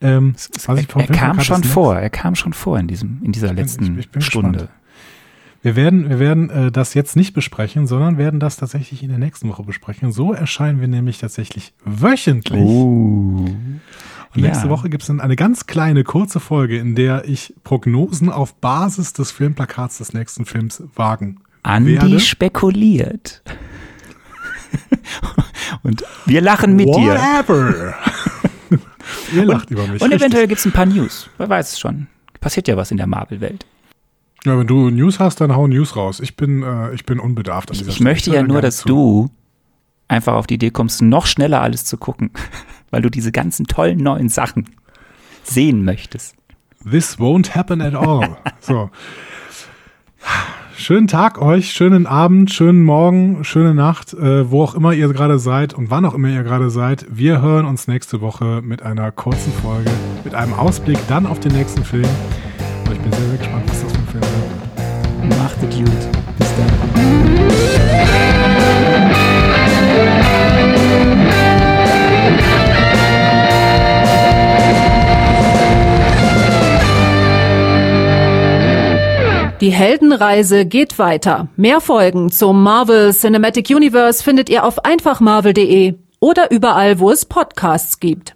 Ähm, 0.00 0.34
was 0.66 0.78
ich 0.78 0.86
vom 0.86 1.00
er 1.00 1.08
kam 1.08 1.40
schon 1.40 1.64
vor, 1.64 1.96
er 1.96 2.10
kam 2.10 2.34
schon 2.34 2.52
vor 2.52 2.78
in 2.78 2.86
diesem, 2.86 3.22
in 3.22 3.32
dieser 3.32 3.52
letzten 3.52 3.84
ich 3.84 3.90
bin, 3.90 3.98
ich 3.98 4.10
bin 4.10 4.22
Stunde. 4.22 4.58
Gespannt. 4.58 4.85
Wir 5.66 5.74
werden, 5.74 6.08
wir 6.08 6.20
werden 6.20 6.48
äh, 6.48 6.70
das 6.70 6.94
jetzt 6.94 7.16
nicht 7.16 7.34
besprechen, 7.34 7.88
sondern 7.88 8.18
werden 8.18 8.38
das 8.38 8.56
tatsächlich 8.56 9.02
in 9.02 9.08
der 9.08 9.18
nächsten 9.18 9.48
Woche 9.48 9.64
besprechen. 9.64 10.12
So 10.12 10.32
erscheinen 10.32 10.80
wir 10.80 10.86
nämlich 10.86 11.18
tatsächlich 11.18 11.72
wöchentlich. 11.84 12.62
Uh, 12.62 13.46
Und 13.46 14.36
nächste 14.36 14.66
ja. 14.66 14.70
Woche 14.70 14.88
gibt 14.88 15.02
es 15.02 15.08
dann 15.08 15.20
eine 15.20 15.34
ganz 15.34 15.66
kleine, 15.66 16.04
kurze 16.04 16.38
Folge, 16.38 16.78
in 16.78 16.94
der 16.94 17.24
ich 17.24 17.52
Prognosen 17.64 18.30
auf 18.30 18.54
Basis 18.54 19.12
des 19.12 19.32
Filmplakats 19.32 19.98
des 19.98 20.12
nächsten 20.12 20.44
Films 20.44 20.84
wagen 20.94 21.40
Andi 21.64 21.94
werde. 21.94 22.20
spekuliert. 22.20 23.42
und 25.82 26.04
wir 26.26 26.42
lachen 26.42 26.76
mit 26.76 26.86
Whatever. 26.86 27.94
dir. 28.70 28.78
Ihr 29.34 29.44
lacht 29.44 29.72
und, 29.72 29.72
über 29.72 29.88
mich. 29.88 30.00
Und 30.00 30.12
eventuell 30.12 30.46
gibt 30.46 30.60
es 30.60 30.64
ein 30.64 30.70
paar 30.70 30.86
News. 30.86 31.28
Wer 31.38 31.48
weiß 31.48 31.72
es 31.72 31.80
schon. 31.80 32.06
Passiert 32.40 32.68
ja 32.68 32.76
was 32.76 32.92
in 32.92 32.98
der 32.98 33.08
Marvel-Welt. 33.08 33.66
Ja, 34.46 34.56
wenn 34.56 34.66
du 34.68 34.90
News 34.90 35.18
hast, 35.18 35.40
dann 35.40 35.56
hau 35.56 35.66
News 35.66 35.96
raus. 35.96 36.20
Ich 36.20 36.36
bin, 36.36 36.62
äh, 36.62 36.94
ich 36.94 37.04
bin 37.04 37.18
unbedarft. 37.18 37.72
Ich, 37.72 37.86
ich 37.86 38.00
möchte 38.00 38.32
ja 38.32 38.44
nur, 38.44 38.62
dass 38.62 38.78
zu. 38.78 38.88
du 38.88 39.30
einfach 40.06 40.34
auf 40.34 40.46
die 40.46 40.54
Idee 40.54 40.70
kommst, 40.70 41.02
noch 41.02 41.26
schneller 41.26 41.60
alles 41.62 41.84
zu 41.84 41.96
gucken, 41.96 42.30
weil 42.90 43.02
du 43.02 43.10
diese 43.10 43.32
ganzen 43.32 43.66
tollen 43.66 43.98
neuen 43.98 44.28
Sachen 44.28 44.68
sehen 45.42 45.84
möchtest. 45.84 46.36
This 46.88 47.18
won't 47.18 47.56
happen 47.56 47.80
at 47.80 47.96
all. 47.96 48.36
so. 48.60 48.90
Schönen 50.76 51.08
Tag 51.08 51.40
euch, 51.42 51.72
schönen 51.72 52.06
Abend, 52.06 52.52
schönen 52.52 52.84
Morgen, 52.84 53.42
schöne 53.42 53.74
Nacht, 53.74 54.12
äh, 54.14 54.48
wo 54.48 54.62
auch 54.62 54.76
immer 54.76 54.92
ihr 54.92 55.08
gerade 55.08 55.40
seid 55.40 55.74
und 55.74 55.90
wann 55.90 56.04
auch 56.04 56.14
immer 56.14 56.28
ihr 56.28 56.44
gerade 56.44 56.70
seid. 56.70 57.04
Wir 57.10 57.42
hören 57.42 57.66
uns 57.66 57.88
nächste 57.88 58.20
Woche 58.20 58.60
mit 58.62 58.82
einer 58.82 59.10
kurzen 59.10 59.52
Folge, 59.54 59.90
mit 60.22 60.36
einem 60.36 60.52
Ausblick 60.52 60.98
dann 61.08 61.26
auf 61.26 61.40
den 61.40 61.52
nächsten 61.52 61.82
Film. 61.82 62.08
Und 62.86 62.92
ich 62.92 63.00
bin 63.00 63.10
sehr, 63.12 63.28
sehr 63.28 63.38
gespannt, 63.38 63.64
was 63.66 63.82
das 63.82 63.92
wird. 63.92 64.05
Macht 65.28 65.60
gut. 65.60 65.90
Bis 66.38 66.54
dann. 66.56 66.86
Die 79.60 79.70
Heldenreise 79.70 80.66
geht 80.66 80.98
weiter. 80.98 81.48
Mehr 81.56 81.80
Folgen 81.80 82.30
zum 82.30 82.62
Marvel 82.62 83.12
Cinematic 83.12 83.70
Universe 83.70 84.22
findet 84.22 84.50
ihr 84.50 84.64
auf 84.64 84.84
einfachmarvel.de 84.84 85.94
oder 86.20 86.50
überall, 86.50 87.00
wo 87.00 87.10
es 87.10 87.24
Podcasts 87.24 87.98
gibt. 87.98 88.35